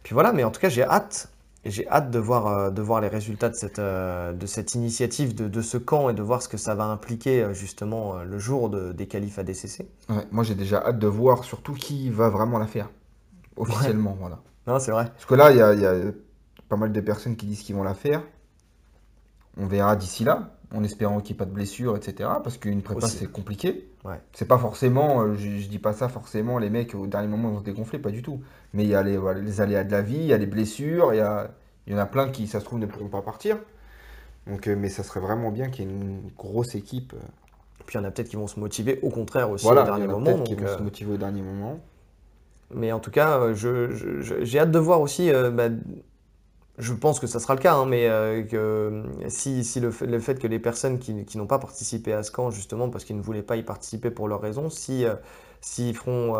puis 0.03 0.15
voilà, 0.15 0.33
mais 0.33 0.45
en 0.45 0.51
tout 0.51 0.61
cas, 0.61 0.69
j'ai 0.69 0.85
hâte 0.85 1.31
j'ai 1.71 1.89
hâte 1.89 2.11
de 2.11 2.19
voir, 2.19 2.47
euh, 2.47 2.71
de 2.71 2.83
voir 2.83 3.01
les 3.01 3.09
résultats 3.09 3.49
de 3.49 3.55
cette, 3.55 3.79
euh, 3.79 4.33
de 4.33 4.47
cette 4.47 4.75
initiative, 4.75 5.35
de, 5.35 5.61
ce 5.61 5.79
camp 5.79 6.09
et 6.09 6.15
de 6.15 6.23
voir 6.23 6.43
ce 6.43 6.49
que 6.49 6.57
ça 6.57 6.75
va 6.75 6.85
impliquer 6.85 7.43
euh, 7.43 7.53
justement 7.53 8.23
le 8.23 8.39
jour 8.39 8.71
des 8.71 9.07
qualifs 9.07 9.39
ADCC. 9.39 9.87
Ouais, 10.09 10.27
moi 10.31 10.45
j'ai 10.45 10.55
déjà 10.55 10.85
hâte 10.85 10.99
de 10.99 11.07
voir 11.07 11.45
surtout 11.45 11.75
qui 11.75 12.11
va 12.11 12.29
vraiment 12.29 12.59
la 12.59 12.67
faire, 12.67 12.89
officiellement. 13.57 14.17
Voilà. 14.19 14.39
Non, 14.67 14.79
c'est 14.79 14.91
vrai. 14.91 15.07
Parce 15.07 15.27
que 15.27 15.35
là, 15.35 15.51
il 15.51 15.57
y, 15.57 15.83
y 15.83 15.87
a, 15.87 16.13
pas 16.69 16.77
mal 16.77 16.93
de 16.93 17.01
personnes 17.01 17.37
qui 17.37 17.47
disent 17.47 17.63
qu'ils 17.63 17.77
vont 17.77 17.85
la 17.85 17.95
faire. 17.95 18.23
On 19.57 19.67
verra 19.67 19.97
d'ici 19.97 20.25
là, 20.25 20.51
en 20.75 20.83
espérant 20.83 21.21
qu'il 21.21 21.35
n'y 21.35 21.37
ait 21.37 21.39
pas 21.39 21.45
de 21.45 21.53
blessures, 21.53 21.97
etc. 21.97 22.29
Parce 22.43 22.59
qu'une 22.59 22.83
prépa, 22.83 23.07
c'est 23.07 23.31
compliqué. 23.31 23.89
Ouais. 24.05 24.21
C'est 24.33 24.49
pas 24.49 24.59
forcément, 24.59 25.35
je, 25.35 25.59
je, 25.59 25.69
dis 25.69 25.79
pas 25.79 25.93
ça 25.93 26.09
forcément, 26.09 26.59
les 26.59 26.71
mecs 26.71 26.95
au 26.95 27.07
dernier 27.07 27.29
moment 27.29 27.51
vont 27.51 27.59
se 27.61 27.65
dégonfler, 27.65 27.99
pas 27.99 28.11
du 28.11 28.23
tout. 28.23 28.41
Mais 28.73 28.85
il 28.85 28.91
y 28.91 28.95
a 28.95 29.03
les, 29.03 29.19
les 29.43 29.61
aléas 29.61 29.85
de 29.85 29.93
la 29.93 30.03
vie, 30.03 30.17
il 30.17 30.27
y 30.27 30.33
a 30.33 30.39
les 30.39 30.47
blessures, 30.47 31.13
il 31.15 31.19
y, 31.19 31.21
a, 31.21 31.51
il 31.87 31.93
y 31.93 31.97
en 31.97 31.99
a 31.99 32.07
plein 32.07 32.29
qui, 32.29 32.47
ça 32.47 32.61
se 32.61 32.65
trouve, 32.65 32.79
ne 32.79 32.87
pourront 32.87 33.09
pas 33.09 33.23
partir. 33.23 33.59
Donc, 34.47 34.69
euh, 34.69 34.77
mais 34.77 34.89
ça 34.89 35.03
serait 35.03 35.21
vraiment 35.21 35.51
bien 35.51 35.71
qu'il 35.71 35.85
y 35.85 35.89
ait 35.89 35.91
une 35.91 36.31
grosse 36.37 36.75
équipe. 36.75 37.13
Euh. 37.15 37.27
Puis 37.85 37.99
il 37.99 38.03
y 38.03 38.05
en 38.05 38.09
a 38.09 38.11
peut-être 38.11 38.29
qui 38.29 38.37
vont 38.37 38.47
se 38.47 38.59
motiver 38.59 38.99
au 39.03 39.11
contraire 39.11 39.51
aussi 39.51 39.67
au 39.67 39.75
dernier 39.75 40.07
moment. 40.07 40.43
Qui 40.43 40.55
vont 40.55 40.67
se 40.67 40.73
euh, 40.73 40.83
motiver 40.83 41.15
au 41.15 41.17
dernier 41.17 41.43
moment. 41.43 41.81
Mais 42.75 42.91
en 42.91 42.99
tout 42.99 43.13
cas, 43.13 43.53
j'ai 43.55 44.59
hâte 44.59 44.73
de 44.73 44.79
voir 44.79 45.01
aussi. 45.01 45.31
Bah, 45.53 45.69
je 46.79 46.93
pense 46.93 47.21
que 47.21 47.27
ça 47.27 47.41
sera 47.41 47.55
le 47.55 47.61
cas, 47.61 47.75
hein, 47.75 47.87
mais 47.87 48.07
que 48.51 49.03
si, 49.29 49.65
si 49.65 49.81
le, 49.81 49.91
fait, 49.91 50.07
le, 50.07 50.19
fait, 50.21 50.39
que 50.39 50.47
les 50.47 50.59
personnes 50.59 50.99
qui, 50.99 51.25
qui 51.25 51.39
n'ont 51.39 51.47
pas 51.47 51.59
participé 51.59 52.13
à 52.13 52.23
ce 52.23 52.31
camp, 52.31 52.51
justement 52.51 52.91
parce 52.91 53.05
qu'ils 53.05 53.17
ne 53.17 53.23
voulaient 53.23 53.43
pas 53.43 53.57
y 53.57 53.63
participer 53.63 54.11
pour 54.11 54.29
leurs 54.29 54.41
raisons, 54.41 54.69
si 54.71 55.05
s'ils 55.61 55.97
feront 55.97 56.35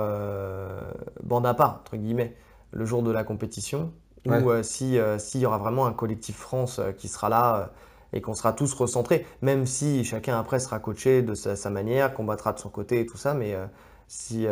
bande 1.23 1.47
à 1.47 1.55
part, 1.55 1.81
entre 1.81 1.97
guillemets, 1.97 2.35
le 2.73 2.85
jour 2.85 3.03
de 3.03 3.11
la 3.11 3.25
compétition, 3.25 3.93
ou 4.27 4.51
euh, 4.51 4.63
si 4.63 4.99
s'il 5.19 5.41
y 5.41 5.47
aura 5.47 5.59
vraiment 5.59 5.87
un 5.87 5.93
collectif 5.93 6.37
France 6.37 6.79
euh, 6.79 6.93
qui 6.93 7.09
sera 7.09 7.29
là 7.29 7.57
euh, 7.57 7.67
et 8.13 8.21
qu'on 8.21 8.35
sera 8.35 8.53
tous 8.53 8.73
recentrés, 8.75 9.27
même 9.43 9.67
si 9.67 10.05
chacun 10.05 10.39
après 10.39 10.59
sera 10.59 10.79
coaché 10.79 11.23
de 11.23 11.35
sa, 11.35 11.71
manière, 11.71 12.15
combattra 12.15 12.53
de 12.53 12.59
son 12.59 12.69
côté 12.69 13.01
et 13.01 13.07
tout 13.07 13.17
ça, 13.17 13.35
mais 13.35 13.55
si 14.07 14.47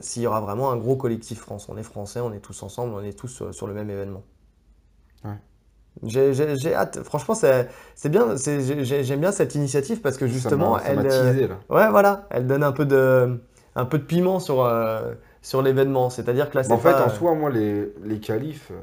s'il 0.00 0.22
y 0.22 0.26
aura 0.26 0.40
vraiment 0.40 0.72
un 0.72 0.76
gros 0.76 0.96
collectif 0.96 1.38
France, 1.40 1.68
on 1.68 1.76
est 1.76 1.82
français, 1.82 2.20
on 2.20 2.32
est 2.32 2.40
tous 2.40 2.62
ensemble, 2.62 2.94
on 2.94 3.02
est 3.02 3.16
tous 3.16 3.42
sur 3.52 3.66
le 3.66 3.74
même 3.74 3.90
événement. 3.90 4.22
J'ai 6.02 6.74
hâte. 6.74 7.02
Franchement, 7.04 7.34
c'est 7.34 8.08
bien. 8.08 8.34
J'aime 8.36 9.20
bien 9.20 9.32
cette 9.32 9.54
initiative 9.54 10.00
parce 10.00 10.16
que 10.16 10.26
justement, 10.26 10.78
elle, 10.78 11.00
ouais, 11.70 11.90
voilà, 11.90 12.26
elle 12.30 12.46
donne 12.46 12.62
un 12.62 12.72
peu 12.72 12.84
de, 12.84 13.40
un 13.76 13.84
peu 13.84 13.98
de 13.98 14.04
piment 14.04 14.40
sur, 14.40 14.68
sur 15.42 15.62
l'événement. 15.62 16.10
C'est-à-dire 16.10 16.50
que 16.50 16.58
là, 16.58 16.64
En 16.70 16.78
fait, 16.78 16.94
en 16.94 17.10
soi, 17.10 17.34
moi, 17.34 17.50
les, 17.50 17.92
les 18.02 18.18
qualifs, 18.18 18.70
euh, 18.72 18.80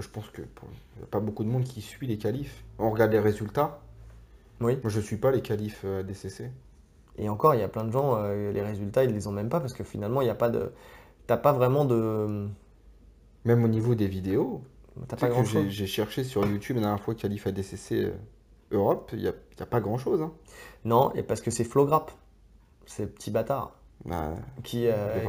je 0.00 0.08
pense 0.08 0.28
que 0.30 0.42
n'y 0.42 1.02
a 1.02 1.06
pas 1.10 1.20
beaucoup 1.20 1.44
de 1.44 1.48
monde 1.48 1.64
qui 1.64 1.80
suit 1.80 2.06
les 2.06 2.18
qualifs. 2.18 2.64
On 2.78 2.90
regarde 2.90 3.12
les 3.12 3.20
résultats. 3.20 3.80
Oui. 4.60 4.78
Moi, 4.82 4.90
je 4.90 4.98
ne 4.98 5.04
suis 5.04 5.16
pas 5.16 5.30
les 5.30 5.40
qualifs 5.40 5.82
euh, 5.84 6.02
DCC. 6.02 6.50
Et 7.18 7.28
encore, 7.28 7.54
il 7.54 7.60
y 7.60 7.64
a 7.64 7.68
plein 7.68 7.84
de 7.84 7.92
gens, 7.92 8.22
les 8.26 8.62
résultats, 8.62 9.04
ils 9.04 9.12
les 9.12 9.26
ont 9.26 9.32
même 9.32 9.50
pas 9.50 9.60
parce 9.60 9.74
que 9.74 9.84
finalement, 9.84 10.22
il 10.22 10.24
n'y 10.24 10.30
a 10.30 10.34
pas 10.34 10.48
de. 10.48 10.72
T'as 11.26 11.36
pas 11.36 11.52
vraiment 11.52 11.84
de. 11.84 12.48
Même 13.44 13.64
au 13.64 13.68
niveau 13.68 13.94
des 13.94 14.06
vidéos, 14.06 14.62
T'as 15.08 15.16
pas 15.16 15.28
grand 15.28 15.44
chose. 15.44 15.66
J'ai 15.68 15.86
cherché 15.86 16.24
sur 16.24 16.46
YouTube 16.46 16.76
la 16.76 16.82
dernière 16.82 17.00
fois 17.00 17.14
Calif 17.14 17.46
ADCC 17.46 18.12
Europe, 18.72 19.10
il 19.12 19.20
n'y 19.20 19.28
a, 19.28 19.32
a, 19.60 19.66
pas 19.66 19.80
grand 19.80 19.98
chose. 19.98 20.22
Hein. 20.22 20.32
Non, 20.84 21.12
et 21.14 21.22
parce 21.22 21.40
que 21.40 21.50
c'est 21.50 21.64
Flowgrap, 21.64 22.10
ces 22.86 23.06
petits 23.06 23.30
bâtards. 23.30 23.76
Bah, 24.04 24.34
qui, 24.64 24.88
euh, 24.88 25.20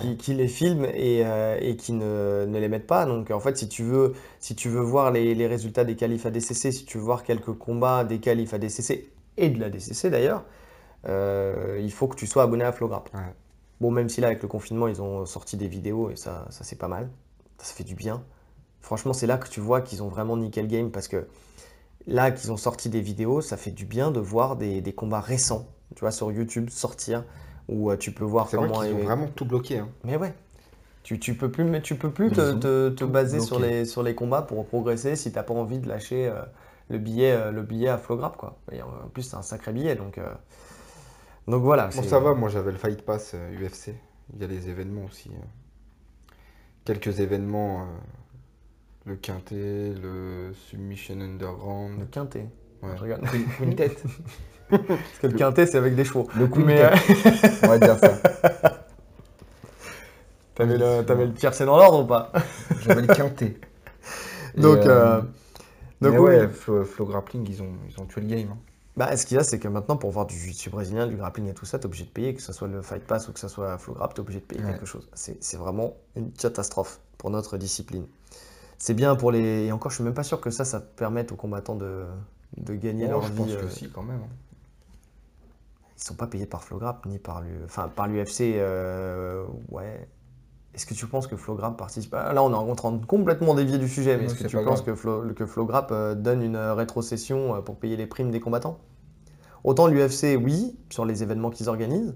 qui, 0.00 0.16
qui, 0.16 0.34
les 0.34 0.46
filment 0.46 0.84
et, 0.84 1.26
euh, 1.26 1.58
et 1.60 1.74
qui 1.74 1.92
ne, 1.92 2.46
ne, 2.46 2.58
les 2.60 2.68
mettent 2.68 2.86
pas. 2.86 3.04
Donc 3.04 3.32
en 3.32 3.40
fait, 3.40 3.56
si 3.56 3.68
tu 3.68 3.82
veux, 3.82 4.14
si 4.38 4.54
tu 4.54 4.68
veux 4.68 4.80
voir 4.80 5.10
les, 5.10 5.34
les 5.34 5.48
résultats 5.48 5.82
des 5.82 5.96
qualifs 5.96 6.26
ADCC, 6.26 6.72
si 6.72 6.84
tu 6.84 6.98
veux 6.98 7.02
voir 7.02 7.24
quelques 7.24 7.52
combats 7.52 8.04
des 8.04 8.20
qualifs 8.20 8.54
ADCC 8.54 9.10
et 9.36 9.50
de 9.50 9.58
la 9.58 9.68
DCC 9.68 10.10
d'ailleurs, 10.10 10.44
euh, 11.08 11.80
il 11.82 11.90
faut 11.90 12.06
que 12.06 12.14
tu 12.14 12.28
sois 12.28 12.44
abonné 12.44 12.62
à 12.62 12.70
Flowgrap. 12.70 13.10
Bon, 13.80 13.90
même 13.90 14.08
si 14.08 14.20
là, 14.20 14.28
avec 14.28 14.42
le 14.42 14.48
confinement, 14.48 14.86
ils 14.86 15.02
ont 15.02 15.26
sorti 15.26 15.56
des 15.56 15.66
vidéos 15.66 16.10
et 16.10 16.16
ça, 16.16 16.46
ça 16.50 16.62
c'est 16.62 16.78
pas 16.78 16.88
mal. 16.88 17.10
Ça 17.58 17.74
fait 17.74 17.84
du 17.84 17.96
bien. 17.96 18.22
Franchement, 18.80 19.12
c'est 19.12 19.26
là 19.26 19.38
que 19.38 19.48
tu 19.48 19.60
vois 19.60 19.80
qu'ils 19.80 20.02
ont 20.02 20.08
vraiment 20.08 20.36
nickel 20.36 20.66
game 20.66 20.90
parce 20.90 21.08
que 21.08 21.26
là 22.06 22.30
qu'ils 22.30 22.50
ont 22.52 22.56
sorti 22.56 22.88
des 22.88 23.00
vidéos, 23.00 23.40
ça 23.40 23.56
fait 23.56 23.70
du 23.70 23.84
bien 23.84 24.10
de 24.10 24.20
voir 24.20 24.56
des, 24.56 24.82
combats 24.94 25.20
récents, 25.20 25.66
tu 25.94 26.00
vois, 26.00 26.10
sur 26.10 26.32
YouTube 26.32 26.70
sortir 26.70 27.24
où 27.68 27.90
euh, 27.90 27.96
tu 27.96 28.12
peux 28.12 28.24
voir 28.24 28.48
comment. 28.50 28.74
Vrai 28.74 28.90
ils 28.90 28.94
ont 28.94 29.04
vraiment 29.04 29.28
tout 29.28 29.44
bloqué. 29.44 29.78
Hein. 29.78 29.88
Mais 30.04 30.16
ouais. 30.16 30.34
Tu, 31.02 31.18
tu 31.18 31.34
peux 31.34 31.50
plus, 31.50 31.80
tu 31.82 31.94
peux 31.94 32.10
plus 32.10 32.30
te, 32.30 32.90
te, 32.90 33.04
baser 33.04 33.40
sur 33.40 33.58
les, 33.58 33.86
sur 33.86 34.02
les 34.02 34.14
combats 34.14 34.42
pour 34.42 34.66
progresser 34.66 35.16
si 35.16 35.30
tu 35.30 35.36
n'as 35.36 35.42
pas 35.42 35.54
envie 35.54 35.78
de 35.78 35.88
lâcher 35.88 36.28
euh, 36.28 36.42
le, 36.90 36.98
billet, 36.98 37.32
euh, 37.32 37.50
le 37.50 37.62
billet 37.62 37.88
à 37.88 37.96
Flowgrap. 37.96 38.36
Quoi. 38.36 38.58
en 38.72 39.08
plus, 39.08 39.22
c'est 39.22 39.36
un 39.36 39.42
sacré 39.42 39.72
billet. 39.72 39.94
Donc, 39.94 40.20
donc 41.48 41.62
voilà. 41.62 41.88
Bon, 41.88 42.02
ça 42.02 42.18
va, 42.18 42.34
moi 42.34 42.50
j'avais 42.50 42.70
le 42.70 42.76
Fight 42.76 43.02
Pass 43.02 43.34
UFC. 43.34 43.94
Il 44.34 44.42
y 44.42 44.44
a 44.44 44.46
les 44.46 44.68
événements 44.68 45.06
aussi. 45.06 45.30
Quelques 46.84 47.20
événements 47.20 47.86
le 49.06 49.16
quintet, 49.16 49.94
le 50.02 50.52
Submission 50.68 51.20
Underground. 51.20 51.98
Le 52.00 52.06
quintet 52.06 52.46
Ouais. 52.82 52.90
Je 52.96 53.02
regarde. 53.02 53.26
Une 53.60 53.74
tête. 53.74 54.02
Parce 54.70 54.80
que 55.20 55.26
le, 55.26 55.36
quintet, 55.36 55.66
c'est 55.66 55.76
avec 55.78 55.94
des 55.94 56.04
chevaux. 56.04 56.28
Le 56.36 56.46
coup 56.46 56.60
Mais 56.60 56.80
euh, 56.82 56.90
On 57.64 57.68
va 57.68 57.78
dire 57.78 57.98
ça. 57.98 58.08
T'avais 60.54 60.78
le, 60.78 61.10
avais 61.10 61.26
le 61.26 61.34
tiercé 61.34 61.64
dans 61.64 61.76
l'ordre 61.76 62.00
ou 62.00 62.06
pas? 62.06 62.32
J'avais 62.82 63.02
le 63.02 63.14
quintet. 63.14 63.56
donc, 64.56 64.78
euh, 64.78 65.20
euh, 65.20 65.22
donc 66.00 66.18
ouais, 66.20 66.48
Flow, 66.48 67.06
Grappling, 67.06 67.46
ils 67.48 67.62
ont, 67.62 67.72
ils 67.88 68.00
ont 68.00 68.04
tué 68.04 68.20
le 68.20 68.28
game. 68.28 68.50
Hein. 68.52 68.58
Bah, 68.96 69.16
ce 69.16 69.24
qu'il 69.24 69.36
y 69.36 69.40
a, 69.40 69.44
c'est 69.44 69.58
que 69.58 69.68
maintenant, 69.68 69.96
pour 69.96 70.10
voir 70.10 70.26
du 70.26 70.36
jiu 70.36 70.70
brésilien, 70.70 71.06
du 71.06 71.16
grappling 71.16 71.48
et 71.48 71.54
tout 71.54 71.64
ça, 71.64 71.78
t'es 71.78 71.86
obligé 71.86 72.04
de 72.04 72.10
payer, 72.10 72.34
que 72.34 72.42
ce 72.42 72.52
soit 72.52 72.68
le 72.68 72.82
Fight 72.82 73.02
Pass 73.04 73.28
ou 73.28 73.32
que 73.32 73.40
ce 73.40 73.48
soit 73.48 73.78
Flow 73.78 73.94
Grap, 73.94 74.12
t'es 74.12 74.20
obligé 74.20 74.40
de 74.40 74.44
payer 74.44 74.62
quelque 74.62 74.86
chose. 74.86 75.08
C'est 75.14 75.56
vraiment 75.56 75.94
une 76.16 76.30
catastrophe 76.32 77.00
pour 77.16 77.30
notre 77.30 77.56
discipline 77.56 78.06
c'est 78.80 78.94
bien 78.94 79.14
pour 79.14 79.30
les. 79.30 79.66
Et 79.66 79.72
encore, 79.72 79.90
je 79.90 79.96
suis 79.96 80.04
même 80.04 80.14
pas 80.14 80.22
sûr 80.24 80.40
que 80.40 80.50
ça, 80.50 80.64
ça 80.64 80.80
permette 80.80 81.30
aux 81.32 81.36
combattants 81.36 81.76
de, 81.76 82.06
de 82.56 82.74
gagner 82.74 83.06
leur 83.06 83.22
je 83.22 83.30
vie. 83.30 83.36
pense 83.36 83.54
que 83.54 83.66
euh. 83.66 83.68
si, 83.68 83.90
quand 83.90 84.02
même. 84.02 84.22
Hein. 84.22 84.34
Ils 85.98 86.02
sont 86.02 86.14
pas 86.14 86.26
payés 86.26 86.46
par 86.46 86.64
Flowgrap 86.64 87.04
ni 87.04 87.18
par 87.18 87.42
l'UFC. 87.42 87.64
Enfin, 87.66 87.88
par 87.94 88.08
l'UFC, 88.08 88.40
euh, 88.56 89.44
ouais. 89.70 90.08
Est-ce 90.74 90.86
que 90.86 90.94
tu 90.94 91.06
penses 91.06 91.26
que 91.26 91.36
Flowgrap 91.36 91.76
participe? 91.76 92.12
Là, 92.14 92.42
on 92.42 92.52
est 92.52 92.54
en 92.54 92.74
train 92.74 92.92
de 92.92 93.04
complètement 93.04 93.54
dévier 93.54 93.76
du 93.76 93.88
sujet, 93.88 94.16
mais 94.16 94.24
est-ce 94.24 94.36
que 94.36 94.48
tu 94.48 94.56
penses 94.64 94.82
que, 94.82 94.94
Flo... 94.94 95.24
que 95.34 95.44
euh, 95.92 96.14
donne 96.14 96.42
une 96.42 96.56
rétrocession 96.56 97.60
pour 97.60 97.76
payer 97.76 97.96
les 97.96 98.06
primes 98.06 98.30
des 98.30 98.40
combattants? 98.40 98.78
Autant 99.62 99.88
l'UFC, 99.88 100.38
oui, 100.42 100.78
sur 100.88 101.04
les 101.04 101.22
événements 101.22 101.50
qu'ils 101.50 101.68
organisent. 101.68 102.14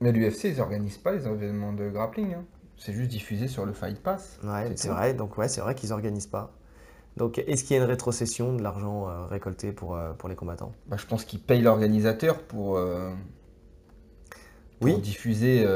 Mais 0.00 0.10
l'UFC, 0.10 0.44
ils 0.44 0.60
organisent 0.60 0.98
pas 0.98 1.12
les 1.12 1.26
événements 1.26 1.72
de 1.72 1.88
grappling. 1.90 2.34
Hein. 2.34 2.44
C'est 2.78 2.92
juste 2.92 3.10
diffusé 3.10 3.48
sur 3.48 3.66
le 3.66 3.72
Fight 3.72 4.00
Pass. 4.00 4.38
Ouais, 4.44 4.72
c'est 4.76 4.88
vrai. 4.88 5.12
Donc 5.12 5.36
ouais, 5.36 5.48
c'est 5.48 5.60
vrai 5.60 5.74
qu'ils 5.74 5.92
organisent 5.92 6.28
pas. 6.28 6.52
Donc 7.16 7.38
est-ce 7.38 7.64
qu'il 7.64 7.76
y 7.76 7.78
a 7.80 7.82
une 7.82 7.88
rétrocession 7.88 8.54
de 8.54 8.62
l'argent 8.62 9.08
euh, 9.08 9.26
récolté 9.26 9.72
pour, 9.72 9.96
euh, 9.96 10.12
pour 10.12 10.28
les 10.28 10.36
combattants? 10.36 10.72
Bah, 10.86 10.96
Je 10.96 11.04
pense 11.04 11.24
qu'ils 11.24 11.40
payent 11.40 11.62
l'organisateur 11.62 12.38
pour, 12.38 12.76
euh, 12.76 13.10
oui. 14.80 14.98
diffuser. 14.98 15.66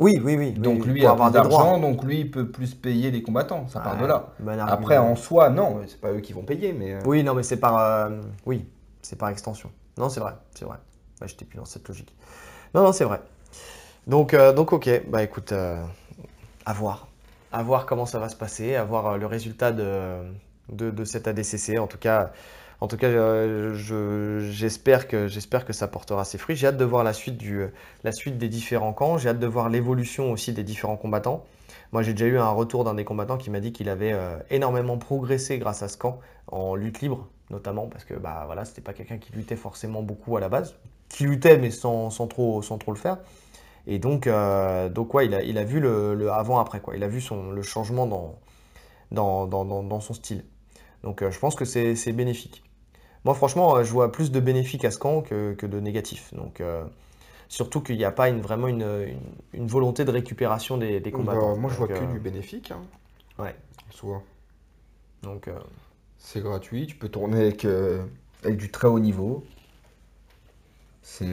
Oui, 0.00 0.20
oui, 0.22 0.36
oui. 0.36 0.52
Donc 0.52 0.84
lui 0.86 1.04
a 1.04 1.10
avoir 1.10 1.30
d'argent, 1.32 1.78
donc 1.78 2.04
lui 2.04 2.20
il 2.20 2.30
peut 2.30 2.48
plus 2.48 2.74
payer 2.74 3.10
les 3.10 3.22
combattants. 3.22 3.66
Ça 3.68 3.80
part 3.80 3.96
de 3.96 4.06
là. 4.06 4.32
Après 4.66 4.98
en 4.98 5.14
soi, 5.16 5.50
non, 5.50 5.80
c'est 5.86 6.00
pas 6.00 6.12
eux 6.12 6.20
qui 6.20 6.32
vont 6.32 6.42
payer, 6.42 6.72
mais. 6.72 6.98
Oui, 7.06 7.22
non, 7.22 7.34
mais 7.34 7.44
c'est 7.44 7.58
par. 7.58 8.10
oui, 8.44 8.66
c'est 9.02 9.16
par 9.16 9.28
extension. 9.28 9.70
Non, 9.96 10.08
c'est 10.08 10.20
vrai, 10.20 10.34
c'est 10.54 10.64
vrai. 10.64 10.76
Je 11.22 11.26
J'étais 11.26 11.44
plus 11.44 11.58
dans 11.58 11.64
cette 11.64 11.86
logique. 11.88 12.14
Non, 12.74 12.82
non, 12.82 12.92
c'est 12.92 13.04
vrai. 13.04 13.20
Donc, 14.06 14.34
donc 14.54 14.72
ok, 14.72 15.02
bah 15.08 15.22
écoute, 15.22 15.52
à 16.68 16.74
voir. 16.74 17.08
À 17.50 17.62
voir 17.62 17.86
comment 17.86 18.04
ça 18.04 18.18
va 18.18 18.28
se 18.28 18.36
passer, 18.36 18.74
à 18.74 18.84
voir 18.84 19.06
euh, 19.06 19.16
le 19.16 19.24
résultat 19.24 19.72
de, 19.72 20.20
de, 20.68 21.04
cette 21.04 21.26
ADCC. 21.26 21.78
En 21.78 21.86
tout 21.86 21.96
cas, 21.96 22.30
en 22.82 22.88
tout 22.88 22.98
cas 22.98 23.06
euh, 23.06 23.74
j'espère 24.50 25.08
que, 25.08 25.28
que 25.64 25.72
ça 25.72 25.88
portera 25.88 26.26
ses 26.26 26.36
fruits. 26.36 26.56
J'ai 26.56 26.66
hâte 26.66 26.76
de 26.76 26.84
voir 26.84 27.04
la 27.04 27.14
suite, 27.14 27.38
du, 27.38 27.64
la 28.04 28.12
suite 28.12 28.36
des 28.36 28.50
différents 28.50 28.92
camps. 28.92 29.16
J'ai 29.16 29.30
hâte 29.30 29.38
de 29.38 29.46
voir 29.46 29.70
l'évolution 29.70 30.30
aussi 30.30 30.52
des 30.52 30.62
différents 30.62 30.98
combattants. 30.98 31.46
Moi, 31.92 32.02
j'ai 32.02 32.12
déjà 32.12 32.26
eu 32.26 32.36
un 32.36 32.50
retour 32.50 32.84
d'un 32.84 32.92
des 32.92 33.04
combattants 33.04 33.38
qui 33.38 33.48
m'a 33.48 33.60
dit 33.60 33.72
qu'il 33.72 33.88
avait 33.88 34.12
euh, 34.12 34.36
énormément 34.50 34.98
progressé 34.98 35.58
grâce 35.58 35.82
à 35.82 35.88
ce 35.88 35.96
camp, 35.96 36.20
en 36.48 36.74
lutte 36.74 37.00
libre 37.00 37.28
notamment, 37.48 37.86
parce 37.86 38.04
que 38.04 38.12
bah, 38.12 38.42
voilà, 38.44 38.66
c'était 38.66 38.82
pas 38.82 38.92
quelqu'un 38.92 39.16
qui 39.16 39.32
luttait 39.32 39.56
forcément 39.56 40.02
beaucoup 40.02 40.36
à 40.36 40.40
la 40.40 40.50
base, 40.50 40.74
qui 41.08 41.24
luttait 41.24 41.56
mais 41.56 41.70
sans, 41.70 42.10
sans, 42.10 42.26
trop, 42.26 42.60
sans 42.60 42.76
trop 42.76 42.92
le 42.92 42.98
faire. 42.98 43.16
Et 43.90 43.98
donc, 43.98 44.26
euh, 44.26 44.90
donc 44.90 45.14
ouais, 45.14 45.24
il 45.24 45.34
a, 45.34 45.42
il 45.42 45.56
a 45.56 45.64
vu 45.64 45.80
le, 45.80 46.30
avant-après, 46.30 46.80
quoi. 46.80 46.94
Il 46.94 47.02
a 47.02 47.08
vu 47.08 47.22
son, 47.22 47.50
le 47.50 47.62
changement 47.62 48.06
dans, 48.06 48.38
dans, 49.10 49.46
dans, 49.46 49.64
dans 49.64 50.00
son 50.00 50.12
style. 50.12 50.44
Donc, 51.02 51.22
euh, 51.22 51.30
je 51.30 51.38
pense 51.38 51.54
que 51.54 51.64
c'est 51.64 52.12
bénéfique. 52.12 52.62
Moi, 53.24 53.34
franchement, 53.34 53.76
euh, 53.76 53.84
je 53.84 53.90
vois 53.90 54.12
plus 54.12 54.30
de 54.30 54.40
bénéfiques 54.40 54.84
à 54.84 54.90
ce 54.90 54.98
camp 54.98 55.22
que, 55.22 55.54
que 55.54 55.64
de 55.64 55.80
négatifs. 55.80 56.34
Donc, 56.34 56.62
surtout 57.48 57.80
qu'il 57.80 57.96
n'y 57.96 58.04
a 58.04 58.12
pas 58.12 58.28
une, 58.28 58.42
vraiment 58.42 58.68
une, 58.68 59.16
une, 59.54 59.66
volonté 59.66 60.04
de 60.04 60.10
récupération 60.10 60.76
des, 60.76 61.00
des 61.00 61.10
combattants. 61.10 61.54
Bah, 61.54 61.58
moi, 61.58 61.70
je 61.70 61.76
vois 61.76 61.88
que 61.88 62.12
du 62.12 62.20
bénéfique. 62.20 62.70
Hein, 62.72 62.82
ouais. 63.38 63.56
Soit. 63.90 64.22
Donc. 65.22 65.48
C'est 66.18 66.42
gratuit, 66.42 66.86
tu 66.86 66.96
peux 66.96 67.08
tourner 67.08 67.40
avec, 67.40 67.64
avec 68.44 68.58
du 68.58 68.70
très 68.70 68.88
haut 68.88 68.98
niveau. 69.00 69.46
C'est 71.00 71.32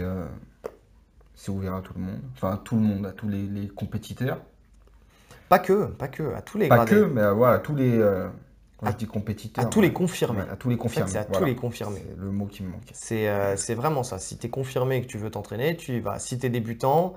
c'est 1.36 1.52
ouvert 1.52 1.76
à 1.76 1.82
tout 1.82 1.94
le 1.96 2.02
monde, 2.02 2.22
enfin 2.34 2.54
à 2.54 2.58
tout 2.58 2.76
le 2.76 2.82
monde, 2.82 3.06
à 3.06 3.12
tous 3.12 3.28
les, 3.28 3.68
compétiteurs. 3.68 4.40
Pas 5.50 5.60
que, 5.60 5.86
pas 5.86 6.08
que, 6.08 6.34
à 6.34 6.42
tous 6.42 6.58
les 6.58 6.68
Pas 6.68 6.86
que, 6.86 7.06
mais 7.06 7.32
voilà, 7.32 7.56
à 7.56 7.60
tous 7.60 7.76
les 7.76 7.98
euh, 7.98 8.28
quand 8.78 8.92
je 8.92 8.98
dis 8.98 9.06
compétiteurs. 9.06 9.66
À 9.66 9.68
tous 9.68 9.82
les 9.82 9.94
confirmés. 9.94 10.42
à 10.50 10.56
tous 10.56 10.70
les 10.70 10.78
confirmés. 10.78 11.12
c'est 11.12 11.18
à 11.18 11.26
tous 11.26 11.46
les 11.46 11.56
confirmés. 11.56 12.04
C'est 12.08 12.20
le 12.20 12.32
mot 12.32 12.46
qui 12.46 12.64
me 12.64 12.70
manque. 12.70 12.92
Euh, 13.12 13.54
c'est 13.58 13.76
vraiment 13.76 14.04
ça. 14.04 14.20
Si 14.20 14.38
tu 14.38 14.48
es 14.48 14.50
confirmé 14.50 14.98
et 14.98 15.02
que 15.02 15.08
tu 15.08 15.18
veux 15.18 15.30
t'entraîner, 15.30 15.78
tu 15.78 15.94
y 15.94 16.00
vas. 16.00 16.20
Si 16.20 16.38
tu 16.38 16.46
es 16.46 16.50
débutant, 16.50 17.14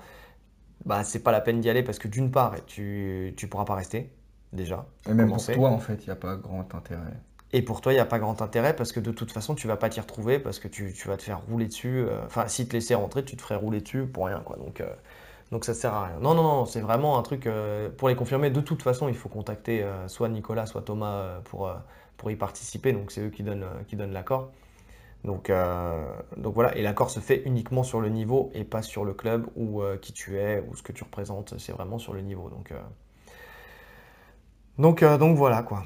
bah 0.85 1.05
c'est 1.05 1.21
pas 1.21 1.33
la 1.33 1.41
peine 1.41 1.61
d'y 1.61 1.71
aller 1.71 1.83
parce 1.83 1.99
que 1.99 2.09
d'une 2.09 2.31
part, 2.31 2.55
tu 2.67 3.35
ne 3.41 3.47
pourras 3.49 3.65
pas 3.65 3.75
rester 3.75 4.13
déjà. 4.53 4.87
Et 5.09 5.15
même 5.15 5.29
pour 5.29 5.45
toi, 5.45 5.71
en 5.71 5.79
fait, 5.79 6.03
il 6.03 6.07
n'y 6.07 6.13
a 6.13 6.17
pas 6.17 6.37
grand 6.37 6.75
intérêt. 6.75 7.01
Et 7.53 7.63
pour 7.63 7.81
toi, 7.81 7.93
il 7.93 7.97
n'y 7.97 8.01
a 8.01 8.05
pas 8.05 8.19
grand 8.19 8.43
intérêt 8.43 8.77
parce 8.77 8.93
que 8.93 9.01
de 9.01 9.11
toute 9.11 9.33
façon, 9.33 9.55
tu 9.55 9.67
vas 9.67 9.77
pas 9.77 9.89
t'y 9.89 10.01
retrouver 10.01 10.39
parce 10.39 10.59
que 10.59 10.69
tu, 10.69 10.93
vas 11.07 11.17
te 11.17 11.23
faire 11.23 11.41
rouler 11.41 11.67
dessus. 11.67 12.05
Euh, 12.07 12.25
enfin, 12.27 12.47
si 12.47 12.69
te 12.69 12.75
laisser 12.75 12.95
rentrer, 12.95 13.25
tu 13.25 13.37
te 13.37 13.43
ferais 13.43 13.57
rouler 13.57 13.81
dessus 13.81 14.07
pour 14.07 14.27
rien. 14.27 14.41
Quoi. 14.41 14.57
Donc, 14.57 14.81
euh, 14.81 14.89
donc 15.51 15.65
ça 15.65 15.73
sert 15.73 15.95
à 15.95 16.09
rien. 16.09 16.19
Non, 16.21 16.35
non, 16.35 16.43
non, 16.43 16.67
c'est 16.67 16.81
vraiment 16.81 17.19
un 17.19 17.23
truc 17.23 17.47
euh, 17.47 17.89
pour 17.97 18.09
les 18.11 18.17
confirmer. 18.17 18.51
De 18.51 18.61
toute 18.61 18.83
façon, 18.83 19.09
il 19.09 19.15
faut 19.17 19.31
contacter 19.31 19.85
soit 20.09 20.29
Nicolas, 20.29 20.67
soit 20.67 20.83
Thomas 20.83 21.41
pour, 21.45 21.73
pour 22.19 22.31
y 22.31 22.37
participer. 22.37 22.93
Donc, 22.93 23.11
c'est 23.11 23.23
eux 23.23 23.31
qui 23.31 23.43
donnent, 23.43 23.67
qui 23.89 23.97
donnent 23.97 24.13
l'accord. 24.13 24.51
Donc, 25.25 25.51
donc 26.37 26.55
voilà, 26.55 26.77
et 26.77 26.83
l'accord 26.83 27.11
se 27.11 27.19
fait 27.19 27.43
uniquement 27.45 27.83
sur 27.83 28.01
le 28.01 28.09
niveau 28.09 28.51
et 28.55 28.63
pas 28.63 28.83
sur 28.83 29.05
le 29.05 29.15
club 29.15 29.47
ou 29.57 29.83
qui 30.01 30.13
tu 30.13 30.39
es 30.39 30.63
ou 30.69 30.77
ce 30.77 30.83
que 30.83 30.93
tu 30.93 31.03
représentes. 31.03 31.55
C'est 31.59 31.73
vraiment 31.73 31.99
sur 31.99 32.13
le 32.13 32.21
niveau. 32.21 32.51
Donc, 32.51 32.73
donc, 34.79 35.03
donc 35.03 35.37
voilà 35.37 35.63
quoi. 35.63 35.85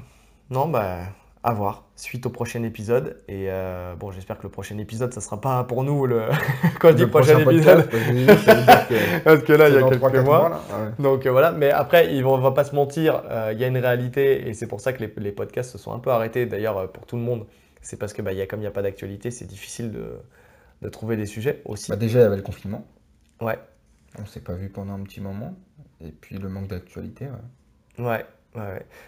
Non, 0.49 0.67
bah 0.67 1.07
à 1.43 1.53
voir, 1.53 1.89
suite 1.97 2.25
au 2.25 2.29
prochain 2.29 2.63
épisode. 2.63 3.21
Et 3.27 3.47
euh, 3.49 3.95
bon, 3.95 4.11
j'espère 4.11 4.37
que 4.37 4.43
le 4.43 4.49
prochain 4.49 4.77
épisode, 4.77 5.13
ça 5.13 5.19
sera 5.19 5.41
pas 5.41 5.63
pour 5.65 5.83
nous 5.83 6.05
le 6.05 6.23
quand 6.79 6.89
je 6.91 6.95
dis 6.95 7.05
prochain, 7.05 7.39
épisode, 7.39 7.89
parce 9.25 9.43
que 9.43 9.51
là, 9.51 9.67
il 9.67 9.75
y 9.75 9.77
a 9.77 9.89
quelques 9.89 10.25
mois. 10.25 10.63
Donc 10.99 11.25
euh, 11.25 11.31
voilà, 11.31 11.51
mais 11.51 11.69
après, 11.69 12.23
on 12.23 12.37
va 12.37 12.51
pas 12.51 12.63
se 12.63 12.73
mentir, 12.73 13.23
euh, 13.29 13.51
il 13.53 13.59
y 13.59 13.65
a 13.65 13.67
une 13.67 13.77
réalité, 13.77 14.47
et 14.47 14.53
c'est 14.53 14.67
pour 14.67 14.79
ça 14.79 14.93
que 14.93 15.03
les, 15.03 15.31
podcasts 15.33 15.71
se 15.71 15.77
sont 15.77 15.91
un 15.91 15.99
peu 15.99 16.11
arrêtés. 16.11 16.45
D'ailleurs, 16.45 16.89
pour 16.91 17.05
tout 17.05 17.17
le 17.17 17.23
monde, 17.23 17.45
c'est 17.81 17.99
parce 17.99 18.13
que 18.13 18.21
bah, 18.21 18.31
y 18.31 18.41
a, 18.41 18.47
comme 18.47 18.59
il 18.59 18.63
n'y 18.63 18.67
a 18.67 18.71
pas 18.71 18.81
d'actualité, 18.81 19.29
c'est 19.29 19.45
difficile 19.45 19.91
de, 19.91 20.89
trouver 20.89 21.17
des 21.17 21.25
sujets 21.25 21.61
aussi. 21.65 21.91
Bah, 21.91 21.97
déjà, 21.97 22.19
il 22.19 22.21
y 22.23 22.25
avait 22.25 22.37
le 22.37 22.41
confinement. 22.41 22.87
Ouais. 23.41 23.59
On 24.17 24.25
s'est 24.25 24.41
pas 24.41 24.53
vu 24.53 24.69
pendant 24.69 24.93
un 24.93 25.03
petit 25.03 25.19
moment, 25.19 25.55
et 25.99 26.11
puis 26.11 26.37
le 26.37 26.47
manque 26.47 26.67
d'actualité. 26.67 27.27
Ouais. 27.97 28.05
ouais. 28.05 28.25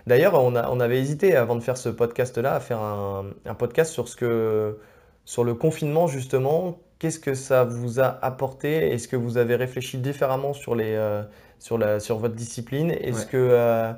D'ailleurs, 0.07 0.33
on, 0.35 0.55
on 0.55 0.79
avait 0.79 0.99
hésité 0.99 1.35
avant 1.35 1.55
de 1.55 1.61
faire 1.61 1.77
ce 1.77 1.89
podcast-là 1.89 2.55
à 2.55 2.59
faire 2.59 2.79
un, 2.79 3.53
podcast 3.57 3.91
sur, 3.91 4.07
ce 4.07 4.15
que, 4.15 4.77
sur 5.25 5.43
le 5.43 5.53
confinement, 5.53 6.07
justement, 6.07 6.79
qu'est-ce 6.99 7.19
que 7.19 7.33
ça 7.33 7.63
vous 7.63 7.99
a 7.99 8.19
apporté? 8.21 8.91
Est-ce 8.93 9.07
que 9.07 9.15
vous 9.15 9.37
avez 9.37 9.55
réfléchi 9.55 9.97
différemment 9.97 10.53
sur, 10.53 10.75
les, 10.75 10.95
euh, 10.95 11.23
sur, 11.59 11.77
la, 11.77 11.99
sur 11.99 12.17
votre 12.17 12.35
discipline? 12.35 12.91
Est-ce 12.91 13.25
que, 13.25 13.37
euh, 13.37 13.93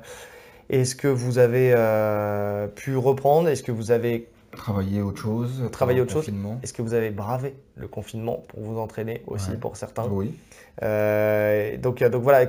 que 0.68 1.08
vous 1.08 1.38
avez 1.38 1.74
pu 2.74 2.96
reprendre? 2.96 3.48
Est-ce 3.48 3.62
que 3.62 3.72
vous 3.72 3.90
avez 3.90 4.28
Travailler 4.52 5.02
autre 5.02 5.20
chose. 5.20 5.68
Travailler 5.72 6.00
autre 6.00 6.12
chose. 6.12 6.30
Est-ce 6.62 6.72
que 6.72 6.82
vous 6.82 6.94
avez 6.94 7.10
bravé 7.10 7.54
le 7.76 7.86
confinement 7.88 8.42
pour 8.48 8.60
vous 8.60 8.78
entraîner 8.78 9.22
aussi 9.26 9.56
pour 9.56 9.76
certains? 9.76 10.08
Oui. 10.08 10.34
donc, 11.78 12.02
donc 12.02 12.22
voilà, 12.22 12.46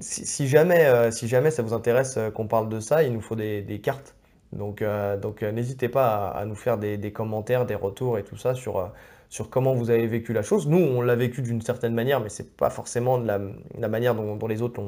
si, 0.00 0.48
jamais, 0.48 1.10
si 1.10 1.28
jamais 1.28 1.50
ça 1.50 1.62
vous 1.62 1.72
intéresse 1.72 2.18
qu'on 2.34 2.46
parle 2.46 2.68
de 2.68 2.80
ça, 2.80 3.02
il 3.02 3.12
nous 3.12 3.20
faut 3.20 3.36
des, 3.36 3.62
des 3.62 3.80
cartes 3.80 4.14
donc, 4.52 4.82
euh, 4.82 5.16
donc 5.16 5.42
euh, 5.42 5.52
n'hésitez 5.52 5.88
pas 5.88 6.28
à, 6.28 6.44
nous 6.44 6.54
faire 6.54 6.78
des, 6.78 7.12
commentaires, 7.12 7.66
des 7.66 7.74
retours 7.74 8.18
et 8.18 8.24
tout 8.24 8.36
ça 8.36 8.54
sur, 8.54 8.78
euh, 8.78 8.86
sur 9.28 9.50
comment 9.50 9.74
vous 9.74 9.90
avez 9.90 10.06
vécu 10.06 10.32
la 10.32 10.42
chose. 10.42 10.66
Nous, 10.68 10.78
on 10.78 11.02
l'a 11.02 11.16
vécu 11.16 11.42
d'une 11.42 11.60
certaine 11.60 11.94
manière, 11.94 12.20
mais 12.20 12.28
ce 12.28 12.42
n'est 12.42 12.48
pas 12.48 12.70
forcément 12.70 13.18
de 13.18 13.26
la, 13.26 13.88
manière 13.88 14.14
dont, 14.14 14.46
les 14.46 14.62
autres 14.62 14.82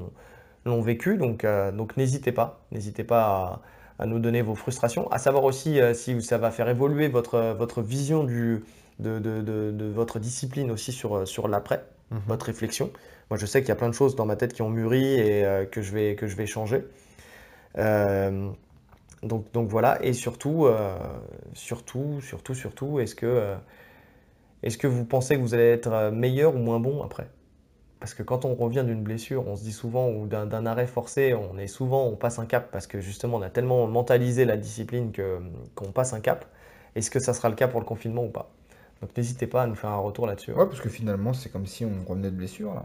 l'ont 0.65 0.81
vécu. 0.81 1.17
Donc, 1.19 1.47
donc 1.75 1.97
n'hésitez 1.97 2.33
pas, 2.33 2.61
n'hésitez 2.73 3.05
pas 3.05 3.23
à, 3.23 3.61
nous 4.07 4.19
donner 4.19 4.43
vos 4.43 4.55
frustrations, 4.55 5.11
à 5.11 5.19
savoir 5.19 5.45
aussi 5.45 5.79
si 5.95 6.21
ça 6.23 6.39
va 6.39 6.51
faire 6.51 6.69
évoluer 6.69 7.09
votre, 7.09 7.55
votre 7.59 7.83
vision 7.83 8.25
du, 8.25 8.65
de, 8.99 9.19
de, 9.19 9.41
de, 9.43 9.87
votre 9.87 10.19
discipline 10.19 10.71
aussi 10.71 10.93
sur, 10.93 11.29
sur 11.29 11.49
l'après, 11.49 11.85
mhm. 12.11 12.21
votre 12.27 12.47
réflexion. 12.47 12.91
Moi, 13.31 13.39
je 13.39 13.47
sais 13.47 13.61
qu'il 13.61 13.69
y 13.69 13.73
a 13.73 13.77
plein 13.77 13.89
de 13.89 13.95
choses 13.95 14.17
dans 14.17 14.27
ma 14.27 14.37
tête 14.37 14.55
qui 14.55 14.63
ont 14.63 14.71
mûri 14.71 15.05
et 15.15 15.69
que, 15.71 15.83
je 15.83 15.93
vais, 15.93 16.15
que 16.15 16.27
je 16.27 16.37
vais 16.37 16.47
changer. 16.47 16.85
Donc, 19.23 19.53
donc 19.53 19.69
voilà, 19.69 20.03
et 20.03 20.15
surtout, 20.15 20.67
euh, 20.67 20.97
surtout, 21.53 22.21
surtout, 22.23 22.55
surtout, 22.55 23.01
est-ce 23.01 23.15
que, 23.15 23.27
euh, 23.27 23.57
est-ce 24.63 24.79
que 24.79 24.87
vous 24.87 25.05
pensez 25.05 25.37
que 25.37 25.43
vous 25.43 25.53
allez 25.53 25.71
être 25.71 25.93
euh, 25.93 26.11
meilleur 26.11 26.55
ou 26.55 26.59
moins 26.59 26.81
bon 26.81 27.03
après? 27.03 27.29
Parce 28.01 28.15
que 28.15 28.23
quand 28.23 28.47
on 28.47 28.55
revient 28.55 28.83
d'une 28.85 29.03
blessure, 29.03 29.47
on 29.47 29.57
se 29.57 29.63
dit 29.63 29.73
souvent, 29.73 30.09
ou 30.09 30.27
d'un 30.27 30.67
arrêt 30.67 30.87
forcé, 30.87 31.35
on 31.35 31.59
est 31.59 31.67
souvent, 31.67 32.07
on 32.07 32.17
passe 32.17 32.39
un 32.39 32.47
cap, 32.47 32.71
parce 32.73 32.87
que 32.87 33.01
justement, 33.01 33.37
on 33.37 33.43
a 33.43 33.51
tellement 33.51 33.87
mentalisé 33.87 34.47
la 34.47 34.57
discipline 34.57 35.13
qu'on 35.75 35.93
passe 35.93 36.15
un 36.15 36.21
cap. 36.21 36.47
Est-ce 36.95 37.11
que 37.11 37.21
ça 37.21 37.35
sera 37.35 37.51
le 37.51 37.55
cas 37.55 37.69
pour 37.69 37.79
le 37.79 37.87
confinement 37.87 38.25
ou 38.25 38.31
pas? 38.31 38.51
Donc 39.03 39.15
n'hésitez 39.17 39.47
pas 39.47 39.63
à 39.63 39.67
nous 39.67 39.75
faire 39.75 39.91
un 39.91 39.99
retour 39.99 40.27
là-dessus. 40.27 40.53
Ouais, 40.53 40.67
parce 40.67 40.81
que 40.81 40.89
finalement, 40.89 41.35
c'est 41.35 41.51
comme 41.51 41.67
si 41.67 41.85
on 41.85 42.09
revenait 42.09 42.31
de 42.31 42.37
blessure, 42.37 42.75
là. 42.75 42.85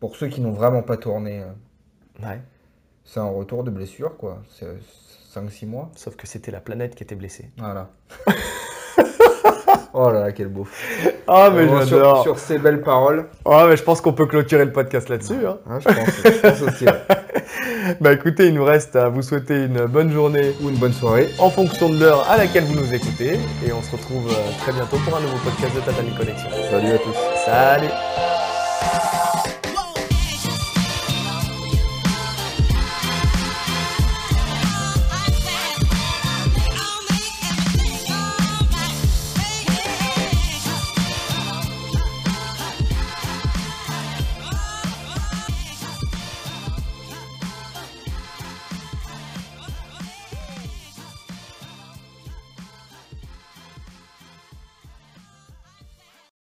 Pour 0.00 0.16
ceux 0.16 0.28
qui 0.28 0.40
n'ont 0.40 0.52
vraiment 0.52 0.82
pas 0.82 0.96
tourné, 0.96 1.44
ouais. 2.22 2.40
c'est 3.04 3.20
un 3.20 3.30
retour 3.30 3.64
de 3.64 3.70
blessure, 3.70 4.16
quoi. 4.16 4.42
C'est 4.50 4.66
5-6 5.34 5.66
mois. 5.66 5.90
Sauf 5.94 6.16
que 6.16 6.26
c'était 6.26 6.50
la 6.50 6.60
planète 6.60 6.94
qui 6.94 7.02
était 7.02 7.14
blessée. 7.14 7.50
Voilà. 7.58 7.90
oh 9.94 10.10
là 10.10 10.20
là, 10.20 10.32
quel 10.32 10.48
beau. 10.48 10.66
Ah, 11.26 11.50
mais 11.54 11.66
j'adore. 11.86 12.22
Sur, 12.22 12.38
ces 12.38 12.58
belles 12.58 12.82
paroles. 12.82 13.26
Ah, 13.44 13.66
mais 13.68 13.76
je 13.76 13.82
pense 13.82 14.00
qu'on 14.00 14.12
peut 14.12 14.26
clôturer 14.26 14.64
le 14.64 14.72
podcast 14.72 15.08
là-dessus. 15.08 15.46
Hein. 15.46 15.58
je, 15.80 16.40
pense, 16.40 16.62
aussi. 16.62 16.84
bah 18.00 18.12
écoutez, 18.12 18.48
il 18.48 18.54
nous 18.54 18.64
reste 18.64 18.96
à 18.96 19.08
vous 19.08 19.22
souhaiter 19.22 19.64
une 19.64 19.86
bonne 19.86 20.12
journée. 20.12 20.54
Ou 20.62 20.68
une 20.68 20.76
bonne 20.76 20.92
soirée. 20.92 21.28
En 21.38 21.50
fonction 21.50 21.88
de 21.88 21.98
l'heure 21.98 22.28
à 22.28 22.36
laquelle 22.36 22.64
vous 22.64 22.74
nous 22.74 22.92
écoutez. 22.92 23.38
Et 23.66 23.72
on 23.72 23.82
se 23.82 23.92
retrouve 23.92 24.28
euh, 24.28 24.58
très 24.60 24.72
bientôt 24.72 24.96
pour 24.98 25.16
un 25.16 25.20
nouveau 25.20 25.38
podcast 25.38 25.74
de 25.74 25.80
Tatami 25.80 26.14
Connexion. 26.16 26.48
Salut 26.70 26.92
à 26.92 26.98
tous. 26.98 27.16
Salut. 27.44 28.23